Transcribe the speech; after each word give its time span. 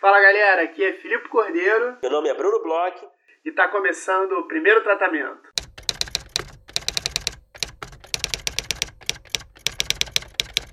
Fala 0.00 0.18
galera, 0.18 0.62
aqui 0.62 0.82
é 0.82 0.94
Filipe 0.94 1.28
Cordeiro. 1.28 1.98
Meu 2.00 2.10
nome 2.10 2.30
é 2.30 2.34
Bruno 2.34 2.62
Bloch. 2.62 2.96
E 3.44 3.50
está 3.50 3.68
começando 3.68 4.32
o 4.32 4.48
primeiro 4.48 4.82
tratamento. 4.82 5.50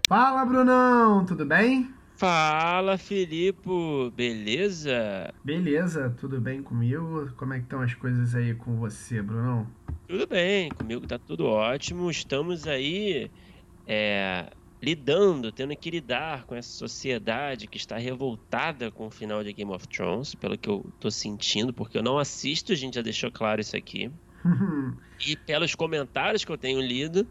Fala 0.08 0.46
Brunão, 0.46 1.26
tudo 1.26 1.46
bem? 1.46 1.94
Fala 2.16 2.98
Filipe, 2.98 3.70
beleza? 4.16 5.34
Beleza, 5.44 6.16
tudo 6.18 6.40
bem 6.40 6.64
comigo? 6.64 7.30
Como 7.36 7.54
é 7.54 7.58
que 7.58 7.64
estão 7.64 7.82
as 7.82 7.94
coisas 7.94 8.34
aí 8.34 8.56
com 8.56 8.78
você, 8.78 9.22
Brunão? 9.22 9.68
Tudo 10.08 10.26
bem, 10.26 10.70
comigo 10.70 11.06
tá 11.06 11.20
tudo 11.20 11.48
ótimo. 11.48 12.10
Estamos 12.10 12.66
aí 12.66 13.30
é, 13.86 14.50
lidando, 14.82 15.52
tendo 15.52 15.76
que 15.76 15.90
lidar 15.90 16.46
com 16.46 16.56
essa 16.56 16.70
sociedade 16.70 17.68
que 17.68 17.78
está 17.78 17.98
revoltada 17.98 18.92
com 18.92 19.08
o 19.08 19.12
final 19.12 19.44
de 19.44 19.54
Game 19.54 19.72
of 19.72 19.88
Thrones, 19.88 20.36
pelo 20.36 20.58
que 20.58 20.70
eu 20.70 20.86
tô 21.00 21.10
sentindo, 21.10 21.74
porque 21.74 21.98
eu 21.98 22.04
não 22.04 22.18
assisto, 22.20 22.72
a 22.72 22.76
gente 22.76 22.96
já 22.96 23.02
deixou 23.02 23.32
claro 23.32 23.60
isso 23.60 23.76
aqui. 23.76 24.12
e 25.26 25.36
pelos 25.36 25.74
comentários 25.74 26.46
que 26.46 26.52
eu 26.52 26.58
tenho 26.58 26.80
lido, 26.80 27.28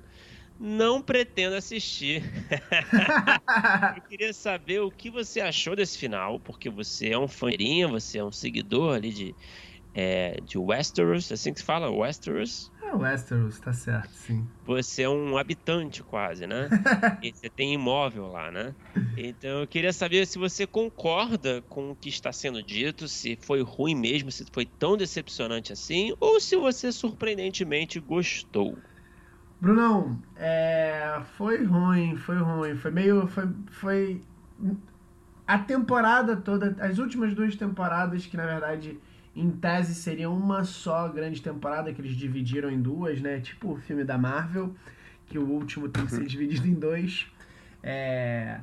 não 0.59 1.01
pretendo 1.01 1.55
assistir. 1.55 2.23
eu 3.97 4.03
queria 4.03 4.33
saber 4.33 4.81
o 4.81 4.91
que 4.91 5.11
você 5.11 5.41
achou 5.41 5.77
desse 5.77 5.99
final, 5.99 6.41
porque 6.41 6.69
você 6.69 7.11
é 7.11 7.19
um 7.19 7.29
fãzinho, 7.29 7.91
você 7.91 8.19
é 8.19 8.25
um 8.25 8.33
seguidor 8.33 8.97
ali 8.97 9.13
de, 9.13 9.35
é, 9.95 10.41
de 10.41 10.59
Westeros, 10.59 11.31
assim 11.31 11.53
que 11.53 11.61
se 11.61 11.67
fala, 11.67 11.91
Westeros. 11.91 12.73
É 12.87 12.95
Westeros, 12.95 13.59
tá 13.59 13.73
certo, 13.73 14.13
sim. 14.15 14.47
Você 14.65 15.03
é 15.03 15.09
um 15.09 15.37
habitante 15.37 16.03
quase, 16.03 16.47
né? 16.47 16.69
e 17.23 17.33
você 17.33 17.51
tem 17.51 17.75
imóvel 17.75 18.29
lá, 18.29 18.51
né? 18.51 18.75
Então 19.17 19.61
eu 19.61 19.67
queria 19.67 19.93
saber 19.93 20.27
se 20.27 20.39
você 20.39 20.67
concorda 20.67 21.63
com 21.63 21.91
o 21.91 21.97
que 21.97 22.09
está 22.09 22.33
sendo 22.33 22.63
dito, 22.63 23.09
se 23.09 23.37
foi 23.43 23.63
ruim 23.63 23.95
mesmo, 23.95 24.31
se 24.31 24.45
foi 24.53 24.65
tão 24.65 24.97
decepcionante 24.97 25.73
assim, 25.73 26.15
ou 26.21 26.41
se 26.41 26.57
você 26.57 26.93
surpreendentemente 26.93 27.99
gostou. 27.99 28.77
Brunão, 29.61 30.21
é, 30.37 31.21
foi 31.37 31.65
ruim, 31.65 32.15
foi 32.17 32.37
ruim, 32.37 32.77
foi 32.77 32.91
meio, 32.91 33.27
foi, 33.27 33.49
foi 33.71 34.21
a 35.47 35.59
temporada 35.59 36.37
toda, 36.37 36.77
as 36.81 36.99
últimas 36.99 37.35
duas 37.35 37.57
temporadas 37.57 38.27
que 38.27 38.37
na 38.37 38.47
verdade 38.47 39.01
em 39.37 39.51
tese 39.51 39.95
seria 39.95 40.31
uma 40.31 40.65
só 40.65 41.07
grande 41.09 41.43
temporada 41.43 41.93
que 41.93 42.01
eles 42.01 42.17
dividiram 42.17 42.71
em 42.71 42.81
duas, 42.81 43.21
né? 43.21 43.39
Tipo 43.39 43.73
o 43.73 43.77
filme 43.77 44.03
da 44.03 44.17
Marvel, 44.17 44.75
que 45.27 45.39
o 45.39 45.47
último 45.47 45.91
tem 45.91 46.07
que 46.07 46.11
ser 46.11 46.23
uhum. 46.23 46.27
dividido 46.27 46.67
em 46.67 46.75
dois. 46.75 47.27
É... 47.83 48.61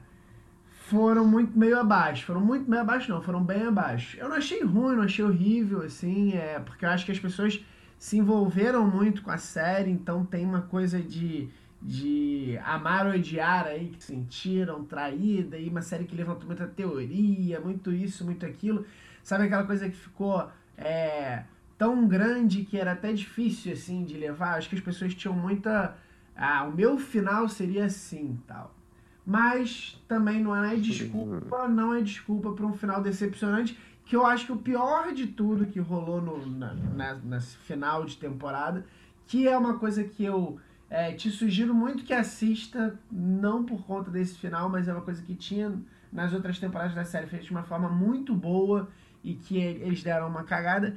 Foram 0.88 1.26
muito 1.26 1.58
meio 1.58 1.80
abaixo. 1.80 2.26
Foram 2.26 2.42
muito 2.42 2.68
meio 2.68 2.82
abaixo, 2.82 3.12
não, 3.12 3.22
foram 3.22 3.44
bem 3.44 3.62
abaixo. 3.68 4.18
Eu 4.18 4.28
não 4.28 4.36
achei 4.36 4.64
ruim, 4.64 4.96
não 4.96 5.04
achei 5.04 5.24
horrível, 5.24 5.84
assim, 5.84 6.34
é... 6.34 6.60
porque 6.60 6.84
eu 6.84 6.90
acho 6.90 7.06
que 7.06 7.12
as 7.12 7.20
pessoas 7.20 7.64
se 8.00 8.18
envolveram 8.18 8.86
muito 8.90 9.22
com 9.22 9.30
a 9.30 9.38
série, 9.38 9.92
então 9.92 10.26
tem 10.26 10.44
uma 10.44 10.64
coisa 10.64 11.00
de, 11.00 11.48
de 11.82 12.60
amar 12.66 13.06
ou 13.06 13.14
odiar 13.14 13.68
aí, 13.68 13.90
que 13.90 14.04
sentiram 14.04 14.84
traída, 14.84 15.58
e 15.58 15.70
uma 15.70 15.84
série 15.84 16.04
que 16.06 16.16
levantou 16.16 16.48
muita 16.48 16.68
teoria, 16.68 17.62
muito 17.62 17.94
isso, 17.94 18.26
muito 18.26 18.44
aquilo. 18.44 18.84
Sabe 19.24 19.46
aquela 19.46 19.64
coisa 19.64 19.88
que 19.88 19.96
ficou 19.96 20.52
é, 20.78 21.44
tão 21.78 22.08
grande 22.08 22.64
que 22.64 22.78
era 22.78 22.94
até 22.94 23.12
difícil 23.14 23.74
assim 23.74 24.04
de 24.04 24.18
levar. 24.18 24.58
Acho 24.58 24.70
que 24.70 24.76
as 24.76 24.82
pessoas 24.82 25.14
tinham 25.14 25.36
muita. 25.36 25.96
Ah, 26.36 26.64
o 26.64 26.72
meu 26.72 26.98
final 26.98 27.48
seria 27.50 27.86
assim 27.86 28.40
tal. 28.48 28.74
Mas 29.26 30.02
também 30.08 30.42
não 30.42 30.56
é 30.56 30.76
desculpa, 30.76 31.68
não 31.68 31.94
é 31.94 32.02
desculpa 32.02 32.52
para 32.52 32.66
um 32.66 32.74
final 32.74 33.02
decepcionante. 33.02 33.78
Que 34.06 34.16
eu 34.18 34.26
acho 34.26 34.46
que 34.46 34.52
o 34.52 34.58
pior 34.58 35.14
de 35.14 35.28
tudo 35.28 35.66
que 35.66 35.80
rolou 35.80 36.22
no, 36.22 36.46
na, 36.46 37.16
na, 37.16 37.40
final 37.40 38.04
de 38.04 38.18
temporada, 38.18 38.86
que 39.26 39.48
é 39.48 39.58
uma 39.58 39.78
coisa 39.78 40.04
que 40.04 40.26
eu 40.26 40.60
é, 40.90 41.14
te 41.14 41.32
sugiro 41.32 41.74
muito 41.74 42.04
que 42.04 42.14
assista, 42.14 43.00
não 43.10 43.64
por 43.64 43.86
conta 43.86 44.12
desse 44.12 44.38
final, 44.38 44.70
mas 44.70 44.90
é 44.90 44.94
uma 44.94 45.02
coisa 45.02 45.22
que 45.22 45.34
tinha 45.36 45.74
nas 46.12 46.34
outras 46.34 46.60
temporadas 46.60 46.94
da 46.94 47.06
série 47.06 47.28
feita 47.28 47.46
de 47.46 47.52
uma 47.52 47.64
forma 47.64 47.88
muito 47.88 48.36
boa 48.36 48.90
e 49.24 49.34
que 49.34 49.58
eles 49.58 50.04
deram 50.04 50.28
uma 50.28 50.44
cagada 50.44 50.96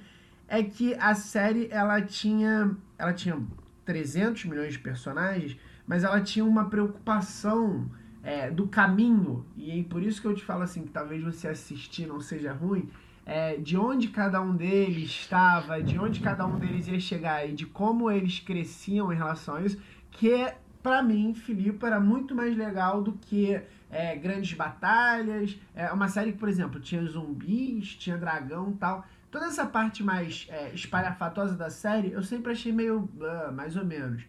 é 0.49 0.63
que 0.63 0.95
a 0.95 1.15
série 1.15 1.69
ela 1.71 2.01
tinha 2.01 2.77
ela 2.99 3.13
tinha 3.13 3.41
300 3.85 4.47
milhões 4.47 4.73
de 4.73 4.79
personagens, 4.79 5.57
mas 5.87 6.03
ela 6.03 6.21
tinha 6.21 6.45
uma 6.45 6.69
preocupação 6.69 7.89
é, 8.23 8.51
do 8.51 8.67
caminho. 8.67 9.47
E 9.57 9.85
por 9.85 10.03
isso 10.03 10.21
que 10.21 10.27
eu 10.27 10.35
te 10.35 10.45
falo 10.45 10.63
assim 10.63 10.83
que 10.83 10.91
talvez 10.91 11.23
você 11.23 11.49
assistir 11.49 12.07
não 12.07 12.21
seja 12.21 12.53
ruim 12.53 12.89
é, 13.27 13.57
de 13.57 13.77
onde 13.77 14.09
cada 14.09 14.41
um 14.41 14.55
deles 14.55 15.11
estava, 15.11 15.83
de 15.83 15.99
onde 15.99 16.21
cada 16.21 16.47
um 16.47 16.59
deles 16.59 16.87
ia 16.87 17.01
chegar 17.01 17.49
e 17.49 17.53
de 17.53 17.67
como 17.67 18.09
eles 18.09 18.39
cresciam 18.39 19.13
em 19.13 19.17
relação 19.17 19.57
a 19.57 19.63
isso, 19.63 19.79
que 20.13 20.49
para 20.87 21.03
mim, 21.03 21.35
Filipe 21.35 21.85
era 21.85 21.99
muito 21.99 22.33
mais 22.33 22.57
legal 22.57 23.03
do 23.03 23.11
que 23.15 23.61
é, 23.91 24.15
grandes 24.15 24.53
batalhas. 24.53 25.59
É 25.75 25.91
uma 25.91 26.07
série 26.07 26.31
que, 26.31 26.39
por 26.39 26.49
exemplo, 26.49 26.79
tinha 26.79 27.05
zumbis, 27.05 27.97
tinha 27.97 28.17
dragão 28.17 28.71
tal. 28.71 29.05
Toda 29.29 29.47
essa 29.47 29.67
parte 29.67 30.05
mais 30.05 30.47
é, 30.49 30.71
espalhafatosa 30.73 31.57
da 31.57 31.71
série 31.71 32.13
eu 32.13 32.23
sempre 32.23 32.53
achei 32.53 32.71
meio 32.71 33.11
uh, 33.19 33.53
mais 33.53 33.77
ou 33.77 33.85
menos. 33.85 34.23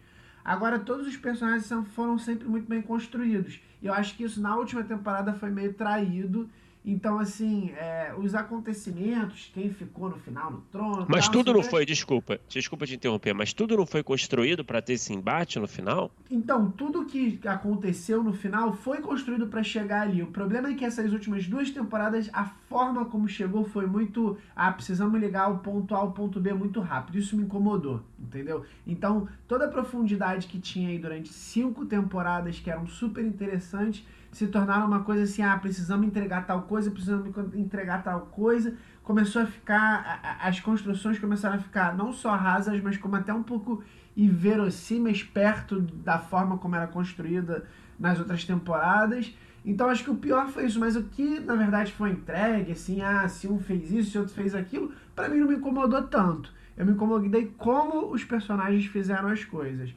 Agora, 0.44 0.80
todos 0.80 1.06
os 1.06 1.16
personagens 1.16 1.72
foram 1.94 2.18
sempre 2.18 2.48
muito 2.48 2.68
bem 2.68 2.82
construídos. 2.82 3.60
E 3.80 3.86
eu 3.86 3.94
acho 3.94 4.16
que 4.16 4.24
isso 4.24 4.40
na 4.42 4.56
última 4.56 4.82
temporada 4.82 5.32
foi 5.34 5.50
meio 5.50 5.74
traído 5.74 6.50
então, 6.90 7.18
assim, 7.18 7.70
é, 7.76 8.14
os 8.16 8.34
acontecimentos, 8.34 9.50
quem 9.52 9.68
ficou 9.68 10.08
no 10.08 10.16
final 10.16 10.50
no 10.50 10.60
trono. 10.72 11.04
Mas 11.06 11.26
tal, 11.26 11.32
tudo 11.34 11.52
não 11.52 11.62
foi, 11.62 11.84
desculpa, 11.84 12.40
desculpa 12.48 12.86
te 12.86 12.94
interromper, 12.94 13.34
mas 13.34 13.52
tudo 13.52 13.76
não 13.76 13.84
foi 13.84 14.02
construído 14.02 14.64
para 14.64 14.80
ter 14.80 14.94
esse 14.94 15.12
embate 15.12 15.58
no 15.58 15.68
final? 15.68 16.10
Então, 16.30 16.70
tudo 16.70 17.04
que 17.04 17.38
aconteceu 17.46 18.22
no 18.22 18.32
final 18.32 18.72
foi 18.72 19.02
construído 19.02 19.48
para 19.48 19.62
chegar 19.62 20.00
ali. 20.00 20.22
O 20.22 20.28
problema 20.28 20.70
é 20.70 20.74
que 20.74 20.84
essas 20.84 21.12
últimas 21.12 21.46
duas 21.46 21.70
temporadas, 21.70 22.30
a 22.32 22.46
forma 22.46 23.04
como 23.04 23.28
chegou 23.28 23.64
foi 23.66 23.86
muito. 23.86 24.38
Ah, 24.56 24.72
precisamos 24.72 25.20
ligar 25.20 25.50
o 25.50 25.58
ponto 25.58 25.94
A 25.94 25.98
ao 25.98 26.12
ponto 26.12 26.40
B 26.40 26.54
muito 26.54 26.80
rápido. 26.80 27.18
Isso 27.18 27.36
me 27.36 27.42
incomodou, 27.42 28.00
entendeu? 28.18 28.64
Então, 28.86 29.28
toda 29.46 29.66
a 29.66 29.68
profundidade 29.68 30.46
que 30.46 30.58
tinha 30.58 30.88
aí 30.88 30.98
durante 30.98 31.28
cinco 31.34 31.84
temporadas, 31.84 32.58
que 32.58 32.70
eram 32.70 32.86
super 32.86 33.22
interessantes 33.22 34.02
se 34.30 34.46
tornaram 34.46 34.86
uma 34.86 35.00
coisa 35.00 35.22
assim, 35.22 35.42
ah, 35.42 35.56
precisamos 35.56 36.06
entregar 36.06 36.46
tal 36.46 36.62
coisa, 36.62 36.90
precisamos 36.90 37.32
entregar 37.54 38.02
tal 38.02 38.22
coisa. 38.26 38.74
Começou 39.02 39.42
a 39.42 39.46
ficar, 39.46 40.38
as 40.40 40.60
construções 40.60 41.18
começaram 41.18 41.56
a 41.56 41.58
ficar 41.58 41.96
não 41.96 42.12
só 42.12 42.34
rasas, 42.34 42.80
mas 42.82 42.96
como 42.96 43.16
até 43.16 43.32
um 43.32 43.42
pouco 43.42 43.82
inverossímeis 44.16 45.22
perto 45.22 45.80
da 45.80 46.18
forma 46.18 46.58
como 46.58 46.74
era 46.74 46.86
construída 46.86 47.64
nas 47.98 48.18
outras 48.18 48.44
temporadas. 48.44 49.34
Então 49.64 49.88
acho 49.88 50.04
que 50.04 50.10
o 50.10 50.16
pior 50.16 50.48
foi 50.48 50.66
isso, 50.66 50.78
mas 50.78 50.96
o 50.96 51.04
que 51.04 51.40
na 51.40 51.54
verdade 51.54 51.92
foi 51.92 52.10
entregue, 52.10 52.72
assim, 52.72 53.00
ah, 53.00 53.28
se 53.28 53.48
um 53.48 53.58
fez 53.58 53.90
isso, 53.90 54.10
se 54.10 54.18
outro 54.18 54.34
fez 54.34 54.54
aquilo, 54.54 54.92
para 55.14 55.28
mim 55.28 55.38
não 55.38 55.48
me 55.48 55.56
incomodou 55.56 56.02
tanto. 56.02 56.52
Eu 56.76 56.86
me 56.86 56.92
incomodei 56.92 57.52
como 57.58 58.12
os 58.12 58.24
personagens 58.24 58.86
fizeram 58.86 59.28
as 59.28 59.44
coisas. 59.44 59.92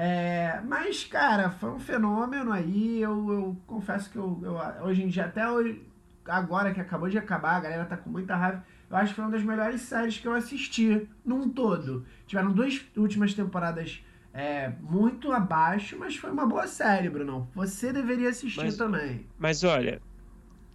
É, 0.00 0.60
mas, 0.64 1.02
cara, 1.02 1.50
foi 1.50 1.70
um 1.70 1.80
fenômeno 1.80 2.52
aí. 2.52 3.02
Eu, 3.02 3.32
eu 3.32 3.56
confesso 3.66 4.08
que 4.08 4.16
eu, 4.16 4.40
eu, 4.44 4.86
hoje 4.86 5.02
em 5.02 5.08
dia, 5.08 5.24
até 5.24 5.50
hoje, 5.50 5.82
agora 6.24 6.72
que 6.72 6.80
acabou 6.80 7.08
de 7.08 7.18
acabar, 7.18 7.56
a 7.56 7.60
galera 7.60 7.84
tá 7.84 7.96
com 7.96 8.08
muita 8.08 8.36
raiva. 8.36 8.64
Eu 8.88 8.96
acho 8.96 9.08
que 9.08 9.16
foi 9.16 9.24
uma 9.24 9.32
das 9.32 9.42
melhores 9.42 9.80
séries 9.80 10.16
que 10.16 10.28
eu 10.28 10.34
assisti 10.34 11.08
num 11.24 11.48
todo. 11.48 12.06
Tiveram 12.28 12.52
duas 12.52 12.80
últimas 12.96 13.34
temporadas 13.34 14.00
é, 14.32 14.68
muito 14.80 15.32
abaixo, 15.32 15.96
mas 15.98 16.14
foi 16.14 16.30
uma 16.30 16.46
boa 16.46 16.68
série, 16.68 17.10
Bruno. 17.10 17.50
Você 17.52 17.92
deveria 17.92 18.28
assistir 18.28 18.60
mas, 18.60 18.76
também. 18.76 19.26
Mas 19.36 19.64
olha, 19.64 20.00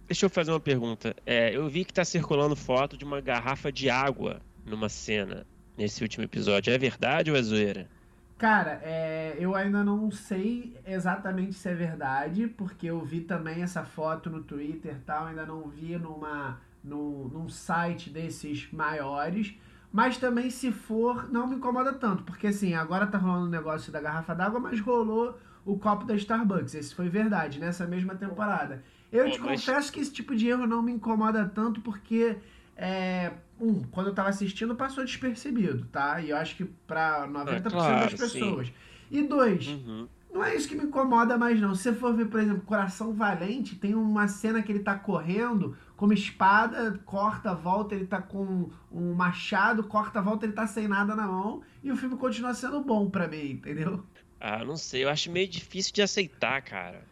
deixa 0.06 0.26
eu 0.26 0.30
fazer 0.30 0.50
uma 0.50 0.60
pergunta. 0.60 1.16
É, 1.24 1.56
eu 1.56 1.66
vi 1.66 1.86
que 1.86 1.94
tá 1.94 2.04
circulando 2.04 2.54
foto 2.54 2.94
de 2.94 3.06
uma 3.06 3.22
garrafa 3.22 3.72
de 3.72 3.88
água 3.88 4.42
numa 4.66 4.90
cena 4.90 5.46
nesse 5.78 6.02
último 6.02 6.24
episódio. 6.24 6.74
É 6.74 6.76
verdade 6.76 7.30
ou 7.30 7.36
é 7.38 7.42
zoeira? 7.42 7.88
Cara, 8.36 8.80
é, 8.82 9.36
eu 9.38 9.54
ainda 9.54 9.84
não 9.84 10.10
sei 10.10 10.76
exatamente 10.84 11.54
se 11.54 11.68
é 11.68 11.74
verdade, 11.74 12.48
porque 12.48 12.86
eu 12.88 13.00
vi 13.00 13.20
também 13.20 13.62
essa 13.62 13.84
foto 13.84 14.28
no 14.28 14.42
Twitter 14.42 14.96
e 14.96 15.00
tal, 15.00 15.26
ainda 15.26 15.46
não 15.46 15.68
vi 15.68 15.96
numa, 15.96 16.60
no, 16.82 17.28
num 17.28 17.48
site 17.48 18.10
desses 18.10 18.70
maiores. 18.72 19.56
Mas 19.92 20.18
também, 20.18 20.50
se 20.50 20.72
for, 20.72 21.30
não 21.30 21.46
me 21.46 21.54
incomoda 21.54 21.92
tanto, 21.92 22.24
porque 22.24 22.48
assim, 22.48 22.74
agora 22.74 23.06
tá 23.06 23.16
rolando 23.16 23.46
o 23.46 23.50
negócio 23.50 23.92
da 23.92 24.00
garrafa 24.00 24.34
d'água, 24.34 24.58
mas 24.58 24.80
rolou 24.80 25.38
o 25.64 25.78
copo 25.78 26.04
da 26.04 26.16
Starbucks. 26.16 26.74
Esse 26.74 26.92
foi 26.92 27.08
verdade, 27.08 27.60
nessa 27.60 27.86
mesma 27.86 28.16
temporada. 28.16 28.82
Eu 29.12 29.30
te 29.30 29.40
mas... 29.40 29.64
confesso 29.64 29.92
que 29.92 30.00
esse 30.00 30.12
tipo 30.12 30.34
de 30.34 30.48
erro 30.48 30.66
não 30.66 30.82
me 30.82 30.90
incomoda 30.90 31.48
tanto, 31.48 31.80
porque 31.80 32.36
é, 32.76 33.32
um, 33.64 33.82
quando 33.84 34.08
eu 34.08 34.14
tava 34.14 34.28
assistindo, 34.28 34.74
passou 34.74 35.04
despercebido, 35.04 35.86
tá? 35.86 36.20
E 36.20 36.30
eu 36.30 36.36
acho 36.36 36.56
que 36.56 36.64
pra 36.64 37.26
90% 37.28 37.66
é, 37.66 37.70
claro, 37.70 38.10
das 38.10 38.20
pessoas. 38.20 38.66
Sim. 38.68 38.72
E 39.10 39.22
dois, 39.22 39.66
uhum. 39.68 40.08
Não 40.34 40.42
é 40.42 40.56
isso 40.56 40.68
que 40.68 40.74
me 40.74 40.82
incomoda 40.82 41.38
mais, 41.38 41.60
não. 41.60 41.76
Se 41.76 41.84
você 41.84 41.94
for 41.94 42.12
ver, 42.12 42.26
por 42.26 42.40
exemplo, 42.40 42.62
Coração 42.62 43.12
Valente, 43.12 43.76
tem 43.76 43.94
uma 43.94 44.26
cena 44.26 44.60
que 44.64 44.72
ele 44.72 44.80
tá 44.80 44.96
correndo 44.96 45.76
com 45.96 46.06
uma 46.06 46.14
espada, 46.14 47.00
corta, 47.04 47.54
volta, 47.54 47.94
ele 47.94 48.06
tá 48.06 48.20
com 48.20 48.68
um 48.90 49.14
machado, 49.14 49.84
corta, 49.84 50.20
volta, 50.20 50.44
ele 50.44 50.52
tá 50.52 50.66
sem 50.66 50.88
nada 50.88 51.14
na 51.14 51.28
mão, 51.28 51.62
e 51.84 51.92
o 51.92 51.96
filme 51.96 52.16
continua 52.16 52.52
sendo 52.52 52.80
bom 52.80 53.08
para 53.08 53.28
mim, 53.28 53.52
entendeu? 53.52 54.04
Ah, 54.40 54.64
não 54.64 54.76
sei, 54.76 55.04
eu 55.04 55.08
acho 55.08 55.30
meio 55.30 55.46
difícil 55.46 55.94
de 55.94 56.02
aceitar, 56.02 56.60
cara. 56.62 57.04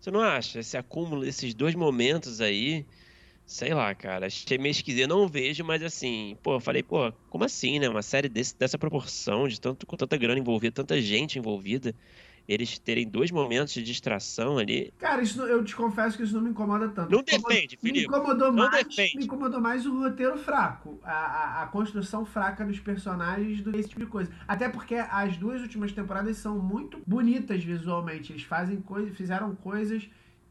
Você 0.00 0.10
não 0.10 0.22
acha? 0.22 0.60
Esse 0.60 0.78
acúmulo 0.78 1.20
desses 1.20 1.52
dois 1.52 1.74
momentos 1.74 2.40
aí, 2.40 2.86
sei 3.50 3.74
lá, 3.74 3.92
cara, 3.96 4.26
achei 4.26 4.56
meio 4.58 4.70
esquisito. 4.70 5.02
Eu 5.02 5.08
não 5.08 5.26
vejo, 5.26 5.64
mas 5.64 5.82
assim, 5.82 6.36
pô, 6.40 6.54
eu 6.54 6.60
falei, 6.60 6.84
pô, 6.84 7.12
como 7.28 7.42
assim, 7.42 7.80
né? 7.80 7.88
Uma 7.88 8.00
série 8.00 8.28
desse, 8.28 8.56
dessa 8.56 8.78
proporção, 8.78 9.48
de 9.48 9.60
tanto, 9.60 9.86
com 9.86 9.96
tanta 9.96 10.16
grana 10.16 10.38
envolvida, 10.38 10.72
tanta 10.72 11.00
gente 11.00 11.36
envolvida 11.36 11.92
eles 12.48 12.78
terem 12.78 13.06
dois 13.06 13.30
momentos 13.30 13.72
de 13.74 13.82
distração 13.82 14.56
ali. 14.56 14.92
Cara, 14.98 15.22
isso 15.22 15.42
eu 15.42 15.64
te 15.64 15.74
confesso 15.74 16.16
que 16.16 16.22
isso 16.22 16.34
não 16.34 16.40
me 16.42 16.50
incomoda 16.50 16.88
tanto. 16.88 17.10
Não 17.10 17.22
defende, 17.22 17.76
Felipe. 17.76 17.98
Me 17.98 18.04
incomodou, 18.04 18.52
não 18.52 18.68
mais, 18.68 18.86
defende. 18.86 19.18
me 19.18 19.24
incomodou 19.24 19.60
mais 19.60 19.84
o 19.84 19.98
roteiro 19.98 20.38
fraco, 20.38 20.98
a, 21.02 21.12
a, 21.12 21.62
a, 21.62 21.66
construção 21.66 22.24
fraca 22.24 22.64
dos 22.64 22.80
personagens, 22.80 23.60
do, 23.60 23.76
esse 23.76 23.88
tipo 23.88 24.00
de 24.00 24.06
coisa. 24.06 24.32
Até 24.48 24.68
porque 24.68 24.94
as 24.94 25.36
duas 25.36 25.60
últimas 25.60 25.92
temporadas 25.92 26.36
são 26.38 26.58
muito 26.58 27.00
bonitas 27.06 27.62
visualmente. 27.62 28.32
Eles 28.32 28.42
fazem 28.42 28.80
coisas, 28.80 29.16
fizeram 29.16 29.54
coisas 29.56 30.08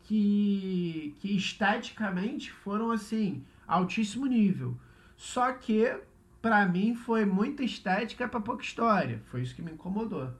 que, 0.10 1.16
que 1.20 1.38
esteticamente 1.38 2.52
foram 2.52 2.90
assim, 2.90 3.44
altíssimo 3.68 4.26
nível. 4.26 4.76
Só 5.16 5.54
que, 5.54 5.96
para 6.42 6.66
mim, 6.66 6.96
foi 6.96 7.26
muita 7.26 7.64
estética 7.64 8.28
para 8.28 8.40
pouca 8.40 8.64
história. 8.64 9.22
Foi 9.26 9.44
isso 9.44 9.54
que 9.54 9.62
me 9.62 9.72
incomodou. 9.72 10.32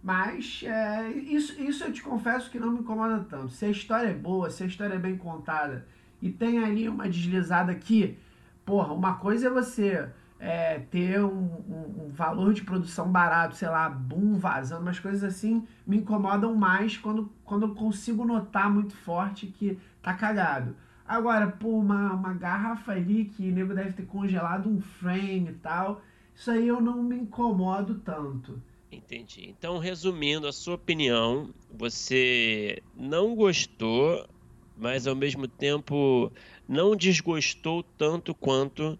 Mas 0.00 0.62
é, 0.64 1.10
isso, 1.10 1.60
isso 1.60 1.82
eu 1.82 1.92
te 1.92 2.00
confesso 2.00 2.48
que 2.48 2.60
não 2.60 2.70
me 2.70 2.78
incomoda 2.78 3.26
tanto. 3.28 3.52
Se 3.52 3.64
a 3.64 3.70
história 3.70 4.06
é 4.06 4.14
boa, 4.14 4.50
se 4.50 4.62
a 4.62 4.66
história 4.66 4.94
é 4.94 4.98
bem 5.00 5.16
contada 5.16 5.84
e 6.22 6.30
tem 6.30 6.62
ali 6.64 6.88
uma 6.88 7.08
deslizada 7.08 7.74
que, 7.74 8.16
porra, 8.64 8.92
uma 8.92 9.14
coisa 9.16 9.48
é 9.48 9.50
você 9.50 10.08
é, 10.40 10.78
ter 10.78 11.20
um, 11.20 11.28
um, 11.28 12.04
um, 12.04 12.08
valor 12.10 12.54
de 12.54 12.62
produção 12.62 13.10
barato, 13.10 13.56
sei 13.56 13.68
lá, 13.68 13.88
boom, 13.88 14.38
vazando, 14.38 14.82
umas 14.82 14.98
coisas 14.98 15.24
assim 15.24 15.66
me 15.86 15.96
incomodam 15.96 16.54
mais 16.54 16.96
quando, 16.96 17.30
quando 17.44 17.66
eu 17.66 17.74
consigo 17.74 18.24
notar 18.24 18.70
muito 18.70 18.94
forte 18.96 19.46
que 19.46 19.78
tá 20.02 20.14
cagado. 20.14 20.76
Agora, 21.06 21.48
pô, 21.48 21.78
uma, 21.78 22.12
uma 22.12 22.34
garrafa 22.34 22.92
ali 22.92 23.24
que 23.24 23.48
o 23.48 23.52
nego 23.52 23.74
deve 23.74 23.92
ter 23.92 24.06
congelado 24.06 24.68
um 24.68 24.80
frame 24.80 25.50
e 25.50 25.54
tal, 25.54 26.02
isso 26.34 26.50
aí 26.50 26.68
eu 26.68 26.80
não 26.80 27.02
me 27.02 27.16
incomodo 27.16 27.96
tanto. 27.96 28.62
Entendi. 28.92 29.48
Então, 29.48 29.78
resumindo, 29.78 30.46
a 30.46 30.52
sua 30.52 30.74
opinião, 30.74 31.50
você 31.72 32.82
não 32.96 33.34
gostou, 33.34 34.26
mas 34.76 35.06
ao 35.06 35.14
mesmo 35.14 35.48
tempo 35.48 36.32
não 36.68 36.94
desgostou 36.94 37.82
tanto 37.82 38.34
quanto 38.34 38.98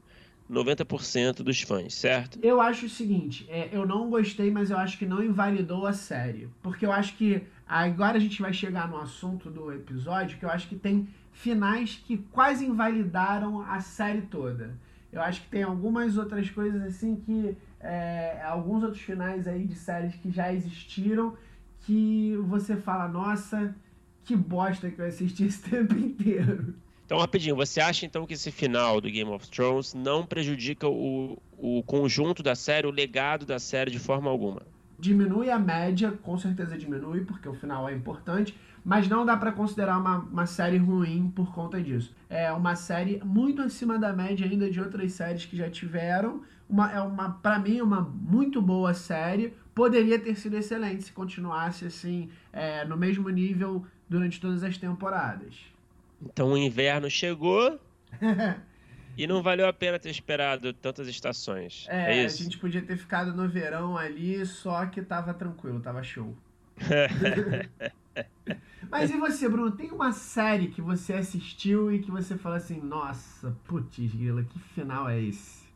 90% 0.50 1.42
dos 1.42 1.60
fãs, 1.62 1.94
certo? 1.94 2.38
Eu 2.42 2.60
acho 2.60 2.86
o 2.86 2.88
seguinte, 2.88 3.46
é, 3.48 3.68
eu 3.70 3.86
não 3.86 4.08
gostei, 4.08 4.50
mas 4.50 4.70
eu 4.70 4.78
acho 4.78 4.98
que 4.98 5.06
não 5.06 5.22
invalidou 5.22 5.86
a 5.86 5.92
série. 5.92 6.48
Porque 6.62 6.86
eu 6.86 6.92
acho 6.92 7.16
que 7.16 7.42
agora 7.66 8.16
a 8.16 8.20
gente 8.20 8.40
vai 8.40 8.52
chegar 8.52 8.88
no 8.88 8.96
assunto 8.98 9.50
do 9.50 9.72
episódio, 9.72 10.38
que 10.38 10.44
eu 10.44 10.50
acho 10.50 10.68
que 10.68 10.76
tem 10.76 11.08
finais 11.32 12.02
que 12.06 12.18
quase 12.32 12.64
invalidaram 12.64 13.60
a 13.60 13.80
série 13.80 14.22
toda. 14.22 14.74
Eu 15.12 15.22
acho 15.22 15.42
que 15.42 15.48
tem 15.48 15.62
algumas 15.62 16.16
outras 16.16 16.50
coisas 16.50 16.82
assim 16.82 17.16
que 17.16 17.56
é, 17.80 18.42
alguns 18.44 18.82
outros 18.82 19.02
finais 19.02 19.46
aí 19.46 19.64
de 19.64 19.74
séries 19.74 20.14
que 20.16 20.30
já 20.30 20.52
existiram 20.52 21.36
que 21.80 22.36
você 22.46 22.76
fala, 22.76 23.08
nossa, 23.08 23.74
que 24.24 24.36
bosta 24.36 24.90
que 24.90 25.00
eu 25.00 25.06
assisti 25.06 25.44
esse 25.44 25.62
tempo 25.62 25.94
inteiro. 25.96 26.74
Então, 27.08 27.16
rapidinho, 27.16 27.56
você 27.56 27.80
acha 27.80 28.04
então 28.04 28.26
que 28.26 28.34
esse 28.34 28.50
final 28.52 29.00
do 29.00 29.10
Game 29.10 29.30
of 29.30 29.48
Thrones 29.48 29.94
não 29.94 30.26
prejudica 30.26 30.86
o, 30.86 31.38
o 31.56 31.82
conjunto 31.84 32.42
da 32.42 32.54
série, 32.54 32.86
o 32.86 32.90
legado 32.90 33.46
da 33.46 33.58
série 33.58 33.90
de 33.90 33.98
forma 33.98 34.30
alguma? 34.30 34.60
Diminui 34.98 35.48
a 35.50 35.58
média, 35.58 36.12
com 36.22 36.36
certeza 36.36 36.76
diminui, 36.76 37.24
porque 37.24 37.48
o 37.48 37.54
final 37.54 37.88
é 37.88 37.94
importante, 37.94 38.54
mas 38.84 39.08
não 39.08 39.24
dá 39.24 39.38
para 39.38 39.52
considerar 39.52 39.96
uma, 39.96 40.18
uma 40.18 40.44
série 40.44 40.76
ruim 40.76 41.32
por 41.34 41.50
conta 41.54 41.82
disso. 41.82 42.14
É 42.28 42.52
uma 42.52 42.76
série 42.76 43.18
muito 43.24 43.62
acima 43.62 43.98
da 43.98 44.12
média 44.12 44.46
ainda 44.46 44.70
de 44.70 44.78
outras 44.78 45.10
séries 45.12 45.46
que 45.46 45.56
já 45.56 45.70
tiveram, 45.70 46.42
uma, 46.68 46.92
é 46.92 47.00
uma, 47.00 47.30
para 47.30 47.58
mim, 47.58 47.80
uma 47.80 48.02
muito 48.02 48.60
boa 48.60 48.92
série. 48.92 49.54
Poderia 49.74 50.18
ter 50.18 50.34
sido 50.34 50.58
excelente 50.58 51.04
se 51.04 51.12
continuasse 51.12 51.86
assim, 51.86 52.28
é, 52.52 52.84
no 52.84 52.98
mesmo 52.98 53.30
nível 53.30 53.86
durante 54.10 54.38
todas 54.38 54.62
as 54.62 54.76
temporadas. 54.76 55.77
Então 56.20 56.52
o 56.52 56.58
inverno 56.58 57.10
chegou 57.10 57.78
e 59.16 59.26
não 59.26 59.42
valeu 59.42 59.66
a 59.66 59.72
pena 59.72 59.98
ter 59.98 60.10
esperado 60.10 60.72
tantas 60.72 61.08
estações. 61.08 61.86
É, 61.88 62.22
é 62.22 62.24
a 62.24 62.28
gente 62.28 62.58
podia 62.58 62.82
ter 62.82 62.96
ficado 62.96 63.34
no 63.34 63.48
verão 63.48 63.96
ali, 63.96 64.44
só 64.46 64.86
que 64.86 65.02
tava 65.02 65.34
tranquilo, 65.34 65.80
tava 65.80 66.02
show. 66.02 66.36
Mas 68.90 69.10
e 69.10 69.16
você, 69.16 69.48
Bruno? 69.48 69.72
Tem 69.72 69.90
uma 69.90 70.12
série 70.12 70.68
que 70.68 70.80
você 70.80 71.12
assistiu 71.12 71.92
e 71.92 71.98
que 71.98 72.10
você 72.10 72.36
fala 72.36 72.56
assim, 72.56 72.80
nossa, 72.80 73.56
putz, 73.64 73.98
grila, 73.98 74.42
que 74.42 74.58
final 74.58 75.08
é 75.08 75.20
esse? 75.20 75.68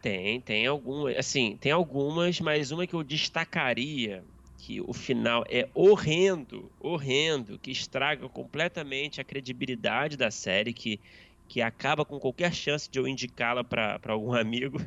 Tem, 0.00 0.40
tem 0.40 0.66
algumas. 0.66 1.16
Assim, 1.16 1.56
tem 1.60 1.72
algumas, 1.72 2.40
mas 2.40 2.70
uma 2.70 2.86
que 2.86 2.94
eu 2.94 3.02
destacaria 3.02 4.24
que 4.62 4.80
o 4.80 4.92
final 4.92 5.44
é 5.50 5.68
horrendo, 5.74 6.70
horrendo, 6.78 7.58
que 7.58 7.72
estraga 7.72 8.28
completamente 8.28 9.20
a 9.20 9.24
credibilidade 9.24 10.16
da 10.16 10.30
série, 10.30 10.72
que, 10.72 11.00
que 11.48 11.60
acaba 11.60 12.04
com 12.04 12.16
qualquer 12.20 12.54
chance 12.54 12.88
de 12.88 12.96
eu 12.96 13.08
indicá-la 13.08 13.64
para 13.64 13.98
algum 14.06 14.32
amigo. 14.38 14.80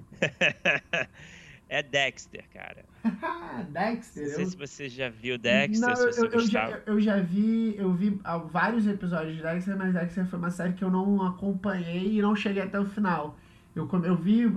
é 1.67 1.83
Dexter, 1.83 2.45
cara. 2.53 2.85
Dexter. 3.69 4.23
Não 4.23 4.35
sei 4.35 4.43
eu... 4.45 4.49
se 4.49 4.55
você 4.55 4.87
já 4.87 5.09
viu 5.09 5.37
Dexter. 5.37 5.89
Não, 5.89 5.93
eu, 5.93 6.31
eu, 6.31 6.39
já, 6.39 6.81
eu 6.85 7.01
já 7.01 7.19
vi, 7.19 7.75
eu 7.77 7.91
vi 7.91 8.17
vários 8.49 8.87
episódios 8.87 9.35
de 9.35 9.43
Dexter, 9.43 9.75
mas 9.75 9.93
Dexter 9.93 10.25
foi 10.25 10.39
uma 10.39 10.51
série 10.51 10.71
que 10.71 10.85
eu 10.85 10.89
não 10.89 11.21
acompanhei 11.21 12.17
e 12.17 12.21
não 12.21 12.33
cheguei 12.33 12.63
até 12.63 12.79
o 12.79 12.85
final. 12.85 13.37
Eu, 13.75 13.89
eu 14.03 14.15
vi 14.15 14.51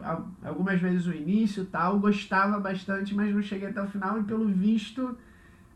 algumas 0.45 0.81
vezes 0.81 1.07
o 1.07 1.13
início 1.13 1.65
tal, 1.65 1.99
gostava 1.99 2.61
bastante, 2.61 3.15
mas 3.15 3.35
não 3.35 3.43
cheguei 3.43 3.69
até 3.69 3.83
o 3.83 3.89
final 3.89 4.19
e 4.21 4.23
pelo 4.23 4.47
visto 4.47 5.17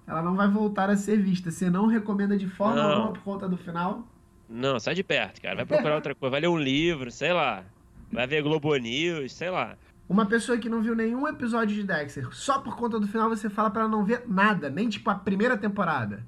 ela 0.06 0.22
não 0.22 0.34
vai 0.34 0.48
voltar 0.48 0.90
a 0.90 0.96
ser 0.96 1.20
vista. 1.20 1.50
Você 1.50 1.70
não 1.70 1.86
recomenda 1.86 2.36
de 2.36 2.48
forma 2.48 2.76
não. 2.76 2.90
alguma 2.90 3.12
por 3.12 3.22
conta 3.22 3.48
do 3.48 3.56
final? 3.56 4.06
Não, 4.48 4.78
sai 4.78 4.94
de 4.94 5.02
perto, 5.02 5.40
cara. 5.40 5.56
Vai 5.56 5.66
procurar 5.66 5.94
outra 5.94 6.14
coisa, 6.14 6.30
vai 6.30 6.40
ler 6.40 6.48
um 6.48 6.58
livro, 6.58 7.10
sei 7.10 7.32
lá. 7.32 7.64
Vai 8.12 8.26
ver 8.26 8.42
Globo 8.42 8.74
News, 8.76 9.32
sei 9.32 9.50
lá. 9.50 9.76
Uma 10.08 10.26
pessoa 10.26 10.58
que 10.58 10.68
não 10.68 10.82
viu 10.82 10.94
nenhum 10.94 11.26
episódio 11.26 11.74
de 11.74 11.84
Dexter, 11.84 12.28
só 12.32 12.58
por 12.58 12.76
conta 12.76 13.00
do 13.00 13.08
final 13.08 13.30
você 13.30 13.48
fala 13.48 13.70
para 13.70 13.82
ela 13.82 13.90
não 13.90 14.04
ver 14.04 14.24
nada, 14.28 14.68
nem 14.68 14.88
tipo 14.88 15.08
a 15.08 15.14
primeira 15.14 15.56
temporada. 15.56 16.22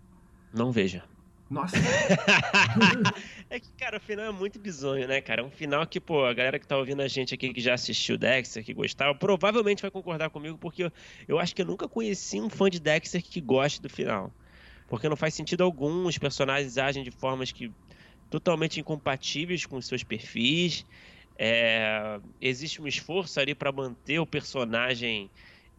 Não 0.55 0.73
veja. 0.73 1.03
Nossa. 1.51 1.77
é 3.51 3.61
que, 3.61 3.71
cara, 3.77 3.99
o 3.99 4.01
final 4.01 4.27
é 4.27 4.33
muito 4.33 4.59
bizonho, 4.59 5.07
né, 5.07 5.21
cara? 5.21 5.43
É 5.43 5.45
um 5.45 5.51
final 5.51 5.87
que, 5.87 6.01
pô, 6.01 6.25
a 6.25 6.35
galera 6.35 6.59
que 6.59 6.67
tá 6.67 6.77
ouvindo 6.77 7.03
a 7.03 7.09
gente 7.09 7.35
aqui, 7.35 7.53
que 7.53 7.61
já 7.61 7.75
assistiu 7.75 8.19
Dexter, 8.19 8.65
que 8.65 8.75
gostava, 8.75 9.17
provavelmente 9.17 9.83
vai 9.83 9.91
concordar 9.91 10.31
comigo, 10.31 10.59
porque 10.59 10.85
eu, 10.85 10.93
eu 11.29 11.39
acho 11.39 11.55
que 11.55 11.63
eu 11.63 11.67
nunca 11.67 11.89
conheci 11.89 12.41
um 12.41 12.51
fã 12.51 12.69
de 12.69 12.81
Dexter 12.81 13.23
que 13.23 13.41
goste 13.41 13.81
do 13.81 13.89
final. 13.89 14.35
Porque 14.87 15.09
não 15.09 15.17
faz 15.17 15.35
sentido 15.35 15.63
algum, 15.63 16.07
os 16.07 16.19
personagens 16.19 16.79
agem 16.79 17.05
de 17.05 17.11
formas 17.11 17.53
que 17.53 17.73
totalmente 18.31 18.81
incompatíveis 18.81 19.67
com 19.67 19.81
seus 19.81 20.03
perfis. 20.03 20.85
É, 21.39 22.21
existe 22.41 22.81
um 22.81 22.87
esforço 22.87 23.41
ali 23.41 23.55
para 23.55 23.73
manter 23.73 24.19
o 24.21 24.27
personagem 24.27 25.31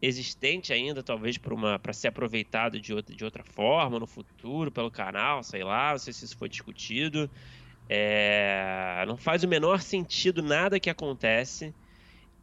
existente 0.02 0.74
ainda, 0.74 1.02
talvez 1.02 1.38
para 1.82 1.94
ser 1.94 2.10
aproveitado 2.10 2.80
de 2.80 2.94
outra, 2.94 3.16
de 3.16 3.24
outra 3.24 3.44
forma 3.44 4.00
no 4.00 4.08
futuro 4.08 4.72
pelo 4.72 4.92
canal, 4.92 5.42
sei 5.44 5.64
lá, 5.64 5.92
não 5.92 5.98
sei 5.98 6.14
se 6.14 6.26
isso 6.26 6.38
foi 6.38 6.50
discutido. 6.50 7.30
É, 7.88 9.04
não 9.08 9.16
faz 9.16 9.44
o 9.44 9.48
menor 9.48 9.80
sentido 9.82 10.42
nada 10.42 10.80
que 10.80 10.90
acontece 10.90 11.74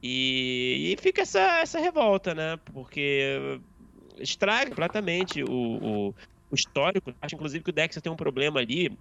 e, 0.03 0.93
e 0.93 1.03
fica 1.03 1.23
essa, 1.23 1.61
essa 1.61 1.79
revolta, 1.79 2.35
né? 2.35 2.57
Porque 2.73 3.61
estraga 4.19 4.71
completamente 4.71 5.43
o, 5.45 5.49
o, 5.51 6.09
o 6.51 6.55
histórico. 6.55 7.15
Acho 7.21 7.35
inclusive 7.37 7.63
que 7.63 7.71
o 7.71 7.73
Dexter 7.73 8.03
tem 8.03 8.13
um 8.13 8.17
problema 8.17 8.61
ali, 8.61 8.97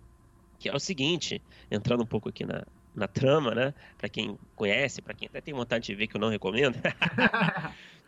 que 0.59 0.69
é 0.69 0.75
o 0.75 0.79
seguinte, 0.79 1.41
entrando 1.69 2.03
um 2.03 2.07
pouco 2.07 2.29
aqui 2.29 2.45
na, 2.45 2.63
na 2.93 3.07
trama, 3.07 3.55
né? 3.55 3.73
Para 3.97 4.09
quem 4.09 4.37
conhece, 4.55 5.01
para 5.01 5.13
quem 5.15 5.27
até 5.27 5.41
tem 5.41 5.53
vontade 5.53 5.85
de 5.85 5.95
ver 5.95 6.07
que 6.07 6.15
eu 6.15 6.21
não 6.21 6.29
recomendo. 6.29 6.75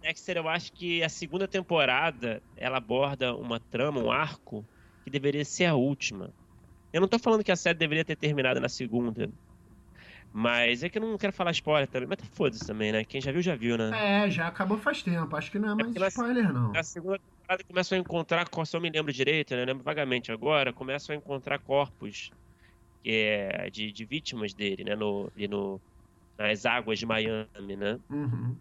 Dexter, 0.00 0.36
eu 0.36 0.48
acho 0.48 0.72
que 0.72 1.02
a 1.02 1.08
segunda 1.08 1.46
temporada 1.46 2.42
ela 2.56 2.78
aborda 2.78 3.34
uma 3.34 3.60
trama, 3.60 4.00
um 4.00 4.10
arco 4.10 4.66
que 5.04 5.10
deveria 5.10 5.44
ser 5.44 5.66
a 5.66 5.74
última. 5.74 6.34
Eu 6.92 7.00
não 7.00 7.08
tô 7.08 7.18
falando 7.18 7.44
que 7.44 7.52
a 7.52 7.56
série 7.56 7.78
deveria 7.78 8.04
ter 8.04 8.16
terminado 8.16 8.60
na 8.60 8.68
segunda. 8.68 9.30
Mas 10.32 10.82
é 10.82 10.88
que 10.88 10.98
eu 10.98 11.02
não 11.02 11.18
quero 11.18 11.32
falar 11.32 11.50
spoiler 11.50 11.88
também. 11.88 12.08
Mas 12.08 12.18
foda-se 12.32 12.66
também, 12.66 12.92
né? 12.92 13.04
Quem 13.04 13.20
já 13.20 13.32
viu, 13.32 13.42
já 13.42 13.56
viu, 13.56 13.76
né? 13.76 14.24
É, 14.24 14.30
já 14.30 14.46
acabou 14.46 14.78
faz 14.78 15.02
tempo. 15.02 15.34
Acho 15.36 15.50
que 15.50 15.58
não 15.58 15.70
é 15.70 15.82
mais 15.82 15.96
é 15.96 16.08
spoiler, 16.08 16.52
não. 16.52 16.74
A 16.74 16.82
segunda 16.82 17.18
temporada 17.18 17.64
começam 17.64 17.98
a 17.98 18.00
encontrar, 18.00 18.48
se 18.64 18.76
eu 18.76 18.80
me 18.80 18.90
lembro 18.90 19.12
direito, 19.12 19.54
né? 19.54 19.64
lembro 19.64 19.82
vagamente 19.82 20.30
agora, 20.30 20.72
começam 20.72 21.14
a 21.14 21.18
encontrar 21.18 21.58
corpos 21.58 22.30
é, 23.04 23.68
de, 23.70 23.92
de, 23.92 24.04
vítimas 24.04 24.54
dele, 24.54 24.84
né? 24.84 24.94
No, 24.94 25.30
no, 25.48 25.80
nas 26.38 26.64
águas 26.64 26.98
de 26.98 27.06
Miami, 27.06 27.76
né? 27.76 27.98
Uhum. 28.08 28.56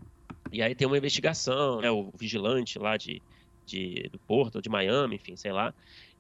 E 0.51 0.61
aí 0.61 0.75
tem 0.75 0.87
uma 0.87 0.97
investigação, 0.97 1.81
né? 1.81 1.91
O 1.91 2.11
vigilante 2.17 2.79
lá 2.79 2.97
de, 2.97 3.21
de, 3.65 4.09
do 4.11 4.19
Porto, 4.21 4.61
de 4.61 4.69
Miami, 4.69 5.15
enfim, 5.15 5.35
sei 5.35 5.51
lá. 5.51 5.73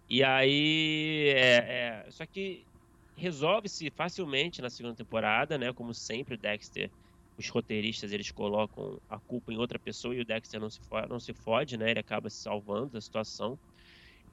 E 0.07 0.23
aí. 0.23 1.29
É, 1.35 2.05
é, 2.07 2.11
só 2.11 2.25
que 2.25 2.67
resolve-se 3.15 3.91
facilmente 3.91 4.61
na 4.61 4.69
segunda 4.69 4.95
temporada, 4.95 5.57
né? 5.57 5.73
Como 5.73 5.93
sempre, 5.93 6.35
o 6.35 6.37
Dexter, 6.37 6.91
os 7.37 7.49
roteiristas, 7.49 8.11
eles 8.11 8.31
colocam 8.31 8.99
a 9.09 9.19
culpa 9.19 9.51
em 9.53 9.57
outra 9.57 9.79
pessoa 9.79 10.15
e 10.15 10.21
o 10.21 10.25
Dexter 10.25 10.59
não 10.59 10.69
se, 10.69 10.79
não 11.09 11.19
se 11.19 11.33
fode, 11.33 11.77
né? 11.77 11.91
Ele 11.91 11.99
acaba 11.99 12.29
se 12.29 12.41
salvando 12.41 12.91
da 12.91 13.01
situação. 13.01 13.59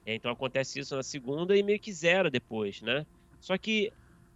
Então 0.05 0.31
acontece 0.31 0.79
isso 0.79 0.95
na 0.95 1.03
segunda 1.03 1.57
e 1.57 1.63
meio 1.63 1.79
que 1.79 1.91
zero 1.93 2.31
depois, 2.31 2.81
né? 2.81 3.05
Só 3.41 3.57
que 3.57 3.91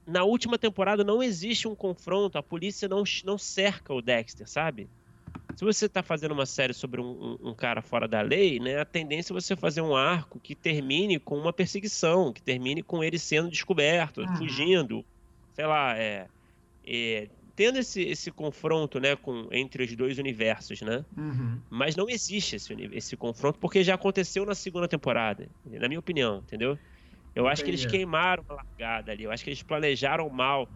na 0.06 0.24
última 0.24 0.58
temporada 0.58 1.04
não 1.04 1.24
existe 1.24 1.68
um 1.68 1.76
confronto, 1.76 2.38
a 2.38 2.44
polícia 2.44 2.88
não, 2.90 3.04
não 3.24 3.38
cerca 3.38 3.94
o 3.94 4.02
Dexter, 4.02 4.50
sabe? 4.50 4.90
Se 5.56 5.66
você 5.66 5.86
está 5.86 6.02
fazendo 6.02 6.32
uma 6.32 6.46
série 6.46 6.74
sobre 6.74 7.00
um, 7.02 7.38
um, 7.42 7.54
cara 7.54 7.82
fora 7.82 8.08
da 8.08 8.22
lei, 8.22 8.60
né, 8.60 8.80
a 8.80 8.86
tendência 8.86 9.32
é 9.32 9.36
você 9.36 9.56
fazer 9.56 9.82
um 9.82 9.96
arco 9.96 10.40
que 10.40 10.56
termine 10.56 11.20
com 11.20 11.38
uma 11.38 11.54
perseguição, 11.54 12.34
que 12.34 12.42
termine 12.42 12.82
com 12.82 13.04
ele 13.04 13.20
sendo 13.20 13.50
descoberto, 13.50 14.26
fugindo, 14.38 15.06
sei 15.54 15.66
lá, 15.66 15.98
é, 15.98 16.28
é, 16.86 17.30
tendo 17.56 17.78
esse, 17.78 18.02
esse 18.02 18.32
confronto, 18.32 19.00
né, 19.00 19.16
com, 19.16 19.48
entre 19.52 19.84
os 19.84 19.96
dois 19.96 20.18
universos, 20.18 20.82
né? 20.82 21.06
Uhum. 21.16 21.60
Mas 21.70 21.96
não 21.96 22.10
existe 22.10 22.56
esse, 22.56 22.74
esse 22.94 23.16
confronto 23.16 23.60
porque 23.60 23.84
já 23.84 23.94
aconteceu 23.94 24.46
na 24.46 24.56
segunda 24.56 24.88
temporada, 24.88 25.48
na 25.64 25.88
minha 25.88 26.00
opinião, 26.00 26.40
entendeu? 26.40 26.72
Eu 27.36 27.44
Entendi. 27.44 27.54
acho 27.54 27.64
que 27.64 27.70
eles 27.70 27.86
queimaram 27.86 28.44
a 28.50 28.54
largada 28.56 29.12
ali, 29.12 29.26
eu 29.26 29.32
acho 29.32 29.44
que 29.44 29.50
eles 29.52 29.62
planejaram 29.62 30.28
mal 30.30 30.68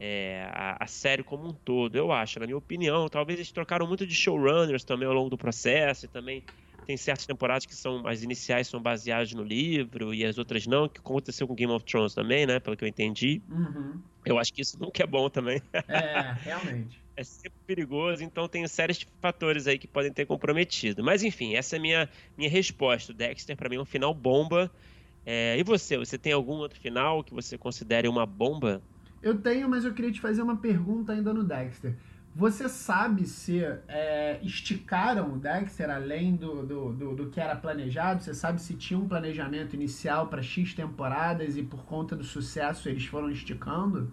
é, 0.00 0.48
a, 0.50 0.82
a, 0.84 0.86
série 0.86 1.22
como 1.22 1.46
um 1.46 1.52
todo, 1.52 1.94
eu 1.94 2.10
acho, 2.10 2.40
na 2.40 2.46
minha 2.46 2.56
opinião. 2.56 3.06
Talvez 3.06 3.38
eles 3.38 3.52
trocaram 3.52 3.86
muito 3.86 4.06
de 4.06 4.14
showrunners 4.14 4.82
também 4.82 5.06
ao 5.06 5.12
longo 5.12 5.28
do 5.28 5.36
processo, 5.36 6.06
e 6.06 6.08
também 6.08 6.42
tem 6.86 6.96
certas 6.96 7.26
temporadas 7.26 7.66
que 7.66 7.74
são 7.74 8.06
as 8.06 8.22
iniciais 8.22 8.66
são 8.66 8.80
baseadas 8.80 9.32
no 9.34 9.44
livro 9.44 10.14
e 10.14 10.24
as 10.24 10.38
outras 10.38 10.66
não, 10.66 10.88
que 10.88 10.98
aconteceu 10.98 11.46
com 11.46 11.54
Game 11.54 11.70
of 11.70 11.84
Thrones 11.84 12.14
também, 12.14 12.46
né? 12.46 12.58
Pelo 12.58 12.76
que 12.76 12.82
eu 12.82 12.88
entendi. 12.88 13.42
Uhum. 13.50 14.00
Eu 14.24 14.38
acho 14.38 14.52
que 14.52 14.62
isso 14.62 14.78
nunca 14.80 15.02
é 15.02 15.06
bom 15.06 15.28
também. 15.28 15.60
É, 15.72 16.34
realmente. 16.42 16.98
é 17.14 17.22
sempre 17.22 17.58
perigoso, 17.66 18.24
então 18.24 18.48
tem 18.48 18.66
séries 18.66 18.98
de 18.98 19.06
fatores 19.20 19.66
aí 19.66 19.78
que 19.78 19.86
podem 19.86 20.10
ter 20.10 20.24
comprometido. 20.24 21.04
Mas 21.04 21.22
enfim, 21.22 21.54
essa 21.54 21.76
é 21.76 21.78
a 21.78 21.82
minha, 21.82 22.08
minha 22.38 22.48
resposta. 22.48 23.12
O 23.12 23.14
Dexter, 23.14 23.54
para 23.54 23.68
mim, 23.68 23.76
é 23.76 23.80
um 23.80 23.84
final 23.84 24.14
bomba. 24.14 24.70
É, 25.26 25.56
e 25.58 25.62
você? 25.62 25.98
Você 25.98 26.16
tem 26.16 26.32
algum 26.32 26.54
outro 26.54 26.80
final 26.80 27.22
que 27.22 27.34
você 27.34 27.58
considere 27.58 28.08
uma 28.08 28.24
bomba? 28.24 28.82
Eu 29.22 29.38
tenho, 29.38 29.68
mas 29.68 29.84
eu 29.84 29.92
queria 29.92 30.12
te 30.12 30.20
fazer 30.20 30.42
uma 30.42 30.56
pergunta 30.56 31.12
ainda 31.12 31.32
no 31.32 31.44
Dexter. 31.44 31.94
Você 32.34 32.68
sabe 32.68 33.26
se 33.26 33.60
é, 33.88 34.38
esticaram 34.42 35.32
o 35.34 35.38
Dexter 35.38 35.90
além 35.90 36.36
do, 36.36 36.64
do, 36.64 36.92
do, 36.92 37.14
do, 37.16 37.26
que 37.28 37.40
era 37.40 37.56
planejado? 37.56 38.22
Você 38.22 38.32
sabe 38.32 38.60
se 38.60 38.74
tinha 38.74 38.98
um 38.98 39.08
planejamento 39.08 39.74
inicial 39.74 40.28
para 40.28 40.40
X 40.40 40.72
temporadas 40.72 41.56
e 41.56 41.62
por 41.62 41.84
conta 41.84 42.14
do 42.14 42.22
sucesso 42.22 42.88
eles 42.88 43.04
foram 43.04 43.30
esticando? 43.30 44.12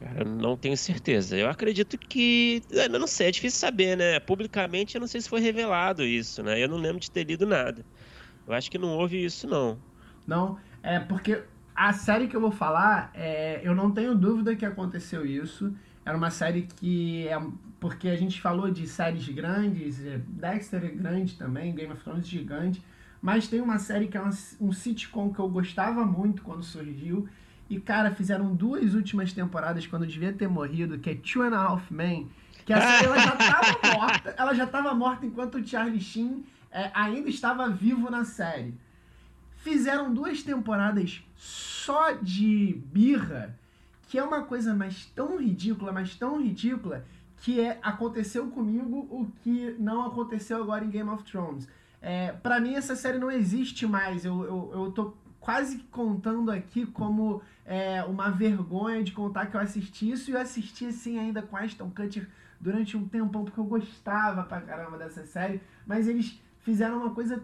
Cara, 0.00 0.20
eu 0.22 0.26
não 0.26 0.56
tenho 0.56 0.76
certeza. 0.76 1.36
Eu 1.36 1.48
acredito 1.48 1.96
que. 1.96 2.62
Eu 2.70 2.98
não 2.98 3.06
sei, 3.06 3.28
é 3.28 3.30
difícil 3.30 3.60
saber, 3.60 3.96
né? 3.96 4.18
Publicamente 4.20 4.96
eu 4.96 5.00
não 5.00 5.08
sei 5.08 5.20
se 5.20 5.28
foi 5.28 5.40
revelado 5.40 6.04
isso, 6.04 6.42
né? 6.42 6.62
Eu 6.62 6.68
não 6.68 6.76
lembro 6.76 7.00
de 7.00 7.10
ter 7.10 7.24
lido 7.24 7.46
nada. 7.46 7.84
Eu 8.46 8.52
acho 8.52 8.70
que 8.70 8.78
não 8.78 8.88
houve 8.88 9.24
isso, 9.24 9.46
não. 9.46 9.78
Não, 10.26 10.58
é 10.82 10.98
porque 10.98 11.42
a 11.78 11.92
série 11.92 12.26
que 12.26 12.34
eu 12.34 12.40
vou 12.40 12.50
falar, 12.50 13.12
é, 13.14 13.60
eu 13.62 13.72
não 13.72 13.92
tenho 13.92 14.12
dúvida 14.12 14.56
que 14.56 14.66
aconteceu 14.66 15.24
isso. 15.24 15.72
Era 16.04 16.18
uma 16.18 16.28
série 16.28 16.62
que 16.62 17.28
é 17.28 17.40
porque 17.78 18.08
a 18.08 18.16
gente 18.16 18.40
falou 18.40 18.68
de 18.68 18.84
séries 18.88 19.28
grandes, 19.28 20.04
é, 20.04 20.18
Dexter 20.26 20.84
é 20.84 20.88
grande 20.88 21.36
também, 21.36 21.72
Game 21.72 21.92
of 21.92 22.02
Thrones 22.02 22.26
gigante, 22.26 22.82
mas 23.22 23.46
tem 23.46 23.60
uma 23.60 23.78
série 23.78 24.08
que 24.08 24.16
é 24.16 24.20
uma, 24.20 24.36
um 24.60 24.72
sitcom 24.72 25.32
que 25.32 25.38
eu 25.38 25.48
gostava 25.48 26.04
muito 26.04 26.42
quando 26.42 26.64
surgiu. 26.64 27.28
E, 27.70 27.78
cara, 27.78 28.10
fizeram 28.10 28.56
duas 28.56 28.94
últimas 28.94 29.32
temporadas 29.32 29.86
quando 29.86 30.02
eu 30.02 30.08
devia 30.08 30.32
ter 30.32 30.48
morrido, 30.48 30.98
que 30.98 31.10
é 31.10 31.14
Two 31.14 31.42
and 31.42 31.54
a 31.54 31.62
Half 31.62 31.92
Men, 31.92 32.28
que 32.66 32.72
a 32.72 32.80
série 32.80 33.04
ela 33.06 33.18
já 33.20 33.34
estava 33.38 33.96
morta, 33.96 34.34
ela 34.36 34.54
já 34.54 34.64
estava 34.64 34.94
morta 34.94 35.26
enquanto 35.26 35.58
o 35.58 35.64
Charlie 35.64 36.00
Sheen 36.00 36.44
é, 36.72 36.90
ainda 36.92 37.28
estava 37.28 37.68
vivo 37.68 38.10
na 38.10 38.24
série. 38.24 38.74
Fizeram 39.58 40.12
duas 40.12 40.42
temporadas 40.42 41.22
só 41.36 42.12
de 42.12 42.80
birra, 42.92 43.56
que 44.08 44.18
é 44.18 44.22
uma 44.22 44.42
coisa 44.42 44.74
mais 44.74 45.06
tão 45.06 45.38
ridícula, 45.38 45.92
mas 45.92 46.14
tão 46.14 46.40
ridícula, 46.40 47.04
que 47.38 47.60
é 47.60 47.78
aconteceu 47.82 48.48
comigo 48.48 49.06
o 49.10 49.26
que 49.42 49.76
não 49.78 50.06
aconteceu 50.06 50.62
agora 50.62 50.84
em 50.84 50.90
Game 50.90 51.08
of 51.10 51.24
Thrones. 51.24 51.68
É, 52.00 52.32
para 52.32 52.60
mim 52.60 52.74
essa 52.74 52.94
série 52.94 53.18
não 53.18 53.30
existe 53.30 53.86
mais. 53.86 54.24
Eu, 54.24 54.42
eu, 54.44 54.70
eu 54.72 54.92
tô 54.92 55.14
quase 55.40 55.78
contando 55.90 56.50
aqui 56.50 56.86
como 56.86 57.42
é, 57.64 58.02
uma 58.04 58.30
vergonha 58.30 59.02
de 59.02 59.12
contar 59.12 59.46
que 59.46 59.56
eu 59.56 59.60
assisti 59.60 60.10
isso 60.10 60.30
e 60.30 60.34
eu 60.34 60.40
assisti 60.40 60.86
assim 60.86 61.18
ainda 61.18 61.42
com 61.42 61.56
Aston 61.56 61.90
Kutcher 61.90 62.28
durante 62.60 62.96
um 62.96 63.06
tempão 63.06 63.44
porque 63.44 63.58
eu 63.58 63.64
gostava 63.64 64.42
pra 64.42 64.60
caramba 64.60 64.98
dessa 64.98 65.24
série, 65.24 65.60
mas 65.86 66.08
eles 66.08 66.40
fizeram 66.60 66.98
uma 66.98 67.14
coisa 67.14 67.42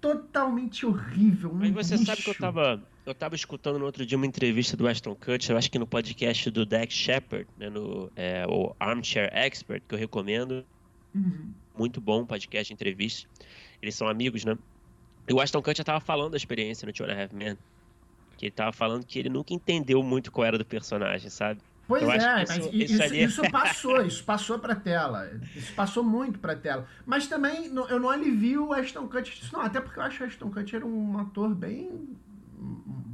totalmente 0.00 0.84
horrível. 0.84 1.50
Um 1.50 1.54
Mas 1.54 1.72
você 1.72 1.98
sabe 1.98 2.22
que 2.22 2.30
eu 2.30 2.34
tava, 2.34 2.82
eu 3.04 3.14
tava 3.14 3.34
escutando 3.34 3.78
no 3.78 3.84
outro 3.84 4.04
dia 4.04 4.16
uma 4.16 4.26
entrevista 4.26 4.76
do 4.76 4.86
Aston 4.86 5.14
Kutcher, 5.14 5.56
acho 5.56 5.70
que 5.70 5.78
no 5.78 5.86
podcast 5.86 6.50
do 6.50 6.64
Dex 6.64 6.94
Shepard, 6.94 7.46
né, 7.56 7.68
no 7.68 8.10
é, 8.16 8.46
o 8.46 8.74
Armchair 8.78 9.30
Expert, 9.32 9.82
que 9.88 9.94
eu 9.94 9.98
recomendo. 9.98 10.64
Uhum. 11.14 11.52
Muito 11.76 12.00
bom 12.00 12.24
podcast 12.24 12.72
entrevista. 12.72 13.28
Eles 13.80 13.94
são 13.94 14.08
amigos, 14.08 14.44
né? 14.44 14.56
E 15.28 15.32
o 15.32 15.40
Aston 15.40 15.62
Kutcher 15.62 15.84
tava 15.84 16.00
falando 16.00 16.32
da 16.32 16.36
experiência 16.36 16.86
no 16.86 16.92
Two 16.92 17.06
and 17.06 17.12
a 17.12 17.22
Half 17.22 17.32
Men. 17.32 17.58
Que 18.36 18.46
ele 18.46 18.52
tava 18.52 18.72
falando 18.72 19.04
que 19.04 19.18
ele 19.18 19.28
nunca 19.28 19.52
entendeu 19.52 20.02
muito 20.02 20.30
qual 20.30 20.46
era 20.46 20.58
do 20.58 20.64
personagem, 20.64 21.30
sabe? 21.30 21.60
Pois 21.88 22.02
eu 22.02 22.10
é, 22.10 22.44
mas 22.48 22.56
isso, 22.56 22.70
isso, 22.72 23.02
ali... 23.02 23.22
isso, 23.22 23.50
passou, 23.50 24.02
isso 24.02 24.24
passou 24.24 24.58
pra 24.58 24.74
tela. 24.74 25.30
Isso 25.54 25.72
passou 25.74 26.02
muito 26.02 26.38
pra 26.38 26.56
tela. 26.56 26.86
Mas 27.04 27.28
também 27.28 27.70
eu 27.88 28.00
não 28.00 28.10
alivio 28.10 28.68
o 28.68 28.72
Ashton 28.72 29.06
Kutcher 29.06 29.34
disso, 29.34 29.50
não. 29.52 29.60
Até 29.60 29.80
porque 29.80 29.98
eu 29.98 30.02
acho 30.02 30.22
o 30.22 30.26
Ashton 30.26 30.50
Kutcher 30.50 30.84
um 30.84 31.18
ator 31.18 31.54
bem. 31.54 32.08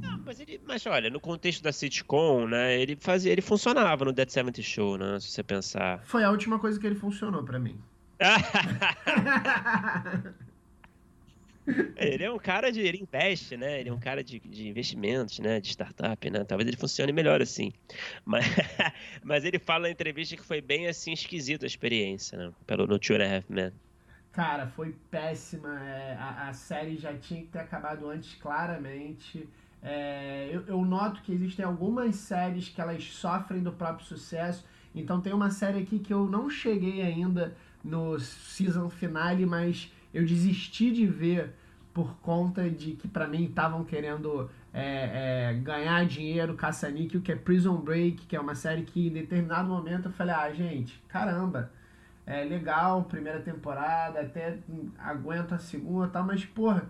Não, 0.01 0.19
mas, 0.25 0.39
ele, 0.39 0.59
mas 0.65 0.85
olha, 0.85 1.09
no 1.09 1.19
contexto 1.19 1.61
da 1.61 1.71
sitcom, 1.71 2.47
né, 2.47 2.79
ele 2.79 2.97
fazia, 2.99 3.31
ele 3.31 3.41
funcionava 3.41 4.05
no 4.05 4.11
Dead 4.11 4.29
Seventy 4.29 4.63
Show, 4.63 4.97
né, 4.97 5.19
se 5.19 5.27
você 5.27 5.43
pensar. 5.43 6.01
Foi 6.03 6.23
a 6.23 6.31
última 6.31 6.59
coisa 6.59 6.79
que 6.79 6.87
ele 6.87 6.95
funcionou 6.95 7.43
para 7.43 7.59
mim. 7.59 7.77
ele 11.95 12.23
é 12.23 12.31
um 12.31 12.37
cara 12.37 12.71
de. 12.71 12.81
Ele 12.81 12.99
investe, 12.99 13.55
né? 13.55 13.79
Ele 13.79 13.89
é 13.89 13.93
um 13.93 13.99
cara 13.99 14.23
de, 14.23 14.39
de 14.39 14.67
investimentos, 14.67 15.39
né? 15.39 15.59
De 15.59 15.69
startup, 15.69 16.29
né? 16.29 16.43
Talvez 16.43 16.67
ele 16.67 16.77
funcione 16.77 17.11
melhor 17.11 17.41
assim. 17.41 17.71
Mas, 18.25 18.45
mas 19.23 19.45
ele 19.45 19.59
fala 19.59 19.83
na 19.83 19.89
entrevista 19.89 20.35
que 20.35 20.43
foi 20.43 20.61
bem 20.61 20.87
assim 20.87 21.13
esquisita 21.13 21.65
a 21.65 21.67
experiência, 21.67 22.37
né? 22.37 22.51
Pelo 22.67 22.85
no 22.85 22.99
Two 22.99 23.15
and 23.15 23.23
a 23.23 23.35
Half 23.37 23.45
Men. 23.49 23.71
Cara, 24.33 24.67
foi 24.67 24.95
péssima. 25.09 25.79
É, 25.85 26.17
a, 26.19 26.49
a, 26.49 26.53
série 26.53 26.97
já 26.97 27.13
tinha 27.13 27.41
que 27.41 27.47
ter 27.47 27.59
acabado 27.59 28.09
antes, 28.09 28.33
claramente. 28.35 29.47
É, 29.81 30.49
eu, 30.51 30.63
eu 30.67 30.83
noto 30.83 31.21
que 31.21 31.31
existem 31.31 31.63
algumas 31.63 32.15
séries 32.15 32.67
que 32.67 32.81
elas 32.81 33.03
sofrem 33.03 33.61
do 33.61 33.71
próprio 33.71 34.05
sucesso. 34.05 34.65
Então 34.95 35.21
tem 35.21 35.33
uma 35.33 35.49
série 35.49 35.79
aqui 35.79 35.99
que 35.99 36.13
eu 36.13 36.27
não 36.27 36.49
cheguei 36.49 37.01
ainda 37.01 37.55
no 37.83 38.19
season 38.19 38.89
finale, 38.89 39.45
mas 39.45 39.91
eu 40.13 40.25
desisti 40.25 40.91
de 40.91 41.05
ver 41.05 41.53
por 41.93 42.15
conta 42.17 42.69
de 42.69 42.93
que 42.93 43.07
para 43.07 43.27
mim 43.27 43.45
estavam 43.45 43.83
querendo 43.83 44.49
é, 44.73 45.51
é, 45.51 45.53
ganhar 45.53 46.05
dinheiro 46.05 46.55
caça-níquel, 46.55 47.21
que 47.21 47.31
é 47.31 47.35
Prison 47.35 47.77
Break, 47.77 48.25
que 48.25 48.35
é 48.35 48.39
uma 48.39 48.55
série 48.55 48.83
que 48.83 49.07
em 49.07 49.11
determinado 49.11 49.69
momento 49.69 50.07
eu 50.07 50.11
falei, 50.11 50.33
ah, 50.33 50.51
gente, 50.51 51.01
caramba, 51.07 51.71
é 52.25 52.43
legal, 52.43 53.03
primeira 53.03 53.39
temporada, 53.39 54.21
até 54.21 54.57
aguento 54.97 55.53
a 55.53 55.59
segunda 55.59 56.07
e 56.07 56.09
tal, 56.09 56.23
mas 56.23 56.43
porra, 56.45 56.89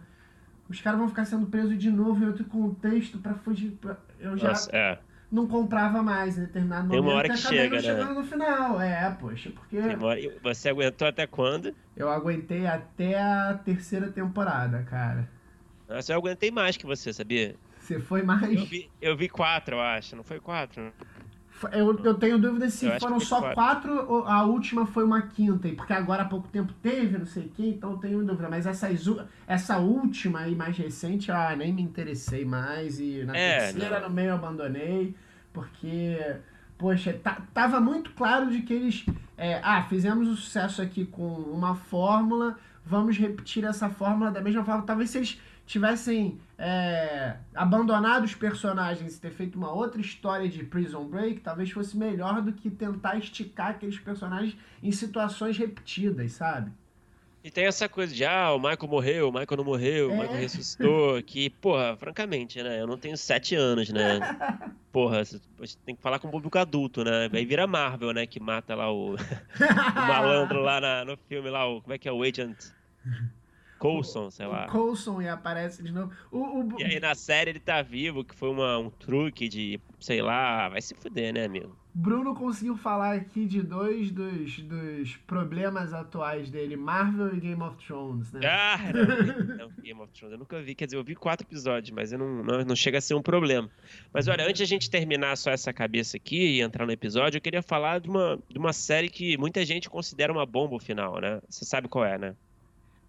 os 0.69 0.79
caras 0.79 0.99
vão 0.99 1.09
ficar 1.09 1.25
sendo 1.25 1.47
presos 1.47 1.77
de 1.77 1.91
novo 1.91 2.23
em 2.23 2.27
outro 2.27 2.45
contexto 2.45 3.17
para 3.17 3.33
fugir. 3.33 3.71
Pra... 3.71 3.97
Eu 4.19 4.37
já. 4.37 4.49
Nossa, 4.49 4.69
é 4.73 4.99
não 5.33 5.47
comprava 5.47 6.03
mais 6.03 6.37
em 6.37 6.41
determinado 6.41 6.87
Tem 6.89 7.01
momento. 7.01 7.11
uma 7.11 7.17
hora 7.17 7.29
que 7.29 7.37
chega, 7.37 7.77
né? 7.77 7.81
chegando 7.81 8.13
no 8.13 8.23
final. 8.23 8.79
É, 8.79 9.09
poxa, 9.19 9.49
porque. 9.49 9.77
Você 10.43 10.69
aguentou 10.69 11.07
até 11.07 11.25
quando? 11.25 11.73
Eu 11.97 12.09
aguentei 12.11 12.67
até 12.67 13.19
a 13.19 13.59
terceira 13.65 14.11
temporada, 14.11 14.83
cara. 14.83 15.27
Nossa, 15.89 16.13
eu 16.13 16.17
aguentei 16.17 16.51
mais 16.51 16.77
que 16.77 16.85
você, 16.85 17.11
sabia? 17.11 17.55
Você 17.79 17.99
foi 17.99 18.21
mais? 18.21 18.43
Eu 18.53 18.65
vi, 18.65 18.91
eu 19.01 19.17
vi 19.17 19.27
quatro, 19.27 19.75
eu 19.75 19.81
acho. 19.81 20.15
Não 20.15 20.23
foi 20.23 20.39
quatro? 20.39 20.93
Eu, 21.71 21.97
eu 22.03 22.13
tenho 22.15 22.37
dúvida 22.39 22.69
se 22.69 22.85
Eu 22.85 22.99
foram 22.99 23.19
só 23.19 23.41
foi 23.41 23.53
quatro 23.53 24.11
ou 24.11 24.25
a 24.27 24.43
última 24.43 24.85
foi 24.85 25.03
uma 25.03 25.21
quinta, 25.21 25.67
e 25.67 25.75
porque 25.75 25.93
agora 25.93 26.23
há 26.23 26.25
pouco 26.25 26.47
tempo 26.47 26.73
teve, 26.81 27.17
não 27.17 27.25
sei 27.25 27.45
o 27.45 27.49
que, 27.49 27.69
então 27.69 27.91
eu 27.91 27.97
tenho 27.97 28.23
dúvida. 28.25 28.49
Mas 28.49 28.65
essas, 28.65 29.03
essa 29.47 29.77
última 29.77 30.39
aí 30.39 30.55
mais 30.55 30.77
recente, 30.77 31.31
ah, 31.31 31.55
nem 31.55 31.71
me 31.73 31.81
interessei 31.81 32.43
mais. 32.45 32.99
E 32.99 33.23
na 33.25 33.35
É, 33.37 33.59
terceira 33.71 33.99
não. 33.99 34.09
no 34.09 34.15
meio 34.15 34.29
eu 34.29 34.35
abandonei, 34.35 35.15
porque, 35.51 36.17
poxa, 36.77 37.13
ta- 37.13 37.41
tava 37.53 37.79
muito 37.79 38.11
claro 38.11 38.49
de 38.49 38.61
que 38.61 38.73
eles. 38.73 39.05
é, 39.37 39.59
ah, 39.63 39.83
fizemos 39.83 40.27
o 40.29 40.35
sucesso 40.35 40.81
aqui 40.81 41.05
com 41.05 41.25
uma 41.27 41.75
fórmula, 41.75 42.57
vamos 42.85 43.17
repetir 43.17 43.63
essa 43.65 43.89
fórmula 43.89 44.31
da 44.31 44.41
mesma 44.41 44.63
forma. 44.63 44.83
Talvez 44.83 45.09
se 45.09 45.17
eles 45.17 45.41
tivessem 45.65 46.37
é, 46.65 47.35
abandonado 47.53 48.23
os 48.23 48.33
personagens 48.33 49.17
e 49.17 49.19
ter 49.19 49.31
feito 49.31 49.57
uma 49.57 49.73
outra 49.73 49.99
história 49.99 50.47
de 50.47 50.63
Prison 50.63 51.03
Break, 51.05 51.41
talvez 51.41 51.69
fosse 51.69 51.97
melhor 51.97 52.41
do 52.41 52.53
que 52.53 52.69
tentar 52.69 53.17
esticar 53.17 53.71
aqueles 53.71 53.99
personagens 53.99 54.55
em 54.81 54.91
situações 54.91 55.57
repetidas, 55.57 56.31
sabe? 56.31 56.71
E 57.43 57.51
tem 57.51 57.65
essa 57.65 57.89
coisa 57.89 58.15
de, 58.15 58.23
ah, 58.23 58.53
o 58.53 58.57
Michael 58.57 58.87
morreu, 58.87 59.27
o 59.27 59.31
Michael 59.33 59.57
não 59.57 59.65
morreu, 59.65 60.07
o 60.09 60.13
É. 60.13 60.17
Michael 60.19 60.39
ressuscitou, 60.39 61.21
que, 61.21 61.49
porra, 61.49 61.97
francamente, 61.97 62.63
né? 62.63 62.79
Eu 62.81 62.87
não 62.87 62.97
tenho 62.97 63.17
sete 63.17 63.53
anos, 63.55 63.89
né? 63.89 64.19
Porra, 64.93 65.25
você 65.25 65.41
você 65.57 65.75
tem 65.85 65.95
que 65.95 66.01
falar 66.01 66.19
com 66.19 66.27
o 66.29 66.31
público 66.31 66.57
adulto, 66.57 67.03
né? 67.03 67.27
Aí 67.33 67.43
vira 67.45 67.67
Marvel, 67.67 68.13
né? 68.13 68.25
Que 68.27 68.39
mata 68.39 68.73
lá 68.75 68.89
o, 68.93 69.15
o 69.17 70.07
malandro 70.07 70.61
lá 70.61 70.79
na- 70.79 71.03
no 71.03 71.17
filme 71.27 71.49
lá, 71.49 71.67
o, 71.67 71.81
como 71.81 71.93
é 71.93 71.97
que 71.97 72.07
é 72.07 72.11
o 72.13 72.21
Agent 72.23 72.55
Coulson, 73.91 74.31
sei 74.31 74.45
lá. 74.47 74.67
Coulson 74.67 75.21
e 75.21 75.27
aparece 75.27 75.83
de 75.83 75.91
novo. 75.91 76.11
O, 76.31 76.61
o- 76.61 76.79
E 76.79 76.83
aí 76.85 76.99
na 76.99 77.13
série 77.15 77.51
ele 77.51 77.59
tá 77.59 77.81
vivo, 77.81 78.23
que 78.23 78.33
foi 78.35 78.49
uma, 78.49 78.77
um 78.77 78.89
truque 78.89 79.47
de, 79.49 79.79
sei 79.99 80.21
lá, 80.21 80.69
vai 80.69 80.81
se 80.81 80.95
fuder, 80.95 81.33
né, 81.33 81.45
amigo? 81.45 81.77
Bruno 81.95 82.33
conseguiu 82.33 82.75
falar 82.75 83.13
aqui 83.15 83.45
de 83.45 83.61
dois 83.61 84.09
dos, 84.09 84.57
dos 84.61 85.15
problemas 85.27 85.93
atuais 85.93 86.49
dele, 86.49 86.75
Marvel 86.75 87.35
e 87.35 87.39
Game 87.39 87.61
of 87.61 87.77
Thrones, 87.85 88.31
né? 88.31 88.39
Ah, 88.47 88.79
não, 88.91 89.55
não, 89.69 89.69
Game 89.79 90.01
of 90.01 90.11
Thrones, 90.11 90.31
eu 90.33 90.39
nunca 90.39 90.59
vi, 90.59 90.73
quer 90.73 90.85
dizer, 90.85 90.97
eu 90.97 91.03
vi 91.03 91.13
quatro 91.13 91.45
episódios, 91.45 91.91
mas 91.91 92.11
eu 92.11 92.17
não, 92.17 92.43
não, 92.43 92.63
não 92.65 92.75
chega 92.75 92.97
a 92.97 93.01
ser 93.01 93.13
um 93.13 93.21
problema. 93.21 93.69
Mas 94.11 94.27
olha, 94.27 94.43
antes 94.43 94.57
de 94.57 94.63
a 94.63 94.67
gente 94.67 94.89
terminar 94.89 95.37
só 95.37 95.51
essa 95.51 95.71
cabeça 95.71 96.17
aqui 96.17 96.55
e 96.57 96.61
entrar 96.61 96.87
no 96.87 96.91
episódio, 96.91 97.37
eu 97.37 97.41
queria 97.41 97.61
falar 97.61 97.99
de 97.99 98.09
uma, 98.09 98.39
de 98.49 98.57
uma 98.57 98.73
série 98.73 99.07
que 99.07 99.37
muita 99.37 99.63
gente 99.63 99.87
considera 99.87 100.33
uma 100.33 100.47
bomba 100.47 100.75
o 100.75 100.79
final, 100.79 101.21
né? 101.21 101.39
Você 101.47 101.63
sabe 101.63 101.87
qual 101.87 102.03
é, 102.05 102.17
né? 102.17 102.35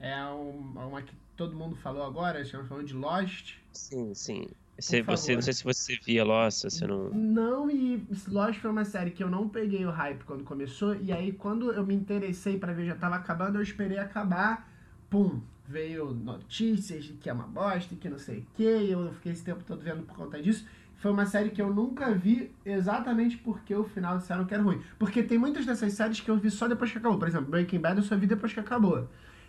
É 0.05 0.23
um- 0.27 0.75
uma 0.77 1.01
que 1.01 1.15
todo 1.35 1.57
mundo 1.57 1.75
falou 1.77 2.05
agora, 2.05 2.43
estamos 2.43 2.69
falando 2.69 2.87
de 2.87 2.93
Lost. 2.93 3.55
Sim, 3.73 4.13
sim. 4.15 4.47
Por 4.77 5.03
você, 5.07 5.35
não 5.35 5.41
sei 5.41 5.55
se 5.55 5.65
você 5.65 5.99
via 6.05 6.23
Lost, 6.23 6.59
se 6.59 6.71
você 6.71 6.87
não... 6.87 7.09
Não, 7.09 7.71
e 7.71 8.07
Lost 8.29 8.59
foi 8.61 8.71
uma 8.71 8.85
série 8.85 9.13
que 9.13 9.25
eu 9.25 9.31
não 9.31 9.49
peguei 9.49 9.87
o 9.87 9.91
hype 9.91 10.23
quando 10.25 10.45
começou, 10.45 10.95
e 10.97 11.11
aí 11.11 11.33
quando 11.33 11.73
eu 11.73 11.87
me 11.87 11.95
interessei 11.95 12.59
pra 12.59 12.75
ver 12.75 12.85
já 12.85 12.95
tava 12.97 13.15
acabando, 13.17 13.57
eu 13.57 13.63
esperei 13.63 13.97
acabar, 13.97 14.71
pum, 15.09 15.41
veio 15.67 16.13
notícias 16.13 17.05
de 17.05 17.15
que 17.15 17.31
é 17.31 17.33
uma 17.33 17.47
bosta, 17.47 17.95
que 17.97 18.07
não 18.09 18.19
sei 18.19 18.41
o 18.41 18.47
que, 18.57 18.63
eu 18.91 19.11
fiquei 19.15 19.33
esse 19.33 19.43
tempo 19.43 19.65
todo 19.65 19.81
vendo 19.81 20.03
por 20.03 20.15
conta 20.17 20.43
disso. 20.43 20.67
Foi 20.97 21.11
uma 21.13 21.25
série 21.25 21.49
que 21.49 21.63
eu 21.63 21.73
nunca 21.73 22.13
vi 22.13 22.55
exatamente 22.65 23.39
porque 23.39 23.75
o 23.75 23.85
final 23.85 24.19
disseram 24.19 24.45
que 24.45 24.53
era 24.53 24.63
ruim. 24.63 24.83
Porque 24.99 25.23
tem 25.23 25.39
muitas 25.39 25.65
dessas 25.65 25.93
séries 25.95 26.21
que 26.21 26.31
eu 26.31 26.37
vi 26.37 26.51
só 26.51 26.69
depois 26.69 26.91
que 26.93 26.99
acabou. 26.99 27.19
Por 27.19 27.29
exemplo, 27.29 27.51
Breaking 27.51 27.79
Bad 27.81 27.99
eu 27.99 28.05
só 28.05 28.17
vi 28.17 28.27
depois 28.27 28.53
que 28.53 28.61
acabou. 28.61 29.09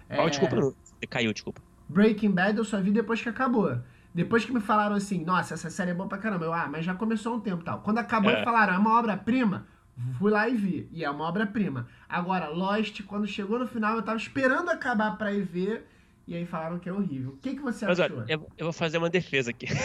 Oh, 0.10 0.14
É, 0.14 0.30
desculpa, 0.30 0.56
não. 0.56 0.72
Você 0.72 1.08
caiu, 1.10 1.34
desculpa. 1.34 1.62
Breaking 1.90 2.32
Bad 2.32 2.58
eu 2.58 2.66
só 2.66 2.80
vi 2.82 2.92
depois 2.92 3.22
que 3.22 3.30
acabou. 3.30 3.78
Depois 4.14 4.46
que 4.46 4.54
me 4.54 4.62
falaram 4.62 4.96
assim, 4.96 5.24
nossa, 5.26 5.54
essa 5.56 5.70
série 5.70 5.92
é 5.92 5.94
boa 5.94 6.08
pra 6.08 6.18
caramba. 6.18 6.46
Eu, 6.46 6.54
ah, 6.54 6.68
mas 6.72 6.86
já 6.86 6.96
começou 6.96 7.34
há 7.34 7.36
um 7.36 7.40
tempo 7.40 7.62
e 7.62 7.66
tal. 7.66 7.82
Quando 7.82 7.98
acabou 7.98 8.32
É. 8.32 8.42
e 8.42 8.44
falaram, 8.46 8.74
é 8.74 8.78
uma 8.78 8.98
obra-prima, 8.98 9.68
fui 10.18 10.32
lá 10.32 10.48
e 10.48 10.56
vi. 10.56 10.88
E 10.92 11.04
é 11.04 11.10
uma 11.10 11.26
obra-prima. 11.26 11.88
Agora, 12.08 12.48
Lost, 12.48 13.02
quando 13.04 13.28
chegou 13.28 13.60
no 13.60 13.68
final, 13.68 13.96
eu 13.96 14.02
tava 14.02 14.18
esperando 14.18 14.70
acabar 14.70 15.18
pra 15.18 15.34
ir 15.34 15.44
ver. 15.44 15.86
E 16.28 16.34
aí 16.36 16.46
falaram 16.46 16.80
que 16.80 16.90
é 16.90 16.94
horrível. 16.94 17.32
O 17.34 17.38
que, 17.38 17.56
que 17.56 17.62
você 17.62 17.86
Mas 17.86 18.00
achou? 18.00 18.18
olha, 18.20 18.26
eu, 18.34 18.48
eu 18.58 18.66
vou 18.66 18.74
fazer 18.74 18.98
uma 18.98 19.10
defesa 19.10 19.52
aqui. 19.52 19.68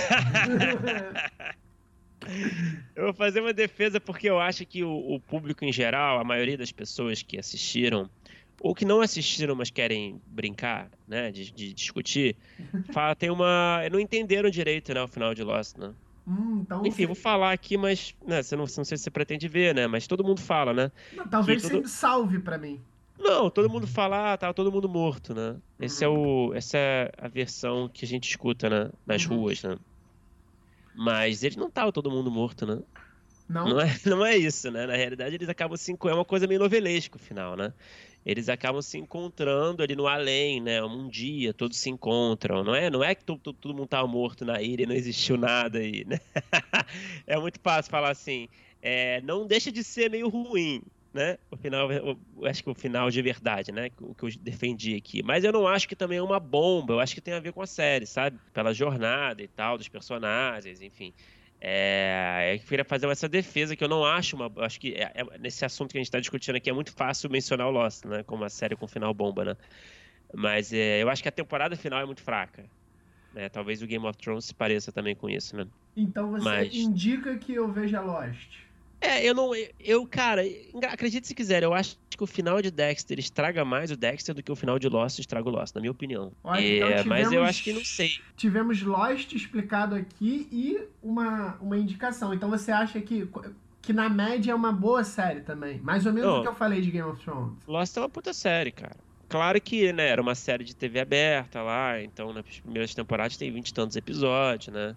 Eu 2.95 3.05
vou 3.05 3.15
fazer 3.15 3.41
uma 3.41 3.53
defesa 3.53 3.99
porque 3.99 4.29
eu 4.29 4.39
acho 4.39 4.67
que 4.67 4.85
o, 4.85 4.91
o 5.15 5.19
público 5.21 5.65
em 5.65 5.73
geral, 5.73 6.21
a 6.21 6.25
maioria 6.25 6.57
das 6.59 6.71
pessoas 6.71 7.23
que 7.23 7.39
assistiram, 7.39 8.11
ou 8.61 8.75
que 8.75 8.85
não 8.85 9.01
assistiram, 9.01 9.57
mas 9.57 9.71
querem 9.71 10.21
brincar, 10.27 10.91
né, 11.09 11.33
de, 11.33 11.53
de 11.53 11.75
discutir, 11.75 12.39
fala, 12.93 13.17
tem 13.17 13.31
uma. 13.31 13.83
Não 13.91 14.01
entenderam 14.01 14.51
direito, 14.51 14.95
né, 14.95 15.03
o 15.03 15.09
final 15.09 15.35
de 15.35 15.43
Lost, 15.43 15.77
né? 15.79 15.95
Hum, 16.27 16.61
então, 16.63 16.87
Enfim, 16.87 17.07
vou 17.07 17.15
falar 17.17 17.53
aqui, 17.53 17.77
mas 17.77 18.15
né, 18.27 18.43
você 18.43 18.55
não, 18.57 18.65
não 18.65 18.85
sei 18.85 18.97
se 18.97 19.05
você 19.05 19.11
pretende 19.11 19.49
ver, 19.49 19.75
né? 19.75 19.87
Mas 19.87 20.07
todo 20.07 20.25
mundo 20.25 20.41
fala, 20.41 20.73
né? 20.75 20.93
não, 21.13 21.29
talvez 21.29 21.63
tudo- 21.63 21.83
você 21.83 21.89
salve 21.89 22.39
pra 22.39 22.59
mim. 22.59 22.81
Não, 23.19 23.51
todo 23.51 23.69
mundo 23.69 23.87
fala, 23.87 24.33
ah, 24.33 24.39
tá 24.39 24.53
todo 24.53 24.73
mundo 24.73 24.89
morto, 24.89 25.35
né? 25.35 25.61
Esse 25.79 26.05
é 26.05 26.09
o, 26.09 26.53
essa 26.55 26.79
é 26.79 27.11
a 27.19 27.29
versão 27.29 27.89
que 27.89 28.05
a 28.05 28.09
gente 28.09 28.29
escuta, 28.31 28.69
né? 28.71 28.91
Nas 29.07 29.25
Uhum. 29.25 29.37
ruas, 29.37 29.63
né? 29.63 29.77
Mas 30.93 31.43
eles 31.43 31.57
não 31.57 31.71
tava 31.71 31.93
todo 31.93 32.11
mundo 32.11 32.31
morto, 32.31 32.67
né? 32.67 32.83
Não? 33.49 33.69
Não 33.71 33.81
é, 33.81 33.87
não 34.07 34.25
é 34.27 34.37
isso, 34.37 34.71
né? 34.71 34.87
Na 34.87 34.97
realidade, 34.97 35.35
eles 35.37 35.49
acabam 35.49 35.77
se 35.77 35.93
enco- 35.93 36.09
É 36.09 36.15
uma 36.15 36.25
coisa 36.25 36.47
meio 36.47 36.61
novelesca 36.61 37.17
o 37.17 37.21
final, 37.21 37.57
né? 37.57 37.75
Eles 38.25 38.49
acabam 38.49 38.83
se 38.83 38.99
encontrando 38.99 39.83
ali 39.83 39.97
no 39.97 40.07
além, 40.07 40.61
né? 40.61 40.83
Um 40.83 41.09
dia 41.09 41.55
todos 41.55 41.79
se 41.79 41.89
encontram. 41.91 42.63
Não 42.65 42.75
é, 42.75 42.91
não 42.91 43.03
é 43.03 43.15
que 43.15 43.25
to- 43.25 43.39
to- 43.39 43.53
todo 43.55 43.75
mundo 43.75 43.89
tava 43.89 44.07
morto 44.07 44.45
na 44.45 44.61
ilha 44.63 44.83
e 44.83 44.87
não 44.87 44.95
existiu 44.95 45.37
nada 45.37 45.79
aí, 45.79 46.05
né? 46.07 46.19
é 47.27 47.39
muito 47.39 47.59
fácil 47.63 47.91
falar 47.91 48.11
assim. 48.11 48.49
é, 48.83 49.21
não 49.23 49.47
deixa 49.47 49.71
de 49.73 49.83
ser 49.85 50.11
meio 50.11 50.29
ruim, 50.29 50.83
né? 51.13 51.39
O 51.51 51.57
final, 51.57 51.91
eu 51.93 52.19
acho 52.45 52.63
que 52.63 52.71
o 52.71 52.75
final 52.75 53.11
de 53.11 53.21
verdade, 53.23 53.73
né? 53.73 53.91
O 54.01 54.15
que 54.15 54.25
eu 54.25 54.29
defendi 54.41 54.95
aqui. 54.97 55.23
Mas 55.23 55.45
eu 55.45 55.53
não 55.53 55.67
acho 55.67 55.89
que 55.89 55.97
também 55.97 56.19
é 56.19 56.23
uma 56.23 56.41
bomba. 56.41 56.95
Eu 56.95 57.01
acho 57.01 57.15
que 57.15 57.21
tem 57.21 57.35
a 57.35 57.41
ver 57.41 57.53
com 57.53 57.63
a 57.63 57.67
série, 57.67 58.07
sabe? 58.07 58.39
Pela 58.53 58.73
jornada 58.75 59.43
e 59.43 59.49
tal, 59.49 59.77
dos 59.79 59.89
personagens, 59.89 60.81
enfim. 60.81 61.13
É, 61.61 62.55
eu 62.55 62.67
queria 62.67 62.85
fazer 62.85 63.07
essa 63.09 63.29
defesa 63.29 63.77
que 63.77 63.85
eu 63.85 63.89
não 63.89 64.05
acho 64.05 64.35
uma. 64.35 64.51
Acho 64.65 64.81
que 64.81 64.95
é- 64.95 65.13
é- 65.15 65.39
nesse 65.39 65.65
assunto 65.65 65.91
que 65.93 65.99
a 65.99 66.01
gente 66.01 66.07
está 66.07 66.19
discutindo 66.19 66.57
aqui 66.57 66.71
é 66.71 66.73
muito 66.73 66.93
fácil 66.93 67.29
mencionar 67.31 67.67
o 67.69 67.71
Lost, 67.71 68.05
né? 68.07 68.23
Como 68.23 68.43
uma 68.43 68.49
série 68.49 68.75
com 68.77 68.87
final 68.89 69.13
bomba, 69.13 69.45
né? 69.45 69.57
Mas 70.35 70.73
é, 70.73 71.03
eu 71.03 71.11
acho 71.11 71.23
que 71.23 71.29
a 71.29 71.33
temporada 71.33 71.77
final 71.77 72.01
é 72.01 72.07
muito 72.07 72.23
fraca. 72.23 72.65
né? 73.33 73.49
Talvez 73.49 73.81
o 73.81 73.87
Game 73.87 74.05
of 74.05 74.19
Thrones 74.19 74.47
se 74.47 74.55
pareça 74.55 74.91
também 74.91 75.15
com 75.15 75.29
isso, 75.29 75.55
né? 75.55 75.65
Então 75.97 76.31
você 76.33 76.45
Mas- 76.45 76.75
indica 76.75 77.37
que 77.39 77.55
eu 77.55 77.71
veja 77.71 78.01
Lost. 78.01 78.59
É, 79.01 79.25
eu 79.27 79.35
não. 79.35 79.53
Eu, 79.79 80.07
cara, 80.07 80.43
acredite 80.91 81.27
se 81.27 81.35
quiser, 81.35 81.63
eu 81.63 81.73
acho 81.73 81.97
que 82.11 82.23
o 82.23 82.27
final 82.27 82.61
de 82.61 82.71
Dexter 82.71 83.19
estraga 83.19 83.65
mais 83.65 83.91
o 83.91 83.97
Dexter 83.97 84.35
do 84.35 84.43
que 84.43 84.53
o 84.53 84.57
final 84.57 84.79
de 84.79 84.89
Lost 84.89 85.19
estraga 85.19 85.49
o 85.49 85.53
Lost, 85.53 85.75
na 85.75 85.81
minha 85.81 85.91
opinião. 85.91 86.33
Olha, 86.45 86.61
É, 86.61 86.77
então 86.77 87.07
Mas 87.07 87.23
eu 87.25 87.31
tivemos- 87.31 87.49
acho 87.49 87.65
que 87.65 87.73
não 87.73 87.85
sei. 87.85 88.11
Tivemos 88.37 88.83
Lost 88.83 89.33
explicado 89.33 89.95
aqui 89.95 90.47
e 90.53 90.79
uma, 91.03 91.57
uma 91.63 91.79
indicação. 91.79 92.35
Então 92.35 92.51
você 92.51 92.71
acha 92.71 93.01
que, 93.01 93.27
que 93.81 93.93
na 93.95 94.09
média 94.11 94.53
é 94.53 94.55
uma 94.55 94.71
boa 94.73 95.03
série 95.03 95.41
também? 95.41 95.79
Mais 95.81 96.05
ou 96.05 96.13
menos 96.13 96.29
Não. 96.31 96.39
o 96.41 96.43
que 96.43 96.49
eu 96.49 96.55
falei 96.55 96.83
de 96.83 96.91
Game 96.91 97.09
of 97.09 97.23
Thrones. 97.25 97.55
Lost 97.67 97.97
é 97.97 98.01
uma 98.01 98.09
puta 98.11 98.35
série, 98.35 98.71
cara. 98.71 98.97
Claro 99.31 99.61
que, 99.61 99.93
né, 99.93 100.09
era 100.09 100.21
uma 100.21 100.35
série 100.35 100.65
de 100.65 100.75
TV 100.77 101.01
aberta 101.01 101.63
lá, 101.63 102.03
então 102.03 102.33
nas 102.35 102.45
primeiras 102.45 102.93
temporadas 102.95 103.37
tem 103.37 103.51
vinte 103.51 103.69
e 103.69 103.73
tantos 103.75 103.97
episódios, 103.97 104.75
né? 104.75 104.95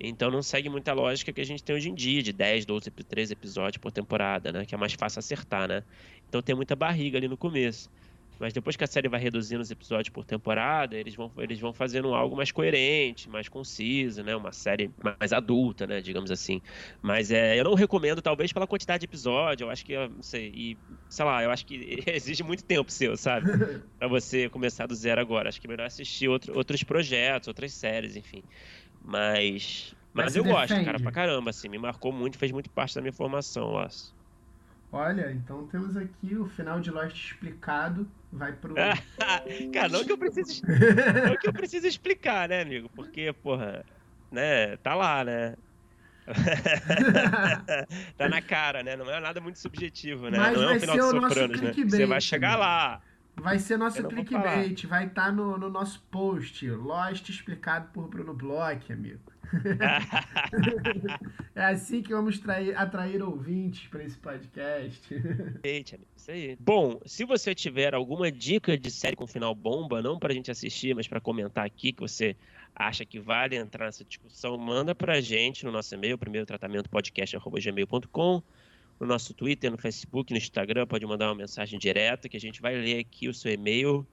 Então 0.00 0.30
não 0.30 0.42
segue 0.42 0.68
muita 0.68 0.92
lógica 0.92 1.32
que 1.32 1.40
a 1.40 1.44
gente 1.44 1.62
tem 1.62 1.74
hoje 1.74 1.90
em 1.90 1.94
dia, 1.94 2.22
de 2.22 2.32
10, 2.32 2.64
12, 2.66 2.90
13 2.90 3.32
episódios 3.32 3.78
por 3.78 3.90
temporada, 3.90 4.52
né? 4.52 4.64
Que 4.64 4.74
é 4.74 4.78
mais 4.78 4.92
fácil 4.94 5.18
acertar, 5.18 5.68
né? 5.68 5.82
Então 6.28 6.40
tem 6.40 6.54
muita 6.54 6.76
barriga 6.76 7.18
ali 7.18 7.28
no 7.28 7.36
começo. 7.36 7.90
Mas 8.38 8.52
depois 8.52 8.76
que 8.76 8.84
a 8.84 8.86
série 8.86 9.08
vai 9.08 9.18
reduzindo 9.18 9.60
os 9.60 9.70
episódios 9.70 10.10
por 10.10 10.24
temporada, 10.24 10.96
eles 10.96 11.14
vão, 11.14 11.32
eles 11.38 11.58
vão 11.58 11.72
fazendo 11.72 12.14
algo 12.14 12.36
mais 12.36 12.52
coerente, 12.52 13.28
mais 13.28 13.48
conciso, 13.48 14.22
né? 14.22 14.36
Uma 14.36 14.52
série 14.52 14.90
mais 15.20 15.32
adulta, 15.32 15.86
né? 15.86 16.00
Digamos 16.00 16.30
assim. 16.30 16.62
Mas 17.02 17.32
é, 17.32 17.58
eu 17.58 17.64
não 17.64 17.74
recomendo, 17.74 18.22
talvez, 18.22 18.52
pela 18.52 18.66
quantidade 18.66 19.00
de 19.00 19.06
episódio. 19.06 19.64
Eu 19.64 19.70
acho 19.70 19.84
que, 19.84 19.96
não 20.08 20.22
sei, 20.22 20.52
e, 20.54 20.78
sei 21.08 21.24
lá, 21.24 21.42
eu 21.42 21.50
acho 21.50 21.66
que 21.66 21.98
exige 22.06 22.44
muito 22.44 22.62
tempo 22.62 22.92
seu, 22.92 23.16
sabe? 23.16 23.46
Pra 23.98 24.06
você 24.06 24.48
começar 24.48 24.86
do 24.86 24.94
zero 24.94 25.20
agora. 25.20 25.48
Acho 25.48 25.60
que 25.60 25.66
é 25.66 25.70
melhor 25.70 25.86
assistir 25.86 26.28
outro, 26.28 26.56
outros 26.56 26.84
projetos, 26.84 27.48
outras 27.48 27.72
séries, 27.72 28.14
enfim. 28.14 28.44
Mas. 29.04 29.94
Mas 30.12 30.34
eu 30.34 30.44
gosto, 30.44 30.68
defende? 30.68 30.84
cara, 30.86 30.98
pra 30.98 31.12
caramba, 31.12 31.50
assim. 31.50 31.68
Me 31.68 31.78
marcou 31.78 32.12
muito, 32.12 32.38
fez 32.38 32.50
muito 32.50 32.70
parte 32.70 32.94
da 32.94 33.00
minha 33.00 33.12
formação, 33.12 33.72
Laço. 33.72 34.16
Olha, 34.90 35.30
então 35.32 35.66
temos 35.68 35.96
aqui 35.96 36.34
o 36.34 36.46
final 36.46 36.80
de 36.80 36.90
Lost 36.90 37.14
explicado. 37.14 38.10
Vai 38.32 38.52
pro. 38.52 38.74
cara, 39.72 39.88
não 39.88 40.04
que 40.04 40.12
eu 40.12 40.18
precise. 40.18 40.62
não 41.26 41.36
que 41.36 41.48
eu 41.48 41.52
precise 41.52 41.86
explicar, 41.86 42.48
né, 42.48 42.62
amigo? 42.62 42.88
Porque, 42.90 43.32
porra, 43.32 43.84
né, 44.30 44.76
tá 44.78 44.94
lá, 44.94 45.24
né? 45.24 45.54
tá 48.16 48.28
na 48.28 48.42
cara, 48.42 48.82
né? 48.82 48.96
Não 48.96 49.10
é 49.10 49.20
nada 49.20 49.40
muito 49.40 49.58
subjetivo, 49.58 50.28
né? 50.28 50.38
Mas 50.38 50.56
não 50.56 50.70
é 50.70 50.76
um 50.76 50.80
final 50.80 50.96
de 50.96 51.02
Sopranos, 51.02 51.60
né? 51.60 51.72
Você 51.72 52.06
vai 52.06 52.20
chegar 52.20 52.56
lá. 52.56 53.02
Vai 53.40 53.58
ser 53.58 53.76
nosso 53.76 54.06
clickbait. 54.06 54.86
Vai 54.86 55.06
estar 55.06 55.32
no, 55.32 55.58
no 55.58 55.70
nosso 55.70 56.00
post. 56.10 56.68
Lost 56.70 57.28
explicado 57.28 57.88
por 57.92 58.08
Bruno 58.08 58.34
Bloch, 58.34 58.92
amigo. 58.92 59.20
é 61.54 61.64
assim 61.64 62.02
que 62.02 62.12
vamos 62.12 62.38
trair, 62.38 62.76
atrair 62.76 63.22
ouvintes 63.22 63.88
para 63.88 64.04
esse 64.04 64.16
podcast. 64.16 65.08
Gente, 65.64 66.00
isso 66.14 66.30
aí. 66.30 66.56
Bom, 66.60 67.00
se 67.06 67.24
você 67.24 67.54
tiver 67.54 67.94
alguma 67.94 68.30
dica 68.30 68.76
de 68.76 68.90
série 68.90 69.16
com 69.16 69.26
final 69.26 69.54
bomba, 69.54 70.02
não 70.02 70.18
para 70.18 70.32
a 70.32 70.34
gente 70.34 70.50
assistir, 70.50 70.94
mas 70.94 71.08
para 71.08 71.20
comentar 71.20 71.64
aqui 71.64 71.92
que 71.92 72.00
você 72.00 72.36
acha 72.74 73.04
que 73.04 73.18
vale 73.18 73.56
entrar 73.56 73.86
nessa 73.86 74.04
discussão, 74.04 74.56
manda 74.56 74.94
para 74.94 75.14
a 75.14 75.20
gente 75.20 75.64
no 75.64 75.72
nosso 75.72 75.94
e-mail, 75.94 76.18
primeiro 76.18 76.46
tratamento 76.46 76.88
podcast@gmail.com, 76.90 78.42
no 78.98 79.06
nosso 79.06 79.32
Twitter, 79.34 79.70
no 79.70 79.78
Facebook, 79.78 80.32
no 80.32 80.38
Instagram, 80.38 80.86
pode 80.86 81.06
mandar 81.06 81.28
uma 81.28 81.34
mensagem 81.34 81.78
direta 81.78 82.28
que 82.28 82.36
a 82.36 82.40
gente 82.40 82.60
vai 82.60 82.74
ler 82.74 83.00
aqui 83.00 83.28
o 83.28 83.34
seu 83.34 83.52
e-mail 83.52 84.06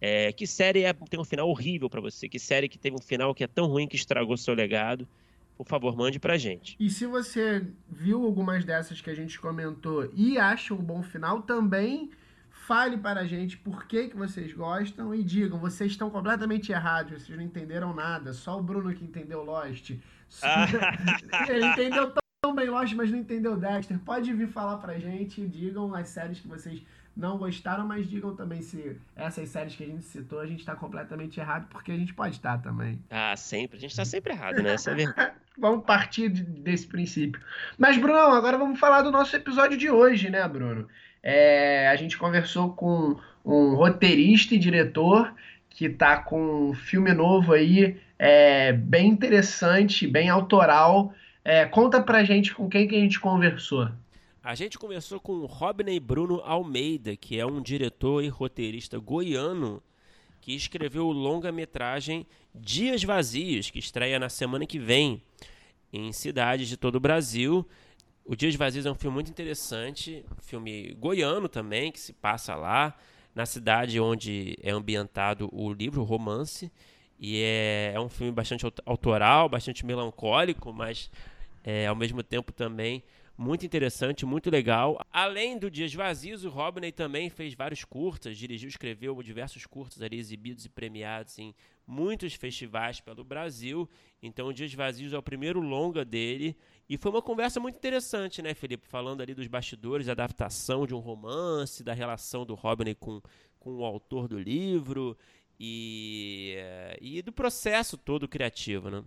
é, 0.00 0.32
que 0.32 0.46
série 0.46 0.84
é, 0.84 0.92
tem 0.92 1.18
um 1.18 1.24
final 1.24 1.48
horrível 1.48 1.88
para 1.88 2.00
você? 2.00 2.28
Que 2.28 2.38
série 2.38 2.68
que 2.68 2.78
teve 2.78 2.96
um 2.96 3.00
final 3.00 3.34
que 3.34 3.44
é 3.44 3.46
tão 3.46 3.66
ruim 3.66 3.88
que 3.88 3.96
estragou 3.96 4.36
seu 4.36 4.54
legado? 4.54 5.08
Por 5.56 5.66
favor, 5.66 5.96
mande 5.96 6.18
pra 6.18 6.36
gente. 6.36 6.76
E 6.78 6.90
se 6.90 7.06
você 7.06 7.66
viu 7.88 8.22
algumas 8.24 8.64
dessas 8.64 9.00
que 9.00 9.08
a 9.08 9.14
gente 9.14 9.40
comentou 9.40 10.10
e 10.14 10.38
acha 10.38 10.74
um 10.74 10.82
bom 10.82 11.02
final, 11.02 11.42
também 11.42 12.10
fale 12.50 12.98
para 12.98 13.20
a 13.20 13.26
gente 13.26 13.56
por 13.56 13.86
que, 13.86 14.08
que 14.08 14.16
vocês 14.16 14.52
gostam 14.52 15.14
e 15.14 15.22
digam, 15.22 15.58
vocês 15.58 15.92
estão 15.92 16.10
completamente 16.10 16.72
errados, 16.72 17.22
vocês 17.22 17.38
não 17.38 17.44
entenderam 17.44 17.94
nada, 17.94 18.34
só 18.34 18.58
o 18.58 18.62
Bruno 18.62 18.94
que 18.94 19.04
entendeu 19.04 19.42
Lost. 19.42 19.92
Ele 21.48 21.66
entendeu 21.66 22.12
tão 22.56 22.64
bem 22.64 22.70
Lost, 22.70 22.94
mas 22.94 23.10
não 23.10 23.18
entendeu 23.18 23.56
Dexter. 23.56 23.98
Pode 23.98 24.32
vir 24.32 24.48
falar 24.48 24.78
pra 24.78 24.98
gente, 24.98 25.46
digam 25.46 25.94
as 25.94 26.08
séries 26.08 26.40
que 26.40 26.48
vocês 26.48 26.80
não 27.14 27.36
gostaram, 27.36 27.86
mas 27.86 28.08
digam 28.08 28.34
também 28.34 28.62
se 28.62 28.96
essas 29.14 29.48
séries 29.50 29.76
que 29.76 29.84
a 29.84 29.86
gente 29.86 30.04
citou, 30.04 30.40
a 30.40 30.46
gente 30.46 30.60
está 30.60 30.74
completamente 30.74 31.38
errado, 31.38 31.66
porque 31.70 31.92
a 31.92 31.96
gente 31.96 32.14
pode 32.14 32.36
estar 32.36 32.58
também. 32.58 32.98
Ah, 33.10 33.36
sempre. 33.36 33.76
A 33.76 33.80
gente 33.80 33.90
está 33.90 34.04
sempre 34.04 34.32
errado, 34.32 34.62
né? 34.62 34.72
Essa 34.72 34.90
é 34.90 34.94
verdade. 34.94 35.32
vamos 35.58 35.84
partir 35.84 36.28
desse 36.30 36.86
princípio. 36.86 37.40
Mas, 37.78 37.96
Bruno, 37.98 38.18
agora 38.18 38.58
vamos 38.58 38.78
falar 38.78 39.02
do 39.02 39.10
nosso 39.10 39.36
episódio 39.36 39.76
de 39.76 39.90
hoje, 39.90 40.30
né, 40.30 40.46
Bruno? 40.48 40.88
É, 41.22 41.88
a 41.88 41.96
gente 41.96 42.16
conversou 42.16 42.72
com 42.72 43.18
um 43.44 43.74
roteirista 43.74 44.54
e 44.54 44.58
diretor 44.58 45.34
que 45.70 45.86
está 45.86 46.18
com 46.18 46.70
um 46.70 46.74
filme 46.74 47.12
novo 47.12 47.52
aí, 47.52 48.00
é, 48.18 48.72
bem 48.72 49.08
interessante, 49.08 50.06
bem 50.06 50.28
autoral. 50.30 51.12
É, 51.48 51.64
conta 51.64 52.02
pra 52.02 52.24
gente 52.24 52.52
com 52.52 52.68
quem 52.68 52.88
que 52.88 52.96
a 52.96 52.98
gente 52.98 53.20
conversou. 53.20 53.88
A 54.42 54.56
gente 54.56 54.76
conversou 54.76 55.20
com 55.20 55.32
o 55.34 55.46
Robney 55.46 56.00
Bruno 56.00 56.40
Almeida, 56.44 57.14
que 57.14 57.38
é 57.38 57.46
um 57.46 57.62
diretor 57.62 58.24
e 58.24 58.26
roteirista 58.26 58.98
goiano 58.98 59.80
que 60.40 60.56
escreveu 60.56 61.06
o 61.06 61.12
longa-metragem 61.12 62.26
Dias 62.52 63.04
Vazios, 63.04 63.70
que 63.70 63.78
estreia 63.78 64.18
na 64.18 64.28
semana 64.28 64.66
que 64.66 64.76
vem 64.76 65.22
em 65.92 66.10
cidades 66.10 66.66
de 66.66 66.76
todo 66.76 66.96
o 66.96 67.00
Brasil. 67.00 67.64
O 68.24 68.34
Dias 68.34 68.56
Vazios 68.56 68.84
é 68.84 68.90
um 68.90 68.96
filme 68.96 69.14
muito 69.14 69.30
interessante, 69.30 70.24
filme 70.42 70.96
goiano 70.98 71.48
também, 71.48 71.92
que 71.92 72.00
se 72.00 72.12
passa 72.12 72.56
lá, 72.56 72.98
na 73.32 73.46
cidade 73.46 74.00
onde 74.00 74.58
é 74.60 74.72
ambientado 74.72 75.48
o 75.52 75.72
livro 75.72 76.00
o 76.00 76.04
Romance. 76.04 76.72
E 77.20 77.40
é, 77.40 77.92
é 77.94 78.00
um 78.00 78.08
filme 78.08 78.32
bastante 78.32 78.66
autoral, 78.84 79.48
bastante 79.48 79.86
melancólico, 79.86 80.72
mas 80.72 81.08
é, 81.66 81.88
ao 81.88 81.96
mesmo 81.96 82.22
tempo 82.22 82.52
também 82.52 83.02
muito 83.36 83.66
interessante, 83.66 84.24
muito 84.24 84.48
legal. 84.48 84.98
Além 85.12 85.58
do 85.58 85.70
Dias 85.70 85.92
Vazios, 85.92 86.44
o 86.44 86.48
Robney 86.48 86.90
também 86.90 87.28
fez 87.28 87.54
vários 87.54 87.84
curtas, 87.84 88.38
dirigiu, 88.38 88.68
escreveu 88.68 89.20
diversos 89.22 89.66
curtas 89.66 90.00
ali 90.00 90.16
exibidos 90.16 90.64
e 90.64 90.68
premiados 90.70 91.38
em 91.38 91.54
muitos 91.86 92.34
festivais 92.34 93.00
pelo 93.00 93.22
Brasil. 93.22 93.88
Então, 94.22 94.46
o 94.46 94.54
Dias 94.54 94.72
Vazios 94.72 95.12
é 95.12 95.18
o 95.18 95.22
primeiro 95.22 95.60
longa 95.60 96.04
dele. 96.04 96.56
E 96.88 96.96
foi 96.96 97.10
uma 97.10 97.20
conversa 97.20 97.60
muito 97.60 97.76
interessante, 97.76 98.40
né, 98.40 98.54
Felipe? 98.54 98.86
Falando 98.86 99.20
ali 99.20 99.34
dos 99.34 99.48
bastidores, 99.48 100.06
da 100.06 100.12
adaptação 100.12 100.86
de 100.86 100.94
um 100.94 100.98
romance, 100.98 101.84
da 101.84 101.92
relação 101.92 102.46
do 102.46 102.54
Robney 102.54 102.94
com, 102.94 103.20
com 103.58 103.76
o 103.78 103.84
autor 103.84 104.28
do 104.28 104.38
livro 104.38 105.16
e, 105.60 106.54
eh, 106.56 106.98
e 107.00 107.22
do 107.22 107.32
processo 107.32 107.98
todo 107.98 108.28
criativo, 108.28 108.88
né? 108.88 109.04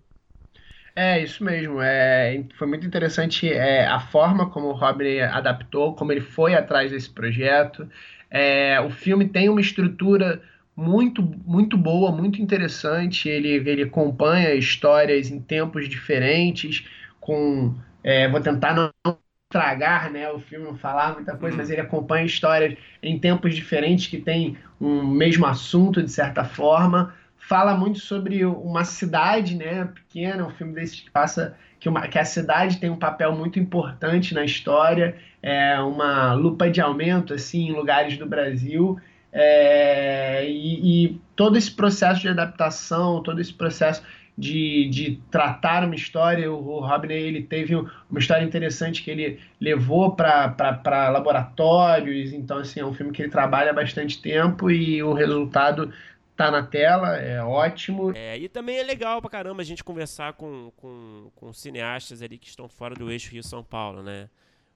É, 1.02 1.24
isso 1.24 1.42
mesmo. 1.46 1.82
É, 1.82 2.44
foi 2.58 2.68
muito 2.68 2.86
interessante 2.86 3.50
é, 3.50 3.88
a 3.88 4.02
forma 4.02 4.50
como 4.50 4.68
o 4.68 4.74
Robin 4.74 5.20
adaptou, 5.22 5.96
como 5.96 6.12
ele 6.12 6.20
foi 6.20 6.54
atrás 6.54 6.92
desse 6.92 7.10
projeto. 7.10 7.90
É, 8.30 8.82
o 8.82 8.90
filme 8.90 9.30
tem 9.30 9.48
uma 9.48 9.62
estrutura 9.62 10.42
muito, 10.76 11.22
muito 11.22 11.78
boa, 11.78 12.12
muito 12.12 12.42
interessante. 12.42 13.30
Ele, 13.30 13.48
ele 13.48 13.84
acompanha 13.84 14.54
histórias 14.54 15.32
em 15.32 15.40
tempos 15.40 15.88
diferentes, 15.88 16.86
com. 17.22 17.74
É, 18.04 18.28
vou 18.28 18.42
tentar 18.42 18.74
não 18.74 19.18
estragar 19.50 20.12
né, 20.12 20.30
o 20.30 20.40
filme, 20.40 20.66
não 20.66 20.76
falar 20.78 21.14
muita 21.14 21.38
coisa, 21.38 21.56
uhum. 21.56 21.62
mas 21.62 21.70
ele 21.70 21.80
acompanha 21.80 22.26
histórias 22.26 22.78
em 23.02 23.18
tempos 23.18 23.56
diferentes 23.56 24.08
que 24.08 24.18
tem 24.18 24.58
um 24.82 25.08
mesmo 25.08 25.46
assunto, 25.46 26.04
de 26.04 26.12
certa 26.12 26.44
forma 26.44 27.16
fala 27.40 27.76
muito 27.76 28.00
sobre 28.00 28.46
uma 28.46 28.84
cidade, 28.84 29.56
né, 29.56 29.86
pequena, 29.86 30.46
um 30.46 30.52
filme 30.52 30.74
desse 30.74 31.02
que 31.02 31.10
passa 31.10 31.56
que, 31.80 31.88
uma, 31.88 32.08
que 32.08 32.20
a 32.20 32.26
cidade 32.26 32.78
tem 32.78 32.90
um 32.90 32.98
papel 32.98 33.34
muito 33.34 33.60
importante 33.60 34.34
na 34.34 34.44
história, 34.44 35.16
é 35.42 35.80
uma 35.80 36.34
lupa 36.34 36.70
de 36.70 36.82
aumento 36.82 37.34
assim 37.34 37.70
em 37.70 37.72
lugares 37.72 38.18
do 38.18 38.26
Brasil. 38.26 39.00
É, 39.32 40.46
e, 40.50 41.06
e, 41.06 41.22
todo 41.36 41.58
esse 41.58 41.72
processo 41.72 42.20
de 42.20 42.28
adaptação, 42.28 43.22
todo 43.22 43.40
esse 43.40 43.54
processo 43.54 44.04
de, 44.38 44.90
de 44.90 45.20
tratar 45.30 45.84
uma 45.84 45.96
história, 45.96 46.52
o, 46.52 46.80
Robin 46.80 47.12
ele 47.12 47.44
teve 47.44 47.76
uma 47.76 48.20
história 48.20 48.44
interessante 48.44 49.04
que 49.04 49.12
ele 49.12 49.40
levou 49.60 50.16
para 50.16 51.10
laboratórios, 51.10 52.34
então 52.34 52.60
assim, 52.60 52.80
é 52.80 52.86
um 52.86 52.94
filme 52.94 53.12
que 53.12 53.22
ele 53.22 53.32
trabalha 53.32 53.72
há 53.72 53.74
bastante 53.74 54.22
tempo 54.22 54.72
e 54.72 55.04
o 55.04 55.14
resultado 55.14 55.92
tá 56.40 56.50
na 56.50 56.64
tela, 56.64 57.18
é 57.18 57.44
ótimo. 57.44 58.14
É, 58.16 58.38
e 58.38 58.48
também 58.48 58.78
é 58.78 58.84
legal 58.84 59.20
pra 59.20 59.30
caramba 59.30 59.62
a 59.62 59.66
gente 59.66 59.84
conversar 59.84 60.32
com, 60.32 60.72
com, 60.78 61.30
com 61.36 61.52
cineastas 61.52 62.22
ali 62.22 62.38
que 62.38 62.48
estão 62.48 62.70
fora 62.70 62.96
do 62.96 63.12
eixo 63.12 63.30
Rio-São 63.30 63.62
Paulo, 63.62 64.02
né? 64.02 64.30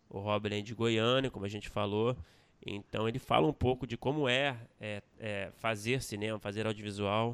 O 0.09 0.19
Robin 0.19 0.59
é 0.59 0.61
de 0.61 0.75
Goiânia, 0.75 1.31
como 1.31 1.45
a 1.45 1.49
gente 1.49 1.69
falou. 1.69 2.17
Então 2.65 3.07
ele 3.07 3.17
fala 3.17 3.47
um 3.47 3.53
pouco 3.53 3.87
de 3.87 3.95
como 3.95 4.27
é, 4.27 4.57
é, 4.79 5.01
é 5.17 5.51
fazer 5.55 6.03
cinema, 6.03 6.37
fazer 6.37 6.67
audiovisual 6.67 7.33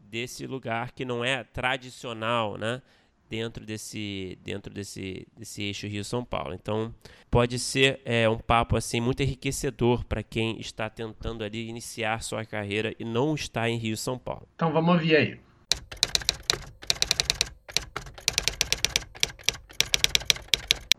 desse 0.00 0.48
lugar 0.48 0.90
que 0.90 1.04
não 1.04 1.24
é 1.24 1.44
tradicional, 1.44 2.58
né? 2.58 2.82
Dentro 3.30 3.64
desse 3.64 4.36
dentro 4.42 4.74
desse, 4.74 5.26
desse 5.36 5.62
eixo 5.62 5.86
Rio 5.86 6.04
São 6.04 6.24
Paulo. 6.24 6.52
Então 6.52 6.92
pode 7.30 7.58
ser 7.60 8.00
é, 8.04 8.28
um 8.28 8.36
papo 8.36 8.76
assim 8.76 9.00
muito 9.00 9.22
enriquecedor 9.22 10.04
para 10.04 10.22
quem 10.22 10.58
está 10.60 10.90
tentando 10.90 11.44
ali 11.44 11.68
iniciar 11.68 12.22
sua 12.22 12.44
carreira 12.44 12.92
e 12.98 13.04
não 13.04 13.34
está 13.34 13.70
em 13.70 13.78
Rio 13.78 13.96
São 13.96 14.18
Paulo. 14.18 14.48
Então 14.56 14.72
vamos 14.72 14.94
ouvir 14.94 15.14
aí. 15.16 15.40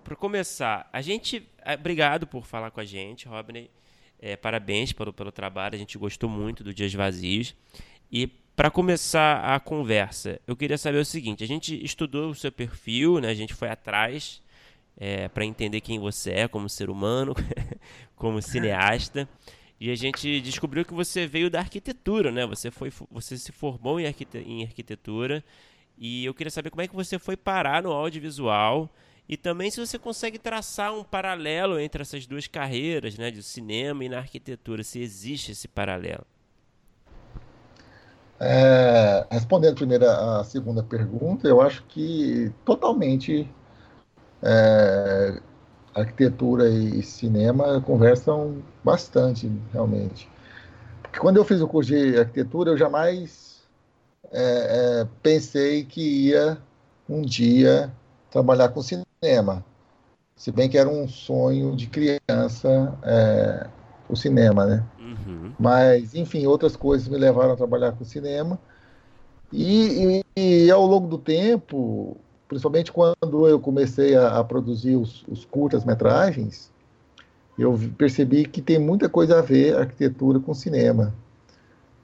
Para 0.04 0.15
começar, 0.15 0.89
a 0.91 1.02
gente 1.02 1.48
é, 1.63 1.74
obrigado 1.74 2.26
por 2.26 2.46
falar 2.46 2.72
com 2.72 2.80
a 2.80 2.86
gente, 2.86 3.28
Robney. 3.28 3.70
É, 4.20 4.36
parabéns 4.36 4.94
pelo, 4.94 5.12
pelo 5.12 5.32
trabalho, 5.32 5.76
a 5.76 5.78
gente 5.78 5.98
gostou 5.98 6.30
muito 6.30 6.63
do 6.63 6.74
Dias 6.74 6.94
Vazios. 6.94 7.56
E 8.12 8.28
para 8.56 8.70
começar 8.70 9.56
a 9.56 9.60
conversa, 9.60 10.40
eu 10.46 10.56
queria 10.56 10.78
saber 10.78 10.98
o 10.98 11.06
seguinte: 11.06 11.44
a 11.44 11.48
gente 11.48 11.84
estudou 11.84 12.30
o 12.30 12.36
seu 12.36 12.52
perfil, 12.52 13.20
né? 13.20 13.30
A 13.30 13.34
gente 13.34 13.54
foi 13.54 13.70
atrás 13.70 14.42
é, 14.98 15.28
para 15.30 15.46
entender 15.46 15.82
quem 15.82 16.00
você 16.00 16.32
é 16.32 16.48
como 16.48 16.70
ser 16.70 16.90
humano, 16.90 17.34
como 18.16 18.42
cineasta. 18.42 19.28
E 19.80 19.90
a 19.90 19.96
gente 19.96 20.40
descobriu 20.42 20.86
que 20.86 20.94
você 20.94 21.26
veio 21.26 21.50
da 21.50 21.60
arquitetura, 21.60 22.32
né? 22.32 22.46
Você 22.46 22.70
foi, 22.70 22.92
você 23.10 23.36
se 23.38 23.52
formou 23.52 24.00
em, 24.00 24.06
em 24.46 24.64
arquitetura. 24.64 25.44
E 25.98 26.26
eu 26.26 26.34
queria 26.34 26.52
saber 26.52 26.70
como 26.70 26.82
é 26.82 26.88
que 26.88 26.96
você 26.96 27.18
foi 27.18 27.36
parar 27.36 27.82
no 27.84 27.92
audiovisual 27.92 28.90
e 29.32 29.38
também 29.38 29.72
se 29.72 29.80
você 29.80 29.98
consegue 29.98 30.38
traçar 30.38 30.94
um 30.94 31.06
paralelo 31.06 31.80
entre 31.80 32.02
essas 32.02 32.28
duas 32.28 32.48
carreiras, 32.48 33.18
né, 33.18 33.32
de 33.32 33.42
cinema 33.42 34.04
e 34.04 34.10
na 34.10 34.18
arquitetura, 34.18 34.84
se 34.84 35.00
existe 35.00 35.54
esse 35.54 35.70
paralelo. 35.70 36.26
É, 38.43 39.27
respondendo 39.30 39.75
primeiro 39.75 40.10
a 40.10 40.43
segunda 40.43 40.82
pergunta, 40.82 41.47
eu 41.47 41.62
acho 41.62 41.84
que 41.84 42.51
totalmente 42.65 43.47
é, 44.41 45.39
arquitetura 45.93 46.67
e 46.67 47.04
cinema 47.04 47.80
conversam 47.82 48.63
bastante, 48.84 49.51
realmente. 49.71 50.27
Porque 51.04 51.19
quando 51.19 51.38
eu 51.38 51.45
fiz 51.45 51.62
o 51.62 51.67
curso 51.67 51.91
de 51.91 52.17
arquitetura, 52.17 52.71
eu 52.71 52.77
jamais 52.77 53.62
é, 54.32 55.01
é 55.01 55.08
pensei 55.21 55.86
que 55.86 56.30
ia 56.30 56.58
um 57.08 57.21
dia 57.21 57.91
trabalhar 58.32 58.69
com 58.69 58.82
cinema. 58.82 59.63
Se 60.36 60.51
bem 60.51 60.67
que 60.67 60.80
era 60.80 60.89
um 60.89 61.08
sonho 61.08 61.75
de 61.75 61.86
criança 61.86 62.97
é, 63.04 63.67
o 64.10 64.15
cinema, 64.15 64.65
né? 64.65 64.84
Uhum. 65.12 65.52
Mas, 65.60 66.15
enfim, 66.15 66.45
outras 66.45 66.76
coisas 66.76 67.08
me 67.08 67.17
levaram 67.17 67.54
a 67.54 67.58
trabalhar 67.58 67.91
com 67.91 68.04
cinema. 68.04 68.60
E, 69.52 70.24
e, 70.36 70.65
e, 70.65 70.71
ao 70.71 70.86
longo 70.86 71.08
do 71.08 71.17
tempo, 71.17 72.17
principalmente 72.47 72.91
quando 72.91 73.47
eu 73.47 73.60
comecei 73.60 74.15
a, 74.15 74.39
a 74.39 74.43
produzir 74.43 74.95
os, 74.95 75.26
os 75.28 75.43
curtas-metragens, 75.45 76.71
eu 77.58 77.78
percebi 77.97 78.45
que 78.45 78.62
tem 78.62 78.80
muita 78.80 79.10
coisa 79.10 79.39
a 79.39 79.41
ver 79.41 79.76
arquitetura 79.76 80.39
com 80.39 80.54
cinema, 80.54 81.13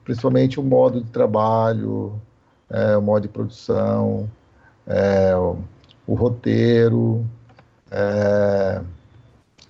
principalmente 0.04 0.60
o 0.60 0.62
modo 0.62 1.02
de 1.02 1.10
trabalho, 1.10 2.20
é, 2.70 2.96
o 2.96 3.02
modo 3.02 3.22
de 3.22 3.28
produção, 3.28 4.30
é, 4.86 5.34
o, 5.34 5.58
o, 6.06 6.14
roteiro, 6.14 7.26
é, 7.90 8.82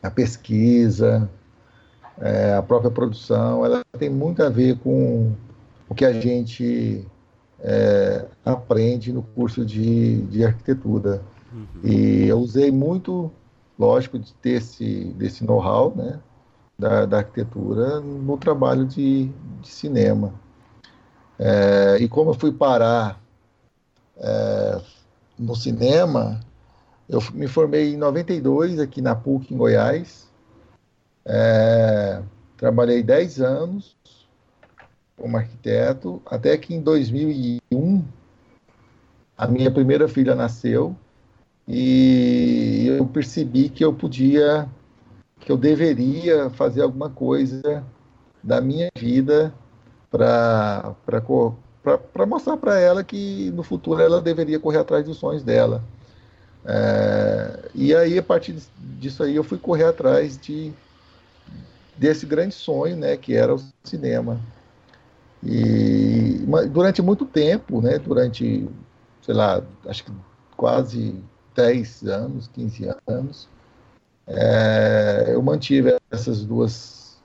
a 0.03 0.11
pesquisa, 0.11 1.31
é, 2.21 2.55
a 2.55 2.63
própria 2.63 2.91
produção, 2.91 3.65
ela 3.65 3.83
tem 3.99 4.11
muito 4.11 4.43
a 4.43 4.49
ver 4.49 4.79
com 4.79 5.33
o 5.89 5.95
que 5.95 6.05
a 6.05 6.13
gente 6.13 7.07
é, 7.61 8.27
aprende 8.45 9.13
no 9.13 9.23
curso 9.23 9.65
de, 9.65 10.23
de 10.23 10.45
arquitetura. 10.45 11.23
Uhum. 11.53 11.67
E 11.83 12.27
eu 12.27 12.39
usei 12.39 12.71
muito, 12.71 13.31
lógico, 13.79 14.19
de 14.19 14.33
ter 14.35 14.59
esse, 14.59 15.05
desse 15.17 15.45
know-how 15.45 15.95
né, 15.95 16.19
da, 16.79 17.07
da, 17.07 17.19
arquitetura 17.19 18.01
no 18.01 18.37
trabalho 18.37 18.85
de, 18.85 19.31
de 19.61 19.69
cinema. 19.69 20.33
É, 21.39 21.99
e 22.01 22.09
como 22.09 22.31
eu 22.31 22.35
fui 22.35 22.53
parar 22.53 23.21
é, 24.17 24.81
no 25.39 25.55
cinema, 25.55 26.41
eu 27.09 27.23
me 27.33 27.47
formei 27.47 27.95
em 27.95 27.97
92 27.97 28.79
aqui 28.79 29.01
na 29.01 29.15
PUC, 29.15 29.55
em 29.55 29.57
Goiás. 29.57 30.28
É, 31.31 32.23
trabalhei 32.57 33.03
10 33.03 33.41
anos 33.41 33.97
como 35.15 35.37
arquiteto, 35.37 36.23
até 36.25 36.57
que 36.57 36.75
em 36.75 36.81
2001 36.81 38.05
a 39.37 39.47
minha 39.47 39.71
primeira 39.71 40.09
filha 40.09 40.35
nasceu 40.35 40.97
e 41.67 42.87
eu 42.87 43.05
percebi 43.07 43.69
que 43.69 43.85
eu 43.85 43.93
podia, 43.93 44.67
que 45.41 45.53
eu 45.53 45.57
deveria 45.57 46.49
fazer 46.51 46.81
alguma 46.83 47.11
coisa 47.11 47.85
da 48.43 48.61
minha 48.61 48.89
vida 48.97 49.53
para 50.11 50.95
mostrar 52.27 52.57
para 52.57 52.79
ela 52.79 53.05
que 53.05 53.51
no 53.51 53.63
futuro 53.63 54.01
ela 54.01 54.23
deveria 54.23 54.59
correr 54.59 54.79
atrás 54.79 55.05
dos 55.05 55.19
sonhos 55.19 55.43
dela. 55.43 55.83
É, 56.65 57.69
e 57.75 57.95
aí, 57.95 58.19
a 58.19 58.23
partir 58.23 58.57
disso 58.99 59.23
aí, 59.23 59.37
eu 59.37 59.45
fui 59.45 59.59
correr 59.59 59.85
atrás 59.85 60.39
de, 60.39 60.73
desse 61.99 62.25
grande 62.25 62.55
sonho, 62.55 62.97
né, 62.97 63.17
que 63.17 63.35
era 63.35 63.55
o 63.55 63.61
cinema. 63.83 64.41
E 65.43 66.41
durante 66.71 67.03
muito 67.03 67.25
tempo, 67.25 67.81
né, 67.81 67.99
durante, 67.99 68.69
sei 69.23 69.35
lá, 69.35 69.63
acho 69.87 70.05
que 70.05 70.13
quase 70.57 71.15
10 71.55 72.05
anos, 72.05 72.49
15 72.49 72.89
anos, 73.07 73.49
é, 74.27 75.27
eu 75.31 75.43
mantive 75.43 75.97
essas 76.11 76.45
duas, 76.45 77.19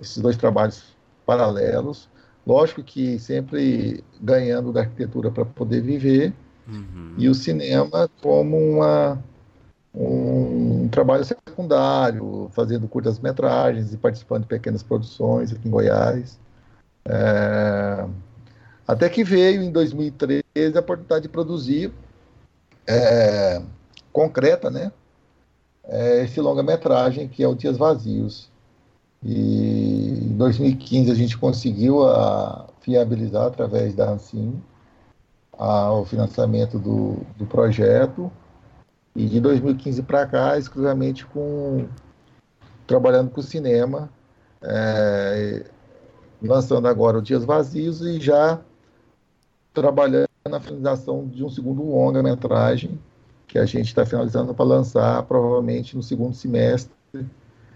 esses 0.00 0.18
dois 0.18 0.36
trabalhos 0.36 0.96
paralelos. 1.26 2.08
Lógico 2.46 2.82
que 2.82 3.18
sempre 3.18 4.02
ganhando 4.20 4.72
da 4.72 4.80
arquitetura 4.80 5.30
para 5.30 5.44
poder 5.44 5.80
viver, 5.80 6.34
uhum. 6.66 7.14
e 7.16 7.28
o 7.28 7.34
cinema 7.34 8.10
como 8.20 8.56
uma, 8.56 9.22
um, 9.94 10.88
trabalho 10.88 11.24
secundário, 11.24 12.50
fazendo 12.54 12.88
curtas-metragens 12.88 13.92
e 13.92 13.96
participando 13.96 14.42
de 14.42 14.48
pequenas 14.48 14.82
produções 14.82 15.52
aqui 15.52 15.68
em 15.68 15.70
Goiás. 15.70 16.38
É, 17.04 18.06
até 18.86 19.08
que 19.08 19.24
veio 19.24 19.62
em 19.62 19.70
2013 19.70 20.42
a 20.76 20.80
oportunidade 20.80 21.22
de 21.22 21.28
produzir 21.28 21.92
é, 22.86 23.62
concreta, 24.12 24.70
né? 24.70 24.92
É, 25.84 26.24
esse 26.24 26.40
longa-metragem 26.40 27.28
que 27.28 27.42
é 27.42 27.48
o 27.48 27.54
Dias 27.54 27.76
Vazios. 27.76 28.50
E 29.22 30.24
em 30.24 30.36
2015 30.36 31.10
a 31.10 31.14
gente 31.14 31.38
conseguiu 31.38 32.06
a, 32.08 32.66
viabilizar 32.84 33.46
através 33.46 33.94
da 33.94 34.10
Ancine 34.10 34.62
o 35.52 36.04
financiamento 36.04 36.78
do, 36.78 37.18
do 37.36 37.46
projeto. 37.46 38.32
E 39.14 39.26
de 39.26 39.40
2015 39.40 40.02
para 40.02 40.26
cá, 40.26 40.58
exclusivamente 40.58 41.26
com 41.26 41.86
trabalhando 42.86 43.30
com 43.30 43.42
cinema. 43.42 44.10
É, 44.62 45.64
lançando 46.40 46.86
agora 46.88 47.18
o 47.18 47.22
Dias 47.22 47.44
Vazios 47.44 48.00
e 48.00 48.20
já 48.20 48.60
trabalhando 49.72 50.28
na 50.48 50.60
finalização 50.60 51.26
de 51.26 51.44
um 51.44 51.48
segundo 51.48 51.82
longa-metragem 51.82 52.98
que 53.46 53.58
a 53.58 53.66
gente 53.66 53.86
está 53.86 54.04
finalizando 54.04 54.54
para 54.54 54.64
lançar 54.64 55.22
provavelmente 55.24 55.96
no 55.96 56.02
segundo 56.02 56.34
semestre 56.34 56.92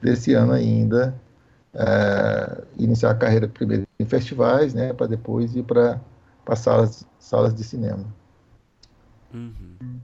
desse 0.02 0.32
ano 0.34 0.52
ainda. 0.52 1.14
É, 1.74 2.64
iniciar 2.78 3.10
a 3.10 3.14
carreira 3.14 3.46
primeiro 3.46 3.86
em 4.00 4.04
festivais, 4.06 4.72
né, 4.72 4.94
para 4.94 5.06
depois 5.06 5.54
ir 5.54 5.62
para 5.62 6.00
salas, 6.54 7.06
salas 7.18 7.54
de 7.54 7.62
cinema. 7.62 8.04
Uhum. 9.34 10.00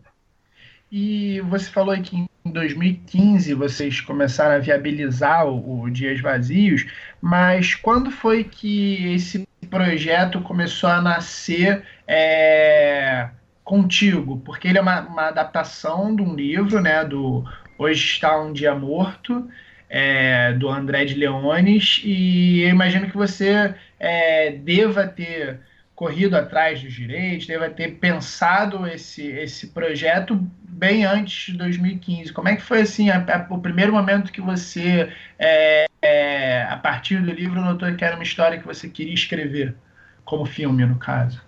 E 0.95 1.41
você 1.49 1.71
falou 1.71 1.99
que 2.03 2.15
em 2.15 2.29
2015 2.45 3.55
vocês 3.55 4.03
começaram 4.03 4.57
a 4.57 4.59
viabilizar 4.59 5.47
o, 5.47 5.85
o, 5.85 5.91
Dias 5.91 6.21
Vazios, 6.21 6.85
mas 7.19 7.75
quando 7.75 8.11
foi 8.11 8.45
que 8.45 9.15
esse 9.15 9.49
projeto 9.71 10.43
começou 10.43 10.91
a 10.91 11.01
nascer 11.01 11.83
é, 12.07 13.31
contigo? 13.65 14.43
Porque 14.45 14.69
ele 14.69 14.77
é 14.77 14.83
uma, 14.83 15.01
uma, 15.01 15.29
adaptação 15.29 16.15
de 16.15 16.21
um 16.21 16.35
livro, 16.35 16.79
né, 16.79 17.03
do 17.07 17.43
Hoje 17.79 18.05
Está 18.05 18.39
Um 18.39 18.53
Dia 18.53 18.75
Morto, 18.75 19.49
é, 19.89 20.53
do 20.53 20.69
André 20.69 21.07
de 21.07 21.15
Leones, 21.15 22.03
e 22.05 22.61
eu 22.61 22.69
imagino 22.69 23.11
que 23.11 23.17
você 23.17 23.75
é, 23.99 24.51
deva 24.51 25.07
ter 25.07 25.59
corrido 25.95 26.37
atrás 26.37 26.83
dos 26.83 26.93
direitos, 26.93 27.47
deve 27.47 27.69
ter 27.71 27.99
pensado 27.99 28.87
esse, 28.87 29.27
esse 29.27 29.69
projeto 29.69 30.37
bem 30.63 31.05
antes 31.05 31.53
de 31.53 31.59
2015. 31.59 32.33
Como 32.33 32.49
é 32.49 32.57
que 32.57 32.63
foi 32.63 32.81
assim 32.81 33.11
a, 33.11 33.19
a, 33.19 33.55
o 33.55 33.59
primeiro 33.59 33.93
momento 33.93 34.33
que 34.33 34.41
você, 34.41 35.13
é, 35.39 35.87
é, 36.01 36.63
a 36.65 36.77
partir 36.77 37.21
do 37.23 37.31
livro, 37.31 37.61
notou 37.61 37.95
que 37.95 38.05
era 38.05 38.17
uma 38.17 38.25
história 38.25 38.59
que 38.59 38.67
você 38.67 38.89
queria 38.89 39.15
escrever, 39.15 39.77
como 40.25 40.45
filme, 40.47 40.85
no 40.87 40.97
caso? 40.97 41.41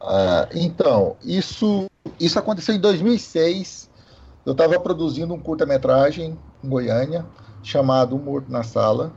Ah, 0.00 0.48
então, 0.54 1.16
isso, 1.22 1.86
isso 2.18 2.38
aconteceu 2.38 2.74
em 2.74 2.80
2006. 2.80 3.90
Eu 4.46 4.52
estava 4.52 4.78
produzindo 4.80 5.34
um 5.34 5.38
curta-metragem 5.38 6.38
em 6.64 6.68
Goiânia, 6.68 7.26
chamado 7.62 8.18
Morto 8.18 8.50
na 8.50 8.62
Sala, 8.62 9.12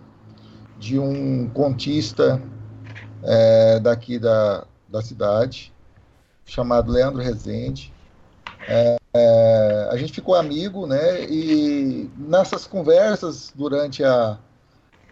de 0.77 0.99
um 0.99 1.49
contista 1.49 2.41
é, 3.23 3.79
daqui 3.79 4.19
da, 4.19 4.65
da 4.87 5.01
cidade, 5.01 5.73
chamado 6.45 6.91
Leandro 6.91 7.21
Rezende. 7.21 7.93
É, 8.67 8.97
é, 9.13 9.89
a 9.91 9.97
gente 9.97 10.13
ficou 10.13 10.35
amigo, 10.35 10.85
né? 10.85 11.23
E 11.25 12.09
nessas 12.17 12.67
conversas 12.67 13.51
durante 13.55 14.03
a, 14.03 14.37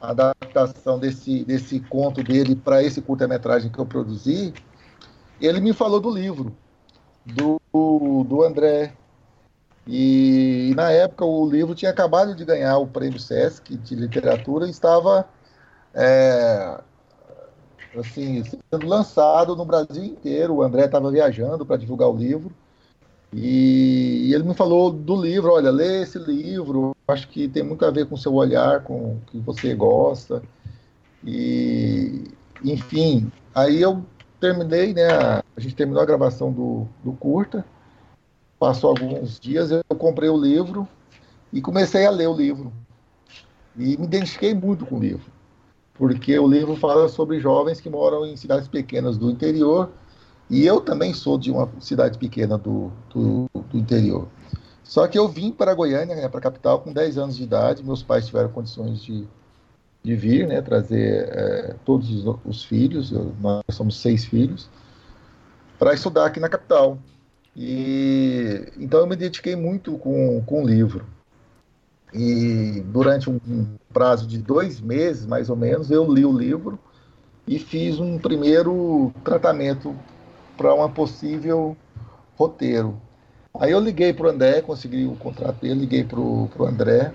a 0.02 0.10
adaptação 0.10 1.00
desse, 1.00 1.44
desse 1.46 1.80
conto 1.80 2.24
dele 2.24 2.56
para 2.56 2.84
esse 2.84 3.02
curta-metragem 3.02 3.72
que 3.72 3.80
eu 3.80 3.86
produzi, 3.86 4.54
ele 5.40 5.60
me 5.60 5.74
falou 5.74 6.00
do 6.00 6.10
livro 6.10 6.56
do, 7.26 7.60
do 8.24 8.44
André. 8.44 8.94
E, 9.86 10.70
e, 10.72 10.76
na 10.76 10.92
época 10.92 11.26
o 11.26 11.50
livro 11.50 11.76
tinha 11.76 11.92
acabado 11.92 12.34
de 12.34 12.46
ganhar 12.46 12.78
o 12.78 12.88
prêmio 12.88 13.20
Sesc 13.20 13.76
de 13.76 13.96
literatura 13.96 14.66
e 14.66 14.70
estava 14.70 15.28
é, 15.94 16.80
assim, 18.00 18.44
sendo 18.44 18.88
lançado 18.88 19.56
no 19.56 19.66
Brasil 19.66 20.04
inteiro. 20.04 20.56
O 20.56 20.64
André 20.64 20.86
estava 20.86 21.12
viajando 21.12 21.66
para 21.66 21.78
divulgar 21.78 22.10
o 22.10 22.18
livro. 22.18 22.52
E, 23.32 24.32
ele 24.34 24.44
me 24.44 24.54
falou 24.54 24.92
do 24.92 25.20
livro, 25.20 25.52
olha, 25.52 25.72
lê 25.72 26.04
esse 26.04 26.20
livro, 26.20 26.96
acho 27.08 27.28
que 27.30 27.48
tem 27.48 27.64
muito 27.64 27.84
a 27.84 27.92
ver 27.92 28.06
com 28.08 28.16
o 28.16 28.18
seu 28.18 28.34
olhar, 28.34 28.84
com 28.84 28.94
o 28.94 29.22
que 29.28 29.40
você 29.40 29.74
gosta. 29.74 30.42
E, 31.26 32.26
enfim, 32.64 33.32
aí 33.56 33.82
eu 33.82 34.04
terminei, 34.40 34.94
né, 34.94 35.08
a 35.10 35.44
gente 35.58 35.76
terminou 35.76 36.04
a 36.04 36.06
gravação 36.06 36.52
do, 36.52 36.88
do 37.04 37.14
curta, 37.14 37.66
passou 38.60 38.92
alguns 38.92 39.40
dias, 39.40 39.72
eu 39.72 39.84
comprei 39.98 40.30
o 40.30 40.38
livro 40.38 40.88
e 41.52 41.62
comecei 41.62 42.06
a 42.06 42.12
ler 42.12 42.28
o 42.28 42.36
livro. 42.36 42.72
E 43.76 43.98
me 43.98 44.06
identifiquei 44.06 44.54
muito 44.54 44.86
com 44.86 44.98
o 44.98 45.00
livro 45.00 45.33
porque 45.94 46.38
o 46.38 46.48
livro 46.48 46.76
fala 46.76 47.08
sobre 47.08 47.40
jovens 47.40 47.80
que 47.80 47.90
moram 47.90 48.26
em 48.26 48.36
cidades 48.36 48.68
pequenas 48.68 49.18
do 49.18 49.30
interior, 49.30 49.90
e 50.50 50.66
eu 50.66 50.82
também 50.82 51.14
sou 51.14 51.38
de 51.38 51.52
uma 51.52 51.70
cidade 51.80 52.18
pequena 52.18 52.58
do, 52.58 52.92
do, 53.14 53.50
do 53.54 53.78
interior. 53.78 54.28
Só 54.84 55.08
que 55.08 55.18
eu 55.18 55.28
vim 55.28 55.52
para 55.52 55.74
Goiânia, 55.74 56.16
né, 56.16 56.28
para 56.28 56.40
a 56.40 56.44
capital, 56.44 56.80
com 56.82 56.92
10 56.92 57.18
anos 57.18 57.38
de 57.38 57.44
idade, 57.44 57.84
meus 57.84 58.04
pais 58.04 58.28
tiveram 58.28 58.50
condições 58.50 59.02
de, 59.02 59.26
de 60.04 60.16
vir, 60.16 60.48
né, 60.48 60.62
trazer 60.62 61.30
é, 61.30 61.76
todos 61.86 62.10
os, 62.12 62.36
os 62.46 62.64
filhos, 62.64 63.12
eu, 63.12 63.34
nós 63.40 63.64
somos 63.72 64.00
seis 64.00 64.26
filhos, 64.26 64.70
para 65.80 65.94
estudar 65.94 66.26
aqui 66.26 66.40
na 66.40 66.50
capital. 66.50 66.98
E 67.56 68.72
então 68.78 69.00
eu 69.00 69.08
me 69.08 69.16
dediquei 69.16 69.56
muito 69.56 69.98
com, 69.98 70.42
com 70.46 70.64
o 70.64 70.68
livro. 70.68 71.06
E 72.14 72.84
durante 72.88 73.30
um, 73.30 73.40
um 73.48 73.66
prazo 73.94 74.28
de 74.28 74.38
dois 74.38 74.82
meses, 74.82 75.26
mais 75.26 75.50
ou 75.50 75.56
menos, 75.56 75.92
eu 75.92 76.12
li 76.12 76.26
o 76.26 76.36
livro 76.36 76.80
e 77.48 77.60
fiz 77.60 78.00
um 78.00 78.18
primeiro 78.18 79.14
tratamento 79.24 79.96
para 80.58 80.74
uma 80.74 80.90
possível 80.90 81.78
roteiro. 82.36 83.00
Aí 83.60 83.72
eu 83.72 83.80
liguei 83.80 84.12
para 84.14 84.28
o 84.28 84.30
André, 84.30 84.62
consegui 84.62 85.06
o 85.06 85.16
contrato 85.16 85.62
dele, 85.62 85.82
liguei 85.82 86.04
para 86.04 86.20
o 86.20 86.50
André. 86.62 87.14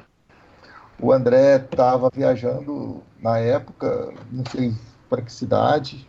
O 1.01 1.13
André 1.13 1.57
estava 1.57 2.11
viajando 2.15 3.03
na 3.21 3.39
época, 3.39 4.13
não 4.31 4.45
sei 4.51 4.73
para 5.09 5.23
que 5.23 5.33
cidade. 5.33 6.07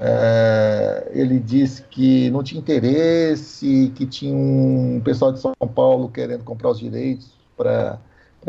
É, 0.00 1.10
ele 1.12 1.40
disse 1.40 1.82
que 1.82 2.30
não 2.30 2.42
tinha 2.42 2.60
interesse, 2.60 3.92
que 3.94 4.06
tinha 4.06 4.34
um 4.34 5.00
pessoal 5.04 5.32
de 5.32 5.40
São 5.40 5.52
Paulo 5.74 6.08
querendo 6.08 6.44
comprar 6.44 6.70
os 6.70 6.78
direitos 6.78 7.32
para 7.56 7.98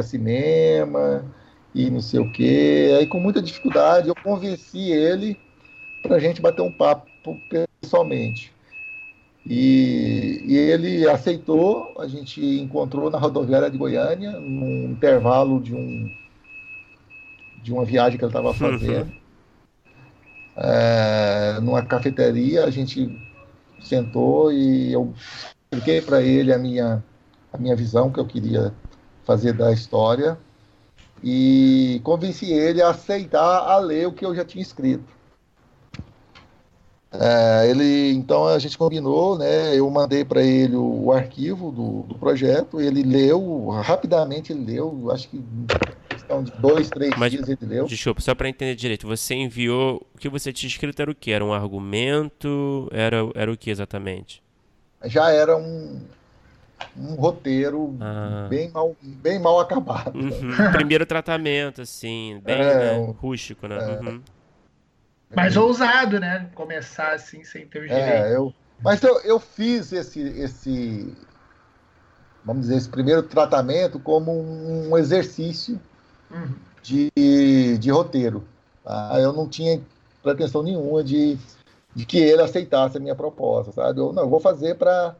cinema 0.01 1.25
e 1.73 1.89
não 1.89 2.01
sei 2.01 2.19
o 2.19 2.31
quê. 2.31 2.95
Aí, 2.97 3.07
com 3.07 3.19
muita 3.19 3.41
dificuldade, 3.41 4.09
eu 4.09 4.15
convenci 4.15 4.91
ele 4.91 5.37
para 6.01 6.15
a 6.15 6.19
gente 6.19 6.41
bater 6.41 6.61
um 6.61 6.71
papo 6.71 7.07
pessoalmente. 7.81 8.53
E, 9.45 10.43
e, 10.45 10.57
ele 10.57 11.07
aceitou, 11.09 11.93
a 11.99 12.07
gente 12.07 12.39
encontrou 12.59 13.09
na 13.09 13.17
rodoviária 13.17 13.69
de 13.69 13.77
Goiânia, 13.77 14.31
num 14.39 14.91
intervalo 14.91 15.59
de, 15.59 15.73
um, 15.73 16.09
de 17.63 17.73
uma 17.73 17.85
viagem 17.85 18.17
que 18.17 18.23
ele 18.23 18.29
estava 18.29 18.53
fazendo. 18.53 19.11
é, 20.55 21.59
numa 21.61 21.81
cafeteria, 21.81 22.65
a 22.65 22.69
gente 22.69 23.09
sentou 23.81 24.51
e 24.51 24.93
eu 24.93 25.13
expliquei 25.71 26.01
para 26.01 26.21
ele 26.21 26.53
a 26.53 26.57
minha, 26.57 27.03
a 27.51 27.57
minha 27.57 27.75
visão 27.75 28.11
que 28.11 28.19
eu 28.19 28.25
queria 28.25 28.73
fazer 29.29 29.53
da 29.53 29.71
história 29.71 30.39
e 31.23 32.01
convenci 32.03 32.51
ele 32.51 32.81
a 32.81 32.89
aceitar 32.89 33.59
a 33.59 33.77
ler 33.77 34.07
o 34.07 34.11
que 34.11 34.25
eu 34.25 34.33
já 34.33 34.43
tinha 34.43 34.63
escrito. 34.63 35.19
É, 37.11 37.69
ele, 37.69 38.11
então 38.13 38.47
a 38.47 38.57
gente 38.57 38.75
combinou, 38.75 39.37
né? 39.37 39.75
Eu 39.75 39.87
mandei 39.89 40.25
para 40.25 40.41
ele 40.41 40.75
o, 40.75 41.05
o 41.05 41.11
arquivo 41.11 41.71
do, 41.71 42.01
do, 42.03 42.15
projeto, 42.15 42.81
ele 42.81 43.03
leu 43.03 43.69
rapidamente, 43.69 44.51
ele 44.51 44.73
leu, 44.73 45.11
acho 45.11 45.29
que 45.29 45.43
questão 46.07 46.43
de 46.43 46.51
dois, 46.53 46.89
três 46.89 47.11
Mas, 47.15 47.31
dias 47.31 47.47
ele 47.47 47.57
leu. 47.61 47.85
Desculpa, 47.85 48.21
só 48.21 48.33
para 48.33 48.49
entender 48.49 48.75
direito, 48.75 49.07
você 49.07 49.35
enviou 49.35 50.05
o 50.15 50.17
que 50.17 50.29
você 50.29 50.51
tinha 50.51 50.67
escrito 50.67 50.99
era 50.99 51.11
o 51.11 51.15
que? 51.15 51.31
Era 51.31 51.45
um 51.45 51.53
argumento? 51.53 52.87
Era, 52.91 53.17
era 53.35 53.51
o 53.51 53.57
que 53.57 53.69
exatamente? 53.69 54.41
Já 55.05 55.31
era 55.31 55.55
um, 55.57 56.01
um 56.97 57.15
roteiro 57.15 57.95
ah. 58.01 58.47
bem, 58.49 58.69
mal, 58.69 58.95
bem 59.01 59.39
mal 59.39 59.59
acabado. 59.59 60.17
Uhum. 60.17 60.71
Primeiro 60.73 61.05
tratamento, 61.05 61.81
assim, 61.81 62.41
bem 62.43 62.55
é, 62.55 62.75
né? 62.75 63.15
rústico, 63.19 63.67
né? 63.67 63.77
É. 63.77 64.01
Uhum. 64.01 64.21
Mas 65.35 65.55
ousado, 65.55 66.19
né? 66.19 66.49
Começar 66.55 67.13
assim 67.13 67.43
sem 67.43 67.67
ter 67.67 67.83
os 67.83 67.91
é, 67.91 67.95
direitos. 67.95 68.31
Eu, 68.31 68.53
mas 68.81 69.01
eu, 69.03 69.19
eu 69.21 69.39
fiz 69.39 69.91
esse, 69.91 70.21
esse, 70.21 71.15
vamos 72.43 72.63
dizer, 72.63 72.77
esse 72.77 72.89
primeiro 72.89 73.23
tratamento 73.23 73.99
como 73.99 74.31
um 74.31 74.97
exercício 74.97 75.79
uhum. 76.31 76.55
de, 76.81 77.77
de 77.77 77.91
roteiro. 77.91 78.43
Tá? 78.83 79.19
Eu 79.19 79.33
não 79.33 79.47
tinha 79.47 79.81
pretensão 80.23 80.63
nenhuma 80.63 81.03
de, 81.03 81.37
de 81.93 82.05
que 82.05 82.17
ele 82.17 82.41
aceitasse 82.41 82.97
a 82.97 82.99
minha 82.99 83.15
proposta, 83.15 83.71
sabe? 83.71 83.99
Eu, 83.99 84.11
não, 84.13 84.23
eu 84.23 84.29
vou 84.29 84.39
fazer 84.39 84.75
para 84.75 85.15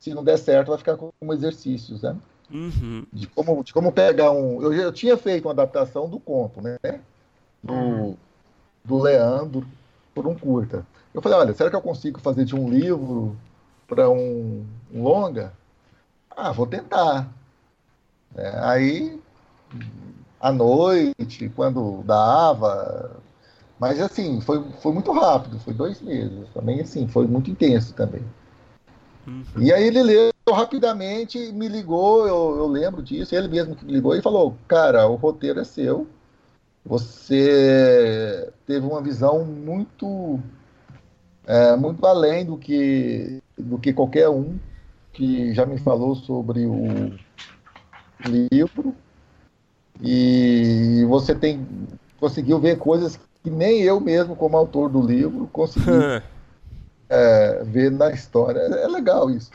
se 0.00 0.14
não 0.14 0.24
der 0.24 0.38
certo, 0.38 0.68
vai 0.68 0.78
ficar 0.78 0.96
como 0.96 1.32
exercícios, 1.32 2.00
né? 2.00 2.16
Uhum. 2.50 3.06
De, 3.12 3.26
como, 3.28 3.62
de 3.62 3.72
como 3.72 3.92
pegar 3.92 4.32
um. 4.32 4.60
Eu, 4.62 4.72
eu 4.72 4.92
tinha 4.92 5.16
feito 5.16 5.44
uma 5.44 5.52
adaptação 5.52 6.08
do 6.08 6.18
conto, 6.18 6.60
né? 6.60 6.78
Do, 7.62 7.72
uhum. 7.72 8.16
do 8.82 8.98
Leandro, 8.98 9.64
por 10.14 10.26
um 10.26 10.34
curta. 10.34 10.84
Eu 11.12 11.20
falei, 11.20 11.38
olha, 11.38 11.52
será 11.52 11.68
que 11.68 11.76
eu 11.76 11.82
consigo 11.82 12.18
fazer 12.20 12.44
de 12.44 12.56
um 12.56 12.68
livro 12.68 13.36
para 13.86 14.08
um, 14.08 14.64
um, 14.92 15.02
longa? 15.02 15.52
Ah, 16.30 16.50
vou 16.50 16.66
tentar. 16.66 17.28
É, 18.34 18.58
aí, 18.62 19.20
à 20.40 20.50
noite, 20.50 21.52
quando 21.54 22.02
dava. 22.04 23.16
Mas 23.78 24.00
assim, 24.00 24.40
foi, 24.40 24.62
foi 24.80 24.92
muito 24.92 25.12
rápido, 25.12 25.58
foi 25.60 25.74
dois 25.74 26.00
meses. 26.00 26.48
Também 26.54 26.80
assim, 26.80 27.06
foi 27.06 27.26
muito 27.26 27.50
intenso 27.50 27.92
também. 27.94 28.24
Uhum. 29.30 29.62
E 29.62 29.72
aí 29.72 29.86
ele 29.86 30.02
leu 30.02 30.30
rapidamente, 30.50 31.38
me 31.52 31.68
ligou, 31.68 32.26
eu, 32.26 32.56
eu, 32.58 32.66
lembro 32.66 33.00
disso, 33.00 33.34
ele 33.34 33.46
mesmo 33.46 33.76
que 33.76 33.84
me 33.84 33.92
ligou 33.92 34.16
e 34.16 34.22
falou: 34.22 34.56
Cara, 34.66 35.06
o 35.06 35.14
roteiro 35.14 35.60
é 35.60 35.64
seu. 35.64 36.06
Você 36.84 38.50
teve 38.66 38.84
uma 38.86 39.00
visão 39.00 39.44
muito, 39.44 40.40
é, 41.46 41.76
muito 41.76 42.04
além 42.04 42.44
do 42.44 42.56
que, 42.56 43.40
do 43.56 43.78
que 43.78 43.92
qualquer 43.92 44.28
um 44.28 44.58
que 45.12 45.52
já 45.54 45.64
me 45.64 45.78
falou 45.78 46.16
sobre 46.16 46.66
o 46.66 47.12
livro. 48.26 48.94
E 50.02 51.04
você 51.08 51.34
tem 51.34 51.66
conseguiu 52.18 52.58
ver 52.58 52.78
coisas 52.78 53.18
que 53.42 53.50
nem 53.50 53.80
eu 53.82 54.00
mesmo, 54.00 54.36
como 54.36 54.56
autor 54.56 54.90
do 54.90 55.00
livro, 55.00 55.48
consegui 55.52 55.86
é, 57.10 57.64
ver 57.64 57.90
na 57.90 58.10
história. 58.10 58.60
É, 58.60 58.84
é 58.84 58.86
legal 58.86 59.28
isso. 59.28 59.50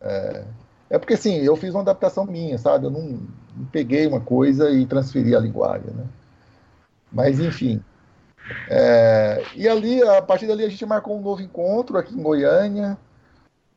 É, 0.00 0.44
é, 0.88 0.98
porque, 0.98 1.14
assim, 1.14 1.38
eu 1.38 1.56
fiz 1.56 1.74
uma 1.74 1.80
adaptação 1.80 2.24
minha, 2.24 2.56
sabe? 2.56 2.86
Eu 2.86 2.90
não, 2.90 3.02
não, 3.02 3.66
peguei 3.72 4.06
uma 4.06 4.20
coisa 4.20 4.70
e 4.70 4.86
transferi 4.86 5.34
a 5.34 5.40
linguagem, 5.40 5.90
né? 5.90 6.06
Mas, 7.12 7.40
enfim. 7.40 7.82
É, 8.70 9.42
e 9.56 9.68
ali, 9.68 10.00
a 10.02 10.22
partir 10.22 10.46
dali, 10.46 10.64
a 10.64 10.68
gente 10.68 10.86
marcou 10.86 11.18
um 11.18 11.22
novo 11.22 11.42
encontro 11.42 11.98
aqui 11.98 12.14
em 12.14 12.22
Goiânia. 12.22 12.96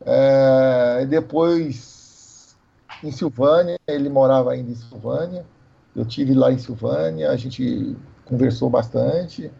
É, 0.05 0.99
e 1.01 1.05
depois 1.07 2.55
em 3.03 3.11
Silvânia, 3.11 3.79
ele 3.87 4.09
morava 4.09 4.51
ainda 4.51 4.71
em 4.71 4.75
Silvânia. 4.75 5.45
Eu 5.95 6.05
tive 6.05 6.33
lá 6.35 6.51
em 6.51 6.59
Silvânia, 6.59 7.31
a 7.31 7.35
gente 7.35 7.97
conversou 8.25 8.69
bastante 8.69 9.51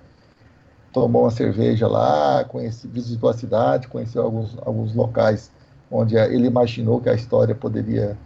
tomou 0.92 1.24
uma 1.24 1.32
cerveja 1.32 1.88
lá, 1.88 2.44
conheci, 2.44 2.88
visitou 2.88 3.30
a 3.30 3.34
cidade, 3.34 3.88
conheceu 3.88 4.24
alguns, 4.24 4.58
alguns 4.62 4.94
locais 4.94 5.52
onde 5.92 6.16
ele 6.16 6.48
imaginou 6.48 7.02
que 7.02 7.10
a 7.10 7.14
história 7.14 7.56
poderia 7.56 8.18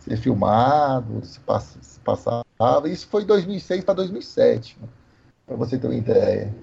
ser 0.00 0.16
filmado, 0.16 1.24
se, 1.24 1.38
pass, 1.40 1.76
se 1.80 2.00
passava. 2.00 2.44
Isso 2.86 3.06
foi 3.08 3.24
2006 3.24 3.84
para 3.84 3.94
2007, 3.94 4.78
né? 4.80 4.88
para 5.46 5.56
você 5.56 5.76
ter 5.76 5.86
uma 5.86 5.96
ideia. 5.96 6.54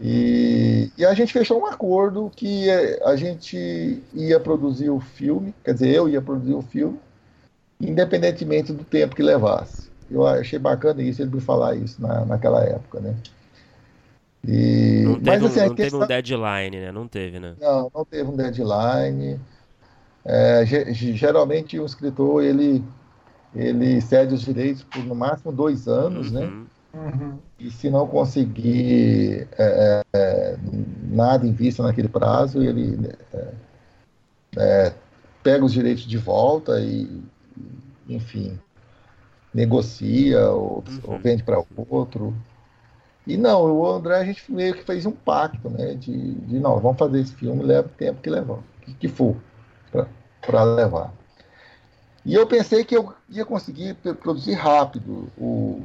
E, 0.00 0.90
e, 0.96 1.04
a 1.04 1.14
gente 1.14 1.32
fechou 1.32 1.60
um 1.60 1.66
acordo 1.66 2.30
que 2.34 2.70
a 3.04 3.14
gente 3.14 4.02
ia 4.14 4.40
produzir 4.40 4.90
o 4.90 5.00
filme, 5.00 5.54
quer 5.62 5.74
dizer, 5.74 5.94
eu 5.94 6.08
ia 6.08 6.20
produzir 6.20 6.54
o 6.54 6.62
filme, 6.62 6.98
independentemente 7.80 8.72
do 8.72 8.84
tempo 8.84 9.14
que 9.14 9.22
levasse. 9.22 9.90
Eu 10.10 10.26
achei 10.26 10.58
bacana 10.58 11.02
isso, 11.02 11.22
ele 11.22 11.34
me 11.34 11.40
falar 11.40 11.74
isso 11.76 12.00
na, 12.00 12.24
naquela 12.24 12.62
época, 12.64 13.00
né? 13.00 13.14
E... 14.46 15.02
Não 15.04 15.14
teve, 15.14 15.30
Mas, 15.30 15.44
assim, 15.44 15.60
um, 15.60 15.66
não 15.66 15.74
questão... 15.74 15.74
teve 15.74 15.96
um 15.96 16.06
deadline, 16.06 16.80
né? 16.80 16.92
Não 16.92 17.08
teve, 17.08 17.38
né? 17.38 17.54
Não, 17.60 17.90
não 17.94 18.04
teve 18.04 18.28
um 18.28 18.36
deadline. 18.36 19.40
É, 20.24 20.64
geralmente 20.64 21.78
o 21.78 21.84
escritor 21.84 22.42
ele, 22.44 22.82
ele 23.54 24.00
cede 24.00 24.34
os 24.34 24.42
direitos 24.42 24.84
por 24.84 25.04
no 25.04 25.14
máximo 25.14 25.52
dois 25.52 25.88
anos, 25.88 26.30
né? 26.30 26.42
uhum. 26.42 26.60
né? 26.60 26.66
Uhum. 26.94 27.38
E 27.58 27.70
se 27.70 27.88
não 27.88 28.06
conseguir 28.06 29.48
é, 29.58 30.02
é, 30.12 30.56
nada 31.08 31.46
em 31.46 31.52
vista 31.52 31.82
naquele 31.82 32.08
prazo, 32.08 32.62
ele 32.62 33.10
é, 33.32 33.54
é, 34.56 34.92
pega 35.42 35.64
os 35.64 35.72
direitos 35.72 36.04
de 36.04 36.18
volta 36.18 36.78
e, 36.80 37.22
enfim, 38.08 38.58
negocia 39.54 40.50
ou, 40.50 40.84
uhum. 40.86 41.00
ou 41.04 41.18
vende 41.18 41.42
para 41.42 41.62
outro. 41.88 42.34
E 43.26 43.36
não, 43.36 43.72
o 43.72 43.86
André 43.86 44.16
a 44.16 44.24
gente 44.24 44.50
meio 44.50 44.74
que 44.74 44.82
fez 44.82 45.06
um 45.06 45.12
pacto, 45.12 45.70
né? 45.70 45.94
De, 45.94 46.34
de 46.34 46.58
não, 46.58 46.78
vamos 46.80 46.98
fazer 46.98 47.20
esse 47.20 47.34
filme, 47.34 47.62
leva 47.62 47.86
o 47.86 47.90
tempo 47.90 48.20
que 48.20 48.28
levar, 48.28 48.58
que, 48.80 48.94
que 48.94 49.08
for 49.08 49.36
para 50.40 50.64
levar. 50.64 51.12
E 52.24 52.34
eu 52.34 52.46
pensei 52.46 52.84
que 52.84 52.96
eu 52.96 53.12
ia 53.28 53.44
conseguir 53.44 53.94
produzir 53.94 54.54
rápido 54.54 55.28
o, 55.38 55.82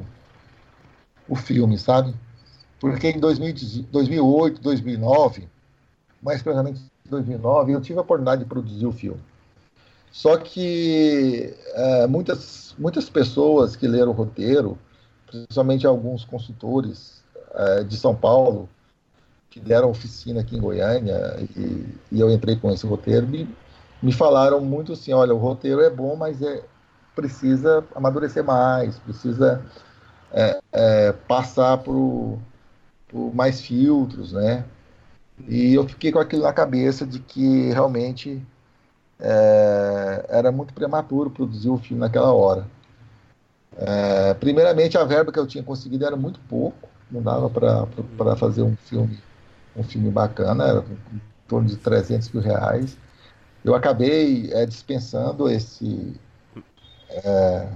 o 1.28 1.36
filme, 1.36 1.78
sabe? 1.78 2.14
Porque 2.80 3.08
em 3.08 3.18
2000, 3.18 3.86
2008, 3.90 4.60
2009, 4.60 5.48
mais 6.22 6.42
precisamente 6.42 6.80
2009, 7.08 7.72
eu 7.72 7.80
tive 7.80 7.98
a 7.98 8.02
oportunidade 8.02 8.42
de 8.42 8.48
produzir 8.48 8.86
o 8.86 8.92
filme. 8.92 9.20
Só 10.10 10.36
que 10.36 11.54
é, 11.74 12.06
muitas, 12.06 12.74
muitas 12.78 13.10
pessoas 13.10 13.76
que 13.76 13.86
leram 13.86 14.10
o 14.10 14.14
roteiro, 14.14 14.78
principalmente 15.26 15.86
alguns 15.86 16.24
consultores 16.24 17.17
é, 17.58 17.82
de 17.82 17.96
São 17.96 18.14
Paulo, 18.14 18.68
que 19.50 19.58
deram 19.60 19.90
oficina 19.90 20.40
aqui 20.40 20.56
em 20.56 20.60
Goiânia, 20.60 21.36
e, 21.56 21.86
e 22.12 22.20
eu 22.20 22.30
entrei 22.30 22.56
com 22.56 22.70
esse 22.70 22.86
roteiro, 22.86 23.26
me, 23.26 23.48
me 24.02 24.12
falaram 24.12 24.60
muito 24.60 24.92
assim, 24.92 25.12
olha, 25.12 25.34
o 25.34 25.38
roteiro 25.38 25.80
é 25.80 25.90
bom, 25.90 26.14
mas 26.16 26.40
é, 26.40 26.62
precisa 27.14 27.84
amadurecer 27.94 28.44
mais, 28.44 28.98
precisa 28.98 29.60
é, 30.32 30.60
é, 30.72 31.12
passar 31.12 31.78
por, 31.78 32.38
por 33.08 33.34
mais 33.34 33.60
filtros, 33.60 34.32
né? 34.32 34.64
E 35.48 35.74
eu 35.74 35.86
fiquei 35.88 36.12
com 36.12 36.18
aquilo 36.18 36.42
na 36.42 36.52
cabeça 36.52 37.06
de 37.06 37.20
que 37.20 37.70
realmente 37.70 38.40
é, 39.20 40.26
era 40.28 40.52
muito 40.52 40.74
prematuro 40.74 41.30
produzir 41.30 41.70
o 41.70 41.78
filme 41.78 42.00
naquela 42.00 42.32
hora. 42.32 42.66
É, 43.76 44.34
primeiramente, 44.34 44.98
a 44.98 45.04
verba 45.04 45.32
que 45.32 45.38
eu 45.38 45.46
tinha 45.46 45.62
conseguido 45.62 46.04
era 46.04 46.16
muito 46.16 46.40
pouco, 46.48 46.88
não 47.10 47.22
dava 47.22 47.48
para 47.50 48.36
fazer 48.36 48.62
um 48.62 48.76
filme, 48.76 49.18
um 49.76 49.82
filme 49.82 50.10
bacana, 50.10 50.66
era 50.66 50.84
em 51.12 51.20
torno 51.46 51.68
de 51.68 51.76
300 51.76 52.30
mil 52.30 52.42
reais. 52.42 52.96
Eu 53.64 53.74
acabei 53.74 54.50
é, 54.52 54.64
dispensando 54.66 55.48
esse, 55.48 56.14
é, 57.10 57.68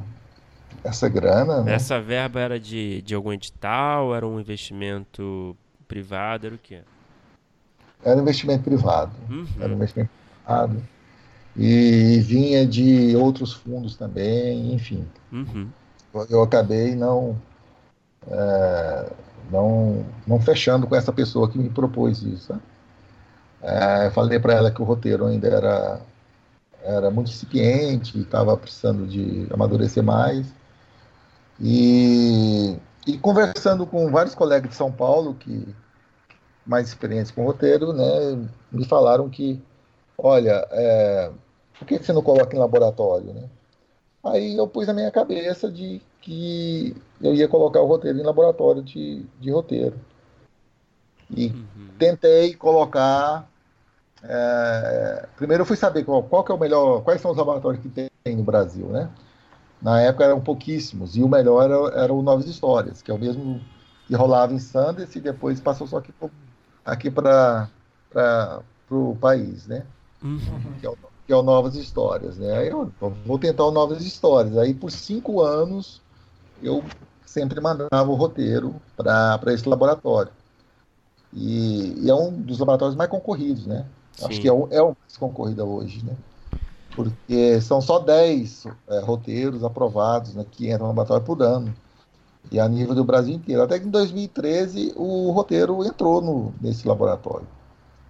essa 0.84 1.08
grana. 1.08 1.62
Né? 1.62 1.74
Essa 1.74 2.00
verba 2.00 2.40
era 2.40 2.58
de, 2.58 3.02
de 3.02 3.14
algum 3.14 3.32
edital? 3.32 4.14
Era 4.14 4.26
um 4.26 4.38
investimento 4.38 5.56
privado? 5.88 6.46
Era 6.46 6.54
o 6.54 6.58
quê? 6.58 6.80
Era 8.04 8.18
um 8.18 8.22
investimento 8.22 8.64
privado. 8.64 9.12
Uhum. 9.28 9.46
Era 9.60 9.72
um 9.72 9.76
investimento 9.76 10.10
privado. 10.44 10.82
E 11.56 12.20
vinha 12.20 12.66
de 12.66 13.14
outros 13.16 13.52
fundos 13.52 13.96
também, 13.96 14.72
enfim. 14.74 15.06
Uhum. 15.30 15.68
Eu 16.28 16.42
acabei 16.42 16.94
não, 16.94 17.40
é, 18.30 19.12
não, 19.50 20.04
não 20.26 20.40
fechando 20.40 20.86
com 20.86 20.96
essa 20.96 21.12
pessoa 21.12 21.48
que 21.48 21.58
me 21.58 21.68
propôs 21.68 22.22
isso. 22.22 22.52
Né? 22.52 22.60
É, 23.62 24.10
falei 24.10 24.38
para 24.38 24.54
ela 24.54 24.70
que 24.70 24.82
o 24.82 24.84
roteiro 24.84 25.26
ainda 25.26 25.48
era, 25.48 26.00
era 26.82 27.10
muito 27.10 27.30
incipiente, 27.30 28.18
estava 28.18 28.56
precisando 28.56 29.06
de 29.06 29.46
amadurecer 29.52 30.02
mais. 30.02 30.52
E, 31.60 32.76
e 33.06 33.18
conversando 33.18 33.86
com 33.86 34.10
vários 34.10 34.34
colegas 34.34 34.70
de 34.70 34.76
São 34.76 34.90
Paulo 34.90 35.34
que 35.34 35.74
mais 36.66 36.88
experientes 36.88 37.30
com 37.30 37.44
roteiro, 37.44 37.92
né, 37.92 38.48
me 38.70 38.84
falaram 38.84 39.28
que, 39.28 39.60
olha, 40.16 40.66
é, 40.70 41.30
por 41.78 41.86
que 41.86 41.98
você 41.98 42.12
não 42.12 42.22
coloca 42.22 42.54
em 42.54 42.58
laboratório, 42.58 43.32
né? 43.32 43.48
Aí 44.24 44.56
eu 44.56 44.68
pus 44.68 44.86
na 44.86 44.94
minha 44.94 45.10
cabeça 45.10 45.70
de 45.70 46.00
que 46.20 46.94
eu 47.20 47.34
ia 47.34 47.48
colocar 47.48 47.80
o 47.80 47.86
roteiro 47.86 48.18
em 48.18 48.22
laboratório 48.22 48.82
de, 48.82 49.24
de 49.40 49.50
roteiro. 49.50 49.96
E 51.28 51.48
uhum. 51.48 51.88
tentei 51.98 52.54
colocar. 52.54 53.48
É, 54.22 55.26
primeiro 55.36 55.62
eu 55.62 55.66
fui 55.66 55.76
saber 55.76 56.04
qual, 56.04 56.22
qual 56.22 56.44
é 56.48 56.52
o 56.52 56.58
melhor, 56.58 57.02
quais 57.02 57.20
são 57.20 57.32
os 57.32 57.36
laboratórios 57.36 57.82
que 57.82 57.88
tem 57.88 58.36
no 58.36 58.44
Brasil, 58.44 58.86
né? 58.86 59.10
Na 59.80 60.00
época 60.00 60.24
eram 60.24 60.40
pouquíssimos, 60.40 61.16
e 61.16 61.22
o 61.24 61.28
melhor 61.28 61.64
era, 61.64 62.04
era 62.04 62.12
o 62.12 62.22
Novas 62.22 62.46
Histórias, 62.46 63.02
que 63.02 63.10
é 63.10 63.14
o 63.14 63.18
mesmo 63.18 63.60
que 64.06 64.14
rolava 64.14 64.52
em 64.52 64.58
Sanders 64.60 65.16
e 65.16 65.20
depois 65.20 65.58
passou 65.58 65.88
só 65.88 65.98
aqui, 65.98 66.14
aqui 66.84 67.10
para 67.10 67.68
o 68.88 69.16
país, 69.16 69.66
né? 69.66 69.84
Uhum. 70.22 70.38
Que, 70.78 70.86
é 70.86 70.90
o, 70.90 70.96
que, 71.26 71.32
é 71.32 71.36
o, 71.36 71.42
Novas 71.42 71.74
Histórias, 71.74 72.36
né? 72.36 72.56
Aí 72.58 72.68
eu, 72.68 72.92
vou 73.24 73.38
tentar 73.38 73.64
o 73.64 73.70
Novas 73.70 74.02
Histórias. 74.02 74.56
Aí 74.56 74.74
por 74.74 74.90
cinco 74.90 75.42
anos 75.42 76.00
eu 76.62 76.84
sempre 77.26 77.60
mandava 77.60 78.10
o 78.10 78.14
roteiro 78.14 78.74
para 78.96 79.52
esse 79.52 79.68
laboratório. 79.68 80.32
E, 81.32 82.04
e, 82.04 82.10
é 82.10 82.14
um 82.14 82.30
dos 82.30 82.58
laboratórios 82.58 82.96
mais 82.96 83.10
concorridos, 83.10 83.66
né? 83.66 83.86
Sim. 84.12 84.26
Acho 84.26 84.40
que 84.40 84.48
é 84.48 84.52
o, 84.52 84.68
é 84.70 84.82
o 84.82 84.88
mais 84.88 85.16
concorrido 85.16 85.64
hoje, 85.64 86.04
né? 86.04 86.14
porque 86.94 87.60
são 87.60 87.80
só 87.80 87.98
10 87.98 88.66
é, 88.88 89.00
roteiros 89.00 89.64
aprovados 89.64 90.34
né, 90.34 90.44
que 90.50 90.66
entram 90.66 90.86
no 90.86 90.88
laboratório 90.88 91.24
por 91.24 91.42
ano, 91.42 91.74
e 92.50 92.60
a 92.60 92.68
nível 92.68 92.94
do 92.94 93.04
Brasil 93.04 93.34
inteiro. 93.34 93.62
Até 93.62 93.78
que 93.78 93.86
em 93.86 93.90
2013 93.90 94.92
o 94.96 95.30
roteiro 95.30 95.84
entrou 95.84 96.20
no, 96.20 96.52
nesse 96.60 96.86
laboratório. 96.86 97.46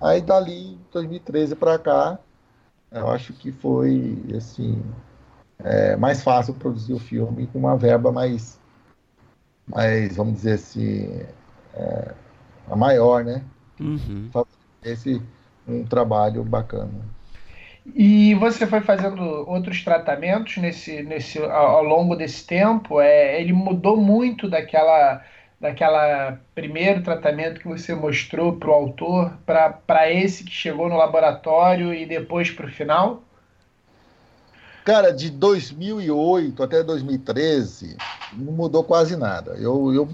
Aí 0.01 0.21
dali, 0.21 0.79
2013 0.93 1.55
para 1.55 1.79
cá, 1.79 2.19
eu 2.95 3.11
acho 3.11 3.33
que 3.33 3.51
foi 3.53 4.23
assim, 4.37 4.83
é, 5.59 5.97
mais 5.97 6.23
fácil 6.23 6.55
produzir 6.55 6.93
o 6.93 6.99
filme 6.99 7.47
com 7.47 7.59
uma 7.59 7.77
verba 7.77 8.13
mais, 8.13 8.61
mais 9.67 10.17
vamos 10.17 10.35
dizer 10.35 10.55
assim, 10.55 11.23
é, 11.75 12.15
a 12.71 12.77
maior, 12.77 13.25
né? 13.25 13.43
Uhum. 13.81 14.31
Esse 14.85 15.23
um 15.67 15.85
trabalho 15.85 16.43
bacana. 16.45 16.91
E 17.95 18.35
você 18.37 18.67
foi 18.67 18.81
fazendo 18.81 19.23
outros 19.23 19.83
tratamentos 19.83 20.57
nesse, 20.57 21.03
nesse, 21.03 21.39
ao 21.39 21.83
longo 21.83 22.15
desse 22.15 22.47
tempo? 22.47 23.01
É, 23.01 23.41
ele 23.41 23.53
mudou 23.53 23.97
muito 23.97 24.49
daquela, 24.49 25.23
daquela 25.63 26.41
primeiro 26.57 27.05
tratamento 27.05 27.61
que 27.61 27.69
você 27.69 27.95
mostrou 27.95 28.57
para 28.57 28.69
o 28.69 28.73
autor 28.73 29.33
para 29.47 30.13
esse 30.13 30.43
que 30.43 30.51
chegou 30.51 30.89
no 30.89 30.97
laboratório 30.97 31.95
e 31.95 32.05
depois 32.05 32.51
para 32.51 32.67
o 32.67 32.71
final? 32.71 33.23
Cara, 34.85 35.13
de 35.13 35.31
2008 35.31 36.61
até 36.61 36.83
2013 36.83 37.97
não 38.33 38.53
mudou 38.53 38.83
quase 38.83 39.17
nada. 39.17 39.53
Eu, 39.53 39.95
eu 39.95 40.09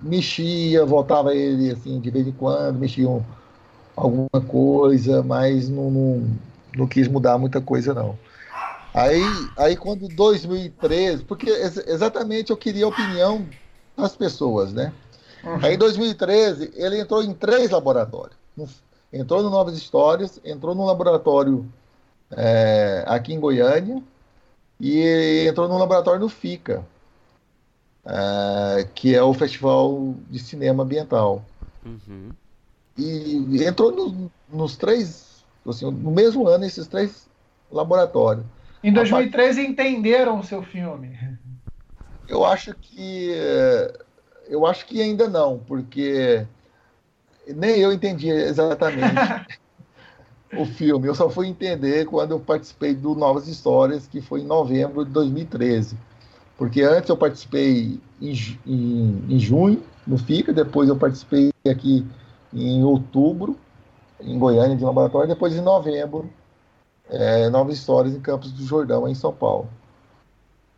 mexia, 0.00 0.86
voltava 0.86 1.34
ele 1.34 1.70
assim 1.70 2.00
de 2.00 2.10
vez 2.10 2.26
em 2.26 2.32
quando, 2.32 2.78
mexia 2.78 3.06
um, 3.06 3.22
alguma 3.94 4.40
coisa, 4.46 5.22
mas 5.22 5.68
não, 5.68 5.90
não 5.90 6.38
não 6.74 6.86
quis 6.86 7.08
mudar 7.08 7.36
muita 7.36 7.60
coisa, 7.60 7.92
não. 7.92 8.18
Aí, 8.94 9.22
aí 9.56 9.76
quando 9.76 10.08
2013, 10.08 11.24
porque 11.24 11.50
exatamente 11.50 12.50
eu 12.50 12.56
queria 12.56 12.84
a 12.84 12.88
opinião 12.88 13.46
das 13.98 14.16
pessoas, 14.16 14.72
né? 14.72 14.92
Uhum. 15.44 15.58
Aí 15.62 15.74
em 15.74 15.78
2013 15.78 16.72
ele 16.74 17.00
entrou 17.00 17.22
em 17.22 17.34
três 17.34 17.70
laboratórios. 17.70 18.36
Entrou 19.12 19.42
no 19.42 19.50
Novas 19.50 19.76
Histórias, 19.76 20.40
entrou 20.44 20.74
no 20.74 20.84
laboratório 20.84 21.66
é, 22.30 23.04
aqui 23.06 23.32
em 23.32 23.40
Goiânia 23.40 24.02
e 24.80 25.46
entrou 25.48 25.68
no 25.68 25.78
laboratório 25.78 26.20
no 26.20 26.28
FICA, 26.28 26.84
é, 28.04 28.86
que 28.94 29.14
é 29.14 29.22
o 29.22 29.32
Festival 29.32 30.14
de 30.28 30.38
Cinema 30.38 30.82
Ambiental. 30.82 31.44
Uhum. 31.84 32.30
E 32.96 33.64
entrou 33.64 33.92
no, 33.92 34.30
nos 34.50 34.76
três 34.76 35.28
assim, 35.66 35.90
no 35.90 36.10
mesmo 36.10 36.46
ano, 36.46 36.64
esses 36.64 36.86
três 36.86 37.28
laboratórios. 37.70 38.44
Em 38.82 38.92
2013 38.92 39.60
part... 39.60 39.70
entenderam 39.70 40.40
o 40.40 40.44
seu 40.44 40.62
filme? 40.62 41.16
Eu 42.28 42.44
acho 42.44 42.74
que 42.74 43.32
eu 44.48 44.66
acho 44.66 44.86
que 44.86 45.00
ainda 45.00 45.28
não, 45.28 45.58
porque 45.58 46.46
nem 47.46 47.78
eu 47.78 47.92
entendi 47.92 48.28
exatamente 48.28 49.58
o 50.56 50.64
filme. 50.64 51.06
Eu 51.06 51.14
só 51.14 51.28
fui 51.28 51.46
entender 51.46 52.06
quando 52.06 52.32
eu 52.32 52.40
participei 52.40 52.94
do 52.94 53.14
Novas 53.14 53.46
Histórias, 53.48 54.06
que 54.06 54.20
foi 54.20 54.40
em 54.40 54.46
novembro 54.46 55.04
de 55.04 55.10
2013. 55.10 55.96
Porque 56.56 56.82
antes 56.82 57.08
eu 57.08 57.16
participei 57.16 58.00
em, 58.20 58.32
em, 58.66 59.24
em 59.28 59.38
junho, 59.38 59.82
no 60.06 60.18
FICA, 60.18 60.52
depois 60.52 60.88
eu 60.88 60.96
participei 60.96 61.50
aqui 61.70 62.04
em 62.52 62.82
outubro, 62.82 63.56
em 64.20 64.38
Goiânia, 64.38 64.76
de 64.76 64.82
laboratório, 64.82 65.28
depois 65.28 65.54
em 65.54 65.60
novembro, 65.60 66.28
é, 67.08 67.48
Novas 67.48 67.78
Histórias 67.78 68.14
em 68.14 68.20
Campos 68.20 68.50
do 68.50 68.64
Jordão, 68.64 69.06
em 69.06 69.14
São 69.14 69.32
Paulo. 69.32 69.68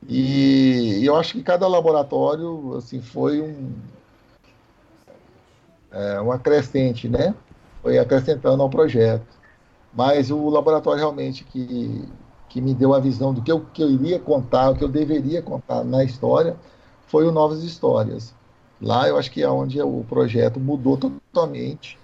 E, 0.08 1.00
e 1.00 1.06
eu 1.06 1.16
acho 1.16 1.34
que 1.34 1.42
cada 1.42 1.68
laboratório 1.68 2.76
assim, 2.76 3.00
foi 3.00 3.40
um, 3.40 3.72
é, 5.92 6.20
um 6.20 6.32
acrescente, 6.32 7.08
né? 7.08 7.34
Foi 7.82 7.98
acrescentando 7.98 8.62
ao 8.62 8.70
projeto. 8.70 9.26
Mas 9.92 10.30
o 10.30 10.48
laboratório 10.48 10.98
realmente 11.00 11.44
que, 11.44 12.08
que 12.48 12.60
me 12.60 12.74
deu 12.74 12.94
a 12.94 13.00
visão 13.00 13.34
do 13.34 13.42
que 13.42 13.50
eu, 13.50 13.66
que 13.72 13.82
eu 13.82 13.90
iria 13.90 14.18
contar, 14.18 14.70
o 14.70 14.76
que 14.76 14.84
eu 14.84 14.88
deveria 14.88 15.42
contar 15.42 15.84
na 15.84 16.04
história, 16.04 16.56
foi 17.06 17.26
o 17.26 17.32
Novas 17.32 17.62
Histórias. 17.62 18.34
Lá 18.80 19.08
eu 19.08 19.18
acho 19.18 19.30
que 19.30 19.42
é 19.42 19.48
onde 19.48 19.80
o 19.80 20.04
projeto 20.04 20.60
mudou 20.60 20.96
totalmente. 20.96 21.98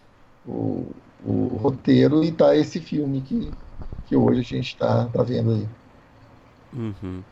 O, 0.45 0.95
o 1.25 1.57
roteiro 1.57 2.23
e 2.25 2.33
tá 2.33 2.57
esse 2.57 2.81
filme 2.81 3.23
que, 3.23 3.57
que 4.05 4.17
hoje 4.17 4.41
a 4.41 4.45
gente 4.45 4.69
está 4.69 5.07
tá 5.09 5.23
vendo 5.23 5.53
aí. 5.53 5.69
Uhum. 6.73 7.25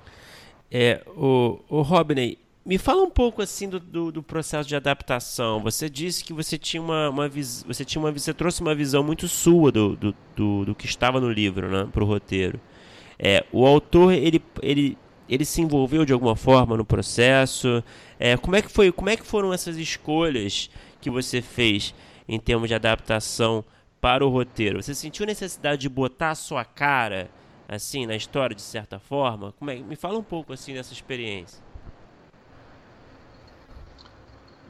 É, 0.76 1.02
o, 1.16 1.60
o 1.68 1.82
Robney, 1.82 2.36
me 2.66 2.78
fala 2.78 3.02
um 3.02 3.10
pouco 3.10 3.40
assim 3.40 3.68
do, 3.68 3.78
do, 3.78 4.10
do, 4.10 4.22
processo 4.24 4.68
de 4.68 4.74
adaptação. 4.74 5.62
Você 5.62 5.88
disse 5.88 6.24
que 6.24 6.32
você 6.32 6.58
tinha 6.58 6.82
uma, 6.82 7.10
uma 7.10 7.28
você 7.28 7.84
tinha 7.84 8.02
uma 8.02 8.10
você 8.10 8.34
trouxe 8.34 8.60
uma 8.60 8.74
visão 8.74 9.04
muito 9.04 9.28
sua 9.28 9.70
do, 9.70 9.94
do, 9.94 10.14
do, 10.34 10.64
do 10.64 10.74
que 10.74 10.86
estava 10.86 11.20
no 11.20 11.30
livro, 11.30 11.70
né, 11.70 11.88
para 11.92 12.02
o 12.02 12.06
roteiro. 12.06 12.58
É, 13.16 13.44
o 13.52 13.64
autor 13.64 14.12
ele, 14.12 14.42
ele, 14.60 14.98
ele 15.28 15.44
se 15.44 15.60
envolveu 15.60 16.04
de 16.04 16.12
alguma 16.12 16.34
forma 16.34 16.76
no 16.76 16.84
processo. 16.84 17.84
É, 18.18 18.36
como 18.36 18.56
é 18.56 18.62
que 18.62 18.68
foi? 18.68 18.90
Como 18.90 19.08
é 19.08 19.16
que 19.16 19.24
foram 19.24 19.52
essas 19.52 19.76
escolhas 19.76 20.68
que 21.00 21.08
você 21.08 21.40
fez? 21.40 21.94
em 22.28 22.38
termos 22.38 22.68
de 22.68 22.74
adaptação 22.74 23.64
para 24.00 24.24
o 24.24 24.28
roteiro? 24.28 24.82
Você 24.82 24.94
sentiu 24.94 25.26
necessidade 25.26 25.82
de 25.82 25.88
botar 25.88 26.30
a 26.30 26.34
sua 26.34 26.64
cara 26.64 27.30
assim 27.68 28.06
na 28.06 28.14
história 28.14 28.54
de 28.54 28.62
certa 28.62 28.98
forma? 28.98 29.52
Como 29.58 29.70
é? 29.70 29.76
Me 29.76 29.96
fala 29.96 30.18
um 30.18 30.22
pouco 30.22 30.52
assim 30.52 30.74
dessa 30.74 30.92
experiência. 30.92 31.62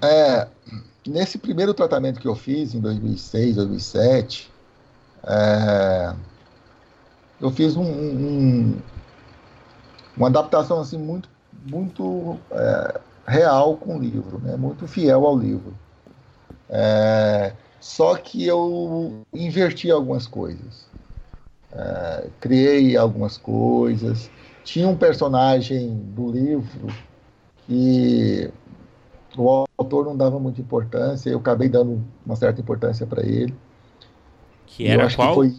É, 0.03 0.49
nesse 1.07 1.39
primeiro 1.39 1.73
tratamento 1.73 2.21
que 2.21 2.29
eu 2.29 2.35
fiz 2.35 2.75
em 2.75 2.81
2006, 2.81 3.57
2007, 3.57 4.53
é, 5.27 6.15
eu 7.41 7.51
fiz 7.51 7.77
um, 7.77 7.85
um, 7.85 8.77
uma 10.17 10.29
adaptação 10.29 10.81
assim 10.81 10.99
muito, 10.99 11.29
muito 11.67 12.39
é, 12.51 13.01
real 13.27 13.77
com 13.77 13.97
o 13.97 14.01
livro, 14.01 14.39
né? 14.41 14.57
muito 14.57 14.87
fiel 14.87 15.27
ao 15.27 15.39
livro. 15.39 15.75
É, 16.69 17.53
só 17.81 18.17
que 18.17 18.47
eu 18.47 19.25
inverti 19.33 19.91
algumas 19.91 20.27
coisas. 20.27 20.87
É, 21.75 22.29
criei 22.41 22.97
algumas 22.97 23.37
coisas. 23.37 24.31
Tinha 24.63 24.89
um 24.89 24.97
personagem 24.97 25.95
do 26.15 26.31
livro 26.31 26.87
que 27.67 28.51
o 29.37 29.65
autor 29.77 30.05
não 30.05 30.17
dava 30.17 30.39
muita 30.39 30.61
importância, 30.61 31.31
eu 31.31 31.39
acabei 31.39 31.69
dando 31.69 32.03
uma 32.25 32.37
certa 32.37 32.61
importância 32.61 33.07
para 33.07 33.23
ele. 33.23 33.55
Que 34.67 34.87
era 34.87 35.13
qual? 35.15 35.29
Que 35.29 35.35
foi, 35.35 35.55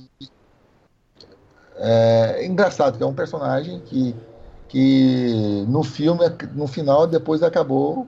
é, 1.77 2.45
engraçado 2.45 2.97
que 2.97 3.03
é 3.03 3.05
um 3.05 3.13
personagem 3.13 3.81
que, 3.81 4.15
que 4.69 5.65
no 5.67 5.83
filme, 5.83 6.21
no 6.53 6.67
final, 6.67 7.05
depois 7.05 7.43
acabou 7.43 8.07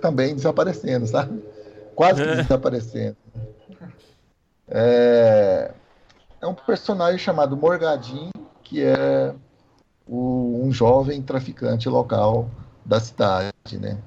também 0.00 0.34
desaparecendo, 0.34 1.06
sabe? 1.06 1.42
Quase 1.94 2.22
que 2.22 2.28
desaparecendo. 2.42 3.16
É, 4.68 5.72
é 6.40 6.46
um 6.46 6.54
personagem 6.54 7.18
chamado 7.18 7.56
Morgadinho, 7.56 8.30
que 8.62 8.82
é 8.82 9.34
o, 10.06 10.62
um 10.64 10.72
jovem 10.72 11.20
traficante 11.22 11.88
local 11.88 12.48
da 12.84 12.98
cidade, 12.98 13.78
né? 13.78 13.98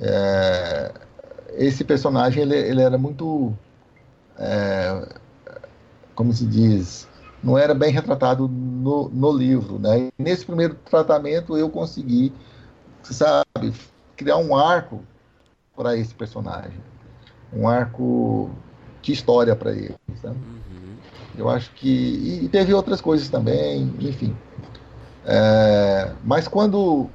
É, 0.00 0.92
esse 1.52 1.84
personagem 1.84 2.42
ele, 2.42 2.56
ele 2.56 2.82
era 2.82 2.98
muito, 2.98 3.56
é, 4.38 5.06
como 6.14 6.32
se 6.32 6.44
diz, 6.44 7.08
não 7.42 7.56
era 7.56 7.74
bem 7.74 7.92
retratado 7.92 8.48
no, 8.48 9.08
no 9.08 9.32
livro, 9.32 9.78
né? 9.78 10.08
E 10.18 10.22
nesse 10.22 10.44
primeiro 10.44 10.74
tratamento 10.74 11.56
eu 11.56 11.70
consegui, 11.70 12.32
sabe, 13.02 13.72
criar 14.16 14.36
um 14.36 14.56
arco 14.56 15.02
para 15.76 15.96
esse 15.96 16.14
personagem, 16.14 16.78
um 17.52 17.68
arco 17.68 18.50
de 19.02 19.12
história 19.12 19.54
para 19.54 19.72
ele, 19.72 19.96
sabe? 20.20 20.36
Uhum. 20.36 20.96
Eu 21.36 21.48
acho 21.48 21.70
que 21.72 22.40
e 22.44 22.48
teve 22.48 22.72
outras 22.72 23.00
coisas 23.00 23.28
também, 23.28 23.92
enfim. 24.00 24.34
É, 25.24 26.12
mas 26.22 26.46
quando 26.46 27.08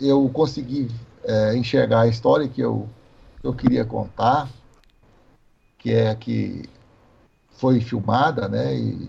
eu 0.00 0.28
consegui 0.28 0.88
é, 1.24 1.56
enxergar 1.56 2.02
a 2.02 2.06
história 2.06 2.48
que 2.48 2.60
eu, 2.60 2.88
eu 3.42 3.52
queria 3.52 3.84
contar, 3.84 4.48
que 5.78 5.92
é 5.92 6.14
que 6.14 6.68
foi 7.50 7.80
filmada, 7.80 8.48
né, 8.48 8.74
e 8.74 9.08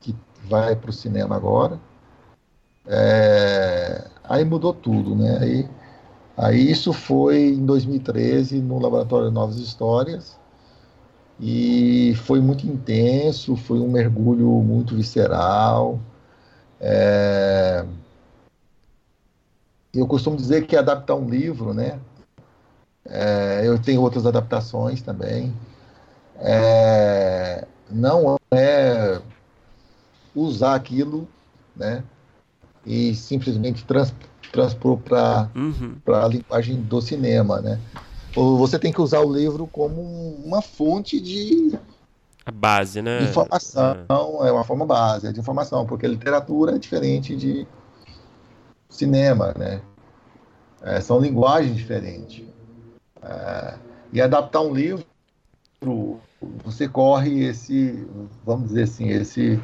que 0.00 0.14
vai 0.44 0.74
para 0.74 0.90
o 0.90 0.92
cinema 0.92 1.36
agora. 1.36 1.78
É, 2.86 4.08
aí 4.24 4.44
mudou 4.44 4.72
tudo, 4.72 5.14
né? 5.14 5.38
Aí, 5.40 5.68
aí 6.36 6.70
isso 6.70 6.92
foi 6.92 7.50
em 7.50 7.64
2013 7.66 8.60
no 8.60 8.78
Laboratório 8.78 9.28
de 9.28 9.34
Novas 9.34 9.56
Histórias 9.58 10.39
e 11.40 12.14
foi 12.24 12.38
muito 12.38 12.66
intenso, 12.66 13.56
foi 13.56 13.80
um 13.80 13.90
mergulho 13.90 14.48
muito 14.62 14.94
visceral. 14.94 15.98
É, 16.78 17.84
eu 19.94 20.06
costumo 20.06 20.36
dizer 20.36 20.66
que 20.66 20.76
adaptar 20.76 21.14
um 21.14 21.28
livro, 21.28 21.72
né? 21.72 21.98
É, 23.06 23.62
eu 23.64 23.78
tenho 23.78 24.02
outras 24.02 24.26
adaptações 24.26 25.00
também. 25.00 25.54
É, 26.36 27.66
não 27.90 28.36
é 28.50 29.20
usar 30.34 30.74
aquilo, 30.74 31.26
né? 31.74 32.04
E 32.84 33.14
simplesmente 33.14 33.84
trans, 33.84 34.14
transpor 34.52 34.98
para 34.98 35.48
uhum. 35.54 35.96
a 36.06 36.28
linguagem 36.28 36.76
do 36.82 37.00
cinema, 37.00 37.62
né? 37.62 37.80
Você 38.34 38.78
tem 38.78 38.92
que 38.92 39.00
usar 39.00 39.20
o 39.20 39.32
livro 39.32 39.66
como 39.66 40.00
uma 40.44 40.62
fonte 40.62 41.20
de 41.20 41.78
a 42.44 42.50
base, 42.50 43.02
né? 43.02 43.22
Informação, 43.22 43.96
é. 44.42 44.48
é 44.48 44.52
uma 44.52 44.64
forma 44.64 44.86
base 44.86 45.26
é 45.26 45.32
de 45.32 45.38
informação, 45.38 45.86
porque 45.86 46.06
literatura 46.06 46.76
é 46.76 46.78
diferente 46.78 47.36
de 47.36 47.66
cinema, 48.88 49.54
né? 49.56 49.82
É, 50.82 51.00
são 51.00 51.20
linguagens 51.20 51.76
diferentes. 51.76 52.44
É, 53.22 53.74
e 54.12 54.20
adaptar 54.20 54.62
um 54.62 54.74
livro, 54.74 55.04
você 56.64 56.88
corre 56.88 57.44
esse, 57.44 58.06
vamos 58.44 58.68
dizer 58.68 58.84
assim, 58.84 59.08
esse 59.08 59.62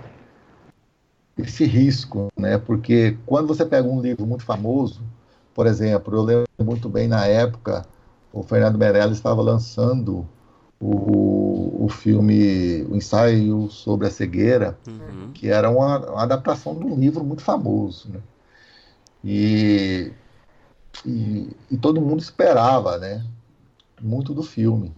esse 1.38 1.64
risco, 1.64 2.28
né? 2.36 2.56
Porque 2.56 3.16
quando 3.26 3.48
você 3.48 3.64
pega 3.64 3.86
um 3.86 4.00
livro 4.00 4.26
muito 4.26 4.44
famoso, 4.44 5.02
por 5.54 5.66
exemplo, 5.66 6.14
eu 6.14 6.22
lembro 6.22 6.46
muito 6.60 6.88
bem 6.88 7.08
na 7.08 7.26
época, 7.26 7.84
o 8.32 8.42
Fernando 8.42 8.78
Meirelles 8.78 9.16
estava 9.16 9.40
lançando 9.42 10.26
o, 10.80 11.84
o 11.84 11.88
filme, 11.88 12.82
o 12.84 12.96
ensaio 12.96 13.70
sobre 13.70 14.06
a 14.06 14.10
cegueira, 14.10 14.78
uhum. 14.86 15.32
que 15.32 15.48
era 15.48 15.70
uma, 15.70 15.98
uma, 16.10 16.22
adaptação 16.22 16.74
de 16.74 16.84
um 16.84 16.94
livro 16.94 17.24
muito 17.24 17.42
famoso, 17.42 18.10
né? 18.10 18.20
E, 19.24 20.12
e, 21.04 21.50
e, 21.70 21.76
todo 21.78 22.00
mundo 22.00 22.20
esperava, 22.20 22.98
né? 22.98 23.24
Muito 24.00 24.34
do 24.34 24.42
filme. 24.42 24.94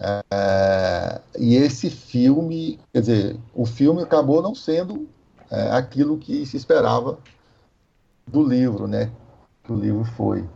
É, 0.00 1.20
e 1.38 1.54
esse 1.56 1.90
filme, 1.90 2.80
quer 2.92 3.00
dizer, 3.00 3.36
o 3.54 3.66
filme 3.66 4.02
acabou 4.02 4.40
não 4.42 4.54
sendo 4.54 5.06
é, 5.50 5.70
aquilo 5.72 6.16
que 6.16 6.46
se 6.46 6.56
esperava 6.56 7.18
do 8.26 8.42
livro, 8.42 8.88
né? 8.88 9.12
Que 9.62 9.72
o 9.72 9.76
livro 9.76 10.04
foi. 10.04 10.48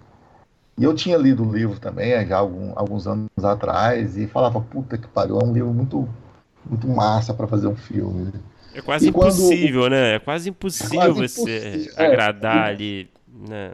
E 0.76 0.82
eu 0.82 0.94
tinha 0.94 1.16
lido 1.16 1.48
o 1.48 1.52
livro 1.52 1.78
também, 1.78 2.26
já 2.26 2.38
algum, 2.38 2.72
alguns 2.74 3.06
anos 3.06 3.28
atrás, 3.42 4.16
e 4.16 4.26
falava, 4.26 4.60
puta 4.60 4.98
que 4.98 5.06
pariu, 5.06 5.38
é 5.38 5.44
um 5.44 5.52
livro 5.52 5.72
muito, 5.72 6.08
muito 6.68 6.88
massa 6.88 7.32
para 7.32 7.46
fazer 7.46 7.68
um 7.68 7.76
filme. 7.76 8.32
É 8.74 8.82
quase 8.82 9.06
e 9.06 9.08
impossível, 9.10 9.82
quando... 9.82 9.92
né? 9.92 10.14
É 10.16 10.18
quase 10.18 10.50
impossível 10.50 11.00
é 11.00 11.06
quase 11.06 11.28
você 11.28 11.58
impossível, 11.58 11.92
é. 11.96 12.06
agradar 12.06 12.68
é. 12.68 12.70
ali, 12.70 13.10
né? 13.48 13.70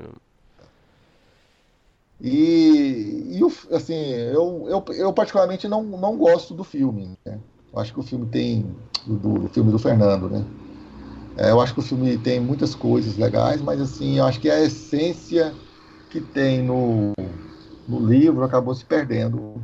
E, 2.21 3.39
e 3.41 3.75
assim, 3.75 3.95
eu, 3.95 4.67
eu, 4.69 4.95
eu 4.95 5.13
particularmente 5.13 5.67
não, 5.67 5.83
não 5.83 6.19
gosto 6.19 6.53
do 6.53 6.63
filme. 6.63 7.17
Né? 7.25 7.39
Eu 7.73 7.81
acho 7.81 7.95
que 7.95 8.01
o 8.01 8.03
filme 8.03 8.27
tem. 8.27 8.67
Do, 9.07 9.39
do 9.39 9.49
filme 9.49 9.73
do 9.73 9.79
Fernando, 9.79 10.29
né? 10.29 10.45
É, 11.39 11.51
eu 11.51 11.61
acho 11.61 11.73
que 11.73 11.81
o 11.81 11.83
filme 11.83 12.19
tem 12.19 12.39
muitas 12.39 12.75
coisas 12.75 13.17
legais, 13.17 13.63
mas 13.63 13.81
assim, 13.81 14.19
eu 14.19 14.27
acho 14.27 14.39
que 14.39 14.51
a 14.51 14.61
essência 14.61 15.55
que 16.11 16.21
tem 16.21 16.61
no, 16.63 17.13
no 17.89 18.05
livro 18.07 18.43
acabou 18.43 18.75
se 18.75 18.85
perdendo 18.85 19.63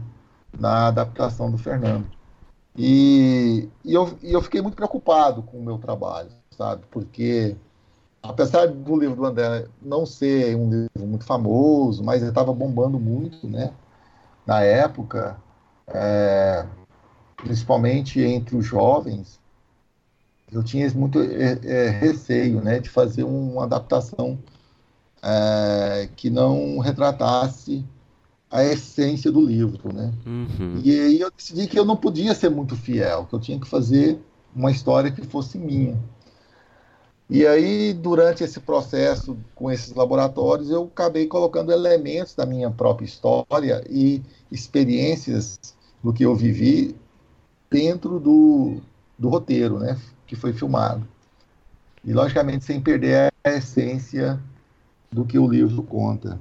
na 0.59 0.86
adaptação 0.86 1.51
do 1.51 1.59
Fernando. 1.59 2.07
E, 2.78 3.68
e, 3.84 3.92
eu, 3.92 4.16
e 4.22 4.32
eu 4.32 4.40
fiquei 4.40 4.62
muito 4.62 4.76
preocupado 4.76 5.42
com 5.42 5.59
o 5.59 5.64
meu 5.64 5.76
trabalho, 5.76 6.30
sabe? 6.51 6.82
Porque, 6.90 7.57
apesar 8.22 8.66
do 8.68 8.97
livro 8.97 9.16
do 9.16 9.26
André 9.26 9.66
não 9.82 10.07
ser 10.07 10.55
um 10.57 10.70
livro 10.70 11.07
muito 11.07 11.24
famoso, 11.24 12.05
mas 12.05 12.20
ele 12.20 12.30
estava 12.30 12.53
bombando 12.53 12.99
muito, 12.99 13.49
né? 13.49 13.72
Na 14.47 14.62
época, 14.62 15.36
é, 15.88 16.64
principalmente 17.36 18.20
entre 18.20 18.57
os 18.57 18.64
jovens, 18.64 19.40
eu 20.53 20.62
tinha 20.62 20.88
muito 20.94 21.20
é, 21.20 21.59
é, 21.64 21.88
receio, 21.88 22.61
né? 22.62 22.78
De 22.78 22.88
fazer 22.88 23.24
uma 23.24 23.64
adaptação 23.64 24.38
é, 25.27 26.09
que 26.14 26.31
não 26.31 26.79
retratasse 26.79 27.85
a 28.49 28.62
essência 28.62 29.33
do 29.33 29.45
livro, 29.45 29.93
né? 29.93 30.12
Uhum. 30.24 30.81
E 30.85 31.01
aí 31.01 31.20
eu 31.20 31.33
decidi 31.37 31.66
que 31.66 31.77
eu 31.77 31.85
não 31.85 31.97
podia 31.97 32.33
ser 32.33 32.49
muito 32.49 32.77
fiel, 32.77 33.27
que 33.27 33.35
eu 33.35 33.41
tinha 33.41 33.59
que 33.59 33.66
fazer 33.66 34.20
uma 34.55 34.70
história 34.70 35.11
que 35.11 35.27
fosse 35.27 35.59
minha. 35.59 35.99
E 37.29 37.45
aí, 37.45 37.93
durante 37.93 38.45
esse 38.45 38.61
processo 38.61 39.37
com 39.53 39.68
esses 39.68 39.93
laboratórios, 39.93 40.70
eu 40.70 40.85
acabei 40.85 41.27
colocando 41.27 41.72
elementos 41.72 42.37
da 42.37 42.47
minha 42.47 42.70
própria 42.70 43.05
história 43.05 43.85
e 43.91 44.22
experiências 44.51 45.59
do 46.05 46.12
que 46.12 46.24
eu 46.24 46.37
vivi 46.37 46.95
dentro 47.68 48.20
do, 48.20 48.77
do 49.18 49.29
roteiro, 49.29 49.81
né? 49.81 49.99
Que 50.24 50.37
foi 50.37 50.53
filmado. 50.53 51.05
E, 52.05 52.12
logicamente, 52.12 52.64
sem 52.64 52.81
perder 52.81 53.33
a 53.43 53.51
essência 53.51 54.41
do 55.16 55.24
que 55.24 55.38
o 55.38 55.48
livro 55.48 55.82
conta. 55.82 56.38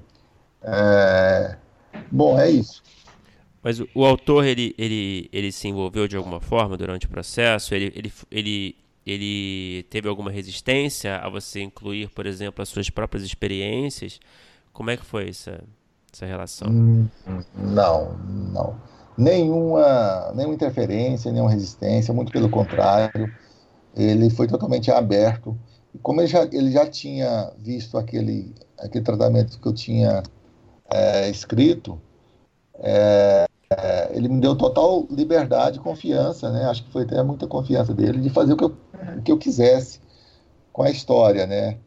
É... 0.61 1.55
Bom, 2.11 2.38
é 2.38 2.49
isso. 2.49 2.84
Mas 3.63 3.80
o, 3.80 3.88
o, 3.95 4.05
autor, 4.05 4.43
ele, 4.43 4.76
ele, 4.78 5.30
ele 5.32 5.49
se 5.49 5.69
envolveu 5.69 6.09
de 6.09 6.17
alguma 6.17 6.41
forma 6.41 6.76
durante 6.76 7.05
o 7.05 7.09
processo? 7.09 7.73
Ele, 7.73 7.91
ele, 7.95 8.13
ele, 8.30 8.76
ele 9.05 9.84
teve 9.84 10.09
alguma 10.09 10.30
resistência 10.30 11.15
a 11.15 11.30
você 11.30 11.61
incluir, 11.61 12.09
por 12.09 12.26
exemplo, 12.26 12.61
as 12.61 12.67
suas 12.67 12.89
próprias 12.89 13.23
experiências? 13.23 14.19
Como 14.73 14.89
é 14.89 14.97
que 14.97 15.05
foi 15.05 15.30
essa, 15.30 15.63
essa 16.13 16.26
relação? 16.26 16.67
Hum, 16.69 17.07
não, 17.55 18.17
não. 18.53 18.76
Nenhuma, 19.17 20.34
nenhuma 20.36 20.53
interferência, 20.53 21.32
nenhuma 21.32 21.49
resistência, 21.49 22.13
muito 22.13 22.32
pelo 22.34 22.49
contrário. 22.49 23.34
Ele 23.95 24.30
foi 24.30 24.47
totalmente 24.47 24.91
aberto. 24.91 25.57
Como 26.02 26.22
ele 26.22 26.28
já, 26.28 26.43
ele 26.43 26.72
já 26.72 26.88
tinha 26.88 27.52
visto 27.58 27.98
aquele, 27.98 28.54
aquele 28.78 29.04
tratamento 29.04 29.60
que 29.60 29.68
eu 29.68 29.74
tinha 29.74 30.24
é, 30.91 31.30
escrito, 31.30 32.00
é, 32.80 33.46
é, 33.70 34.12
ele 34.16 34.28
me 34.30 34.39
deu 34.39 34.56
total 34.56 35.08
liberdade 35.10 35.78
e 35.78 35.82
confiança, 35.82 36.52
né? 36.52 36.66
Acho 36.66 36.84
que 36.84 36.91
foi 36.91 37.04
até 37.04 37.22
muita 37.24 37.48
confiança 37.48 37.93
dele 37.93 38.20
de 38.20 38.30
fazer 38.30 38.54
o 38.54 38.58
que 38.58 38.64
eu, 38.64 38.78
o 39.18 39.22
que 39.22 39.32
eu 39.32 39.38
quisesse 39.38 40.00
com 40.72 40.84
a 40.84 40.89
história, 40.89 41.48
né? 41.48 41.78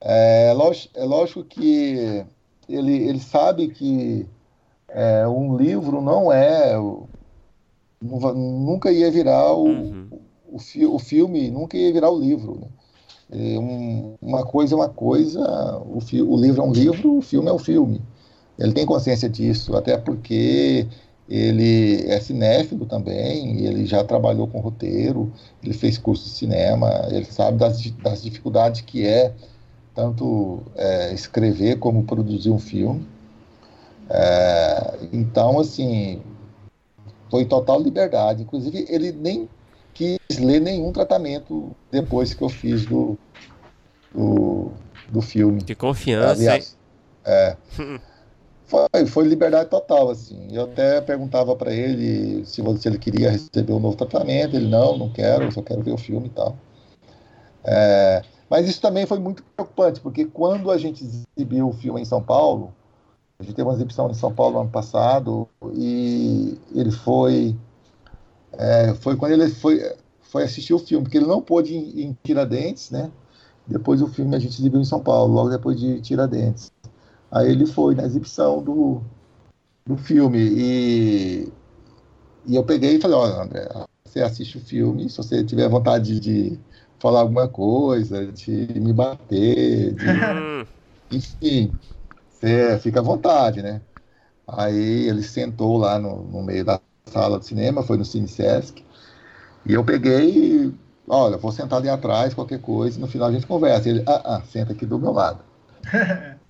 É, 0.00 0.52
lógico, 0.52 0.98
é 0.98 1.04
lógico 1.04 1.44
que 1.44 2.24
ele, 2.68 3.08
ele 3.08 3.20
sabe 3.20 3.68
que 3.68 4.28
é, 4.88 5.26
um 5.26 5.56
livro 5.56 6.00
não 6.00 6.32
é. 6.32 6.74
Nunca 8.00 8.90
ia 8.90 9.10
virar 9.10 9.52
o, 9.52 9.66
uhum. 9.66 10.08
o, 10.50 10.58
fi, 10.58 10.84
o, 10.84 10.98
filme, 10.98 11.50
nunca 11.50 11.76
ia 11.76 11.92
virar 11.92 12.10
o 12.10 12.18
livro. 12.18 12.58
Né? 12.60 12.66
É, 13.32 13.58
um, 13.58 14.14
uma 14.20 14.44
coisa 14.44 14.74
é 14.74 14.76
uma 14.76 14.88
coisa, 14.90 15.40
o, 15.86 16.00
fi, 16.00 16.20
o 16.20 16.36
livro 16.36 16.62
é 16.62 16.64
um 16.64 16.72
livro, 16.72 17.16
o 17.16 17.22
filme 17.22 17.48
é 17.48 17.52
um 17.52 17.58
filme. 17.58 18.00
Ele 18.58 18.72
tem 18.72 18.84
consciência 18.84 19.28
disso, 19.28 19.74
até 19.74 19.96
porque 19.96 20.86
ele 21.28 22.04
é 22.10 22.20
cinéfilo 22.20 22.84
também, 22.84 23.64
ele 23.64 23.86
já 23.86 24.04
trabalhou 24.04 24.46
com 24.46 24.60
roteiro, 24.60 25.32
ele 25.62 25.72
fez 25.72 25.96
curso 25.96 26.24
de 26.24 26.30
cinema, 26.30 27.06
ele 27.10 27.24
sabe 27.24 27.56
das, 27.56 27.80
das 28.02 28.22
dificuldades 28.22 28.82
que 28.82 29.06
é 29.06 29.32
tanto 29.94 30.62
é, 30.74 31.12
escrever 31.14 31.78
como 31.78 32.04
produzir 32.04 32.50
um 32.50 32.58
filme. 32.58 33.06
É, 34.10 34.98
então, 35.12 35.58
assim, 35.58 36.20
foi 37.30 37.46
total 37.46 37.80
liberdade. 37.80 38.42
Inclusive, 38.42 38.86
ele 38.88 39.12
nem 39.12 39.48
quis 39.94 40.18
ler 40.38 40.60
nenhum 40.60 40.92
tratamento 40.92 41.74
depois 41.90 42.34
que 42.34 42.42
eu 42.42 42.48
fiz 42.48 42.84
do, 42.86 43.18
do, 44.14 44.70
do 45.08 45.20
filme. 45.22 45.62
Que 45.62 45.74
confiança, 45.74 46.32
Aliás, 46.32 46.76
é, 47.24 47.56
foi, 48.66 49.06
foi 49.06 49.24
liberdade 49.26 49.68
total, 49.68 50.10
assim. 50.10 50.48
Eu 50.50 50.64
até 50.64 51.00
perguntava 51.00 51.54
para 51.54 51.72
ele 51.72 52.44
se, 52.44 52.62
se 52.78 52.88
ele 52.88 52.98
queria 52.98 53.30
receber 53.30 53.72
um 53.72 53.80
novo 53.80 53.96
tratamento. 53.96 54.56
Ele, 54.56 54.68
não, 54.68 54.96
não 54.96 55.10
quero, 55.10 55.50
só 55.52 55.62
quero 55.62 55.82
ver 55.82 55.92
o 55.92 55.98
filme 55.98 56.28
e 56.28 56.30
tal. 56.30 56.56
É, 57.64 58.22
mas 58.50 58.68
isso 58.68 58.80
também 58.80 59.06
foi 59.06 59.18
muito 59.18 59.42
preocupante, 59.56 60.00
porque 60.00 60.24
quando 60.24 60.70
a 60.70 60.76
gente 60.76 61.04
exibiu 61.04 61.68
o 61.68 61.72
filme 61.72 62.00
em 62.00 62.04
São 62.04 62.22
Paulo, 62.22 62.72
a 63.38 63.42
gente 63.42 63.54
teve 63.54 63.66
uma 63.66 63.74
exibição 63.74 64.10
em 64.10 64.14
São 64.14 64.32
Paulo 64.32 64.60
ano 64.60 64.70
passado, 64.70 65.48
e 65.74 66.58
ele 66.74 66.90
foi. 66.90 67.56
É, 68.54 68.94
foi 68.94 69.16
quando 69.16 69.32
ele 69.32 69.48
foi, 69.48 69.80
foi 70.20 70.44
assistir 70.44 70.74
o 70.74 70.78
filme, 70.78 71.04
porque 71.04 71.18
ele 71.18 71.26
não 71.26 71.40
pôde 71.40 71.74
ir 71.74 72.04
em 72.04 72.16
Tiradentes, 72.22 72.90
né? 72.90 73.10
Depois 73.66 74.02
o 74.02 74.08
filme 74.08 74.34
a 74.34 74.38
gente 74.38 74.58
exibiu 74.58 74.80
em 74.80 74.84
São 74.84 75.00
Paulo, 75.00 75.32
logo 75.32 75.50
depois 75.50 75.78
de 75.78 76.00
Tiradentes. 76.00 76.70
Aí 77.30 77.50
ele 77.50 77.66
foi 77.66 77.94
na 77.94 78.04
exibição 78.04 78.62
do, 78.62 79.00
do 79.86 79.96
filme 79.96 80.38
e, 80.38 81.52
e 82.46 82.54
eu 82.54 82.64
peguei 82.64 82.96
e 82.96 83.00
falei, 83.00 83.16
olha, 83.16 83.42
André, 83.42 83.68
você 84.04 84.20
assiste 84.20 84.58
o 84.58 84.60
filme, 84.60 85.08
se 85.08 85.16
você 85.16 85.42
tiver 85.42 85.68
vontade 85.68 86.20
de 86.20 86.58
falar 86.98 87.20
alguma 87.20 87.48
coisa, 87.48 88.30
de 88.30 88.80
me 88.80 88.92
bater, 88.92 89.94
de, 89.94 90.04
enfim, 91.10 91.72
você 92.28 92.78
fica 92.80 93.00
à 93.00 93.02
vontade, 93.02 93.62
né? 93.62 93.80
Aí 94.46 95.08
ele 95.08 95.22
sentou 95.22 95.78
lá 95.78 95.98
no, 95.98 96.24
no 96.24 96.42
meio 96.42 96.64
da 96.64 96.80
sala 97.06 97.38
de 97.38 97.46
cinema, 97.46 97.82
foi 97.82 97.96
no 97.96 98.04
Cine 98.04 98.28
Sesc, 98.28 98.84
e 99.64 99.72
eu 99.72 99.84
peguei 99.84 100.30
e, 100.30 100.74
olha, 101.08 101.36
vou 101.36 101.52
sentar 101.52 101.78
ali 101.78 101.88
atrás, 101.88 102.34
qualquer 102.34 102.60
coisa, 102.60 102.98
no 102.98 103.06
final 103.06 103.28
a 103.28 103.32
gente 103.32 103.46
conversa. 103.46 103.88
Ele, 103.88 104.02
ah, 104.06 104.36
ah 104.36 104.42
senta 104.42 104.72
aqui 104.72 104.84
do 104.84 104.98
meu 104.98 105.12
lado. 105.12 105.40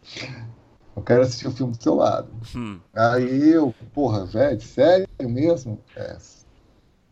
Eu 0.94 1.02
quero 1.02 1.22
assistir 1.22 1.48
o 1.48 1.52
filme 1.52 1.74
do 1.74 1.82
seu 1.82 1.94
lado. 1.94 2.28
Hum. 2.54 2.78
Aí 2.94 3.48
eu, 3.48 3.74
porra, 3.94 4.26
velho, 4.26 4.60
sério 4.60 5.08
mesmo? 5.22 5.78
É, 5.96 6.18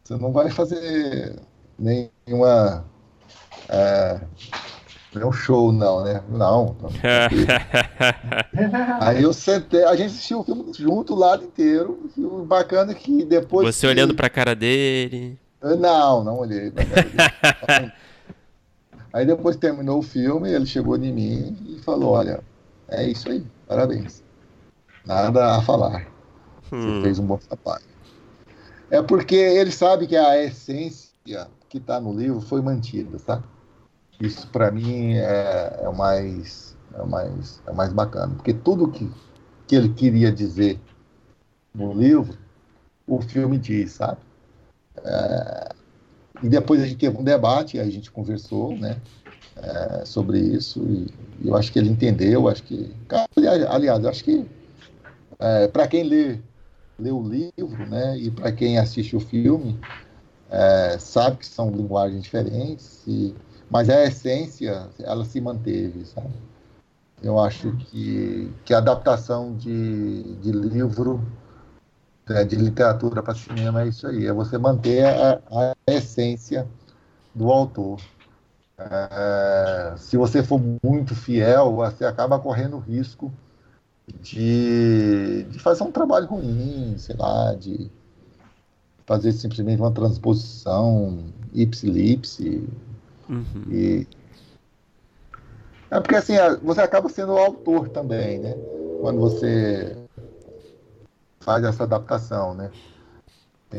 você 0.04 0.16
não 0.18 0.32
vai 0.32 0.50
fazer 0.50 1.40
nenhuma. 1.78 2.84
É, 3.70 4.20
nenhum 5.14 5.32
show, 5.32 5.72
não, 5.72 6.04
né? 6.04 6.22
Não. 6.28 6.76
não 6.80 6.90
Aí 9.00 9.22
eu 9.22 9.32
sentei, 9.32 9.84
a 9.84 9.96
gente 9.96 10.12
assistiu 10.12 10.40
o 10.40 10.44
filme 10.44 10.72
junto 10.76 11.14
o 11.14 11.18
lado 11.18 11.44
inteiro. 11.44 12.10
O 12.16 12.44
bacana 12.44 12.92
é 12.92 12.94
que 12.94 13.24
depois. 13.24 13.74
Você 13.74 13.86
que... 13.86 13.92
olhando 13.92 14.14
pra 14.14 14.30
cara 14.30 14.54
dele. 14.54 15.38
Não, 15.62 16.24
não 16.24 16.38
olhei 16.38 16.70
pra 16.70 16.84
cara 16.84 17.02
dele. 17.02 17.92
Aí 19.12 19.26
depois 19.26 19.56
terminou 19.56 19.98
o 19.98 20.02
filme, 20.02 20.52
ele 20.52 20.66
chegou 20.66 20.96
em 20.96 21.12
mim 21.12 21.56
e 21.68 21.82
falou: 21.82 22.12
Olha, 22.12 22.40
é 22.88 23.08
isso 23.08 23.28
aí. 23.28 23.44
Parabéns. 23.66 24.22
Nada 25.04 25.56
a 25.56 25.62
falar. 25.62 26.06
Hum. 26.72 26.98
Você 26.98 27.02
fez 27.02 27.18
um 27.18 27.26
bom 27.26 27.38
trabalho. 27.38 27.84
É 28.90 29.02
porque 29.02 29.36
ele 29.36 29.70
sabe 29.70 30.06
que 30.06 30.16
a 30.16 30.42
essência 30.42 31.10
que 31.68 31.78
está 31.78 32.00
no 32.00 32.12
livro 32.12 32.40
foi 32.40 32.60
mantida, 32.60 33.18
tá? 33.18 33.42
Isso 34.20 34.46
para 34.48 34.70
mim 34.70 35.14
é, 35.14 35.80
é, 35.82 35.88
o 35.88 35.96
mais 35.96 36.76
é 36.94 37.02
o 37.02 37.06
mais 37.06 37.62
é 37.66 37.70
o 37.70 37.74
mais 37.74 37.92
bacana, 37.92 38.34
porque 38.34 38.52
tudo 38.52 38.90
que 38.90 39.10
que 39.66 39.76
ele 39.76 39.88
queria 39.90 40.32
dizer 40.32 40.80
no 41.72 41.92
livro, 41.92 42.36
o 43.06 43.20
filme 43.22 43.56
diz, 43.56 43.92
sabe? 43.92 44.20
É, 45.04 45.68
e 46.42 46.48
depois 46.48 46.82
a 46.82 46.86
gente 46.86 46.98
teve 46.98 47.16
um 47.16 47.22
debate, 47.22 47.78
a 47.78 47.88
gente 47.88 48.10
conversou, 48.10 48.76
né? 48.76 49.00
é, 49.62 50.04
sobre 50.04 50.38
isso 50.38 50.80
e, 50.84 51.08
eu 51.42 51.56
acho 51.56 51.72
que 51.72 51.78
ele 51.78 51.88
entendeu, 51.88 52.48
acho 52.48 52.62
que 52.62 52.94
aliás, 53.66 54.04
acho 54.04 54.24
que 54.24 54.44
é, 55.38 55.68
para 55.68 55.88
quem 55.88 56.02
lê, 56.02 56.38
lê 56.98 57.10
o 57.10 57.22
livro, 57.22 57.86
né, 57.86 58.18
e 58.18 58.30
para 58.30 58.52
quem 58.52 58.78
assiste 58.78 59.16
o 59.16 59.20
filme, 59.20 59.80
é, 60.50 60.98
sabe 60.98 61.38
que 61.38 61.46
são 61.46 61.70
linguagens 61.70 62.22
diferentes, 62.22 63.02
e, 63.06 63.34
mas 63.70 63.88
a 63.88 64.04
essência 64.04 64.88
ela 64.98 65.24
se 65.24 65.40
manteve, 65.40 66.04
sabe? 66.04 66.34
Eu 67.22 67.38
acho 67.38 67.76
que, 67.76 68.52
que 68.64 68.74
a 68.74 68.78
adaptação 68.78 69.54
de, 69.54 70.22
de 70.36 70.52
livro 70.52 71.20
né, 72.28 72.44
de 72.44 72.56
literatura 72.56 73.22
para 73.22 73.34
cinema 73.34 73.82
é 73.82 73.88
isso 73.88 74.06
aí, 74.06 74.26
é 74.26 74.32
você 74.32 74.56
manter 74.56 75.04
a, 75.04 75.40
a 75.50 75.74
essência 75.92 76.66
do 77.34 77.50
autor. 77.50 78.00
É, 78.78 79.94
se 79.98 80.16
você 80.16 80.42
for 80.42 80.60
muito 80.82 81.14
fiel, 81.14 81.74
você 81.74 82.04
acaba 82.04 82.38
correndo 82.38 82.78
risco 82.78 83.32
de, 84.22 85.44
de 85.44 85.58
fazer 85.58 85.82
um 85.82 85.92
trabalho 85.92 86.26
ruim, 86.26 86.96
sei 86.98 87.16
lá, 87.16 87.54
de 87.54 87.90
fazer 89.06 89.32
simplesmente 89.32 89.80
uma 89.80 89.90
transposição 89.90 91.18
ipsilipse. 91.52 92.66
Uhum. 93.30 93.64
E... 93.70 94.06
É 95.90 96.00
porque 96.00 96.16
assim, 96.16 96.34
você 96.62 96.80
acaba 96.80 97.08
sendo 97.08 97.32
o 97.32 97.38
autor 97.38 97.88
também, 97.88 98.38
né? 98.38 98.54
Quando 99.00 99.20
você 99.20 99.96
faz 101.40 101.64
essa 101.64 101.84
adaptação, 101.84 102.54
né? 102.54 102.70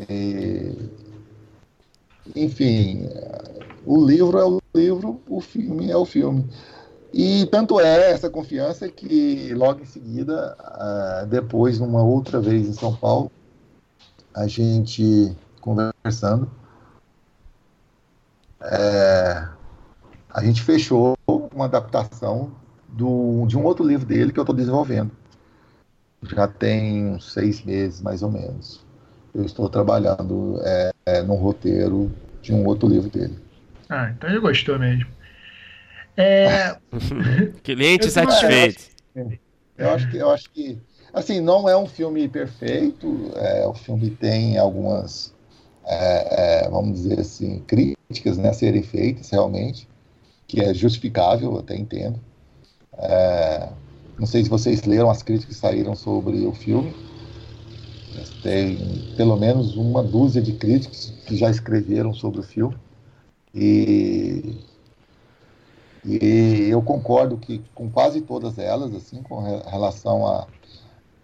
E... 0.10 0.90
Enfim, 2.36 3.10
o 3.86 4.06
livro 4.06 4.38
é 4.40 4.46
o 4.46 4.62
livro, 4.74 5.22
o 5.28 5.42
filme 5.42 5.92
é 5.92 5.98
o 5.98 6.06
filme. 6.06 6.48
E 7.14 7.46
tanto 7.48 7.80
é 7.80 8.12
essa 8.12 8.30
confiança 8.30 8.88
que 8.88 9.54
logo 9.54 9.82
em 9.82 9.86
seguida, 9.86 10.56
uh, 10.60 11.28
depois, 11.28 11.78
numa 11.78 12.02
outra 12.02 12.40
vez 12.40 12.70
em 12.70 12.74
São 12.74 12.96
Paulo, 12.96 13.30
a 14.34 14.48
gente 14.48 15.36
conversando, 15.60 16.50
é, 18.64 19.48
a 20.30 20.44
gente 20.44 20.62
fechou 20.62 21.18
uma 21.28 21.66
adaptação 21.66 22.52
do, 22.88 23.46
de 23.48 23.58
um 23.58 23.64
outro 23.64 23.86
livro 23.86 24.06
dele 24.06 24.32
que 24.32 24.40
eu 24.40 24.44
estou 24.44 24.56
desenvolvendo. 24.56 25.12
Já 26.24 26.48
tem 26.48 27.08
uns 27.08 27.34
seis 27.34 27.64
meses, 27.64 28.02
mais 28.02 28.22
ou 28.22 28.32
menos. 28.32 28.86
Eu 29.34 29.46
estou 29.46 29.70
trabalhando 29.70 30.60
é, 30.64 30.92
é, 31.06 31.22
num 31.22 31.36
roteiro 31.36 32.12
de 32.42 32.54
um 32.54 32.66
outro 32.66 32.88
livro 32.88 33.10
dele. 33.10 33.40
Ah, 33.90 34.12
então 34.12 34.30
ele 34.30 34.40
gostou 34.40 34.78
mesmo. 34.78 35.08
É... 36.16 36.78
Cliente 37.64 38.10
satisfeito. 38.12 38.92
Eu 39.78 39.90
acho, 39.92 40.12
que, 40.12 40.18
eu 40.18 40.30
acho 40.30 40.50
que 40.52 40.80
Assim, 41.14 41.42
não 41.42 41.68
é 41.68 41.76
um 41.76 41.86
filme 41.86 42.28
perfeito, 42.30 43.32
é, 43.36 43.68
o 43.68 43.74
filme 43.74 44.10
tem 44.10 44.58
algumas, 44.58 45.34
é, 45.86 46.64
é, 46.66 46.70
vamos 46.70 47.02
dizer 47.02 47.20
assim, 47.20 47.60
críticas 47.68 48.01
né, 48.38 48.50
a 48.50 48.54
serem 48.54 48.84
feitas 48.84 49.30
realmente, 49.30 49.88
que 50.48 50.62
é 50.62 50.74
justificável, 50.74 51.58
até 51.58 51.76
entendo. 51.76 52.20
É, 52.98 53.70
não 54.20 54.28
sei 54.28 54.44
se 54.44 54.50
vocês 54.50 54.84
leram 54.84 55.10
as 55.10 55.24
críticas 55.24 55.56
que 55.56 55.62
saíram 55.62 55.96
sobre 55.96 56.46
o 56.46 56.54
filme. 56.54 56.94
Tem 58.44 58.78
pelo 59.16 59.38
menos 59.38 59.76
uma 59.76 60.04
dúzia 60.04 60.42
de 60.42 60.54
críticos 60.54 61.14
que 61.26 61.36
já 61.36 61.50
escreveram 61.50 62.14
sobre 62.14 62.42
o 62.42 62.44
filme. 62.44 62.78
E, 63.54 64.60
e 66.06 66.68
eu 66.70 66.82
concordo 66.82 67.38
que 67.38 67.64
com 67.74 67.90
quase 67.90 68.22
todas 68.22 68.58
elas, 68.58 68.94
assim, 68.94 69.22
com 69.24 69.40
relação 69.42 70.26
a, 70.26 70.48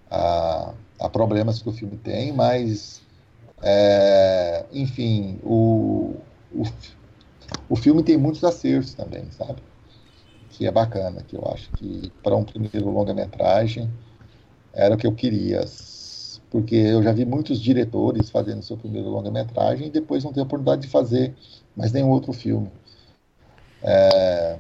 a, 0.09 0.73
a 0.99 1.09
problemas 1.09 1.61
que 1.61 1.69
o 1.69 1.73
filme 1.73 1.97
tem, 1.97 2.31
mas, 2.33 3.01
é, 3.61 4.65
enfim, 4.71 5.39
o, 5.43 6.15
o, 6.51 6.63
o 7.69 7.75
filme 7.75 8.03
tem 8.03 8.17
muitos 8.17 8.43
acertos 8.43 8.93
também, 8.93 9.29
sabe? 9.31 9.61
Que 10.49 10.65
é 10.67 10.71
bacana, 10.71 11.23
que 11.23 11.35
eu 11.35 11.45
acho 11.51 11.69
que 11.73 12.11
para 12.23 12.35
um 12.35 12.43
primeiro 12.43 12.89
longa-metragem 12.89 13.89
era 14.73 14.95
o 14.95 14.97
que 14.97 15.07
eu 15.07 15.13
queria 15.13 15.65
porque 16.49 16.75
eu 16.75 17.03
já 17.03 17.11
vi 17.11 17.25
muitos 17.25 17.59
diretores 17.59 18.29
fazendo 18.29 18.61
seu 18.61 18.77
primeiro 18.77 19.09
longa-metragem 19.09 19.87
e 19.87 19.91
depois 19.91 20.23
não 20.23 20.31
ter 20.31 20.39
a 20.39 20.43
oportunidade 20.43 20.81
de 20.83 20.87
fazer 20.87 21.35
mais 21.75 21.91
nenhum 21.91 22.09
outro 22.09 22.31
filme. 22.31 22.71
É, 23.83 24.57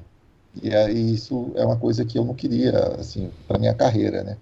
e, 0.61 0.69
é, 0.69 0.91
isso 0.91 1.51
é 1.55 1.65
uma 1.65 1.77
coisa 1.77 2.03
que 2.05 2.17
eu 2.17 2.25
não 2.25 2.33
queria, 2.33 2.77
assim, 2.99 3.31
para 3.47 3.59
minha 3.59 3.73
carreira, 3.73 4.23
né? 4.23 4.37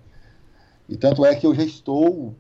E 0.90 0.98
tanto 0.98 1.26
é 1.26 1.36
que 1.36 1.46
eu 1.46 1.54
já 1.54 1.64
estou 1.64 2.34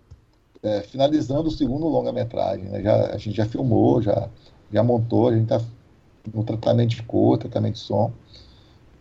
é, 0.64 0.82
finalizando 0.82 1.50
o 1.50 1.52
segundo 1.52 1.88
longa-metragem, 1.88 2.66
né? 2.66 2.82
Já, 2.82 3.14
a 3.14 3.18
gente 3.18 3.38
já 3.38 3.46
filmou, 3.46 4.02
já, 4.02 4.30
já 4.72 4.84
montou, 4.84 5.30
a 5.30 5.34
gente 5.34 5.44
está 5.44 5.62
no 6.34 6.44
tratamento 6.44 6.90
de 6.90 7.04
cor, 7.04 7.38
tratamento 7.38 7.74
de 7.74 7.80
som, 7.80 8.12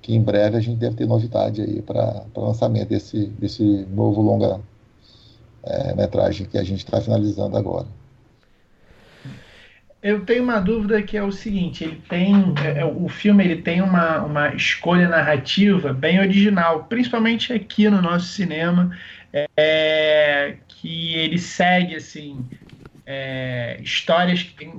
que 0.02 0.14
em 0.14 0.22
breve 0.22 0.56
a 0.56 0.60
gente 0.60 0.78
deve 0.78 0.96
ter 0.96 1.06
novidade 1.06 1.62
aí 1.62 1.80
para 1.80 2.24
lançamento 2.36 2.88
desse, 2.88 3.26
desse 3.26 3.86
novo 3.90 4.20
longa 4.20 4.60
é, 5.62 5.94
metragem 5.94 6.46
que 6.46 6.58
a 6.58 6.64
gente 6.64 6.84
está 6.84 7.00
finalizando 7.00 7.56
agora. 7.56 7.86
Eu 10.02 10.22
tenho 10.26 10.44
uma 10.44 10.60
dúvida 10.60 11.02
que 11.02 11.16
é 11.16 11.22
o 11.22 11.32
seguinte, 11.32 11.82
ele 11.82 12.02
tem 12.06 12.34
é, 12.62 12.80
é, 12.80 12.84
o 12.84 13.08
filme 13.08 13.42
ele 13.42 13.62
tem 13.62 13.80
uma, 13.80 14.22
uma 14.22 14.54
escolha 14.54 15.08
narrativa 15.08 15.94
bem 15.94 16.20
original, 16.20 16.84
principalmente 16.84 17.50
aqui 17.54 17.88
no 17.88 18.02
nosso 18.02 18.26
cinema, 18.26 18.94
é, 19.56 20.56
que 20.68 21.14
ele 21.14 21.38
segue 21.38 21.96
assim 21.96 22.44
é, 23.06 23.78
histórias 23.82 24.42
que 24.42 24.52
têm 24.54 24.72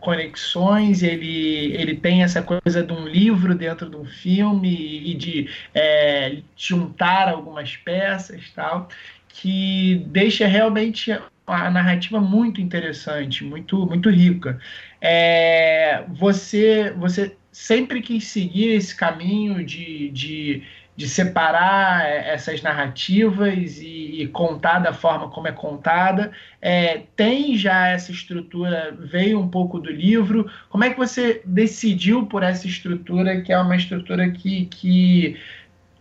conexões, 0.00 1.02
ele, 1.02 1.72
ele 1.74 1.96
tem 1.96 2.22
essa 2.22 2.42
coisa 2.42 2.82
de 2.82 2.92
um 2.92 3.06
livro 3.06 3.54
dentro 3.54 3.88
de 3.88 3.96
um 3.96 4.04
filme 4.04 5.10
e 5.10 5.14
de 5.14 5.48
é, 5.74 6.38
juntar 6.56 7.28
algumas 7.28 7.76
peças 7.76 8.50
tal 8.54 8.88
que 9.28 10.04
deixa 10.06 10.46
realmente 10.46 11.10
a 11.46 11.70
narrativa 11.70 12.20
muito 12.20 12.60
interessante, 12.60 13.44
muito, 13.44 13.84
muito 13.86 14.08
rica. 14.08 14.58
É, 15.00 16.04
você, 16.08 16.92
você 16.96 17.36
sempre 17.52 18.00
quis 18.00 18.24
seguir 18.24 18.70
esse 18.70 18.94
caminho 18.96 19.64
de, 19.64 20.08
de, 20.10 20.62
de 20.96 21.08
separar 21.08 22.06
essas 22.06 22.62
narrativas 22.62 23.78
e, 23.78 24.22
e, 24.22 24.28
contar 24.28 24.78
da 24.78 24.92
forma 24.92 25.28
como 25.28 25.48
é 25.48 25.52
contada. 25.52 26.30
É, 26.62 27.02
tem 27.16 27.56
já 27.56 27.88
essa 27.88 28.12
estrutura, 28.12 28.96
veio 28.98 29.40
um 29.40 29.48
pouco 29.48 29.80
do 29.80 29.90
livro. 29.90 30.48
Como 30.68 30.84
é 30.84 30.90
que 30.90 30.98
você 30.98 31.42
decidiu 31.44 32.26
por 32.26 32.44
essa 32.44 32.68
estrutura, 32.68 33.40
que 33.40 33.52
é 33.52 33.58
uma 33.58 33.76
estrutura 33.76 34.30
que, 34.30 34.66
que 34.66 35.36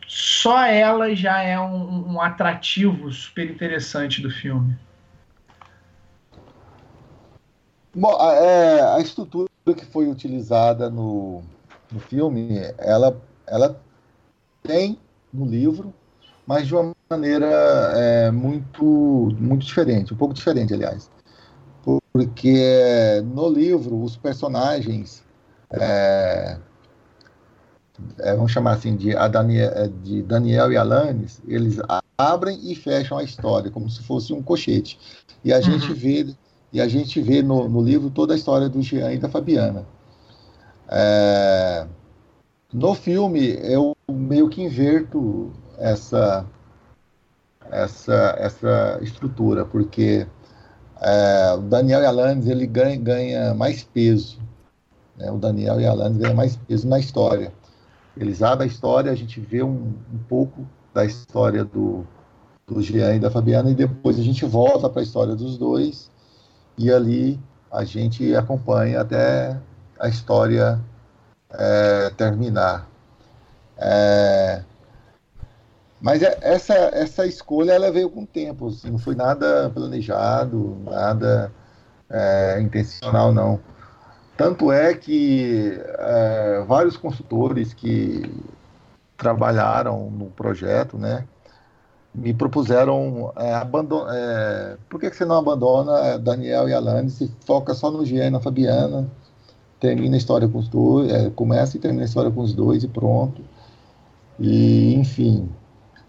só 0.07 0.63
ela 0.65 1.15
já 1.15 1.41
é 1.41 1.59
um, 1.59 2.13
um 2.13 2.21
atrativo 2.21 3.11
super 3.11 3.49
interessante 3.49 4.21
do 4.21 4.29
filme. 4.29 4.77
Bom, 7.95 8.15
a, 8.19 8.33
é, 8.35 8.81
a 8.95 8.99
estrutura 8.99 9.49
que 9.75 9.85
foi 9.85 10.07
utilizada 10.07 10.89
no, 10.89 11.43
no 11.91 11.99
filme, 11.99 12.59
ela, 12.77 13.19
ela 13.47 13.81
tem 14.63 14.97
no 15.31 15.45
livro, 15.45 15.93
mas 16.47 16.67
de 16.67 16.75
uma 16.75 16.95
maneira 17.09 17.47
é, 17.95 18.31
muito, 18.31 18.83
muito 19.39 19.65
diferente, 19.65 20.13
um 20.13 20.17
pouco 20.17 20.33
diferente, 20.33 20.73
aliás. 20.73 21.11
Porque 22.11 23.21
no 23.33 23.49
livro, 23.49 24.01
os 24.01 24.15
personagens 24.15 25.23
é, 25.71 26.57
é, 28.19 28.35
vamos 28.35 28.51
chamar 28.51 28.73
assim, 28.73 28.95
de, 28.95 29.13
Daniel, 29.29 29.71
é, 29.71 29.87
de 29.87 30.21
Daniel 30.23 30.71
e 30.71 30.77
Alanis, 30.77 31.41
eles 31.47 31.79
abrem 32.17 32.59
e 32.63 32.75
fecham 32.75 33.17
a 33.17 33.23
história, 33.23 33.71
como 33.71 33.89
se 33.89 34.01
fosse 34.03 34.33
um 34.33 34.41
cochete. 34.41 34.99
E 35.43 35.53
a 35.53 35.57
uhum. 35.57 35.63
gente 35.63 35.93
vê, 35.93 36.35
e 36.71 36.81
a 36.81 36.87
gente 36.87 37.21
vê 37.21 37.41
no, 37.41 37.67
no, 37.69 37.81
livro 37.81 38.09
toda 38.09 38.33
a 38.33 38.37
história 38.37 38.67
do 38.69 38.81
Jean 38.81 39.11
e 39.13 39.17
da 39.17 39.29
Fabiana. 39.29 39.85
É, 40.89 41.87
no 42.73 42.95
filme, 42.95 43.57
eu 43.61 43.95
meio 44.09 44.49
que 44.49 44.63
inverto 44.63 45.51
essa, 45.77 46.45
essa, 47.71 48.35
essa 48.39 48.99
estrutura, 49.01 49.63
porque 49.63 50.25
é, 50.99 51.53
o 51.53 51.61
Daniel 51.61 52.07
Alanis 52.07 52.47
ele 52.47 52.65
ganha, 52.65 52.97
ganha 52.97 53.53
mais 53.53 53.83
peso. 53.83 54.39
Né? 55.17 55.29
O 55.29 55.37
Daniel 55.37 55.75
Alanis 55.91 56.17
ganham 56.17 56.35
mais 56.35 56.55
peso 56.55 56.87
na 56.87 56.97
história. 56.97 57.53
Eles 58.17 58.41
abrem 58.41 58.67
a 58.67 58.71
história, 58.71 59.11
a 59.11 59.15
gente 59.15 59.39
vê 59.39 59.61
um, 59.61 59.93
um 60.11 60.19
pouco 60.27 60.65
da 60.93 61.05
história 61.05 61.63
do, 61.63 62.05
do 62.65 62.81
Jean 62.81 63.15
e 63.15 63.19
da 63.19 63.29
Fabiana, 63.29 63.69
e 63.69 63.75
depois 63.75 64.19
a 64.19 64.23
gente 64.23 64.45
volta 64.45 64.89
para 64.89 65.01
a 65.01 65.03
história 65.03 65.35
dos 65.35 65.57
dois, 65.57 66.09
e 66.77 66.91
ali 66.91 67.39
a 67.71 67.83
gente 67.83 68.35
acompanha 68.35 69.01
até 69.01 69.59
a 69.99 70.07
história 70.07 70.79
é, 71.53 72.09
terminar. 72.11 72.87
É, 73.77 74.63
mas 76.03 76.21
é, 76.21 76.37
essa, 76.41 76.73
essa 76.73 77.25
escolha 77.25 77.71
ela 77.71 77.89
veio 77.89 78.09
com 78.09 78.23
o 78.23 78.27
tempo, 78.27 78.67
assim, 78.67 78.91
não 78.91 78.99
foi 78.99 79.15
nada 79.15 79.69
planejado, 79.73 80.77
nada 80.83 81.51
é, 82.09 82.59
intencional, 82.61 83.31
não. 83.31 83.59
Tanto 84.35 84.71
é 84.71 84.93
que 84.93 85.79
é, 85.99 86.63
vários 86.67 86.97
consultores 86.97 87.73
que 87.73 88.29
trabalharam 89.15 90.09
no 90.09 90.25
projeto, 90.25 90.97
né, 90.97 91.25
me 92.13 92.33
propuseram 92.33 93.31
é, 93.37 93.53
abandonar. 93.53 94.13
É, 94.13 94.77
por 94.89 94.99
que, 94.99 95.09
que 95.09 95.15
você 95.15 95.25
não 95.25 95.37
abandona 95.37 96.17
Daniel 96.19 96.67
e 96.67 96.73
Alanis 96.73 97.21
e 97.21 97.31
foca 97.45 97.73
só 97.73 97.89
no 97.89 98.05
Jean 98.05 98.27
e 98.27 98.29
na 98.29 98.39
Fabiana? 98.41 99.07
Termina 99.83 100.15
a 100.15 100.17
história 100.17 100.47
com 100.47 100.59
os 100.59 100.69
dois, 100.69 101.11
é, 101.11 101.29
começa 101.29 101.75
e 101.75 101.79
termina 101.79 102.03
a 102.03 102.05
história 102.05 102.31
com 102.31 102.39
os 102.39 102.53
dois 102.53 102.85
e 102.85 102.87
pronto. 102.87 103.41
E, 104.39 104.95
enfim, 104.95 105.49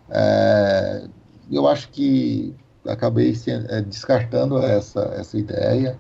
é, 0.09 1.09
eu 1.51 1.67
acho 1.67 1.89
que 1.89 2.55
acabei 2.87 3.35
se, 3.35 3.51
é, 3.51 3.81
descartando 3.83 4.59
essa, 4.59 5.01
essa 5.19 5.37
ideia 5.37 5.99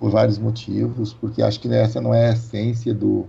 por 0.00 0.10
vários 0.10 0.36
motivos, 0.36 1.14
porque 1.14 1.40
acho 1.40 1.60
que 1.60 1.72
essa 1.72 2.00
não 2.00 2.12
é 2.12 2.30
a 2.30 2.32
essência 2.32 2.92
do, 2.92 3.28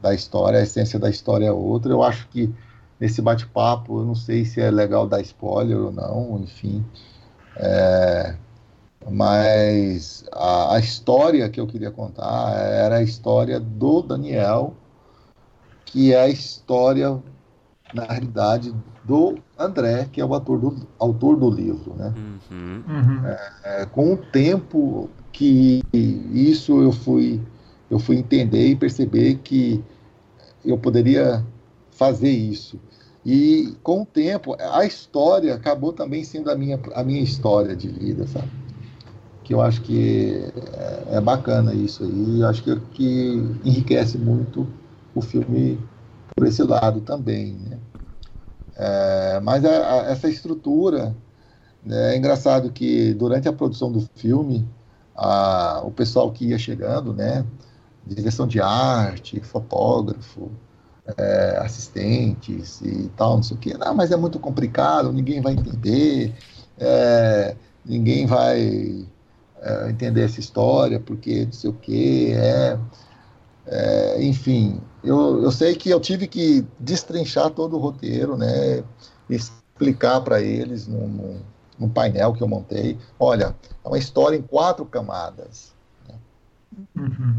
da 0.00 0.14
história, 0.14 0.60
a 0.60 0.62
essência 0.62 0.96
da 0.96 1.10
história 1.10 1.46
é 1.46 1.52
outra. 1.52 1.90
Eu 1.90 2.04
acho 2.04 2.28
que 2.28 2.54
nesse 3.00 3.20
bate-papo, 3.20 4.02
eu 4.02 4.04
não 4.04 4.14
sei 4.14 4.44
se 4.44 4.60
é 4.60 4.70
legal 4.70 5.08
dar 5.08 5.20
spoiler 5.20 5.78
ou 5.78 5.90
não, 5.90 6.38
enfim. 6.44 6.84
É, 7.56 8.36
mas 9.10 10.24
a, 10.32 10.74
a, 10.74 10.78
história 10.78 11.48
que 11.48 11.60
eu 11.60 11.66
queria 11.66 11.90
contar 11.90 12.54
era 12.56 12.96
a 12.96 13.02
história 13.02 13.60
do 13.60 14.02
Daniel, 14.02 14.74
que 15.84 16.12
é 16.12 16.20
a 16.20 16.28
história, 16.28 17.22
na 17.94 18.04
realidade, 18.04 18.74
do 19.04 19.36
André, 19.58 20.08
que 20.10 20.20
é 20.20 20.24
o 20.24 20.34
autor 20.34 20.58
do, 20.58 20.86
autor 20.98 21.36
do 21.36 21.50
livro. 21.50 21.94
Né? 21.94 22.12
Uhum. 22.50 22.84
Uhum. 22.88 23.26
É, 23.26 23.52
é, 23.64 23.86
com 23.86 24.14
o 24.14 24.16
tempo, 24.16 25.08
que 25.32 25.82
isso 25.92 26.80
eu 26.80 26.92
fui 26.92 27.40
eu 27.90 27.98
fui 27.98 28.16
entender 28.16 28.66
e 28.66 28.76
perceber 28.76 29.36
que 29.36 29.82
eu 30.64 30.76
poderia 30.76 31.44
fazer 31.92 32.30
isso. 32.30 32.80
E 33.24 33.74
com 33.82 34.02
o 34.02 34.06
tempo, 34.06 34.56
a 34.58 34.84
história 34.84 35.54
acabou 35.54 35.92
também 35.92 36.22
sendo 36.24 36.50
a 36.50 36.56
minha, 36.56 36.80
a 36.94 37.02
minha 37.02 37.22
história 37.22 37.74
de 37.74 37.88
vida, 37.88 38.26
sabe? 38.26 38.48
Que 39.46 39.54
eu 39.54 39.60
acho 39.62 39.82
que 39.82 40.52
é, 41.10 41.16
é 41.18 41.20
bacana 41.20 41.72
isso 41.74 42.04
aí. 42.04 42.40
Eu 42.40 42.48
acho 42.48 42.62
que, 42.64 42.80
que 42.92 43.60
enriquece 43.64 44.18
muito 44.18 44.66
o 45.14 45.22
filme 45.22 45.78
por 46.36 46.46
esse 46.46 46.62
lado 46.64 47.00
também, 47.02 47.54
né? 47.54 47.80
É, 48.74 49.40
mas 49.40 49.64
a, 49.64 49.68
a, 49.70 49.96
essa 50.10 50.28
estrutura 50.28 51.16
É 51.88 52.16
engraçado 52.16 52.72
que 52.72 53.14
durante 53.14 53.48
a 53.48 53.52
produção 53.54 53.92
do 53.92 54.02
filme, 54.16 54.68
a, 55.16 55.82
o 55.84 55.92
pessoal 55.92 56.32
que 56.32 56.46
ia 56.48 56.58
chegando, 56.58 57.14
né, 57.14 57.46
direção 58.06 58.46
de 58.48 58.60
arte, 58.60 59.40
fotógrafo, 59.42 60.52
é, 61.18 61.58
assistentes 61.58 62.80
e 62.82 63.08
tal, 63.16 63.36
não 63.36 63.42
sei 63.42 63.56
o 63.56 63.60
quê. 63.60 63.74
Não, 63.78 63.94
mas 63.94 64.10
é 64.12 64.16
muito 64.16 64.38
complicado, 64.40 65.12
ninguém 65.12 65.40
vai 65.40 65.54
entender, 65.54 66.34
é, 66.78 67.56
ninguém 67.84 68.26
vai 68.26 69.06
é, 69.62 69.90
entender 69.90 70.22
essa 70.22 70.40
história, 70.40 71.00
porque 71.00 71.46
não 71.46 71.52
sei 71.52 71.70
o 71.70 71.72
quê, 71.72 72.34
é, 72.36 72.78
é, 73.66 74.22
enfim, 74.22 74.80
eu, 75.02 75.42
eu 75.42 75.50
sei 75.50 75.74
que 75.74 75.90
eu 75.90 76.00
tive 76.00 76.26
que 76.26 76.64
destrinchar 76.78 77.50
todo 77.50 77.76
o 77.76 77.80
roteiro, 77.80 78.36
né, 78.36 78.84
explicar 79.28 80.20
para 80.20 80.40
eles 80.40 80.86
num, 80.86 81.40
num, 81.78 81.88
painel 81.88 82.32
que 82.32 82.42
eu 82.42 82.48
montei, 82.48 82.98
olha, 83.18 83.54
é 83.84 83.88
uma 83.88 83.98
história 83.98 84.36
em 84.36 84.42
quatro 84.42 84.84
camadas. 84.84 85.72
Né? 86.08 86.14
Uhum. 86.96 87.38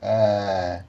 É, 0.00 0.82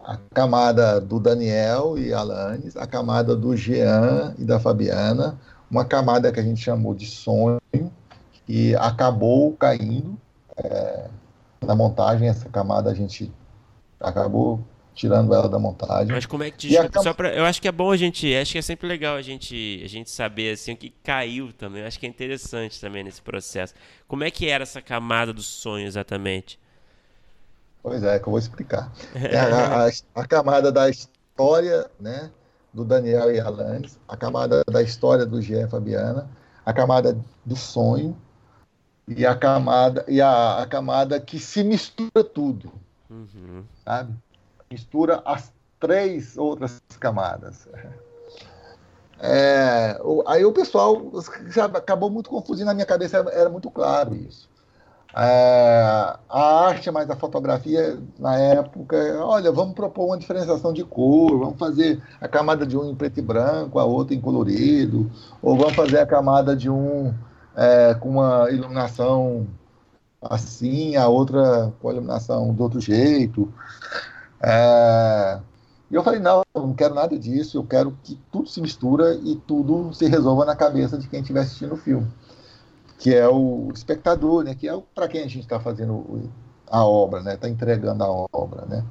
a 0.00 0.18
camada 0.34 1.00
do 1.00 1.20
Daniel 1.20 1.98
e 1.98 2.12
Alanis, 2.12 2.76
a 2.76 2.86
camada 2.86 3.36
do 3.36 3.56
Jean 3.56 4.34
e 4.38 4.44
da 4.44 4.58
Fabiana, 4.58 5.38
uma 5.70 5.84
camada 5.84 6.32
que 6.32 6.40
a 6.40 6.42
gente 6.42 6.60
chamou 6.60 6.94
de 6.94 7.06
sonho, 7.06 7.60
que 8.50 8.74
acabou 8.74 9.52
caindo 9.52 10.18
é, 10.56 11.08
na 11.62 11.76
montagem. 11.76 12.28
Essa 12.28 12.48
camada 12.48 12.90
a 12.90 12.94
gente 12.94 13.32
acabou 14.00 14.60
tirando 14.92 15.32
ela 15.32 15.48
da 15.48 15.56
montagem. 15.56 16.12
Mas 16.12 16.26
como 16.26 16.42
é 16.42 16.50
que 16.50 16.66
desculpa, 16.66 16.90
cam... 16.90 17.02
só 17.02 17.14
pra, 17.14 17.32
eu 17.32 17.44
acho 17.44 17.62
que 17.62 17.68
é 17.68 17.72
bom 17.72 17.92
a 17.92 17.96
gente, 17.96 18.34
acho 18.34 18.50
que 18.50 18.58
é 18.58 18.62
sempre 18.62 18.88
legal 18.88 19.14
a 19.14 19.22
gente 19.22 19.80
a 19.84 19.88
gente 19.88 20.10
saber 20.10 20.54
assim 20.54 20.72
o 20.72 20.76
que 20.76 20.90
caiu 20.90 21.52
também. 21.52 21.82
Eu 21.82 21.86
acho 21.86 22.00
que 22.00 22.06
é 22.06 22.08
interessante 22.08 22.80
também 22.80 23.04
nesse 23.04 23.22
processo. 23.22 23.72
Como 24.08 24.24
é 24.24 24.32
que 24.32 24.48
era 24.48 24.64
essa 24.64 24.82
camada 24.82 25.32
do 25.32 25.42
sonho 25.42 25.86
exatamente? 25.86 26.58
Pois 27.84 28.02
é, 28.02 28.18
que 28.18 28.26
eu 28.26 28.32
vou 28.32 28.38
explicar. 28.40 28.92
É 29.14 29.38
a, 29.38 29.86
a, 29.86 29.90
a, 30.16 30.26
camada 30.26 30.72
da 30.72 30.90
história, 30.90 31.88
né, 32.00 32.32
do 32.74 32.84
Daniel 32.84 33.32
e 33.32 33.38
Alanis, 33.38 33.96
a 34.08 34.16
camada 34.16 34.64
da 34.64 34.82
história 34.82 35.24
do 35.24 35.40
Jean 35.40 35.68
Fabiana, 35.68 36.28
a 36.66 36.72
camada 36.72 37.16
do 37.46 37.54
sonho 37.54 38.16
e 39.16 39.26
a 39.26 39.34
camada 39.34 40.04
e 40.06 40.20
a, 40.20 40.62
a 40.62 40.66
camada 40.66 41.20
que 41.20 41.38
se 41.38 41.64
mistura 41.64 42.22
tudo, 42.22 42.72
uhum. 43.10 43.64
sabe? 43.84 44.14
Mistura 44.70 45.20
as 45.24 45.52
três 45.80 46.38
outras 46.38 46.80
camadas. 47.00 47.68
É, 49.18 50.00
aí 50.26 50.44
o 50.44 50.52
pessoal 50.52 51.10
já 51.48 51.66
acabou 51.66 52.08
muito 52.08 52.30
confundindo 52.30 52.66
na 52.66 52.74
minha 52.74 52.86
cabeça, 52.86 53.18
era 53.32 53.50
muito 53.50 53.70
claro 53.70 54.14
isso. 54.14 54.48
É, 55.14 56.16
a 56.28 56.66
arte 56.66 56.88
mais 56.88 57.10
a 57.10 57.16
fotografia 57.16 57.98
na 58.16 58.38
época, 58.38 58.96
olha, 59.24 59.50
vamos 59.50 59.74
propor 59.74 60.06
uma 60.06 60.18
diferenciação 60.18 60.72
de 60.72 60.84
cor, 60.84 61.36
vamos 61.36 61.58
fazer 61.58 62.00
a 62.20 62.28
camada 62.28 62.64
de 62.64 62.76
um 62.76 62.88
em 62.88 62.94
preto 62.94 63.18
e 63.18 63.22
branco, 63.22 63.80
a 63.80 63.84
outra 63.84 64.14
em 64.14 64.20
colorido, 64.20 65.10
ou 65.42 65.56
vamos 65.56 65.74
fazer 65.74 65.98
a 65.98 66.06
camada 66.06 66.54
de 66.54 66.70
um 66.70 67.12
é, 67.56 67.94
com 67.94 68.10
uma 68.10 68.50
iluminação 68.50 69.46
assim, 70.22 70.96
a 70.96 71.08
outra 71.08 71.72
com 71.80 71.88
a 71.88 71.92
iluminação 71.92 72.52
do 72.52 72.62
outro 72.62 72.80
jeito. 72.80 73.52
É, 74.42 75.40
e 75.90 75.94
eu 75.94 76.02
falei, 76.02 76.20
não, 76.20 76.42
eu 76.54 76.62
não 76.62 76.74
quero 76.74 76.94
nada 76.94 77.18
disso, 77.18 77.58
eu 77.58 77.64
quero 77.64 77.96
que 78.04 78.18
tudo 78.30 78.48
se 78.48 78.60
mistura 78.60 79.14
e 79.14 79.36
tudo 79.46 79.92
se 79.92 80.06
resolva 80.06 80.44
na 80.44 80.54
cabeça 80.54 80.96
de 80.98 81.08
quem 81.08 81.20
estiver 81.20 81.40
assistindo 81.40 81.74
o 81.74 81.76
filme 81.76 82.06
que 83.00 83.14
é 83.14 83.26
o 83.26 83.70
espectador, 83.74 84.44
né? 84.44 84.54
Que 84.54 84.68
é 84.68 84.82
para 84.94 85.08
quem 85.08 85.22
a 85.22 85.26
gente 85.26 85.40
está 85.40 85.58
fazendo 85.58 86.30
a 86.68 86.84
obra, 86.84 87.22
né? 87.22 87.34
Está 87.34 87.48
entregando 87.48 88.04
a 88.04 88.26
obra, 88.30 88.66
né? 88.66 88.84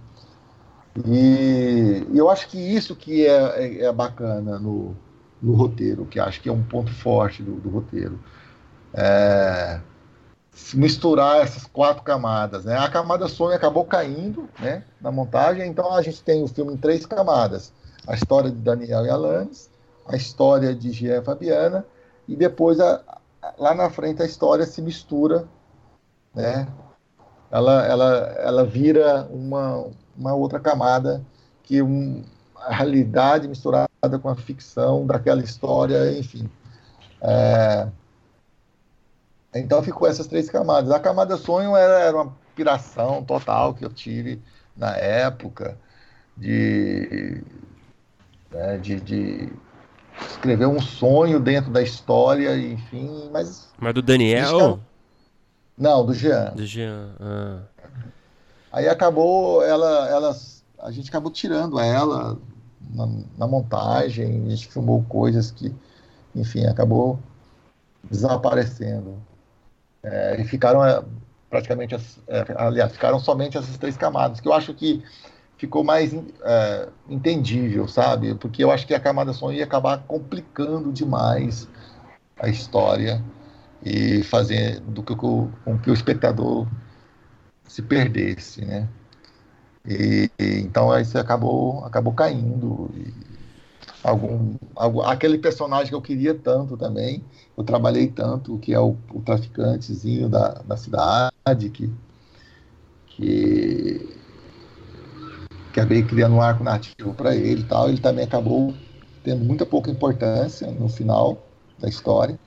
E, 1.05 2.07
eu 2.11 2.27
acho 2.29 2.49
que 2.49 2.57
isso 2.57 2.95
que 2.95 3.25
é, 3.27 3.63
é, 3.63 3.83
é, 3.85 3.93
bacana 3.93 4.57
no, 4.57 4.97
no 5.39 5.53
roteiro, 5.53 6.07
que 6.07 6.19
acho 6.19 6.41
que 6.41 6.49
é 6.49 6.51
um 6.51 6.63
ponto 6.63 6.91
forte 6.91 7.43
do, 7.43 7.53
do 7.53 7.69
roteiro. 7.69 8.19
É, 8.93 9.79
misturar 10.73 11.41
essas 11.41 11.65
quatro 11.65 12.03
camadas. 12.03 12.65
Né? 12.65 12.77
A 12.77 12.89
camada 12.89 13.27
sonho 13.27 13.55
acabou 13.55 13.85
caindo 13.85 14.49
né, 14.59 14.83
na 14.99 15.11
montagem, 15.11 15.67
então 15.67 15.93
a 15.93 16.01
gente 16.01 16.23
tem 16.23 16.43
o 16.43 16.47
filme 16.47 16.73
em 16.73 16.77
três 16.77 17.05
camadas. 17.05 17.73
A 18.07 18.15
história 18.15 18.49
de 18.49 18.57
Daniel 18.57 19.05
e 19.05 19.09
Alanis, 19.09 19.69
a 20.07 20.15
história 20.15 20.73
de 20.73 20.91
Jean 20.91 21.21
Fabiana 21.21 21.85
e 22.27 22.35
depois 22.35 22.79
a, 22.79 23.01
lá 23.57 23.73
na 23.73 23.89
frente 23.89 24.21
a 24.21 24.25
história 24.25 24.65
se 24.65 24.81
mistura, 24.81 25.47
né? 26.33 26.67
Ela, 27.51 27.85
ela, 27.85 28.15
ela 28.37 28.65
vira 28.65 29.27
uma, 29.31 29.87
uma 30.15 30.33
outra 30.35 30.59
camada 30.59 31.23
que 31.63 31.81
um, 31.81 32.23
a 32.55 32.73
realidade 32.75 33.47
misturada 33.47 33.89
com 34.21 34.29
a 34.29 34.35
ficção 34.35 35.05
daquela 35.05 35.41
história, 35.41 36.17
enfim. 36.17 36.49
É... 37.21 37.87
Então 39.53 39.81
ficou 39.81 40.07
essas 40.07 40.27
três 40.27 40.49
camadas. 40.49 40.91
A 40.91 40.99
camada 40.99 41.37
sonho 41.37 41.75
era, 41.75 41.99
era 41.99 42.15
uma 42.15 42.35
piração 42.55 43.23
total 43.23 43.73
que 43.73 43.83
eu 43.83 43.89
tive 43.89 44.41
na 44.75 44.95
época 44.95 45.77
de, 46.37 47.43
né, 48.51 48.77
de, 48.77 48.99
de 49.01 49.53
escrever 50.27 50.67
um 50.67 50.79
sonho 50.79 51.39
dentro 51.39 51.71
da 51.71 51.81
história, 51.81 52.55
enfim, 52.57 53.29
mas... 53.31 53.69
Mas 53.77 53.93
do 53.93 54.01
Daniel? 54.01 54.79
Não, 55.77 56.05
do 56.05 56.13
Jean. 56.13 56.51
Do 56.55 56.65
Jean, 56.65 57.15
ah. 57.19 57.61
Aí 58.71 58.87
acabou, 58.87 59.63
ela, 59.63 60.07
ela, 60.09 60.35
a 60.79 60.91
gente 60.91 61.09
acabou 61.09 61.31
tirando 61.31 61.79
ela 61.79 62.37
na, 62.89 63.07
na 63.37 63.47
montagem, 63.47 64.45
a 64.45 64.49
gente 64.49 64.67
filmou 64.67 65.03
coisas 65.05 65.49
que, 65.49 65.73
enfim, 66.35 66.65
acabou 66.65 67.19
desaparecendo. 68.03 69.17
É, 70.03 70.39
e 70.39 70.43
ficaram 70.45 70.85
é, 70.85 71.03
praticamente, 71.49 71.95
as, 71.95 72.19
é, 72.27 72.45
aliás, 72.55 72.91
ficaram 72.91 73.19
somente 73.19 73.57
essas 73.57 73.77
três 73.77 73.97
camadas, 73.97 74.39
que 74.39 74.47
eu 74.47 74.53
acho 74.53 74.73
que 74.73 75.03
ficou 75.57 75.83
mais 75.83 76.13
é, 76.13 76.87
entendível, 77.09 77.87
sabe? 77.87 78.33
Porque 78.35 78.63
eu 78.63 78.71
acho 78.71 78.87
que 78.87 78.93
a 78.93 78.99
camada 78.99 79.33
som 79.33 79.51
ia 79.51 79.65
acabar 79.65 80.03
complicando 80.07 80.91
demais 80.91 81.67
a 82.39 82.47
história 82.47 83.23
e 83.83 84.23
fazendo 84.23 85.03
que, 85.03 85.15
com 85.15 85.49
que 85.83 85.91
o 85.91 85.93
espectador 85.93 86.67
se 87.67 87.81
perdesse, 87.81 88.63
né? 88.65 88.87
E, 89.85 90.29
e, 90.39 90.59
então 90.59 90.91
aí 90.91 91.05
você 91.05 91.17
acabou 91.17 91.83
acabou 91.85 92.13
caindo 92.13 92.89
e 92.95 93.28
algum, 94.03 94.55
algum, 94.75 95.01
aquele 95.01 95.37
personagem 95.37 95.89
que 95.89 95.95
eu 95.95 96.01
queria 96.01 96.33
tanto 96.33 96.77
também 96.77 97.23
eu 97.57 97.63
trabalhei 97.63 98.07
tanto 98.07 98.57
que 98.59 98.73
é 98.73 98.79
o, 98.79 98.95
o 99.13 99.21
traficantezinho 99.21 100.29
da, 100.29 100.53
da 100.65 100.77
cidade 100.77 101.69
que 101.69 101.91
que 103.07 104.19
acabei 105.71 106.03
criando 106.03 106.35
um 106.35 106.41
arco 106.41 106.63
nativo 106.63 107.13
para 107.13 107.35
ele 107.35 107.61
e 107.61 107.65
tal. 107.65 107.89
Ele 107.89 107.99
também 107.99 108.25
acabou 108.25 108.73
tendo 109.23 109.43
muita 109.43 109.65
pouca 109.65 109.91
importância 109.91 110.67
no 110.71 110.87
final 110.87 111.37
da 111.77 111.89
história. 111.89 112.39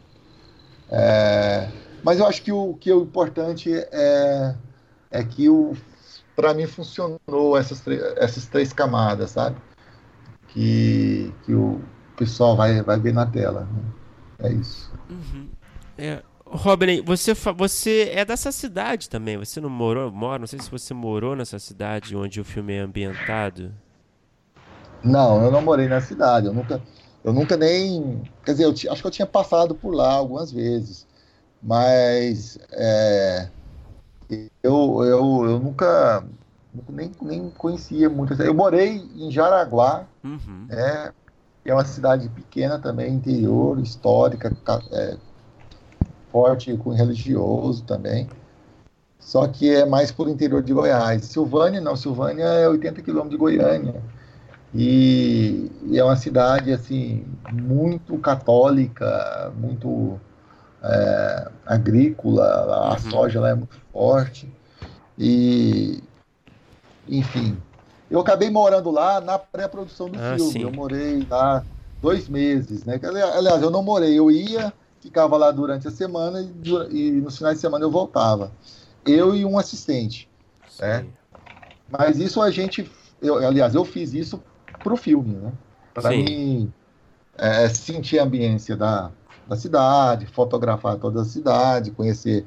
É, 0.91 1.69
mas 2.03 2.19
eu 2.19 2.27
acho 2.27 2.43
que 2.43 2.53
o 2.53 2.75
que 2.75 2.91
é 2.91 2.95
o 2.95 3.03
importante 3.03 3.73
é, 3.73 4.55
é 5.11 5.25
que 5.25 5.47
para 6.35 6.55
mim 6.55 6.67
funcionou 6.67 7.57
essas, 7.57 7.83
essas 8.17 8.47
três 8.47 8.73
camadas, 8.73 9.31
sabe? 9.31 9.57
Que, 10.53 11.33
que 11.45 11.55
o 11.55 11.81
pessoal 12.17 12.57
vai, 12.57 12.83
vai 12.83 12.99
ver 12.99 13.13
na 13.13 13.27
tela. 13.27 13.63
Né? 13.63 14.49
É 14.49 14.53
isso. 14.53 14.93
Uhum. 15.09 15.49
É, 15.97 16.23
Robin, 16.45 17.03
você, 17.03 17.33
você 17.33 18.11
é 18.15 18.25
dessa 18.25 18.53
cidade 18.53 19.09
também. 19.09 19.39
Você 19.39 19.61
não 19.61 19.71
morou, 19.71 20.11
mora? 20.11 20.41
Não 20.41 20.47
sei 20.47 20.59
se 20.59 20.71
você 20.71 20.93
morou 20.93 21.35
nessa 21.35 21.59
cidade 21.59 22.15
onde 22.15 22.41
o 22.41 22.45
filme 22.45 22.75
é 22.75 22.81
ambientado. 22.81 23.73
Não, 25.03 25.43
eu 25.43 25.51
não 25.51 25.63
morei 25.63 25.89
na 25.89 26.01
cidade. 26.01 26.47
Eu 26.47 26.53
nunca, 26.53 26.81
eu 27.25 27.33
nunca 27.33 27.57
nem, 27.57 28.23
quer 28.45 28.53
dizer, 28.53 28.65
eu 28.65 28.93
acho 28.93 29.01
que 29.01 29.07
eu 29.07 29.11
tinha 29.11 29.27
passado 29.27 29.75
por 29.75 29.95
lá 29.95 30.13
algumas 30.13 30.53
vezes, 30.53 31.07
mas 31.63 32.59
é, 32.73 33.49
eu, 34.63 35.05
eu, 35.05 35.45
eu 35.45 35.59
nunca, 35.59 36.25
nem, 36.89 37.13
nem 37.21 37.51
conhecia 37.51 38.09
muito. 38.09 38.41
Eu 38.43 38.55
morei 38.55 39.05
em 39.17 39.31
Jaraguá, 39.31 40.07
uhum. 40.25 40.67
é, 40.71 41.13
é 41.65 41.75
uma 41.75 41.85
cidade 41.85 42.29
pequena 42.29 42.79
também, 42.79 43.13
interior, 43.13 43.79
histórica, 43.79 44.55
é, 44.93 45.17
forte 46.31 46.77
com 46.77 46.91
religioso 46.91 47.85
também. 47.85 48.29
Só 49.21 49.47
que 49.47 49.73
é 49.73 49.87
mais 49.87 50.11
por 50.11 50.29
interior 50.29 50.63
de 50.63 50.73
Goiás. 50.73 51.25
Silvânia 51.27 51.81
não, 51.81 51.95
Silvânia 51.95 52.45
é 52.45 52.69
80 52.69 53.03
quilômetros 53.03 53.33
de 53.33 53.37
Goiânia. 53.37 54.03
E, 54.75 55.71
e, 55.85 55.99
é 55.99 56.03
uma 56.03 56.17
cidade 56.17 56.73
assim 56.73 57.25
muito 57.53 58.17
católica, 58.19 59.53
muito 59.57 60.19
é, 60.83 61.49
agrícola, 61.67 62.45
a 62.45 62.93
uhum. 62.93 62.99
soja 63.11 63.41
lá 63.41 63.51
é 63.51 63.55
muito 63.55 63.77
forte. 63.93 64.53
E, 65.19 66.03
enfim, 67.09 67.57
eu 68.11 68.21
acabei 68.21 68.51
morando 68.51 68.91
lá 68.91 69.21
na 69.21 69.39
pré-produção 69.39 70.09
do 70.09 70.19
ah, 70.19 70.37
filme. 70.37 70.53
Sim. 70.53 70.63
Eu 70.63 70.73
morei 70.73 71.27
lá 71.29 71.65
dois 72.01 72.29
meses, 72.29 72.85
né? 72.85 73.01
Aliás, 73.35 73.63
eu 73.63 73.71
não 73.71 73.83
morei, 73.83 74.19
eu 74.19 74.31
ia, 74.31 74.73
ficava 75.01 75.37
lá 75.37 75.51
durante 75.51 75.89
a 75.89 75.91
semana 75.91 76.41
e, 76.41 77.09
e 77.09 77.11
nos 77.13 77.39
finais 77.39 77.57
de 77.57 77.61
semana 77.61 77.85
eu 77.85 77.91
voltava. 77.91 78.53
Eu 79.05 79.35
e 79.35 79.45
um 79.45 79.59
assistente, 79.59 80.29
né? 80.81 81.07
Mas 81.89 82.19
isso 82.19 82.41
a 82.41 82.51
gente, 82.51 82.91
eu, 83.21 83.37
aliás, 83.37 83.75
eu 83.75 83.85
fiz 83.85 84.15
isso 84.15 84.43
pro 84.83 84.97
filme, 84.97 85.35
né? 85.35 85.53
Para 85.93 86.11
mim 86.11 86.73
é, 87.37 87.69
sentir 87.69 88.19
a 88.19 88.25
ambiência 88.25 88.77
da, 88.77 89.11
da 89.47 89.57
cidade, 89.57 90.27
fotografar 90.27 90.97
toda 90.97 91.23
a 91.23 91.25
cidade, 91.25 91.91
conhecer 91.91 92.47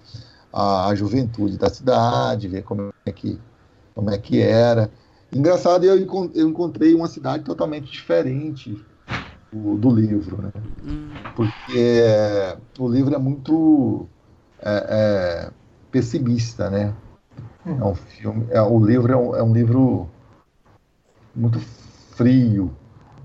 a, 0.51 0.87
a, 0.87 0.95
juventude 0.95 1.57
da 1.57 1.69
cidade, 1.69 2.47
ver 2.47 2.63
como 2.63 2.93
é 3.05 3.11
que, 3.11 3.39
como 3.95 4.11
é 4.11 4.17
que 4.17 4.41
era. 4.41 4.91
Engraçado, 5.33 5.85
eu, 5.85 5.97
encontrei 5.97 6.93
uma 6.93 7.07
cidade 7.07 7.43
totalmente 7.43 7.89
diferente 7.91 8.85
do, 9.51 9.77
do 9.77 9.89
livro, 9.89 10.41
né? 10.41 10.51
Porque 11.35 12.03
o 12.77 12.87
livro 12.87 13.15
é 13.15 13.17
muito 13.17 14.07
é, 14.59 14.85
é, 14.89 15.51
pessimista, 15.89 16.69
né? 16.69 16.93
É 17.65 17.83
um 17.83 17.95
filme, 17.95 18.45
é, 18.51 18.61
o 18.61 18.79
livro 18.79 19.11
é 19.11 19.17
um, 19.17 19.35
é 19.35 19.43
um 19.43 19.53
livro 19.53 20.07
muito 21.33 21.59
frio. 21.59 22.71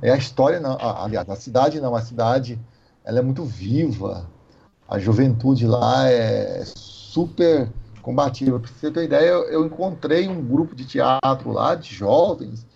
É 0.01 0.11
a 0.11 0.17
história, 0.17 0.59
não, 0.59 0.79
aliás, 0.81 1.29
a 1.29 1.37
cidade 1.37 1.81
não, 1.81 1.95
a 1.95 2.01
cidade 2.01 2.59
ela 3.05 3.19
é 3.19 3.23
muito 3.23 3.45
viva. 3.45 4.27
A 4.89 4.99
juventude 4.99 5.67
lá 5.67 6.09
é 6.09 6.63
super 6.65 7.71
combativa. 8.01 8.59
Para 8.59 8.71
você 8.71 8.91
ter 8.91 9.05
ideia, 9.05 9.29
eu, 9.29 9.65
encontrei 9.65 10.29
um 10.29 10.43
grupo 10.43 10.75
de 10.75 10.85
teatro 10.85 11.53
lá, 11.53 11.75
de 11.75 11.95
jovens, 11.95 12.67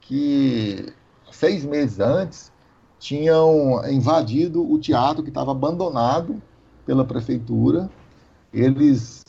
que 0.00 0.92
seis 1.30 1.64
meses 1.64 2.00
antes 2.00 2.52
tinham 2.98 3.82
invadido 3.90 4.68
o 4.70 4.78
teatro 4.78 5.22
que 5.22 5.28
estava 5.28 5.50
abandonado 5.50 6.40
pela 6.84 7.04
prefeitura. 7.04 7.90
Eles 8.52 9.24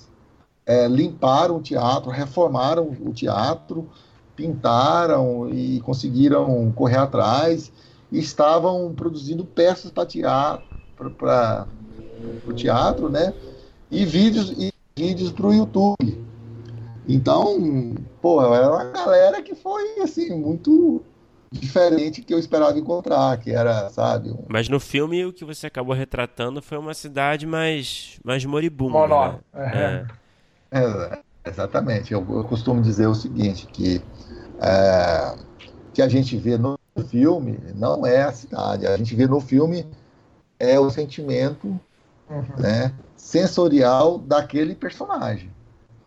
é, 0.66 0.88
limparam 0.88 1.58
o 1.58 1.62
teatro, 1.62 2.10
reformaram 2.12 2.96
o 3.02 3.12
teatro, 3.14 3.90
pintaram 4.36 5.50
e 5.50 5.82
conseguiram 5.82 6.72
correr 6.72 6.98
atrás 6.98 7.72
e 8.12 8.20
estavam 8.20 8.94
produzindo 8.94 9.44
peças 9.44 9.92
para 9.92 10.06
teatro, 10.06 10.66
para 11.18 11.68
o 12.48 12.54
teatro, 12.54 13.10
né? 13.10 13.34
E 13.90 14.06
vídeos 14.06 14.52
e 14.52 14.72
vídeos 14.98 15.32
para 15.32 15.46
o 15.46 15.54
YouTube. 15.54 16.26
Então, 17.08 17.96
pô, 18.22 18.44
era 18.54 18.68
uma 18.70 18.86
galera 18.86 19.42
que 19.42 19.56
foi 19.56 20.00
assim 20.02 20.36
muito 20.36 21.02
diferente 21.50 22.22
que 22.22 22.34
eu 22.34 22.40
esperava 22.40 22.78
encontrar, 22.78 23.38
que 23.38 23.52
era, 23.52 23.90
sabe? 23.90 24.32
Um... 24.32 24.44
Mas 24.50 24.68
no 24.68 24.80
filme 24.80 25.24
o 25.24 25.32
que 25.32 25.46
você 25.46 25.68
acabou 25.68 25.96
retratando 25.96 26.62
foi 26.62 26.78
uma 26.78 26.94
cidade 26.94 27.46
mais 27.46 28.20
mais 28.26 28.44
moribunda. 28.44 28.92
Monó. 28.92 29.36
Né? 29.54 30.08
É. 30.72 30.80
É, 30.80 31.20
exatamente. 31.46 32.12
Eu, 32.12 32.26
eu, 32.30 32.44
costumo 32.44 32.82
dizer 32.82 33.08
o 33.08 33.16
seguinte, 33.16 33.68
que 33.68 34.02
é, 34.60 35.36
que 35.94 36.02
a 36.02 36.10
gente 36.10 36.36
vê 36.36 36.58
no 36.58 36.78
filme 37.08 37.58
não 37.76 38.06
é 38.06 38.24
a 38.24 38.34
cidade, 38.34 38.86
a 38.86 38.98
gente 38.98 39.16
vê 39.16 39.28
no 39.28 39.40
filme 39.40 39.86
é 40.60 40.80
o 40.80 40.90
sentimento 40.90 41.80
uhum. 42.30 42.44
né, 42.58 42.92
sensorial 43.18 44.18
daquele 44.20 44.74
personagem. 44.76 45.52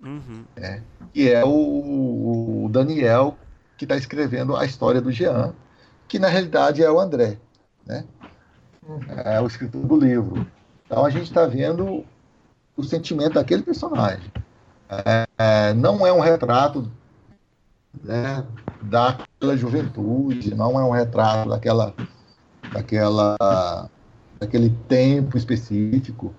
Uhum. 0.02 0.44
Né, 0.56 0.82
que 1.12 1.30
é 1.30 1.44
o, 1.44 2.64
o 2.64 2.68
Daniel 2.70 3.36
que 3.76 3.84
está 3.84 3.96
escrevendo 3.96 4.56
a 4.56 4.64
história 4.64 5.00
do 5.00 5.12
Jean, 5.12 5.52
que 6.08 6.18
na 6.18 6.28
realidade 6.28 6.82
é 6.82 6.90
o 6.90 6.98
André, 6.98 7.38
né? 7.86 8.04
É 9.24 9.40
o 9.40 9.46
escritor 9.46 9.86
do 9.86 9.96
livro. 9.96 10.46
Então 10.84 11.04
a 11.04 11.11
gente 11.11 11.24
está 11.24 11.46
vendo 11.46 12.04
o 12.76 12.82
sentimento 12.82 13.34
daquele 13.34 13.62
personagem. 13.62 14.30
É, 14.88 15.26
é, 15.38 15.74
não 15.74 16.06
é 16.06 16.12
um 16.12 16.20
retrato 16.20 16.90
né, 18.02 18.44
daquela 18.82 19.56
juventude, 19.56 20.54
não 20.54 20.78
é 20.78 20.84
um 20.84 20.90
retrato 20.90 21.48
daquela, 21.48 21.94
daquela, 22.72 23.88
daquele 24.38 24.70
tempo 24.88 25.38
específico. 25.38 26.34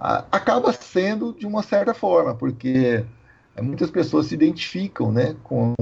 Acaba 0.00 0.72
sendo 0.72 1.32
de 1.32 1.46
uma 1.46 1.62
certa 1.62 1.92
forma, 1.92 2.34
porque 2.34 3.04
muitas 3.60 3.90
pessoas 3.90 4.26
se 4.26 4.34
identificam 4.34 5.10
né, 5.10 5.34
com 5.42 5.74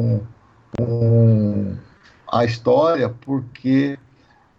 com 0.77 1.77
a 2.31 2.45
história, 2.45 3.09
porque 3.09 3.99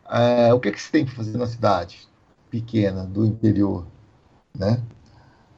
é, 0.09 0.53
o 0.53 0.59
que, 0.59 0.69
é 0.69 0.71
que 0.71 0.81
se 0.81 0.91
tem 0.91 1.05
que 1.05 1.11
fazer 1.11 1.37
na 1.37 1.47
cidade 1.47 2.07
pequena, 2.49 3.03
do 3.03 3.25
interior, 3.25 3.85
né? 4.57 4.81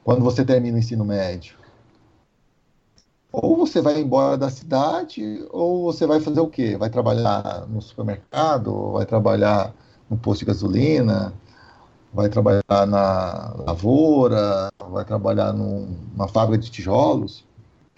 Quando 0.04 0.24
você 0.24 0.44
termina 0.44 0.76
o 0.76 0.80
ensino 0.80 1.06
médio. 1.06 1.58
Ou 3.32 3.56
você 3.56 3.80
vai 3.80 4.00
embora 4.02 4.38
da 4.38 4.50
cidade, 4.50 5.46
ou 5.52 5.84
você 5.84 6.08
vai 6.08 6.20
fazer 6.20 6.40
o 6.40 6.48
quê? 6.48 6.76
Vai 6.76 6.90
trabalhar 6.90 7.68
no 7.68 7.80
supermercado, 7.80 8.94
vai 8.94 9.06
trabalhar 9.06 9.74
no 10.10 10.18
posto 10.18 10.40
de 10.40 10.46
gasolina, 10.46 11.32
vai 12.14 12.30
trabalhar 12.30 12.88
na 12.88 13.54
lavoura, 13.66 14.70
vai 14.90 15.06
trabalhar 15.06 15.54
numa 15.54 16.28
fábrica 16.28 16.64
de 16.64 16.72
tijolos, 16.72 17.46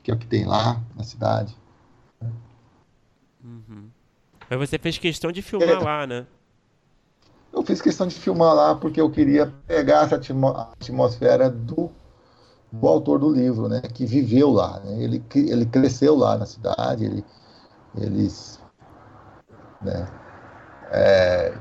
que 0.04 0.12
é 0.12 0.14
o 0.14 0.18
que 0.18 0.28
tem 0.28 0.46
lá 0.46 0.82
na 0.96 1.04
cidade. 1.04 1.56
Uhum. 3.44 3.90
Mas 4.50 4.60
você 4.60 4.78
fez 4.78 4.98
questão 4.98 5.32
de 5.32 5.42
filmar 5.42 5.70
é. 5.70 5.80
lá, 5.80 6.08
né? 6.08 6.28
Eu 7.54 7.64
fiz 7.64 7.82
questão 7.82 8.08
de 8.08 8.16
filmar 8.16 8.54
lá 8.54 8.76
porque 8.76 9.00
eu 9.00 9.10
queria 9.10 9.54
pegar 9.68 10.06
essa 10.06 10.16
atmosfera 10.16 11.50
do, 11.50 11.92
do 12.72 12.88
autor 12.88 13.20
do 13.20 13.30
livro, 13.30 13.68
né? 13.68 13.82
Que 13.82 14.06
viveu 14.06 14.52
lá, 14.52 14.80
né? 14.80 15.04
Ele, 15.04 15.24
ele 15.36 15.66
cresceu 15.66 16.16
lá 16.16 16.38
na 16.38 16.46
cidade, 16.46 17.06
ele, 17.06 17.26
eles, 17.98 18.60
né? 19.82 20.08
É, 20.92 21.58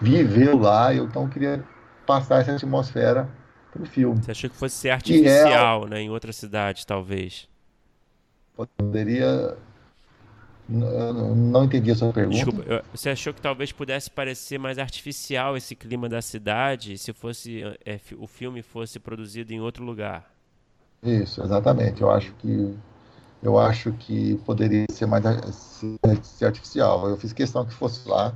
viveu 0.00 0.58
lá, 0.58 0.94
eu 0.94 1.04
então 1.04 1.28
queria 1.28 1.64
passar 2.06 2.40
essa 2.40 2.52
atmosfera 2.52 3.28
pro 3.72 3.84
filme. 3.86 4.22
Você 4.22 4.30
achou 4.30 4.50
que 4.50 4.56
fosse 4.56 4.76
ser 4.76 4.90
artificial, 4.90 5.86
é, 5.86 5.90
né? 5.90 6.00
Em 6.02 6.10
outra 6.10 6.32
cidade, 6.32 6.86
talvez. 6.86 7.48
Poderia 8.54 9.56
não, 10.68 11.34
não 11.34 11.64
entendi 11.64 11.90
a 11.90 11.94
sua 11.94 12.12
pergunta. 12.12 12.36
Desculpa, 12.36 12.84
você 12.94 13.10
achou 13.10 13.34
que 13.34 13.40
talvez 13.40 13.72
pudesse 13.72 14.10
parecer 14.10 14.58
mais 14.58 14.78
artificial 14.78 15.56
esse 15.56 15.74
clima 15.74 16.08
da 16.08 16.22
cidade 16.22 16.96
se 16.96 17.12
fosse 17.12 17.62
é, 17.84 18.00
o 18.18 18.26
filme 18.26 18.62
fosse 18.62 18.98
produzido 18.98 19.52
em 19.52 19.60
outro 19.60 19.84
lugar? 19.84 20.30
Isso, 21.02 21.42
exatamente. 21.42 22.00
Eu 22.00 22.10
acho 22.10 22.32
que 22.34 22.74
eu 23.42 23.58
acho 23.58 23.92
que 23.92 24.36
poderia 24.46 24.86
ser 24.90 25.06
mais 25.06 25.24
ser 26.22 26.46
artificial. 26.46 27.08
Eu 27.08 27.16
fiz 27.16 27.32
questão 27.32 27.66
que 27.66 27.74
fosse 27.74 28.08
lá 28.08 28.32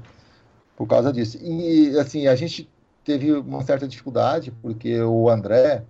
por 0.76 0.86
causa 0.86 1.12
disso. 1.12 1.38
E 1.42 1.98
assim, 1.98 2.26
a 2.26 2.36
gente 2.36 2.68
teve 3.02 3.32
uma 3.32 3.62
certa 3.62 3.88
dificuldade 3.88 4.52
porque 4.62 5.00
o 5.00 5.28
André 5.28 5.82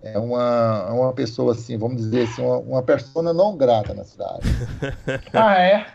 é 0.00 0.18
uma, 0.18 0.86
é 0.88 0.92
uma 0.92 1.12
pessoa 1.12 1.52
assim, 1.52 1.76
vamos 1.76 2.02
dizer 2.02 2.22
assim, 2.22 2.42
uma, 2.42 2.58
uma 2.58 2.82
persona 2.82 3.32
não 3.32 3.56
grata 3.56 3.94
na 3.94 4.04
cidade. 4.04 4.48
ah, 5.32 5.58
é? 5.58 5.86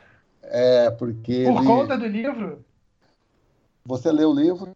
É, 0.44 0.92
porque. 0.92 1.44
Por 1.46 1.58
ele... 1.58 1.66
conta 1.66 1.98
do 1.98 2.08
livro? 2.08 2.64
Você 3.86 4.12
leu 4.12 4.30
o 4.30 4.34
livro? 4.34 4.74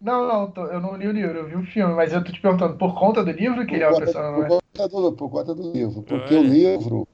Não, 0.00 0.26
não, 0.26 0.66
eu 0.66 0.80
não 0.80 0.96
li 0.96 1.06
o 1.06 1.12
livro, 1.12 1.38
eu 1.38 1.46
vi 1.48 1.54
o 1.54 1.64
filme, 1.64 1.94
mas 1.94 2.12
eu 2.12 2.24
tô 2.24 2.32
te 2.32 2.40
perguntando, 2.40 2.76
por 2.76 2.98
conta 2.98 3.24
do 3.24 3.30
livro 3.30 3.64
que 3.64 3.66
por 3.66 3.74
ele 3.74 3.84
é 3.84 3.88
uma 3.88 3.98
persona 3.98 4.30
não 4.32 4.48
por 4.48 4.60
conta, 4.60 4.88
do, 4.88 5.12
por 5.12 5.30
conta 5.30 5.54
do 5.54 5.72
livro. 5.72 6.02
Porque 6.02 6.34
é. 6.34 6.38
o 6.38 6.42
livro, 6.42 7.08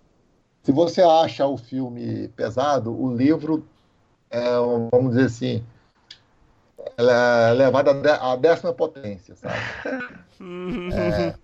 se 0.63 0.73
você 0.73 1.03
acha 1.03 1.47
o 1.47 1.59
filme 1.59 2.29
pesado, 2.29 2.91
o 2.99 3.15
livro 3.15 3.67
é, 4.31 4.43
vamos 4.91 5.11
dizer 5.15 5.27
assim, 5.27 5.65
ela 6.97 7.51
é 7.51 7.53
levada 7.53 7.91
à 8.17 8.37
décima 8.37 8.73
potência, 8.73 9.35
sabe? 9.37 9.55
é, 10.95 11.35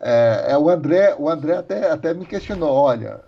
é, 0.00 0.52
é, 0.52 0.58
o 0.58 0.68
André, 0.68 1.14
o 1.18 1.28
André 1.28 1.56
até, 1.56 1.90
até 1.90 2.12
me 2.12 2.26
questionou, 2.26 2.72
olha, 2.72 3.20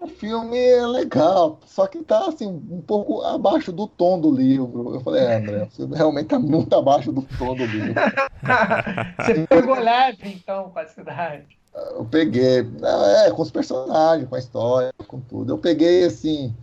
o 0.00 0.06
filme 0.06 0.56
é 0.56 0.86
legal, 0.86 1.58
só 1.66 1.86
que 1.86 2.02
tá 2.02 2.28
assim, 2.28 2.46
um 2.46 2.80
pouco 2.80 3.20
abaixo 3.22 3.72
do 3.72 3.86
tom 3.86 4.20
do 4.20 4.34
livro. 4.34 4.94
Eu 4.94 5.00
falei, 5.00 5.22
é, 5.22 5.36
André, 5.36 5.62
o 5.64 5.70
filme 5.70 5.96
realmente 5.96 6.28
tá 6.28 6.38
muito 6.38 6.74
abaixo 6.74 7.12
do 7.12 7.22
tom 7.36 7.54
do 7.54 7.66
livro. 7.66 7.94
Você 9.20 9.46
pegou 9.46 9.78
leve, 9.78 10.28
então, 10.28 10.70
com 10.70 10.78
a 10.78 10.86
cidade. 10.86 11.57
Eu 11.96 12.04
peguei, 12.04 12.60
é, 12.60 13.30
com 13.30 13.42
os 13.42 13.50
personagens, 13.50 14.28
com 14.28 14.34
a 14.34 14.38
história, 14.38 14.92
com 15.06 15.20
tudo. 15.20 15.52
Eu 15.52 15.58
peguei 15.58 16.04
assim, 16.04 16.54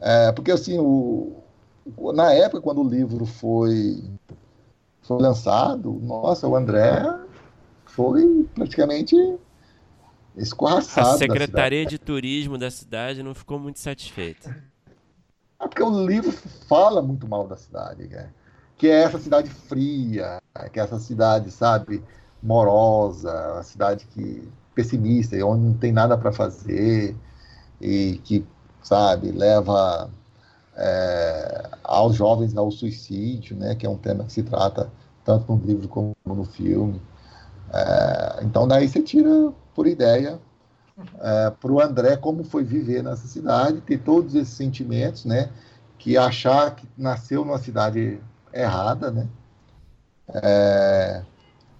é, 0.00 0.32
porque 0.32 0.50
assim, 0.50 0.78
o, 0.78 1.42
na 2.14 2.32
época, 2.32 2.60
quando 2.60 2.82
o 2.82 2.88
livro 2.88 3.24
foi, 3.24 4.02
foi 5.02 5.20
lançado, 5.20 5.92
nossa, 6.02 6.46
o 6.48 6.56
André 6.56 7.02
foi 7.86 8.46
praticamente 8.54 9.16
escorraçado. 10.36 11.08
A 11.08 11.18
Secretaria 11.18 11.84
de 11.86 11.98
Turismo 11.98 12.56
da 12.56 12.70
cidade 12.70 13.22
não 13.22 13.34
ficou 13.34 13.58
muito 13.58 13.78
satisfeita. 13.78 14.62
É 15.60 15.68
porque 15.68 15.82
o 15.82 16.06
livro 16.06 16.32
fala 16.68 17.00
muito 17.00 17.28
mal 17.28 17.46
da 17.46 17.56
cidade, 17.56 18.08
né? 18.08 18.30
que 18.82 18.88
é 18.88 19.04
essa 19.04 19.16
cidade 19.16 19.48
fria, 19.48 20.42
que 20.72 20.80
é 20.80 20.82
essa 20.82 20.98
cidade, 20.98 21.52
sabe, 21.52 22.02
morosa, 22.42 23.52
uma 23.54 23.62
cidade 23.62 24.06
que 24.06 24.48
pessimista, 24.74 25.36
onde 25.44 25.64
não 25.64 25.74
tem 25.74 25.92
nada 25.92 26.16
para 26.16 26.32
fazer 26.32 27.14
e 27.80 28.20
que, 28.24 28.44
sabe, 28.82 29.30
leva 29.30 30.10
é, 30.76 31.68
aos 31.84 32.16
jovens 32.16 32.56
ao 32.56 32.70
suicídio, 32.70 33.56
né, 33.56 33.74
que 33.74 33.86
é 33.86 33.90
um 33.90 33.96
tema 33.96 34.24
que 34.24 34.32
se 34.32 34.42
trata 34.42 34.90
tanto 35.24 35.54
no 35.54 35.64
livro 35.64 35.88
como 35.88 36.16
no 36.26 36.44
filme. 36.44 37.00
É, 37.72 38.40
então 38.42 38.66
daí 38.66 38.88
você 38.88 39.00
tira 39.02 39.52
por 39.74 39.86
ideia 39.86 40.38
é, 41.20 41.50
para 41.50 41.72
o 41.72 41.80
André 41.80 42.16
como 42.16 42.44
foi 42.44 42.64
viver 42.64 43.02
nessa 43.02 43.26
cidade, 43.26 43.80
ter 43.82 43.98
todos 43.98 44.34
esses 44.34 44.54
sentimentos, 44.54 45.24
né, 45.24 45.50
que 45.98 46.16
achar 46.16 46.74
que 46.74 46.88
nasceu 46.96 47.44
numa 47.44 47.58
cidade 47.58 48.18
errada, 48.52 49.10
né, 49.10 49.28
é, 50.34 51.22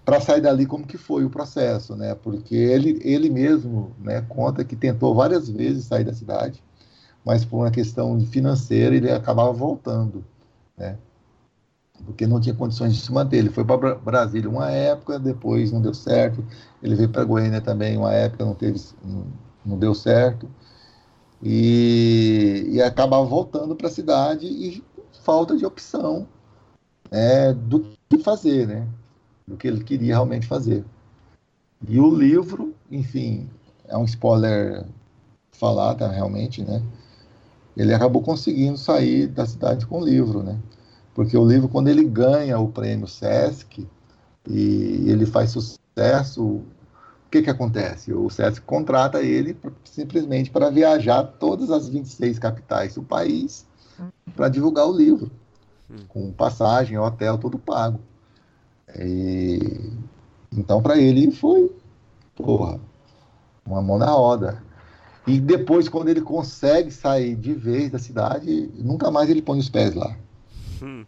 para 0.05 0.19
sair 0.19 0.41
dali 0.41 0.65
como 0.65 0.85
que 0.85 0.97
foi 0.97 1.23
o 1.23 1.29
processo, 1.29 1.95
né, 1.95 2.15
porque 2.15 2.55
ele 2.55 2.99
ele 3.03 3.29
mesmo, 3.29 3.91
né, 3.99 4.21
conta 4.27 4.63
que 4.63 4.75
tentou 4.75 5.15
várias 5.15 5.49
vezes 5.49 5.85
sair 5.85 6.03
da 6.03 6.13
cidade, 6.13 6.61
mas 7.25 7.45
por 7.45 7.57
uma 7.57 7.71
questão 7.71 8.19
financeira 8.21 8.95
ele 8.95 9.11
acabava 9.11 9.51
voltando, 9.53 10.23
né? 10.77 10.97
Porque 12.05 12.27
não 12.27 12.39
tinha 12.39 12.55
condições 12.55 12.93
de 12.93 13.01
se 13.01 13.11
manter. 13.13 13.37
Ele 13.37 13.49
foi 13.49 13.63
para 13.63 13.95
Brasília 13.95 14.49
uma 14.49 14.69
época, 14.69 15.17
depois 15.17 15.71
não 15.71 15.81
deu 15.81 15.93
certo. 15.93 16.43
Ele 16.81 16.95
veio 16.95 17.09
para 17.09 17.23
Goiânia 17.23 17.61
também 17.61 17.97
uma 17.97 18.11
época, 18.13 18.43
não 18.43 18.53
teve, 18.53 18.81
não, 19.03 19.25
não 19.65 19.79
deu 19.79 19.95
certo. 19.95 20.49
E, 21.41 22.65
e 22.69 22.81
acabava 22.81 23.23
voltando 23.25 23.75
para 23.75 23.87
a 23.87 23.91
cidade 23.91 24.45
e 24.47 24.83
falta 25.23 25.55
de 25.55 25.65
opção 25.65 26.27
né, 27.11 27.53
do 27.53 27.85
que 28.09 28.17
fazer, 28.17 28.67
né? 28.67 28.87
Do 29.47 29.57
que 29.57 29.67
ele 29.67 29.83
queria 29.83 30.13
realmente 30.13 30.47
fazer. 30.47 30.85
E 31.87 31.99
o 31.99 32.13
livro, 32.13 32.73
enfim, 32.89 33.49
é 33.85 33.97
um 33.97 34.05
spoiler 34.05 34.85
falar, 35.51 35.95
tá, 35.95 36.09
realmente, 36.09 36.61
né? 36.63 36.81
ele 37.75 37.93
acabou 37.93 38.21
conseguindo 38.21 38.77
sair 38.77 39.27
da 39.27 39.45
cidade 39.45 39.85
com 39.85 39.99
o 39.99 40.05
livro, 40.05 40.43
né? 40.43 40.57
Porque 41.13 41.37
o 41.37 41.45
livro, 41.45 41.67
quando 41.67 41.87
ele 41.87 42.03
ganha 42.03 42.57
o 42.59 42.67
prêmio 42.67 43.07
Sesc 43.07 43.87
e 44.47 45.09
ele 45.09 45.25
faz 45.25 45.51
sucesso, 45.51 46.43
o 46.43 46.63
que 47.31 47.41
que 47.41 47.49
acontece? 47.49 48.13
O 48.13 48.29
Sesc 48.29 48.61
contrata 48.61 49.21
ele 49.21 49.57
simplesmente 49.83 50.51
para 50.51 50.69
viajar 50.69 51.23
todas 51.23 51.71
as 51.71 51.89
26 51.89 52.39
capitais 52.39 52.95
do 52.95 53.03
país 53.03 53.65
para 54.35 54.49
divulgar 54.49 54.87
o 54.87 54.95
livro, 54.95 55.31
com 56.07 56.31
passagem, 56.31 56.97
hotel, 56.97 57.37
tudo 57.37 57.59
pago. 57.59 57.99
E... 58.97 59.91
Então, 60.51 60.81
para 60.81 60.97
ele 60.97 61.31
foi, 61.31 61.71
porra, 62.35 62.79
uma 63.65 63.81
mão 63.81 63.97
na 63.97 64.09
roda. 64.09 64.61
E 65.25 65.39
depois, 65.39 65.87
quando 65.87 66.09
ele 66.09 66.21
consegue 66.21 66.91
sair 66.91 67.35
de 67.35 67.53
vez 67.53 67.89
da 67.89 67.97
cidade, 67.97 68.69
nunca 68.75 69.09
mais 69.09 69.29
ele 69.29 69.41
põe 69.41 69.57
os 69.57 69.69
pés 69.69 69.95
lá. 69.95 70.15
Hum. 70.81 71.05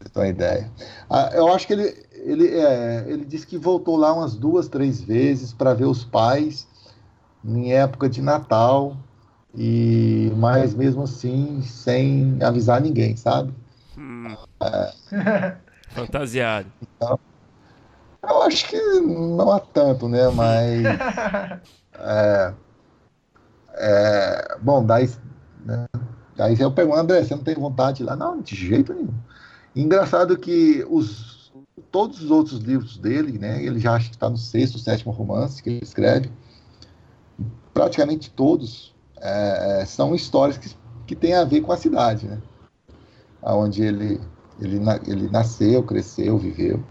Você 0.00 0.08
tem 0.08 0.22
uma 0.22 0.28
ideia. 0.28 0.70
Ah, 1.10 1.30
eu 1.34 1.52
acho 1.52 1.66
que 1.66 1.72
ele, 1.72 2.06
ele, 2.12 2.48
é, 2.48 3.04
ele 3.08 3.24
disse 3.24 3.46
que 3.46 3.58
voltou 3.58 3.96
lá 3.96 4.12
umas 4.12 4.34
duas, 4.36 4.68
três 4.68 5.00
vezes 5.02 5.52
para 5.52 5.74
ver 5.74 5.86
os 5.86 6.04
pais 6.04 6.66
em 7.44 7.72
época 7.72 8.08
de 8.08 8.22
Natal, 8.22 8.96
e 9.54 10.32
mas 10.36 10.74
mesmo 10.74 11.02
assim 11.02 11.62
sem 11.62 12.38
avisar 12.42 12.80
ninguém, 12.80 13.16
sabe? 13.16 13.52
Hum. 13.96 14.36
É. 14.60 15.58
Fantasiado. 15.88 16.68
Então, 16.96 17.18
eu 18.22 18.42
acho 18.42 18.68
que 18.68 18.80
não 19.00 19.52
há 19.52 19.60
tanto, 19.60 20.08
né? 20.08 20.28
Mas. 20.28 20.82
É, 22.00 22.54
é, 23.74 24.56
bom, 24.60 24.84
daí, 24.84 25.10
né, 25.64 25.86
daí 26.36 26.58
eu 26.60 26.70
pergunto, 26.70 26.98
André, 26.98 27.24
você 27.24 27.34
não 27.34 27.42
tem 27.42 27.56
vontade 27.56 27.98
de 27.98 28.02
ir 28.04 28.06
lá? 28.06 28.14
Não, 28.14 28.40
de 28.40 28.54
jeito 28.54 28.94
nenhum. 28.94 29.14
Engraçado 29.74 30.38
que 30.38 30.86
os, 30.88 31.52
todos 31.90 32.22
os 32.22 32.30
outros 32.30 32.60
livros 32.60 32.98
dele, 32.98 33.38
né, 33.38 33.62
ele 33.62 33.78
já 33.78 33.94
acho 33.94 34.10
que 34.10 34.16
está 34.16 34.28
no 34.28 34.36
sexto, 34.36 34.78
sétimo 34.78 35.12
romance 35.12 35.62
que 35.62 35.70
ele 35.70 35.80
escreve, 35.82 36.30
praticamente 37.72 38.30
todos 38.30 38.94
é, 39.20 39.84
são 39.86 40.14
histórias 40.14 40.58
que, 40.58 40.74
que 41.06 41.14
têm 41.14 41.34
a 41.34 41.44
ver 41.44 41.60
com 41.60 41.72
a 41.72 41.76
cidade, 41.76 42.26
né? 42.26 42.40
Onde 43.40 43.82
ele, 43.82 44.20
ele, 44.60 44.80
ele 45.06 45.28
nasceu, 45.30 45.82
cresceu, 45.82 46.38
viveu. 46.38 46.82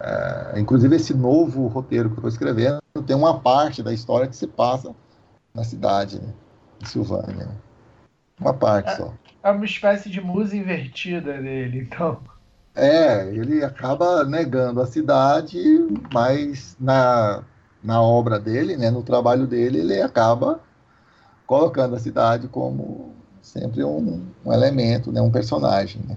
É, 0.00 0.58
inclusive, 0.58 0.96
esse 0.96 1.14
novo 1.14 1.66
roteiro 1.68 2.08
que 2.08 2.14
eu 2.14 2.28
estou 2.28 2.28
escrevendo 2.28 2.80
tem 3.06 3.16
uma 3.16 3.40
parte 3.40 3.82
da 3.82 3.92
história 3.92 4.26
que 4.26 4.36
se 4.36 4.46
passa 4.46 4.94
na 5.54 5.64
cidade, 5.64 6.20
né? 6.20 6.32
Em 6.82 6.86
Silvânia. 6.86 7.48
Uma 8.40 8.52
parte 8.52 8.90
é, 8.90 8.96
só. 8.96 9.14
É 9.42 9.50
uma 9.50 9.64
espécie 9.64 10.10
de 10.10 10.20
musa 10.20 10.56
invertida 10.56 11.34
dele, 11.34 11.80
então. 11.80 12.18
É, 12.74 13.28
ele 13.28 13.62
acaba 13.62 14.24
negando 14.24 14.80
a 14.80 14.86
cidade, 14.86 15.58
mas 16.12 16.76
na, 16.80 17.42
na 17.82 18.00
obra 18.00 18.40
dele, 18.40 18.76
né, 18.76 18.90
no 18.90 19.02
trabalho 19.02 19.46
dele, 19.46 19.80
ele 19.80 20.00
acaba 20.00 20.60
colocando 21.46 21.94
a 21.94 21.98
cidade 21.98 22.48
como 22.48 23.14
sempre 23.42 23.84
um, 23.84 24.26
um 24.44 24.52
elemento, 24.52 25.12
né, 25.12 25.20
um 25.20 25.30
personagem. 25.30 26.00
Né? 26.08 26.16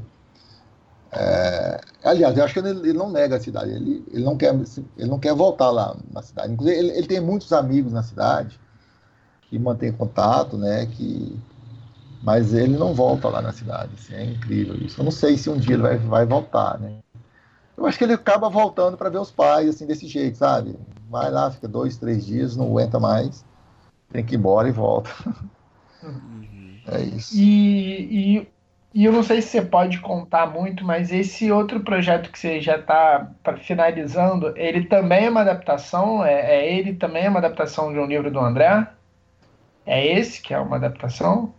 É, 1.15 1.81
aliás, 2.03 2.37
eu 2.37 2.43
acho 2.43 2.53
que 2.53 2.59
ele, 2.59 2.93
não 2.93 3.09
nega 3.09 3.37
a 3.37 3.39
cidade, 3.39 3.71
ele, 3.71 4.03
ele, 4.11 4.23
não 4.23 4.35
quer, 4.37 4.53
ele 4.97 5.09
não 5.09 5.19
quer 5.19 5.33
voltar 5.33 5.71
lá 5.71 5.95
na 6.11 6.21
cidade. 6.21 6.53
Inclusive, 6.53 6.77
ele, 6.77 6.91
ele 6.91 7.07
tem 7.07 7.21
muitos 7.21 7.53
amigos 7.53 7.93
na 7.93 8.03
cidade, 8.03 8.59
que 9.49 9.57
mantém 9.57 9.91
contato, 9.91 10.57
né? 10.57 10.85
Que 10.87 11.37
mas 12.25 12.55
ele 12.55 12.75
não 12.75 12.91
volta 12.91 13.29
lá 13.29 13.39
na 13.39 13.51
cidade. 13.51 13.91
Assim, 13.93 14.15
é 14.15 14.23
incrível 14.25 14.75
isso. 14.83 14.99
Eu 14.99 15.05
não 15.05 15.11
sei 15.11 15.37
se 15.37 15.47
um 15.47 15.57
dia 15.57 15.75
ele 15.75 15.83
vai, 15.83 15.97
vai 15.97 16.25
voltar, 16.25 16.79
né? 16.79 16.97
Eu 17.77 17.85
acho 17.85 17.99
que 17.99 18.03
ele 18.03 18.13
acaba 18.13 18.49
voltando 18.49 18.97
para 18.97 19.09
ver 19.09 19.19
os 19.19 19.29
pais, 19.29 19.69
assim, 19.69 19.85
desse 19.85 20.07
jeito, 20.07 20.37
sabe? 20.37 20.75
Vai 21.07 21.29
lá, 21.29 21.51
fica 21.51 21.67
dois, 21.67 21.97
três 21.97 22.25
dias, 22.25 22.55
não 22.55 22.65
aguenta 22.65 22.99
mais, 22.99 23.45
tem 24.11 24.25
que 24.25 24.33
ir 24.33 24.37
embora 24.37 24.67
e 24.67 24.71
volta. 24.71 25.09
Uhum. 26.03 26.77
É 26.87 27.01
isso. 27.01 27.33
E, 27.35 28.37
e, 28.37 28.47
e, 28.95 29.05
eu 29.05 29.11
não 29.11 29.21
sei 29.21 29.41
se 29.41 29.49
você 29.49 29.61
pode 29.61 29.99
contar 29.99 30.47
muito, 30.47 30.85
mas 30.85 31.11
esse 31.11 31.51
outro 31.51 31.81
projeto 31.81 32.31
que 32.31 32.39
você 32.39 32.61
já 32.61 32.77
está 32.77 33.29
finalizando, 33.61 34.53
ele 34.55 34.85
também 34.85 35.25
é 35.25 35.29
uma 35.29 35.41
adaptação? 35.41 36.23
É, 36.23 36.55
é, 36.55 36.77
ele 36.77 36.93
também 36.93 37.25
é 37.25 37.29
uma 37.29 37.39
adaptação 37.39 37.91
de 37.91 37.99
um 37.99 38.05
livro 38.05 38.31
do 38.31 38.39
André? 38.39 38.87
É 39.85 40.17
esse 40.17 40.41
que 40.41 40.53
é 40.53 40.59
uma 40.59 40.77
adaptação? 40.77 41.53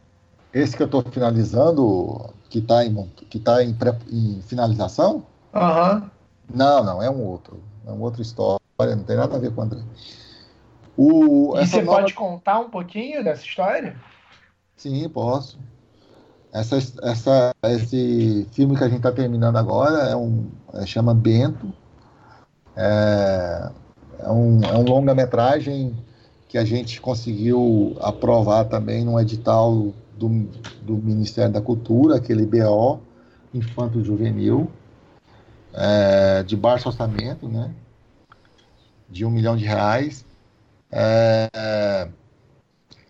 Esse 0.52 0.76
que 0.76 0.82
eu 0.82 0.86
estou 0.86 1.02
finalizando, 1.02 2.32
que 2.48 2.58
está 2.58 2.84
em, 2.84 3.06
que 3.28 3.38
tá 3.38 3.62
em, 3.62 3.76
em 4.10 4.42
finalização? 4.42 5.26
Aham. 5.54 5.94
Uhum. 5.94 6.10
Não, 6.54 6.84
não, 6.84 7.02
é 7.02 7.10
um 7.10 7.22
outro. 7.22 7.62
É 7.86 7.90
uma 7.90 8.04
outra 8.04 8.22
história, 8.22 8.60
não 8.78 9.04
tem 9.04 9.16
nada 9.16 9.36
a 9.36 9.38
ver 9.38 9.52
com 9.52 9.60
o 9.60 9.64
André. 9.64 9.80
O, 10.96 11.58
e 11.58 11.66
você 11.66 11.82
nova... 11.82 11.98
pode 11.98 12.14
contar 12.14 12.60
um 12.60 12.70
pouquinho 12.70 13.22
dessa 13.22 13.44
história? 13.44 13.94
Sim, 14.76 15.06
posso. 15.08 15.58
Essa, 16.56 16.78
essa, 17.02 17.54
esse 17.64 18.48
filme 18.50 18.74
que 18.78 18.82
a 18.82 18.88
gente 18.88 18.96
está 18.96 19.12
terminando 19.12 19.56
agora 19.56 20.08
é 20.08 20.16
um, 20.16 20.48
é, 20.72 20.86
chama 20.86 21.14
Bento. 21.14 21.70
É, 22.74 23.70
é 24.20 24.30
um, 24.30 24.62
é 24.62 24.78
um 24.78 24.82
longa-metragem 24.82 25.94
que 26.48 26.56
a 26.56 26.64
gente 26.64 26.98
conseguiu 26.98 27.94
aprovar 28.00 28.64
também 28.64 29.04
num 29.04 29.20
edital 29.20 29.92
do, 30.16 30.48
do 30.80 30.96
Ministério 30.96 31.52
da 31.52 31.60
Cultura, 31.60 32.16
aquele 32.16 32.46
BO, 32.46 33.00
Infanto 33.52 34.02
Juvenil, 34.02 34.70
é, 35.74 36.42
de 36.42 36.56
baixo 36.56 36.88
orçamento, 36.88 37.48
né? 37.50 37.70
De 39.10 39.26
um 39.26 39.30
milhão 39.30 39.58
de 39.58 39.66
reais. 39.66 40.24
É, 40.90 42.08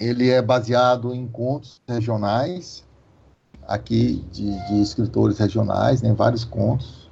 ele 0.01 0.31
é 0.31 0.43
baseado 0.43 1.15
em 1.15 1.29
contos 1.29 1.81
regionais, 1.87 2.86
aqui 3.67 4.25
de, 4.33 4.51
de 4.69 4.81
escritores 4.81 5.39
regionais, 5.39 6.03
né? 6.03 6.13
Vários 6.13 6.45
contos. 6.45 7.11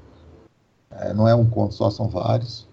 É, 0.90 1.12
não 1.12 1.26
é 1.26 1.34
um 1.34 1.48
conto 1.48 1.74
só, 1.74 1.90
são 1.90 2.08
vários. 2.08 2.66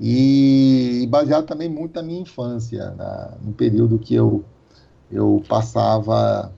E, 0.00 1.06
baseado 1.10 1.46
também 1.46 1.68
muito 1.68 1.96
na 1.96 2.02
minha 2.02 2.20
infância, 2.20 2.90
na, 2.90 3.32
no 3.42 3.52
período 3.52 3.98
que 3.98 4.14
eu, 4.14 4.44
eu 5.10 5.42
passava, 5.48 6.52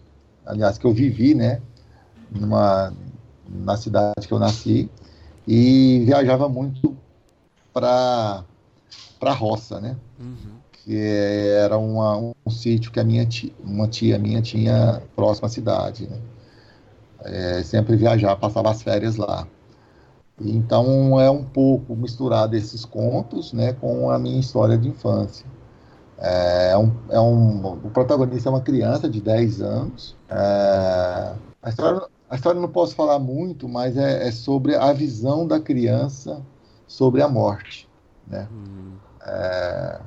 aliás, 0.44 0.76
que 0.76 0.84
eu 0.84 0.92
vivi, 0.92 1.34
né, 1.34 1.62
numa, 2.30 2.92
na 3.48 3.76
cidade 3.76 4.26
que 4.26 4.32
eu 4.32 4.38
nasci 4.38 4.90
e 5.48 6.02
viajava 6.04 6.48
muito 6.48 6.96
para 7.72 8.44
para 9.18 9.32
roça, 9.32 9.80
né? 9.80 9.96
Uhum. 10.18 10.56
Que 10.72 10.96
era 11.58 11.76
uma, 11.76 12.16
um, 12.16 12.32
um 12.44 12.50
sítio 12.50 12.90
que 12.90 12.98
a 12.98 13.04
minha 13.04 13.26
tia, 13.26 13.52
uma 13.62 13.86
tia 13.86 14.18
minha 14.18 14.40
tinha 14.40 15.02
próxima 15.14 15.46
à 15.46 15.50
cidade, 15.50 16.06
né? 16.06 16.18
É, 17.24 17.62
sempre 17.62 17.96
viajar, 17.96 18.34
passava 18.36 18.70
as 18.70 18.82
férias 18.82 19.16
lá. 19.16 19.46
Então 20.40 21.20
é 21.20 21.30
um 21.30 21.44
pouco 21.44 21.94
misturado 21.94 22.56
esses 22.56 22.84
contos, 22.84 23.52
né, 23.52 23.74
com 23.74 24.10
a 24.10 24.18
minha 24.18 24.40
história 24.40 24.78
de 24.78 24.88
infância. 24.88 25.46
É 26.18 26.76
um, 26.76 26.92
é 27.08 27.20
um, 27.20 27.66
o 27.66 27.90
protagonista 27.90 28.48
é 28.48 28.52
uma 28.52 28.60
criança 28.60 29.08
de 29.08 29.20
10 29.20 29.62
anos. 29.62 30.16
É, 30.28 31.32
a, 31.62 31.68
história, 31.68 32.02
a 32.28 32.36
história 32.36 32.60
não 32.60 32.68
posso 32.68 32.94
falar 32.94 33.18
muito, 33.18 33.66
mas 33.68 33.96
é, 33.96 34.28
é 34.28 34.30
sobre 34.30 34.74
a 34.76 34.92
visão 34.92 35.46
da 35.46 35.58
criança 35.58 36.42
sobre 36.86 37.22
a 37.22 37.28
morte, 37.28 37.88
né? 38.26 38.48
Hum. 38.52 38.92
É, 39.24 40.00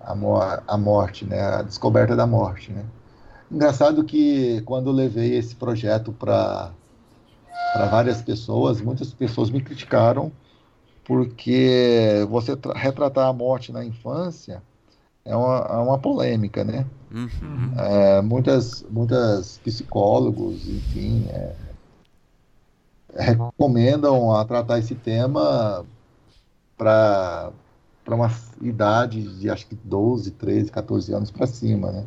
a, 0.00 0.62
a 0.68 0.78
morte, 0.78 1.24
né? 1.24 1.40
A 1.40 1.62
descoberta 1.62 2.14
da 2.14 2.26
morte, 2.26 2.72
né? 2.72 2.84
Engraçado 3.50 4.04
que 4.04 4.60
quando 4.62 4.90
eu 4.90 4.92
levei 4.92 5.34
esse 5.34 5.56
projeto 5.56 6.12
para 6.12 6.72
várias 7.90 8.22
pessoas, 8.22 8.80
muitas 8.80 9.12
pessoas 9.12 9.50
me 9.50 9.60
criticaram 9.60 10.30
porque 11.04 12.24
você 12.28 12.56
retratar 12.76 13.26
a 13.26 13.32
morte 13.32 13.72
na 13.72 13.84
infância 13.84 14.62
é 15.24 15.34
uma, 15.34 15.56
é 15.56 15.76
uma 15.78 15.98
polêmica, 15.98 16.62
né? 16.62 16.86
Uhum. 17.10 17.72
É, 17.76 18.22
muitas, 18.22 18.84
muitas 18.88 19.58
psicólogos, 19.58 20.68
enfim, 20.68 21.26
é, 21.30 21.56
recomendam 23.16 24.32
a 24.32 24.44
tratar 24.44 24.78
esse 24.78 24.94
tema 24.94 25.84
para 26.78 27.52
uma 28.06 28.30
idade 28.62 29.38
de 29.38 29.50
acho 29.50 29.66
que 29.66 29.74
12, 29.74 30.30
13, 30.30 30.70
14 30.70 31.12
anos 31.12 31.30
para 31.32 31.46
cima, 31.48 31.90
né? 31.90 32.06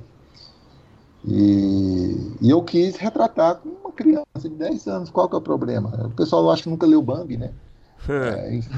E, 1.25 2.35
e, 2.41 2.49
eu 2.49 2.61
quis 2.63 2.97
retratar 2.97 3.55
com 3.55 3.69
uma 3.69 3.91
criança 3.91 4.25
de 4.41 4.49
10 4.49 4.87
anos. 4.87 5.09
Qual 5.09 5.29
que 5.29 5.35
é 5.35 5.37
o 5.37 5.41
problema? 5.41 6.07
O 6.07 6.11
pessoal 6.11 6.49
acha 6.51 6.63
que 6.63 6.69
nunca 6.69 6.85
leu 6.85 7.01
Bambi, 7.01 7.37
né? 7.37 7.51
É, 8.05 8.53
enfim, 8.53 8.69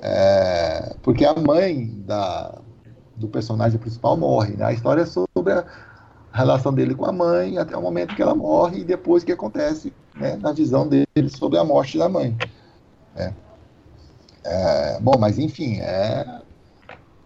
é, 0.00 0.94
porque 1.02 1.24
a 1.24 1.34
mãe 1.34 1.86
da, 2.06 2.58
do 3.16 3.28
personagem 3.28 3.78
principal 3.78 4.16
morre. 4.16 4.54
Né? 4.56 4.64
A 4.64 4.72
história 4.72 5.02
é 5.02 5.06
sobre 5.06 5.52
a 5.52 5.64
relação 6.32 6.72
dele 6.72 6.94
com 6.94 7.04
a 7.04 7.12
mãe 7.12 7.58
até 7.58 7.76
o 7.76 7.82
momento 7.82 8.14
que 8.14 8.22
ela 8.22 8.34
morre 8.34 8.80
e 8.80 8.84
depois 8.84 9.22
o 9.22 9.26
que 9.26 9.32
acontece 9.32 9.92
né, 10.14 10.36
na 10.36 10.52
visão 10.52 10.86
dele 10.86 11.28
sobre 11.28 11.58
a 11.58 11.64
morte 11.64 11.98
da 11.98 12.08
mãe. 12.08 12.36
É. 13.16 13.32
É, 14.44 15.00
bom, 15.00 15.18
mas 15.18 15.38
enfim, 15.38 15.78
é. 15.80 16.40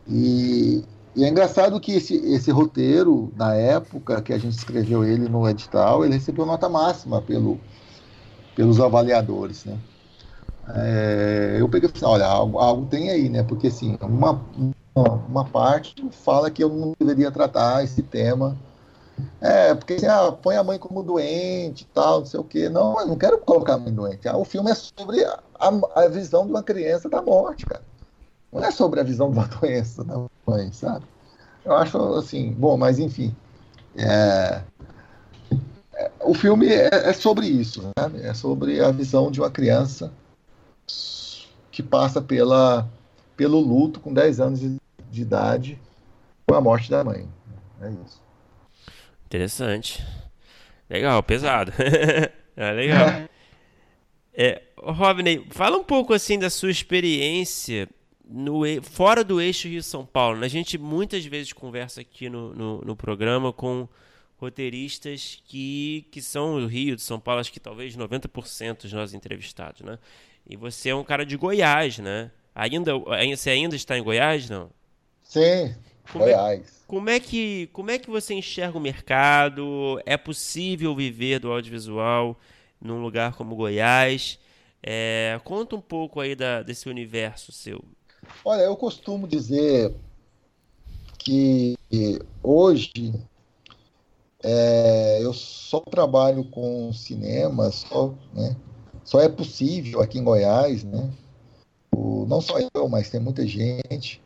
E, 0.09 0.83
e, 1.15 1.25
é 1.25 1.29
engraçado 1.29 1.79
que 1.81 1.93
esse, 1.93 2.17
esse 2.17 2.51
roteiro, 2.51 3.33
na 3.37 3.55
época 3.55 4.23
que 4.23 4.33
a 4.33 4.39
gente 4.39 4.57
escreveu 4.57 5.05
ele 5.05 5.29
no 5.29 5.49
edital, 5.49 6.05
ele 6.05 6.15
recebeu 6.15 6.47
nota 6.47 6.69
máxima 6.69 7.21
pelo, 7.21 7.61
pelos 8.55 8.81
avaliadores, 8.81 9.65
né? 9.65 9.79
É, 10.75 11.57
eu 11.59 11.69
peguei 11.69 11.91
assim, 11.93 12.05
olha, 12.05 12.27
algo, 12.27 12.59
algo, 12.59 12.87
tem 12.87 13.11
aí, 13.11 13.29
né? 13.29 13.43
Porque 13.43 13.67
assim, 13.67 13.99
uma, 14.01 14.41
uma, 15.29 15.45
parte 15.45 15.95
fala 16.11 16.51
que 16.51 16.63
eu 16.63 16.69
não 16.69 16.95
deveria 16.99 17.31
tratar 17.31 17.83
esse 17.85 18.03
tema. 18.03 18.57
É, 19.41 19.75
porque 19.75 19.95
assim, 19.95 20.07
ah, 20.07 20.33
põe 20.33 20.57
a 20.57 20.65
mãe 20.65 20.79
como 20.79 21.03
doente 21.03 21.83
e 21.83 21.87
tal, 21.87 22.21
não 22.21 22.27
sei 22.27 22.41
o 22.41 22.45
quê. 22.45 22.69
Não, 22.69 22.99
eu 23.01 23.07
não 23.07 23.17
quero 23.17 23.39
colocar 23.39 23.75
a 23.75 23.79
mãe 23.79 23.93
doente. 23.93 24.29
Ah, 24.29 24.37
o 24.37 24.45
filme 24.45 24.71
é 24.71 24.75
sobre 24.75 25.25
a, 25.25 25.41
a 25.95 26.09
visão 26.09 26.45
de 26.45 26.53
uma 26.53 26.63
criança 26.63 27.09
da 27.09 27.21
morte, 27.21 27.67
cara. 27.67 27.83
Não 28.53 28.63
é 28.63 28.71
sobre 28.71 29.01
a 29.01 29.03
visão 29.03 29.31
de 29.31 29.39
uma 29.39 29.47
doença 29.49 30.05
da 30.05 30.27
mãe, 30.47 30.71
sabe? 30.73 31.07
Eu 31.65 31.75
acho 31.75 31.97
assim, 32.15 32.53
bom, 32.53 32.77
mas 32.77 32.99
enfim. 32.99 33.35
É, 33.97 34.63
é, 35.95 36.11
o 36.21 36.35
filme 36.35 36.69
é, 36.69 36.89
é, 36.93 37.13
sobre 37.15 37.47
isso, 37.47 37.83
né? 37.83 38.29
É 38.29 38.35
sobre 38.35 38.81
a 38.81 38.91
visão 38.91 39.31
de 39.31 39.41
uma 39.41 39.51
criança 39.51 40.13
que 41.71 41.83
passa 41.83 42.21
pela, 42.21 42.87
pelo 43.37 43.59
luto 43.59 44.01
com 44.01 44.13
10 44.13 44.41
anos 44.41 44.61
de, 44.61 44.77
de 45.11 45.23
idade 45.23 45.81
com 46.47 46.55
a 46.55 46.61
morte 46.61 46.91
da 46.91 47.03
mãe. 47.03 47.27
É 47.81 47.89
isso. 48.05 48.21
Interessante. 49.27 50.05
Legal, 50.91 51.23
pesado. 51.23 51.73
é 52.55 52.71
legal. 52.73 53.09
É, 54.35 54.63
Robney, 54.77 55.47
fala 55.51 55.79
um 55.79 55.85
pouco 55.85 56.13
assim 56.13 56.39
da 56.39 56.51
sua 56.51 56.71
experiência 56.71 57.89
no, 58.33 58.63
fora 58.83 59.23
do 59.23 59.41
eixo 59.41 59.69
Rio-São 59.69 60.07
Paulo. 60.07 60.39
Né? 60.39 60.47
A 60.47 60.51
gente 60.51 60.79
muitas 60.79 61.25
vezes 61.25 61.53
conversa 61.53 62.01
aqui 62.01 62.29
no, 62.29 62.55
no, 62.55 62.79
no, 62.81 62.97
programa 62.97 63.53
com 63.53 63.87
roteiristas 64.39 65.43
que, 65.47 66.07
que 66.11 66.23
são 66.23 66.59
do 66.59 66.67
Rio, 66.67 66.97
de 66.97 67.03
São 67.03 67.21
Paulo, 67.21 67.41
acho 67.41 67.53
que 67.53 67.61
talvez 67.61 67.97
90% 67.97 68.83
dos 68.83 68.93
nossos 68.93 69.15
entrevistados, 69.15 69.83
né? 69.83 69.99
E 70.49 70.57
você 70.57 70.89
é 70.89 70.95
um 70.95 71.05
cara 71.05 71.25
de 71.25 71.37
Goiás, 71.37 71.99
né? 71.99 72.31
Ainda, 72.55 72.93
você 73.31 73.51
ainda 73.51 73.77
está 73.77 73.97
em 73.97 74.03
Goiás, 74.03 74.51
não? 74.51 74.71
Sim, 75.23 75.75
como 76.11 76.25
é, 76.25 76.33
Goiás. 76.33 76.61
É, 76.61 76.87
como 76.87 77.11
é, 77.11 77.21
que, 77.21 77.69
como 77.73 77.91
é 77.91 77.99
que 77.99 78.11
você 78.11 78.35
enxerga 78.35 78.77
o 78.77 78.81
mercado? 78.81 80.01
É 80.05 80.17
possível 80.17 80.95
viver 80.95 81.39
do 81.39 81.53
audiovisual 81.53 82.39
num 82.81 83.01
lugar 83.01 83.35
como 83.35 83.55
Goiás? 83.55 84.39
É, 84.83 85.41
conta 85.45 85.77
um 85.77 85.81
pouco 85.81 86.21
aí 86.21 86.35
da, 86.35 86.63
desse 86.63 86.89
universo 86.89 87.53
seu. 87.53 87.85
Olha, 88.45 88.63
eu 88.63 88.77
costumo 88.77 89.27
dizer 89.27 89.95
que 91.19 91.77
hoje 92.43 93.15
é, 94.43 95.19
eu 95.23 95.33
só 95.33 95.81
trabalho 95.81 96.45
com 96.45 96.93
cinema, 96.93 97.71
só, 97.71 98.13
né, 98.35 98.57
só 99.05 99.21
é 99.21 99.29
possível 99.29 100.01
aqui 100.01 100.19
em 100.19 100.25
Goiás, 100.25 100.83
né? 100.83 101.11
O, 101.95 102.27
não 102.27 102.41
só 102.41 102.57
eu, 102.75 102.89
mas 102.89 103.11
tem 103.11 103.21
muita 103.21 103.47
gente 103.47 104.21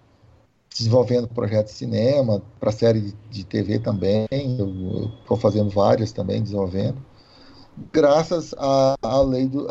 desenvolvendo 0.71 1.27
projetos 1.29 1.73
de 1.73 1.79
cinema, 1.79 2.43
para 2.61 2.71
série 2.71 3.01
de, 3.01 3.13
de, 3.31 3.45
TV 3.45 3.79
também, 3.79 4.27
eu 4.31 5.11
estou 5.21 5.37
fazendo 5.37 5.71
várias 5.71 6.13
também, 6.13 6.43
desenvolvendo, 6.43 7.03
graças 7.93 8.55
à 8.59 9.21
lei, 9.23 9.49
do, 9.49 9.67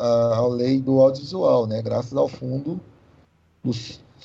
lei 0.50 0.82
do 0.82 1.00
audiovisual, 1.00 1.68
né? 1.68 1.82
graças 1.82 2.14
ao 2.14 2.28
fundo 2.28 2.80
do 3.64 3.72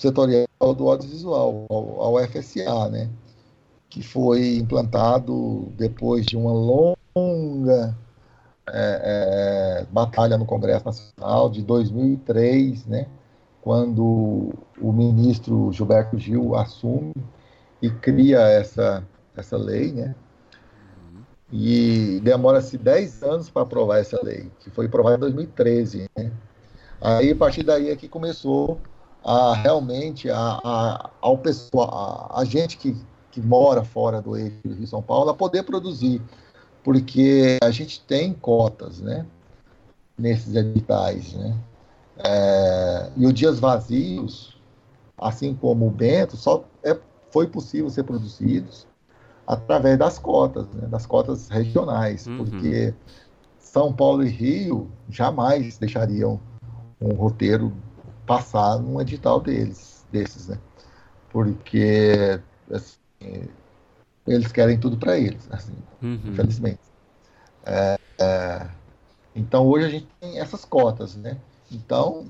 setorial 0.00 0.46
do 0.60 0.88
audiovisual, 0.88 1.66
ao, 1.68 2.00
ao 2.00 2.90
né? 2.90 3.10
que 3.90 4.02
foi 4.02 4.56
implantado 4.56 5.70
depois 5.76 6.24
de 6.24 6.38
uma 6.38 6.52
longa 6.52 7.94
é, 8.66 9.82
é, 9.82 9.86
batalha 9.92 10.38
no 10.38 10.46
Congresso 10.46 10.86
Nacional 10.86 11.50
de 11.50 11.62
2003, 11.62 12.86
né? 12.86 13.08
quando 13.60 14.54
o 14.80 14.90
ministro 14.90 15.70
Gilberto 15.70 16.18
Gil 16.18 16.54
assume 16.54 17.12
e 17.82 17.90
cria 17.90 18.40
essa, 18.40 19.06
essa 19.36 19.58
lei, 19.58 19.92
né? 19.92 20.14
E 21.52 22.20
demora-se 22.22 22.78
10 22.78 23.22
anos 23.24 23.50
para 23.50 23.62
aprovar 23.62 23.98
essa 23.98 24.18
lei, 24.22 24.50
que 24.60 24.70
foi 24.70 24.86
aprovada 24.86 25.16
em 25.16 25.20
2013. 25.20 26.08
Né? 26.16 26.30
Aí, 27.00 27.32
a 27.32 27.36
partir 27.36 27.64
daí 27.64 27.90
é 27.90 27.96
que 27.96 28.08
começou 28.08 28.80
a 29.24 29.54
realmente 29.54 30.30
a, 30.30 30.60
a, 30.64 31.10
ao 31.20 31.38
pessoal, 31.38 32.30
a, 32.30 32.40
a 32.40 32.44
gente 32.44 32.76
que, 32.76 32.96
que 33.30 33.40
mora 33.40 33.84
fora 33.84 34.20
do 34.20 34.36
eixo 34.36 34.56
Rio 34.64 34.86
São 34.86 35.02
Paulo 35.02 35.30
a 35.30 35.34
poder 35.34 35.62
produzir, 35.62 36.22
porque 36.82 37.58
a 37.62 37.70
gente 37.70 38.00
tem 38.00 38.32
cotas, 38.32 39.00
né? 39.00 39.26
Nesses 40.18 40.54
editais, 40.54 41.32
né? 41.34 41.56
É, 42.18 43.10
e 43.16 43.26
o 43.26 43.32
Dias 43.32 43.58
Vazios, 43.58 44.56
assim 45.18 45.54
como 45.54 45.86
o 45.86 45.90
Bento, 45.90 46.36
só 46.36 46.64
é, 46.82 46.96
foi 47.30 47.46
possível 47.46 47.88
ser 47.88 48.04
produzidos 48.04 48.86
através 49.46 49.98
das 49.98 50.18
cotas, 50.18 50.66
né, 50.68 50.86
das 50.86 51.06
cotas 51.06 51.48
regionais, 51.48 52.26
uhum. 52.26 52.36
porque 52.38 52.94
São 53.58 53.92
Paulo 53.92 54.22
e 54.22 54.28
Rio 54.28 54.88
jamais 55.08 55.76
deixariam 55.78 56.38
um 57.00 57.14
roteiro 57.14 57.72
passar 58.30 58.78
num 58.78 59.00
edital 59.00 59.40
deles, 59.40 60.06
desses, 60.12 60.46
né? 60.46 60.56
Porque 61.30 62.40
assim, 62.70 63.48
eles 64.24 64.52
querem 64.52 64.78
tudo 64.78 64.96
para 64.96 65.18
eles, 65.18 65.48
assim, 65.50 65.74
uhum. 66.00 66.20
infelizmente. 66.26 66.78
É, 67.66 67.98
é, 68.20 68.70
então 69.34 69.66
hoje 69.66 69.86
a 69.86 69.88
gente 69.88 70.06
tem 70.20 70.38
essas 70.38 70.64
cotas, 70.64 71.16
né? 71.16 71.38
Então, 71.72 72.24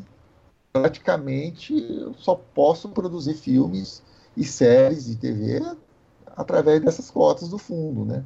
praticamente, 0.73 1.75
eu 1.75 2.15
só 2.15 2.35
posso 2.35 2.89
produzir 2.89 3.35
filmes 3.35 4.03
e 4.35 4.43
séries 4.43 5.05
de 5.05 5.17
TV 5.17 5.61
através 6.35 6.81
dessas 6.81 7.11
cotas 7.11 7.51
do 7.51 7.59
fundo, 7.59 8.07
né? 8.07 8.25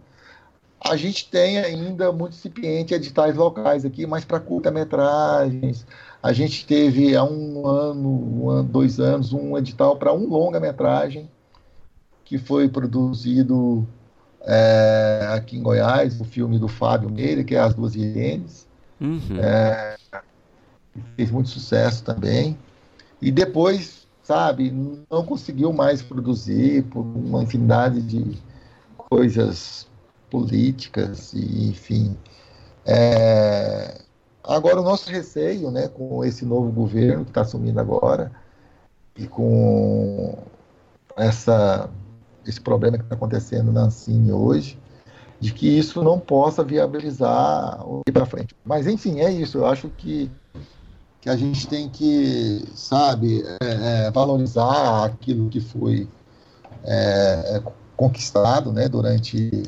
A 0.87 0.97
gente 0.97 1.31
tem 1.31 1.59
ainda 1.59 2.13
muito 2.13 2.35
incipiente 2.35 2.93
editais 2.93 3.35
locais 3.37 3.85
aqui, 3.85 4.07
mas 4.07 4.25
para 4.25 4.39
curta-metragens. 4.39 5.87
A 6.23 6.33
gente 6.33 6.67
teve 6.67 7.17
há 7.17 7.25
um 7.25 7.67
ano, 7.67 8.43
um 8.43 8.51
ano, 8.51 8.69
dois 8.69 9.01
anos, 9.01 9.33
um 9.33 9.57
edital 9.57 9.97
para 9.97 10.13
um 10.13 10.29
longa-metragem 10.29 11.29
que 12.23 12.37
foi 12.39 12.69
produzido 12.69 13.87
é, 14.43 15.27
aqui 15.33 15.57
em 15.57 15.63
Goiás, 15.63 16.21
o 16.21 16.25
filme 16.25 16.59
do 16.59 16.69
Fábio 16.69 17.11
Meira, 17.11 17.43
que 17.43 17.55
é 17.55 17.59
As 17.59 17.75
Duas 17.75 17.95
Irenes. 17.95 18.67
Uhum. 19.01 19.39
É, 19.39 19.97
fez 21.17 21.31
muito 21.31 21.49
sucesso 21.49 22.05
também. 22.05 22.59
E 23.23 23.31
depois, 23.31 24.07
sabe, 24.23 24.71
não 25.11 25.25
conseguiu 25.25 25.73
mais 25.73 26.03
produzir 26.03 26.85
por 26.85 27.01
uma 27.01 27.43
infinidade 27.43 28.03
de 28.03 28.39
coisas 28.97 29.84
políticas 30.35 31.33
e, 31.33 31.69
enfim. 31.69 32.17
É, 32.85 34.01
agora, 34.43 34.81
o 34.81 34.83
nosso 34.83 35.09
receio, 35.09 35.71
né, 35.71 35.87
com 35.87 36.25
esse 36.25 36.45
novo 36.45 36.73
governo 36.73 37.25
que 37.25 37.31
está 37.31 37.43
assumindo 37.43 37.79
agora 37.79 38.33
e 39.17 39.29
com 39.29 40.37
essa, 41.17 41.89
esse 42.45 42.61
problema 42.61 42.99
que 42.99 43.05
está 43.05 43.15
acontecendo 43.15 43.71
na 43.71 43.83
Ancine 43.83 44.33
hoje, 44.33 44.77
de 45.39 45.53
que 45.53 45.79
isso 45.79 46.03
não 46.03 46.19
possa 46.19 46.65
viabilizar 46.65 47.89
o 47.89 48.03
ir 48.09 48.11
para 48.11 48.27
frente. 48.27 48.57
Mas, 48.65 48.89
enfim, 48.89 49.21
é 49.21 49.31
isso. 49.31 49.59
Eu 49.59 49.67
acho 49.67 49.89
que 49.91 50.29
que 51.21 51.31
a 51.31 51.37
gente 51.37 51.67
tem 51.67 51.89
que, 51.89 52.63
sabe, 52.75 53.43
é, 53.63 54.07
é, 54.07 54.11
valorizar 54.11 55.07
aquilo 55.07 55.49
que 55.49 55.59
foi 55.59 56.07
é, 56.85 57.57
é, 57.57 57.63
conquistado, 57.97 58.71
né, 58.71 58.91
durante 58.91 59.63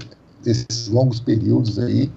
esses 0.46 0.88
longos 0.88 1.20
períodos 1.20 1.78
aí, 1.78 2.10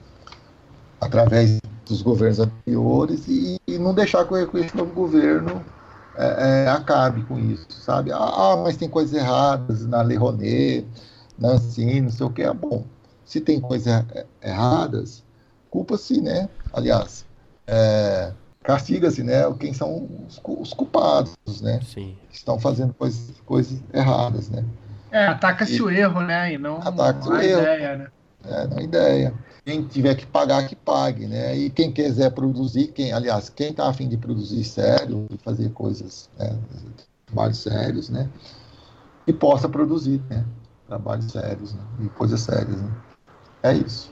através 1.01 1.59
dos 1.85 2.01
governos 2.01 2.39
anteriores 2.39 3.27
e, 3.27 3.59
e 3.67 3.77
não 3.77 3.93
deixar 3.93 4.25
que, 4.25 4.45
que 4.47 4.57
esse 4.59 4.77
novo 4.77 4.93
governo 4.93 5.63
é, 6.15 6.65
é, 6.65 6.69
acabe 6.69 7.23
com 7.23 7.39
isso, 7.39 7.65
sabe? 7.71 8.11
Ah, 8.11 8.61
mas 8.63 8.77
tem 8.77 8.89
coisas 8.89 9.13
erradas 9.13 9.85
na 9.87 10.01
Lei 10.01 10.17
Rouanet, 10.17 10.85
na 11.37 11.49
Ancine, 11.51 12.01
não 12.01 12.11
sei 12.11 12.25
o 12.25 12.29
que. 12.29 12.43
É 12.43 12.53
bom, 12.53 12.83
se 13.25 13.39
tem 13.39 13.59
coisas 13.59 14.03
erradas, 14.41 15.23
culpa-se, 15.69 16.21
né? 16.21 16.49
Aliás, 16.73 17.25
é, 17.65 18.31
castiga-se, 18.63 19.23
né, 19.23 19.43
quem 19.59 19.73
são 19.73 20.09
os, 20.27 20.41
os 20.45 20.73
culpados, 20.73 21.35
né, 21.61 21.79
Sim. 21.83 22.17
que 22.29 22.35
estão 22.35 22.59
fazendo 22.59 22.93
coisas, 22.93 23.33
coisas 23.45 23.81
erradas, 23.93 24.49
né. 24.49 24.63
É, 25.11 25.25
ataca-se 25.25 25.81
o 25.81 25.89
erro, 25.89 26.21
né, 26.21 26.53
e 26.53 26.57
não, 26.57 26.77
ataca 26.77 27.33
a 27.33 27.45
erro. 27.45 27.61
ideia, 27.61 27.97
né. 27.97 28.07
É, 28.45 28.67
não 28.67 28.77
a 28.77 28.83
ideia. 28.83 29.33
Quem 29.65 29.85
tiver 29.85 30.15
que 30.15 30.25
pagar, 30.25 30.67
que 30.67 30.75
pague, 30.75 31.27
né, 31.27 31.55
e 31.55 31.69
quem 31.69 31.91
quiser 31.91 32.31
produzir, 32.31 32.87
quem, 32.87 33.11
aliás, 33.11 33.49
quem 33.49 33.71
está 33.71 33.87
afim 33.89 34.07
de 34.07 34.17
produzir 34.17 34.63
sério, 34.63 35.27
de 35.29 35.37
fazer 35.37 35.69
coisas, 35.71 36.29
né, 36.39 36.57
trabalhos 37.25 37.59
sérios, 37.59 38.09
né, 38.09 38.29
e 39.27 39.33
possa 39.33 39.69
produzir, 39.69 40.21
né, 40.29 40.45
trabalhos 40.87 41.31
sérios, 41.31 41.73
né, 41.73 41.81
e 42.01 42.09
coisas 42.09 42.39
sérias, 42.39 42.81
né. 42.81 42.91
É 43.61 43.73
isso. 43.73 44.11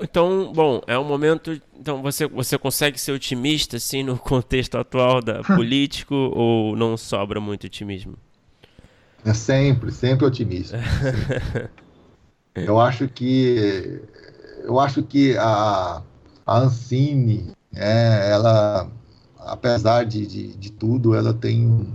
Então, 0.00 0.52
bom, 0.52 0.80
é 0.86 0.96
um 0.96 1.04
momento. 1.04 1.60
Então, 1.74 2.00
você, 2.00 2.28
você 2.28 2.56
consegue 2.56 3.00
ser 3.00 3.10
otimista, 3.10 3.76
assim, 3.78 4.04
no 4.04 4.16
contexto 4.16 4.78
atual 4.78 5.20
da 5.20 5.42
político, 5.56 6.14
ou 6.14 6.76
não 6.76 6.96
sobra 6.96 7.40
muito 7.40 7.66
otimismo? 7.66 8.14
É 9.24 9.34
sempre, 9.34 9.90
sempre 9.90 10.24
otimista. 10.26 10.78
eu 12.66 12.80
acho 12.80 13.08
que. 13.08 14.02
Eu 14.62 14.78
acho 14.78 15.02
que 15.02 15.36
a, 15.38 16.02
a 16.46 16.58
Ancine, 16.58 17.52
é, 17.74 18.30
ela, 18.30 18.90
apesar 19.38 20.04
de, 20.04 20.26
de, 20.26 20.56
de, 20.56 20.72
tudo, 20.72 21.14
ela 21.14 21.32
tem 21.32 21.66
um, 21.66 21.90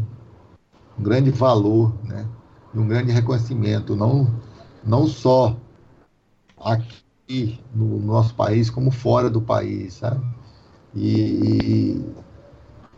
um 0.97 1.03
grande 1.03 1.29
valor, 1.29 1.93
né? 2.03 2.25
um 2.73 2.87
grande 2.87 3.11
reconhecimento, 3.11 3.95
não, 3.95 4.27
não 4.83 5.05
só 5.05 5.55
aqui 6.59 7.03
aqui 7.23 7.59
no 7.73 7.99
nosso 7.99 8.35
país 8.35 8.69
como 8.69 8.91
fora 8.91 9.29
do 9.29 9.41
país, 9.41 9.95
sabe? 9.95 10.23
E, 10.95 12.03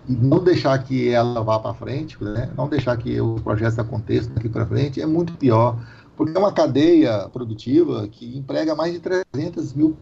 e 0.07 0.13
não 0.13 0.43
deixar 0.43 0.77
que 0.79 1.09
ela 1.09 1.41
vá 1.41 1.59
para 1.59 1.73
frente, 1.73 2.21
né? 2.21 2.51
não 2.57 2.67
deixar 2.67 2.97
que 2.97 3.19
os 3.21 3.41
projetos 3.41 3.79
aconteçam 3.79 4.33
daqui 4.33 4.49
para 4.49 4.65
frente 4.65 5.01
é 5.01 5.05
muito 5.05 5.33
pior, 5.33 5.79
porque 6.15 6.35
é 6.35 6.39
uma 6.39 6.51
cadeia 6.51 7.27
produtiva 7.29 8.07
que 8.07 8.37
emprega 8.37 8.75
mais 8.75 8.93
de 8.93 8.99
300 8.99 9.73
mil 9.73 9.97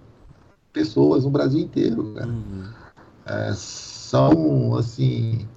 pessoas 0.72 1.24
no 1.24 1.30
Brasil 1.30 1.60
inteiro. 1.60 2.16
Uhum. 2.18 2.64
É, 3.26 3.54
são, 3.56 4.76
assim, 4.76 5.48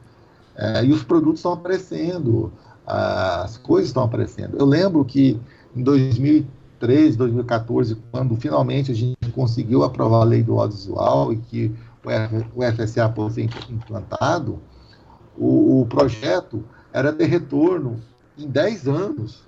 é, 0.54 0.84
e 0.84 0.92
os 0.92 1.02
produtos 1.02 1.40
estão 1.40 1.52
aparecendo, 1.52 2.52
as 2.86 3.56
coisas 3.58 3.88
estão 3.88 4.04
aparecendo. 4.04 4.56
Eu 4.56 4.66
lembro 4.66 5.04
que 5.04 5.40
em 5.74 5.82
2013, 5.82 6.56
2013, 6.80 7.16
2014, 7.16 7.96
quando 8.10 8.36
finalmente 8.36 8.92
a 8.92 8.94
gente 8.94 9.16
conseguiu 9.32 9.82
aprovar 9.82 10.20
a 10.20 10.24
lei 10.24 10.42
do 10.42 10.58
audiovisual 10.58 11.32
e 11.32 11.36
que 11.36 11.74
o 12.54 12.62
FSA 12.62 13.12
fosse 13.12 13.48
implantado, 13.68 14.60
o, 15.36 15.80
o 15.82 15.86
projeto 15.86 16.64
era 16.92 17.12
ter 17.12 17.26
retorno 17.26 17.96
em 18.38 18.46
10 18.46 18.88
anos. 18.88 19.44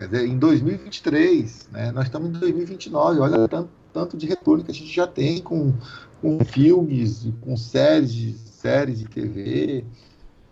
Quer 0.00 0.06
dizer, 0.06 0.26
em 0.26 0.38
2023, 0.38 1.68
né? 1.72 1.92
nós 1.92 2.04
estamos 2.04 2.30
em 2.30 2.32
2029, 2.32 3.20
olha 3.20 3.46
tanto, 3.46 3.68
tanto 3.92 4.16
de 4.16 4.26
retorno 4.26 4.64
que 4.64 4.70
a 4.70 4.74
gente 4.74 4.90
já 4.90 5.06
tem 5.06 5.42
com, 5.42 5.74
com 6.22 6.42
filmes, 6.42 7.28
com 7.42 7.54
séries 7.54 8.50
séries 8.60 8.98
de 9.00 9.04
TV, 9.04 9.84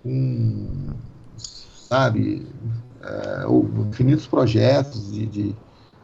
com, 0.02 0.90
sabe, 1.38 2.46
é, 3.02 3.46
infinitos 3.88 4.26
projetos 4.26 5.10
de, 5.12 5.24
de 5.24 5.56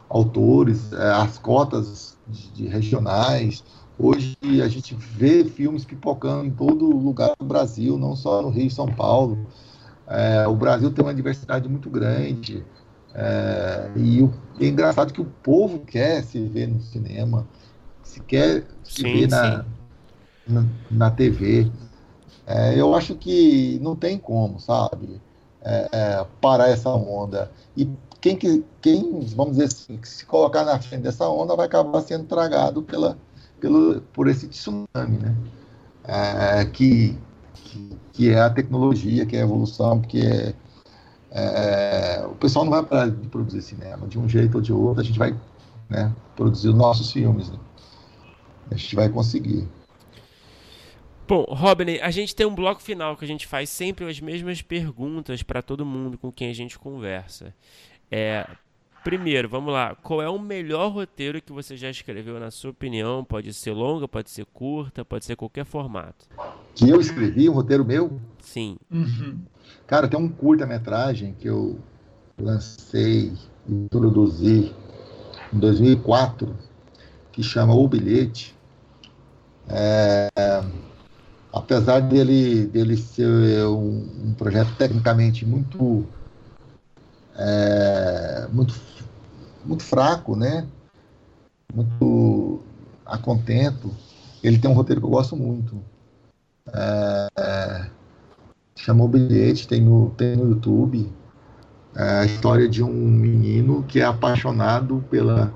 autores, 0.09 0.91
é, 0.91 1.11
as 1.11 1.37
cotas 1.37 2.17
de, 2.27 2.51
de, 2.51 2.67
regionais. 2.67 3.63
Hoje 3.95 4.35
a 4.43 4.67
gente 4.67 4.95
vê 4.95 5.45
filmes 5.45 5.85
pipocando 5.85 6.45
em 6.45 6.51
todo 6.51 6.89
lugar 6.97 7.33
do 7.39 7.45
Brasil, 7.45 7.95
não 7.95 8.15
só 8.15 8.41
no 8.41 8.49
Rio 8.49 8.65
e 8.65 8.71
São 8.71 8.87
Paulo. 8.87 9.45
É, 10.07 10.47
o 10.47 10.55
Brasil 10.55 10.91
tem 10.91 11.05
uma 11.05 11.13
diversidade 11.13 11.69
muito 11.69 11.91
grande. 11.91 12.63
É, 13.17 13.91
e 13.95 14.21
o, 14.21 14.33
é 14.59 14.67
engraçado 14.67 15.13
que 15.13 15.21
o 15.21 15.25
povo 15.25 15.79
quer 15.79 16.21
se 16.23 16.43
ver 16.45 16.67
no 16.67 16.81
cinema, 16.81 17.47
se 18.03 18.19
quer 18.19 18.65
se 18.83 19.01
sim, 19.01 19.13
ver 19.13 19.29
na, 19.29 19.65
na, 20.45 20.65
na, 20.91 21.11
TV. 21.11 21.71
É, 22.45 22.79
eu 22.79 22.93
acho 22.93 23.15
que 23.15 23.79
não 23.81 23.95
tem 23.95 24.17
como, 24.17 24.59
sabe, 24.59 25.21
é, 25.61 25.89
é, 25.91 26.25
parar 26.41 26.69
essa 26.69 26.89
onda. 26.89 27.49
E 27.75 27.89
quem, 28.19 28.63
quem, 28.81 29.25
vamos 29.35 29.53
dizer 29.53 29.65
assim, 29.65 29.97
que 29.97 30.07
se 30.07 30.25
colocar 30.25 30.65
na 30.65 30.79
frente 30.79 31.03
dessa 31.03 31.27
onda 31.29 31.55
vai 31.55 31.67
acabar 31.67 32.01
sendo 32.01 32.25
tragado 32.25 32.83
pela, 32.83 33.17
pelo, 33.61 34.01
por 34.13 34.27
esse 34.27 34.47
tsunami, 34.47 35.17
né? 35.21 35.35
É, 36.03 36.65
que, 36.65 37.17
que, 37.53 37.97
que, 38.13 38.29
é 38.29 38.39
a 38.39 38.49
tecnologia, 38.49 39.25
que 39.25 39.35
é 39.35 39.39
a 39.39 39.43
evolução, 39.43 40.01
porque 40.01 40.19
é, 40.19 40.53
é, 41.37 42.25
o 42.25 42.35
pessoal 42.35 42.63
não 42.63 42.71
vai 42.71 42.83
parar 42.83 43.09
de 43.09 43.27
produzir 43.27 43.61
cinema, 43.61 44.07
de 44.07 44.17
um 44.17 44.27
jeito 44.27 44.55
ou 44.55 44.61
de 44.61 44.71
outro, 44.71 45.01
a 45.01 45.03
gente 45.03 45.19
vai 45.19 45.37
né, 45.89 46.15
produzir 46.33 46.69
os 46.69 46.75
nossos 46.75 47.11
filmes. 47.11 47.49
Né? 47.49 47.59
A 48.71 48.75
gente 48.75 48.95
vai 48.95 49.09
conseguir. 49.09 49.67
Bom, 51.27 51.43
Robin, 51.49 51.97
a 52.01 52.09
gente 52.09 52.33
tem 52.33 52.45
um 52.45 52.55
bloco 52.55 52.81
final 52.81 53.17
que 53.17 53.25
a 53.25 53.27
gente 53.27 53.45
faz 53.47 53.69
sempre 53.69 54.09
as 54.09 54.19
mesmas 54.21 54.61
perguntas 54.61 55.43
para 55.43 55.61
todo 55.61 55.85
mundo 55.85 56.17
com 56.17 56.31
quem 56.31 56.49
a 56.49 56.53
gente 56.53 56.79
conversa. 56.79 57.53
É, 58.09 58.47
primeiro, 59.03 59.49
vamos 59.49 59.73
lá. 59.73 59.93
Qual 59.95 60.21
é 60.21 60.29
o 60.29 60.39
melhor 60.39 60.89
roteiro 60.89 61.41
que 61.41 61.51
você 61.51 61.75
já 61.75 61.89
escreveu, 61.89 62.39
na 62.39 62.49
sua 62.49 62.71
opinião? 62.71 63.25
Pode 63.25 63.53
ser 63.53 63.71
longa, 63.71 64.07
pode 64.07 64.29
ser 64.29 64.45
curta, 64.45 65.03
pode 65.03 65.25
ser 65.25 65.35
qualquer 65.35 65.65
formato. 65.65 66.27
Que 66.73 66.89
eu 66.89 67.01
escrevi, 67.01 67.49
um 67.49 67.53
roteiro 67.53 67.83
meu? 67.83 68.21
Sim. 68.39 68.77
Uhum. 68.89 69.39
Cara, 69.87 70.07
tem 70.07 70.19
um 70.19 70.27
curta-metragem 70.27 71.33
que 71.33 71.47
eu 71.47 71.77
lancei 72.39 73.33
e 73.67 73.73
introduzi 73.73 74.73
em 75.53 75.59
2004, 75.59 76.55
que 77.31 77.43
chama 77.43 77.75
O 77.75 77.87
Bilhete. 77.87 78.55
É, 79.69 80.29
apesar 81.53 81.99
dele, 81.99 82.65
dele 82.65 82.97
ser 82.97 83.65
um, 83.67 84.27
um 84.27 84.33
projeto 84.33 84.75
tecnicamente 84.75 85.45
muito 85.45 86.05
é, 87.37 88.47
muito, 88.51 88.73
muito 89.63 89.83
fraco, 89.83 90.35
né? 90.35 90.67
Muito 91.73 92.61
a 93.05 93.17
contento. 93.17 93.91
Ele 94.41 94.57
tem 94.57 94.69
um 94.69 94.73
roteiro 94.73 95.01
que 95.01 95.07
eu 95.07 95.11
gosto 95.11 95.35
muito. 95.35 95.81
É, 96.73 97.27
é, 97.37 97.89
chamou 98.77 99.07
Bilhete, 99.07 99.67
tem 99.67 99.81
no, 99.81 100.11
tem 100.11 100.35
no 100.35 100.49
YouTube. 100.49 101.11
É 101.95 102.19
a 102.19 102.25
história 102.25 102.67
de 102.67 102.83
um 102.83 102.91
menino 102.91 103.83
que 103.87 104.01
é 104.01 104.05
apaixonado 104.05 105.03
pela, 105.09 105.53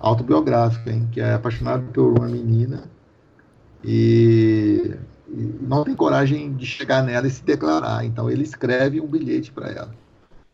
autobiográfica, 0.00 0.90
hein, 0.90 1.06
que 1.12 1.20
é 1.20 1.34
apaixonado 1.34 1.84
por 1.92 2.18
uma 2.18 2.26
menina 2.26 2.84
e, 3.84 4.96
e, 5.28 5.58
não 5.60 5.84
tem 5.84 5.94
coragem 5.94 6.54
de 6.54 6.64
chegar 6.64 7.02
nela 7.02 7.26
e 7.26 7.30
se 7.30 7.44
declarar. 7.44 8.04
Então 8.04 8.30
ele 8.30 8.42
escreve 8.42 9.00
um 9.00 9.06
bilhete 9.06 9.52
para 9.52 9.68
ela, 9.68 9.94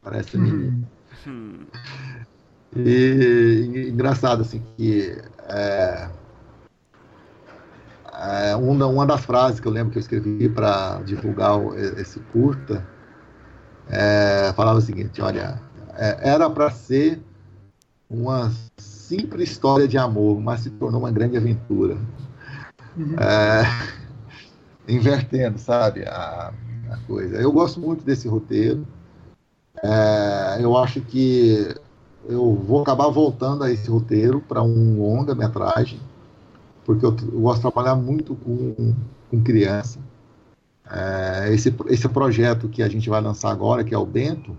para 0.02 0.18
essa 0.18 0.36
menina. 0.36 0.76
Uhum. 1.24 1.60
E 2.76 3.88
engraçado 3.88 4.42
assim 4.42 4.62
que 4.76 5.16
é, 5.48 6.10
é, 8.18 8.56
uma, 8.56 8.86
uma 8.86 9.06
das 9.06 9.24
frases 9.24 9.60
que 9.60 9.68
eu 9.68 9.72
lembro 9.72 9.92
que 9.92 9.98
eu 9.98 10.00
escrevi 10.00 10.48
para 10.48 11.00
divulgar 11.04 11.58
esse 11.98 12.20
curta 12.32 12.84
é, 13.88 14.52
falava 14.54 14.78
o 14.78 14.82
seguinte: 14.82 15.20
olha, 15.22 15.60
é, 15.94 16.30
era 16.30 16.48
para 16.50 16.70
ser 16.70 17.22
uma 18.08 18.52
simples 18.76 19.50
história 19.50 19.86
de 19.86 19.98
amor, 19.98 20.40
mas 20.40 20.60
se 20.60 20.70
tornou 20.70 21.00
uma 21.00 21.12
grande 21.12 21.36
aventura. 21.36 21.96
Uhum. 22.96 23.14
É, 23.18 23.62
invertendo, 24.88 25.58
sabe, 25.58 26.04
a, 26.06 26.52
a, 26.90 26.96
coisa. 27.06 27.36
Eu 27.36 27.52
gosto 27.52 27.80
muito 27.80 28.04
desse 28.04 28.28
roteiro. 28.28 28.86
É, 29.82 30.58
eu 30.60 30.76
acho 30.76 31.00
que 31.00 31.74
eu 32.28 32.54
vou 32.54 32.82
acabar 32.82 33.08
voltando 33.08 33.62
a 33.62 33.70
esse 33.70 33.88
roteiro 33.90 34.40
para 34.40 34.62
um 34.62 34.98
longa-metragem, 34.98 36.00
porque 36.86 37.04
eu, 37.04 37.14
eu, 37.32 37.40
gosto 37.40 37.56
de 37.56 37.62
trabalhar 37.62 37.96
muito 37.96 38.36
com, 38.36 38.94
com 39.28 39.42
criança. 39.42 39.98
É, 40.88 41.52
esse, 41.52 41.74
esse 41.88 42.08
projeto 42.08 42.68
que 42.68 42.80
a 42.80 42.88
gente 42.88 43.10
vai 43.10 43.20
lançar 43.20 43.50
agora, 43.50 43.82
que 43.82 43.92
é 43.92 43.98
o 43.98 44.06
Bento, 44.06 44.56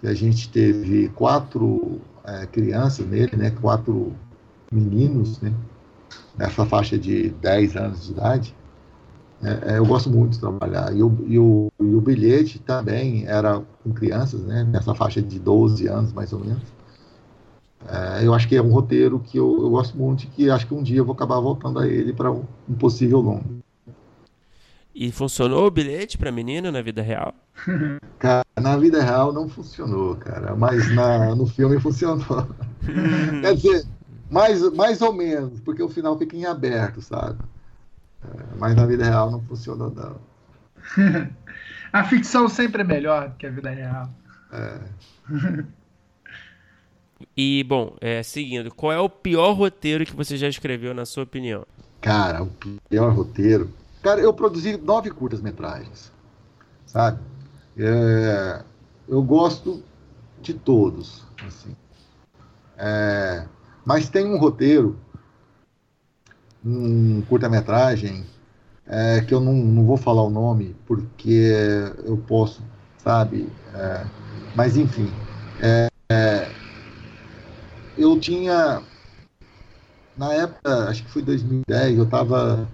que 0.00 0.08
a 0.08 0.14
gente 0.14 0.50
teve 0.50 1.08
quatro 1.10 2.00
é, 2.24 2.44
crianças 2.46 3.06
nele, 3.06 3.36
né, 3.36 3.52
quatro 3.52 4.12
meninos, 4.70 5.40
né, 5.40 5.54
nessa 6.36 6.66
faixa 6.66 6.98
de 6.98 7.30
10 7.30 7.76
anos 7.76 8.06
de 8.06 8.12
idade. 8.12 8.56
É, 9.40 9.74
é, 9.74 9.78
eu 9.78 9.86
gosto 9.86 10.10
muito 10.10 10.32
de 10.32 10.40
trabalhar. 10.40 10.92
E 10.92 11.00
o, 11.04 11.24
e, 11.24 11.38
o, 11.38 11.70
e 11.78 11.94
o 11.94 12.00
bilhete 12.00 12.58
também 12.58 13.24
era 13.26 13.62
com 13.84 13.92
crianças, 13.92 14.40
né, 14.40 14.64
nessa 14.64 14.92
faixa 14.92 15.22
de 15.22 15.38
12 15.38 15.86
anos, 15.86 16.12
mais 16.12 16.32
ou 16.32 16.40
menos. 16.40 16.77
É, 17.88 18.26
eu 18.26 18.34
acho 18.34 18.46
que 18.46 18.54
é 18.54 18.62
um 18.62 18.70
roteiro 18.70 19.18
que 19.18 19.38
eu, 19.38 19.62
eu 19.62 19.70
gosto 19.70 19.96
muito 19.96 20.24
e 20.24 20.26
que 20.26 20.50
acho 20.50 20.66
que 20.66 20.74
um 20.74 20.82
dia 20.82 20.98
eu 20.98 21.04
vou 21.04 21.14
acabar 21.14 21.40
voltando 21.40 21.78
a 21.78 21.86
ele 21.86 22.12
para 22.12 22.30
um, 22.30 22.44
um 22.68 22.74
possível 22.74 23.20
longo. 23.20 23.62
E 24.94 25.10
funcionou 25.10 25.66
o 25.66 25.70
bilhete 25.70 26.18
para 26.18 26.30
menino 26.30 26.70
na 26.70 26.82
vida 26.82 27.00
real? 27.00 27.32
Cara, 28.18 28.44
na 28.60 28.76
vida 28.76 29.02
real 29.02 29.32
não 29.32 29.48
funcionou, 29.48 30.16
cara. 30.16 30.56
Mas 30.56 30.92
na, 30.92 31.36
no 31.36 31.46
filme 31.46 31.78
funcionou. 31.78 32.48
Quer 33.40 33.54
dizer, 33.54 33.86
mais, 34.28 34.60
mais 34.72 35.00
ou 35.00 35.12
menos, 35.12 35.60
porque 35.60 35.82
o 35.82 35.88
final 35.88 36.18
fica 36.18 36.36
em 36.36 36.44
aberto, 36.44 37.00
sabe? 37.00 37.38
É, 38.24 38.56
mas 38.58 38.74
na 38.74 38.86
vida 38.86 39.04
real 39.04 39.30
não 39.30 39.40
funcionou, 39.42 39.90
não. 39.90 40.16
a 41.92 42.04
ficção 42.04 42.48
sempre 42.48 42.82
é 42.82 42.84
melhor 42.84 43.28
do 43.28 43.36
que 43.36 43.46
a 43.46 43.50
vida 43.50 43.70
real. 43.70 44.10
É. 44.52 44.78
E, 47.36 47.64
bom, 47.64 47.96
é, 48.00 48.22
seguindo, 48.22 48.72
qual 48.74 48.92
é 48.92 48.98
o 48.98 49.08
pior 49.08 49.52
roteiro 49.52 50.04
que 50.04 50.14
você 50.14 50.36
já 50.36 50.48
escreveu, 50.48 50.94
na 50.94 51.04
sua 51.04 51.24
opinião? 51.24 51.66
Cara, 52.00 52.42
o 52.42 52.50
pior 52.88 53.12
roteiro 53.12 53.72
Cara, 54.02 54.20
eu 54.20 54.32
produzi 54.32 54.76
nove 54.76 55.10
curtas-metragens, 55.10 56.12
sabe? 56.86 57.18
É, 57.76 58.62
eu 59.08 59.22
gosto 59.22 59.82
de 60.40 60.54
todos, 60.54 61.24
assim. 61.46 61.74
É, 62.76 63.44
mas 63.84 64.08
tem 64.08 64.24
um 64.24 64.38
roteiro, 64.38 64.96
um 66.64 67.20
curta-metragem, 67.22 68.24
é, 68.86 69.20
que 69.20 69.34
eu 69.34 69.40
não, 69.40 69.52
não 69.52 69.84
vou 69.84 69.96
falar 69.96 70.22
o 70.22 70.30
nome, 70.30 70.76
porque 70.86 71.52
eu 72.04 72.16
posso, 72.16 72.62
sabe? 72.98 73.48
É, 73.74 74.06
mas, 74.54 74.76
enfim, 74.76 75.10
é, 75.60 75.88
é, 76.08 76.37
eu 77.98 78.18
tinha, 78.18 78.82
na 80.16 80.32
época, 80.32 80.88
acho 80.88 81.02
que 81.04 81.10
foi 81.10 81.22
2010, 81.22 81.98
eu 81.98 82.04
estava 82.04 82.68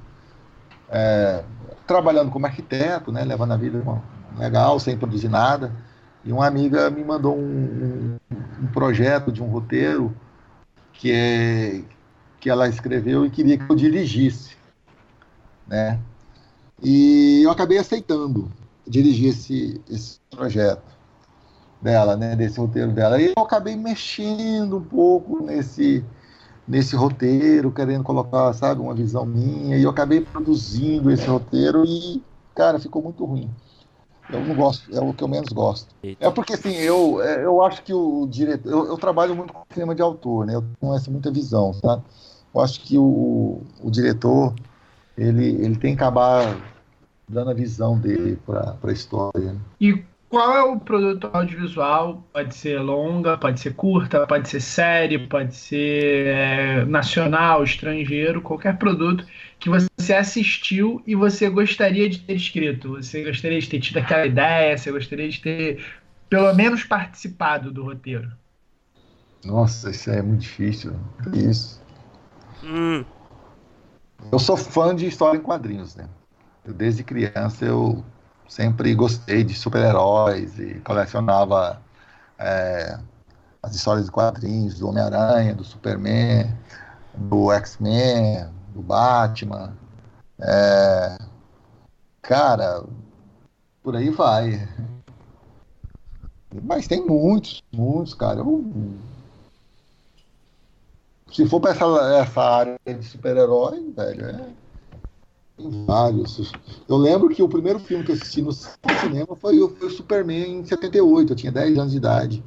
é, 0.89 1.43
trabalhando 1.87 2.31
como 2.31 2.47
arquiteto, 2.47 3.11
né, 3.11 3.25
levando 3.25 3.53
a 3.53 3.57
vida 3.57 3.83
legal, 4.39 4.79
sem 4.79 4.97
produzir 4.97 5.29
nada. 5.29 5.73
E 6.25 6.33
uma 6.33 6.47
amiga 6.47 6.91
me 6.91 7.05
mandou 7.05 7.37
um, 7.37 8.17
um, 8.31 8.67
projeto 8.73 9.33
de 9.33 9.43
um 9.43 9.47
roteiro 9.47 10.15
que, 10.93 11.13
é, 11.13 11.83
que 12.41 12.49
ela 12.49 12.69
escreveu 12.69 13.27
e 13.27 13.31
queria 13.31 13.59
que 13.59 13.71
eu 13.71 13.77
dirigisse. 13.77 14.57
Né? 15.67 15.99
E 16.83 17.43
eu 17.43 17.51
acabei 17.51 17.79
aceitando 17.79 18.51
dirigir 18.87 19.31
esse, 19.31 19.81
esse 19.89 20.19
projeto 20.31 20.94
dela, 21.85 22.17
né, 22.17 22.35
desse 22.35 22.59
roteiro 22.59 22.91
dela. 22.91 23.21
E 23.21 23.35
eu 23.37 23.43
acabei 23.43 23.77
mexendo 23.77 24.79
um 24.79 24.83
pouco 24.83 25.45
nesse, 25.45 26.03
nesse 26.67 26.97
roteiro, 26.97 27.71
querendo 27.71 28.03
colocar, 28.03 28.53
sabe, 28.55 28.81
uma 28.81 28.95
visão 28.95 29.27
minha, 29.27 29.77
e 29.77 29.83
eu 29.83 29.91
acabei 29.91 30.23
produzindo 30.23 31.11
esse 31.11 31.27
roteiro 31.27 31.85
e, 31.85 32.23
cara, 32.55 32.81
ficou 32.81 33.03
muito 33.03 33.23
ruim. 33.25 33.51
Eu 34.31 34.41
não 34.41 34.55
gosto, 34.55 34.91
é 34.97 34.99
o 34.99 35.13
que 35.13 35.23
eu 35.23 35.29
menos 35.29 35.51
gosto. 35.51 35.95
É 36.19 36.31
porque, 36.31 36.55
assim, 36.55 36.73
eu, 36.73 37.23
é, 37.23 37.45
eu 37.45 37.63
acho 37.63 37.83
que 37.83 37.93
o 37.93 38.27
diretor. 38.27 38.71
Eu, 38.71 38.87
eu 38.87 38.97
trabalho 38.97 39.37
muito 39.37 39.53
com 39.53 39.63
cinema 39.71 39.95
de 39.95 40.01
autor, 40.01 40.47
né? 40.47 40.55
Eu 40.55 40.65
tenho 40.81 40.95
essa 40.95 41.11
muita 41.11 41.31
visão, 41.31 41.75
sabe? 41.75 42.03
Eu 42.55 42.61
acho 42.63 42.81
que 42.81 42.97
o, 42.97 43.61
o 43.83 43.91
diretor, 43.91 44.55
ele, 45.19 45.45
ele 45.63 45.77
tem 45.77 45.95
que 45.95 46.03
acabar 46.03 46.57
dando 47.29 47.51
a 47.51 47.55
visão 47.55 47.99
dele 47.99 48.39
para 48.47 48.79
a 48.83 48.93
história. 48.93 49.53
Né? 49.53 49.61
E 49.79 50.03
qual 50.35 50.57
é 50.57 50.63
o 50.65 50.81
produto 50.81 51.31
audiovisual? 51.33 52.27
Pode 52.33 52.57
ser 52.57 52.81
longa, 52.81 53.39
pode 53.39 53.61
ser 53.61 53.73
curta, 53.75 54.27
pode 54.27 54.49
ser 54.49 54.61
série, 54.61 55.29
pode 55.29 55.55
ser 55.55 56.27
é, 56.27 56.85
nacional, 56.87 57.63
estrangeiro, 57.63 58.43
qualquer 58.43 58.77
produto 58.77 59.25
que 59.61 59.71
você 59.71 60.13
assistiu 60.13 61.01
e 61.07 61.15
você 61.15 61.49
gostaria 61.49 62.11
de 62.11 62.19
ter 62.19 62.35
escrito. 62.35 62.97
Você 62.97 63.23
gostaria 63.23 63.61
de 63.61 63.69
ter 63.69 63.79
tido 63.79 63.99
aquela 63.99 64.27
ideia, 64.27 64.77
você 64.77 64.91
gostaria 64.91 65.29
de 65.29 65.41
ter 65.41 65.85
pelo 66.29 66.53
menos 66.53 66.83
participado 66.83 67.71
do 67.71 67.85
roteiro. 67.85 68.33
Nossa, 69.45 69.91
isso 69.91 70.11
é 70.11 70.21
muito 70.21 70.41
difícil. 70.41 70.95
Isso. 71.33 71.81
Hum. 72.65 73.05
Eu 74.33 74.41
sou 74.41 74.57
fã 74.57 74.97
de 74.97 75.07
história 75.07 75.39
em 75.39 75.43
quadrinhos, 75.43 75.95
né? 75.95 76.09
Eu, 76.65 76.75
desde 76.75 77.05
criança 77.05 77.65
eu 77.65 78.05
sempre 78.49 78.95
gostei 78.95 79.45
de 79.45 79.55
super-heróis 79.55 80.59
e 80.59 80.81
colecionava 80.81 81.81
é, 82.39 82.99
as 83.63 83.75
histórias 83.75 84.07
de 84.07 84.13
quadrinhos 84.13 84.79
do 84.79 84.89
Homem-Aranha, 84.89 85.55
do 85.55 85.65
Superman, 85.65 86.55
do 87.15 87.51
X-Men, 87.53 88.49
do 88.75 88.83
Batman. 88.83 89.77
É, 90.41 91.17
cara, 92.23 92.85
por 93.83 93.97
aí 93.97 94.11
vai. 94.11 94.69
Mas 96.63 96.87
tem 96.87 97.05
muitos, 97.05 97.63
muitos, 97.73 98.15
cara. 98.15 98.41
Eu, 98.41 98.65
se 101.33 101.47
for 101.47 101.61
para 101.61 101.73
essa, 101.73 101.85
essa 102.21 102.41
área 102.41 102.79
de 102.87 103.03
super-herói, 103.03 103.93
velho, 103.97 104.27
é 104.27 104.64
vários. 105.59 106.53
Eu 106.89 106.97
lembro 106.97 107.29
que 107.29 107.43
o 107.43 107.49
primeiro 107.49 107.79
filme 107.79 108.05
que 108.05 108.11
eu 108.11 108.17
assisti 108.17 108.43
no 108.43 108.53
cinema 108.53 109.37
foi, 109.37 109.57
foi 109.79 109.89
o 109.89 109.91
Superman 109.91 110.61
em 110.61 110.65
78, 110.65 111.33
eu 111.33 111.37
tinha 111.37 111.53
10 111.53 111.79
anos 111.79 111.93
de 111.93 111.99
idade. 111.99 112.45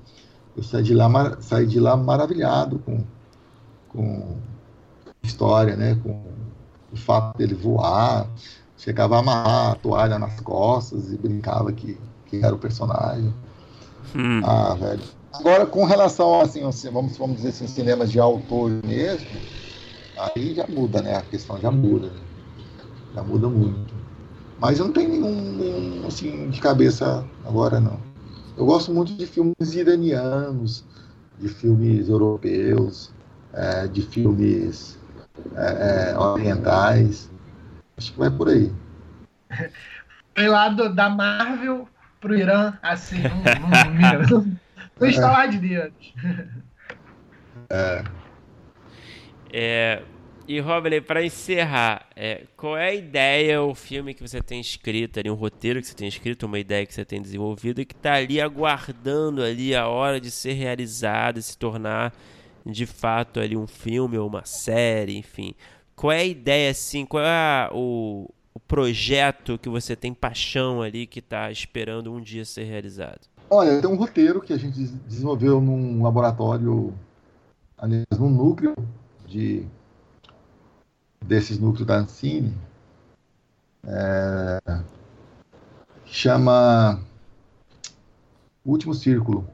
Eu 0.56 0.64
saí 0.64 0.84
de 0.84 0.94
lá, 0.94 1.38
saí 1.40 1.66
de 1.66 1.80
lá 1.80 1.96
maravilhado 1.96 2.80
com, 2.80 3.04
com 3.90 4.38
a 5.06 5.28
história, 5.28 5.76
né? 5.76 5.96
com 6.04 6.24
o 6.92 6.98
fato 6.98 7.38
dele 7.38 7.54
voar. 7.54 8.28
Chegava 8.78 9.16
a 9.16 9.20
amarrar 9.20 9.72
a 9.72 9.76
toalha 9.76 10.20
nas 10.20 10.40
costas 10.42 11.12
e 11.12 11.18
brincava 11.18 11.72
que, 11.72 11.98
que 12.26 12.38
era 12.38 12.54
o 12.54 12.60
personagem. 12.60 13.34
Hum. 14.16 14.42
Ah, 14.44 14.74
velho. 14.76 15.04
Agora, 15.34 15.66
com 15.66 15.86
relação 15.86 16.42
assim, 16.42 16.62
vamos, 16.92 17.18
vamos 17.18 17.38
dizer 17.38 17.50
assim, 17.50 17.68
cinemas 17.68 18.12
de 18.12 18.20
autor 18.20 18.72
mesmo, 18.86 19.28
aí 20.16 20.56
já 20.56 20.66
muda, 20.68 21.02
né? 21.02 21.16
A 21.16 21.22
questão 21.22 21.60
já 21.60 21.70
muda. 21.70 22.08
Né? 22.08 22.27
Já 23.14 23.24
muda 23.24 23.48
muito. 23.50 23.94
Mas 24.60 24.80
eu 24.80 24.86
não 24.86 24.94
tenho 24.94 25.10
nenhum, 25.10 25.52
nenhum 25.54 26.08
assim, 26.08 26.50
de 26.50 26.60
cabeça 26.60 27.26
agora, 27.46 27.80
não. 27.80 28.00
Eu 28.58 28.66
gosto 28.66 28.92
muito 28.92 29.14
de 29.14 29.26
filmes 29.26 29.74
iranianos, 29.74 30.84
de 31.40 31.48
filmes 31.48 32.10
europeus, 32.10 33.12
é, 33.54 33.88
de 33.88 34.02
filmes 34.02 34.98
é, 35.56 36.12
é 36.12 36.18
orientais. 36.18 37.30
Acho 37.96 38.14
que 38.14 38.20
vai 38.20 38.32
por 38.32 38.50
aí. 38.50 38.72
Foi 40.36 40.48
lá 40.48 40.70
do, 40.70 40.94
da 40.94 41.10
Marvel 41.10 41.88
pro 42.20 42.36
Irã, 42.36 42.74
assim, 42.82 43.22
não, 43.22 43.38
não, 43.38 44.42
não, 44.42 44.58
não 45.00 45.08
instalar 45.08 45.50
de 45.50 45.58
dedos. 45.60 46.14
É. 47.70 48.04
É, 49.52 50.02
e 50.48 50.62
Robley, 50.62 51.02
para 51.02 51.26
encerrar, 51.26 52.08
é, 52.16 52.46
qual 52.56 52.78
é 52.78 52.88
a 52.88 52.94
ideia, 52.94 53.62
o 53.62 53.76
filme 53.76 54.14
que 54.14 54.26
você 54.26 54.42
tem 54.42 54.62
escrito 54.62 55.20
ali, 55.20 55.30
um 55.30 55.36
roteiro 55.36 55.82
que 55.82 55.88
você 55.88 55.94
tem 55.94 56.08
escrito, 56.08 56.46
uma 56.46 56.58
ideia 56.58 56.86
que 56.86 56.94
você 56.94 57.04
tem 57.04 57.22
desenvolvido 57.22 57.82
e 57.82 57.86
que 57.86 57.94
está 57.94 58.14
ali 58.14 58.40
aguardando 58.40 59.44
ali 59.44 59.76
a 59.76 59.90
hora 59.90 60.22
de 60.22 60.32
ser 60.32 60.54
realizada, 60.54 61.42
se 61.42 61.58
tornar 61.58 62.14
de 62.66 62.86
fato 62.86 63.42
ali 63.42 63.58
um 63.58 63.68
filme 63.68 64.18
ou 64.18 64.26
uma 64.26 64.46
série, 64.46 65.18
enfim. 65.18 65.54
Qual 65.94 66.14
é 66.14 66.20
a 66.20 66.26
ideia 66.26 66.72
assim? 66.72 67.06
Qual 67.06 67.24
é 67.24 67.70
o, 67.74 68.30
o 68.54 68.60
projeto 68.60 69.58
que 69.58 69.68
você 69.68 69.98
tem 69.98 70.14
paixão 70.14 70.82
ali 70.82 71.06
que 71.06 71.20
está 71.20 71.52
esperando 71.52 72.14
um 72.14 72.22
dia 72.22 72.46
ser 72.46 72.64
realizado? 72.64 73.28
Olha, 73.50 73.82
tem 73.82 73.90
um 73.90 73.96
roteiro 73.96 74.40
que 74.40 74.54
a 74.54 74.58
gente 74.58 74.82
desenvolveu 75.08 75.60
num 75.60 76.04
laboratório, 76.04 76.94
aliás, 77.78 78.06
num 78.18 78.30
núcleo 78.30 78.76
de 79.26 79.66
desses 81.28 81.60
núcleos 81.60 81.86
da 81.86 81.98
Ancine, 81.98 82.56
é, 83.86 84.60
chama 86.06 87.00
Último 88.66 88.94
Círculo. 88.94 89.46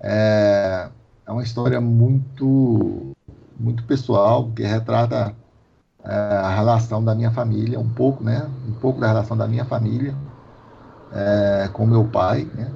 É, 0.00 0.88
é 1.26 1.30
uma 1.30 1.42
história 1.42 1.80
muito, 1.80 3.14
muito 3.58 3.84
pessoal, 3.84 4.50
que 4.50 4.62
retrata 4.62 5.34
é, 6.02 6.12
a 6.12 6.54
relação 6.54 7.04
da 7.04 7.14
minha 7.14 7.30
família, 7.30 7.78
um 7.78 7.88
pouco, 7.88 8.24
né? 8.24 8.48
Um 8.66 8.72
pouco 8.72 8.98
da 8.98 9.06
relação 9.06 9.36
da 9.36 9.46
minha 9.46 9.64
família 9.66 10.14
é, 11.12 11.68
com 11.72 11.86
meu 11.86 12.04
pai, 12.04 12.50
né? 12.54 12.72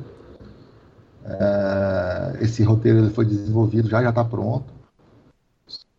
É, 1.24 2.44
esse 2.44 2.62
roteiro 2.62 2.98
ele 2.98 3.10
foi 3.10 3.24
desenvolvido, 3.24 3.88
já 3.88 4.02
já 4.02 4.10
está 4.10 4.22
pronto 4.22 4.73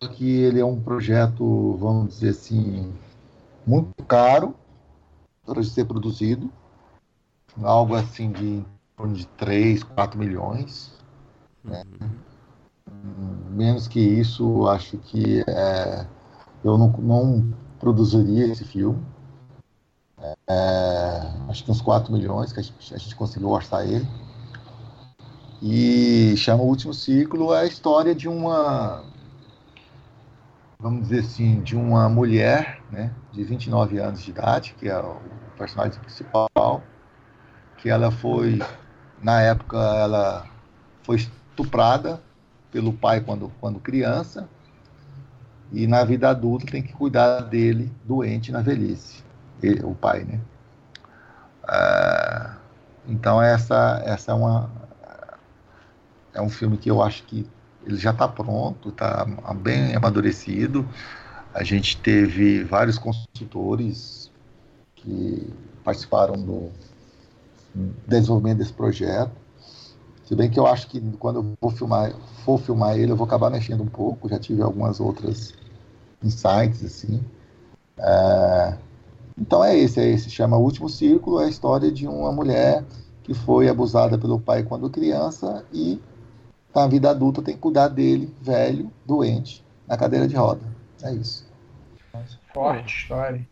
que 0.10 0.30
ele 0.42 0.60
é 0.60 0.66
um 0.66 0.80
projeto, 0.80 1.78
vamos 1.78 2.16
dizer 2.16 2.30
assim, 2.30 2.94
muito 3.66 4.04
caro 4.04 4.56
para 5.46 5.64
ser 5.64 5.86
produzido, 5.86 6.52
algo 7.64 7.96
assim 7.96 8.32
de 8.32 8.66
de 9.14 9.28
3, 9.28 9.84
4 9.84 10.18
milhões. 10.18 10.94
Né? 11.64 11.84
Menos 13.52 13.88
que 13.88 14.00
isso, 14.00 14.68
acho 14.68 14.98
que 14.98 15.44
é, 15.48 16.06
eu 16.64 16.78
não, 16.78 16.90
não, 16.90 17.54
produziria 17.80 18.48
esse 18.48 18.64
filme. 18.64 19.04
É, 20.48 21.32
acho 21.50 21.64
que 21.64 21.72
uns 21.72 21.82
4 21.82 22.12
milhões 22.12 22.54
que 22.54 22.60
a 22.60 22.64
gente, 22.64 22.94
a 22.94 22.98
gente 22.98 23.16
conseguiu 23.16 23.50
orçar 23.50 23.86
ele. 23.86 24.08
E 25.62 26.36
chama 26.38 26.64
O 26.64 26.68
Último 26.68 26.94
Ciclo 26.94 27.54
é 27.54 27.62
a 27.62 27.66
história 27.66 28.16
de 28.16 28.28
uma 28.28 29.04
vamos 30.80 31.08
dizer 31.08 31.20
assim, 31.22 31.62
de 31.62 31.76
uma 31.76 32.08
mulher, 32.10 32.82
né, 32.92 33.14
de 33.32 33.44
29 33.44 33.98
anos 34.00 34.24
de 34.24 34.32
idade, 34.32 34.76
que 34.78 34.88
é 34.88 34.98
o 34.98 35.18
personagem 35.58 36.00
principal, 36.00 36.84
que 37.78 37.90
ela 37.90 38.12
foi, 38.12 38.60
na 39.22 39.42
época, 39.42 39.78
ela 39.78 40.46
foi 41.04 41.18
estuprada 41.18 42.22
pelo 42.72 42.94
pai 42.94 43.22
quando, 43.22 43.52
quando 43.60 43.80
criança, 43.80 44.50
e 45.72 45.88
na 45.88 46.04
vida 46.04 46.30
adulta 46.30 46.66
tem 46.68 46.82
que 46.82 46.94
cuidar 46.94 47.42
dele 47.42 47.92
doente 48.04 48.52
na 48.52 48.62
velhice, 48.62 49.24
ele, 49.62 49.84
o 49.84 49.96
pai, 49.96 50.24
né? 50.24 50.40
Ah, 51.68 52.58
então 53.08 53.42
essa, 53.42 54.02
essa 54.06 54.32
é 54.32 54.36
uma 54.36 54.70
é 56.34 56.42
um 56.42 56.50
filme 56.50 56.78
que 56.78 56.92
eu 56.92 57.02
acho 57.02 57.24
que 57.24 57.50
ele 57.86 57.98
já 57.98 58.12
está 58.12 58.28
pronto, 58.28 58.90
está 58.90 59.26
bem 59.62 59.96
amadurecido. 59.96 60.88
A 61.54 61.64
gente 61.64 61.98
teve 61.98 62.64
vários 62.64 62.98
consultores 62.98 64.32
que 64.96 65.54
participaram 65.84 66.36
do 66.36 66.70
desenvolvimento 68.08 68.58
desse 68.58 68.74
projeto. 68.74 69.32
Se 70.26 70.36
bem 70.36 70.50
que 70.50 70.60
eu 70.60 70.66
acho 70.66 70.88
que 70.88 71.00
quando 71.20 71.40
eu 71.40 71.54
vou 71.62 71.70
filmar, 71.70 72.12
for 72.44 72.60
filmar 72.60 72.98
ele, 72.98 73.12
eu 73.12 73.16
vou 73.16 73.28
acabar 73.28 73.52
mexendo 73.52 73.84
um 73.84 73.88
pouco. 73.88 74.28
Já 74.28 74.40
tive 74.40 74.62
algumas 74.62 75.00
outras 75.00 75.54
insights 76.24 76.84
assim. 76.84 77.24
É... 77.98 78.78
Então 79.38 79.64
é 79.64 79.78
esse, 79.78 80.00
é 80.00 80.10
esse. 80.10 80.30
Chama 80.30 80.58
O 80.58 80.64
Último 80.64 80.90
Círculo, 80.90 81.40
é 81.40 81.46
a 81.46 81.50
história 81.50 81.92
de 81.92 82.08
uma 82.08 82.32
mulher 82.32 82.84
que 83.22 83.34
foi 83.34 83.70
abusada 83.70 84.18
pelo 84.18 84.40
pai 84.40 84.64
quando 84.64 84.90
criança 84.90 85.64
e 85.72 86.00
na 86.76 86.88
vida 86.88 87.10
adulta 87.10 87.42
tem 87.42 87.56
que 87.56 87.62
cuidar 87.62 87.88
dele, 87.88 88.34
velho, 88.42 88.92
doente, 89.06 89.64
na 89.88 89.98
cadeira 89.98 90.28
de 90.28 90.36
roda. 90.36 90.62
É 91.04 91.14
isso. 91.14 91.46
Forte 92.54 93.02
história. 93.02 93.48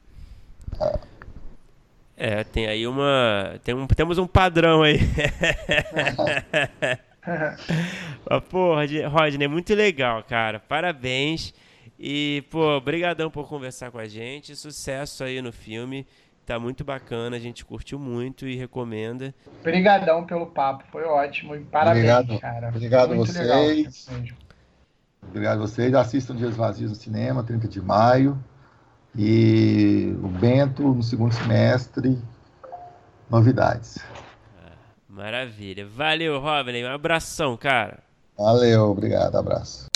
É. 2.18 2.44
tem 2.44 2.68
aí 2.68 2.88
uma. 2.88 3.60
Tem 3.64 3.76
um, 3.76 3.88
temos 3.88 4.18
um 4.18 4.28
padrão 4.28 4.82
aí. 4.82 5.00
pô, 8.50 8.76
Rodney, 9.10 9.48
muito 9.48 9.74
legal, 9.74 10.24
cara. 10.24 10.60
Parabéns. 10.60 11.54
E, 12.00 12.44
pô, 12.50 12.80
brigadão 12.82 13.30
por 13.30 13.48
conversar 13.48 13.92
com 13.92 13.98
a 13.98 14.08
gente. 14.08 14.56
Sucesso 14.56 15.24
aí 15.24 15.42
no 15.42 15.52
filme. 15.52 16.06
Tá 16.46 16.60
muito 16.60 16.84
bacana, 16.84 17.38
a 17.38 17.40
gente 17.40 17.64
curtiu 17.64 17.98
muito 17.98 18.46
e 18.46 18.56
recomenda. 18.56 19.34
Obrigadão 19.62 20.26
pelo 20.26 20.48
papo, 20.48 20.84
foi 20.92 21.04
ótimo. 21.04 21.56
E 21.56 21.62
parabéns, 21.62 22.12
Obrigado. 22.12 22.40
cara. 22.42 22.68
Obrigado 22.68 23.14
a 23.14 23.16
vocês. 23.16 24.08
Legal. 24.10 24.38
Obrigado 25.30 25.58
a 25.58 25.62
vocês. 25.62 25.94
Assistam 25.94 26.36
Dias 26.36 26.56
Vazios 26.56 26.92
no 26.92 26.98
cinema, 26.98 27.44
30 27.44 27.68
de 27.70 27.82
maio. 27.82 28.38
E 29.16 30.14
o 30.22 30.28
Bento 30.28 30.84
no 30.84 31.02
segundo 31.02 31.34
semestre. 31.34 32.20
Novidades. 33.30 34.00
Ah, 34.62 34.72
maravilha. 35.08 35.88
Valeu, 35.88 36.40
Robin. 36.40 36.84
Um 36.84 36.92
abração, 36.92 37.56
cara. 37.56 38.00
Valeu, 38.38 38.90
obrigado. 38.92 39.38
Abraço. 39.38 39.93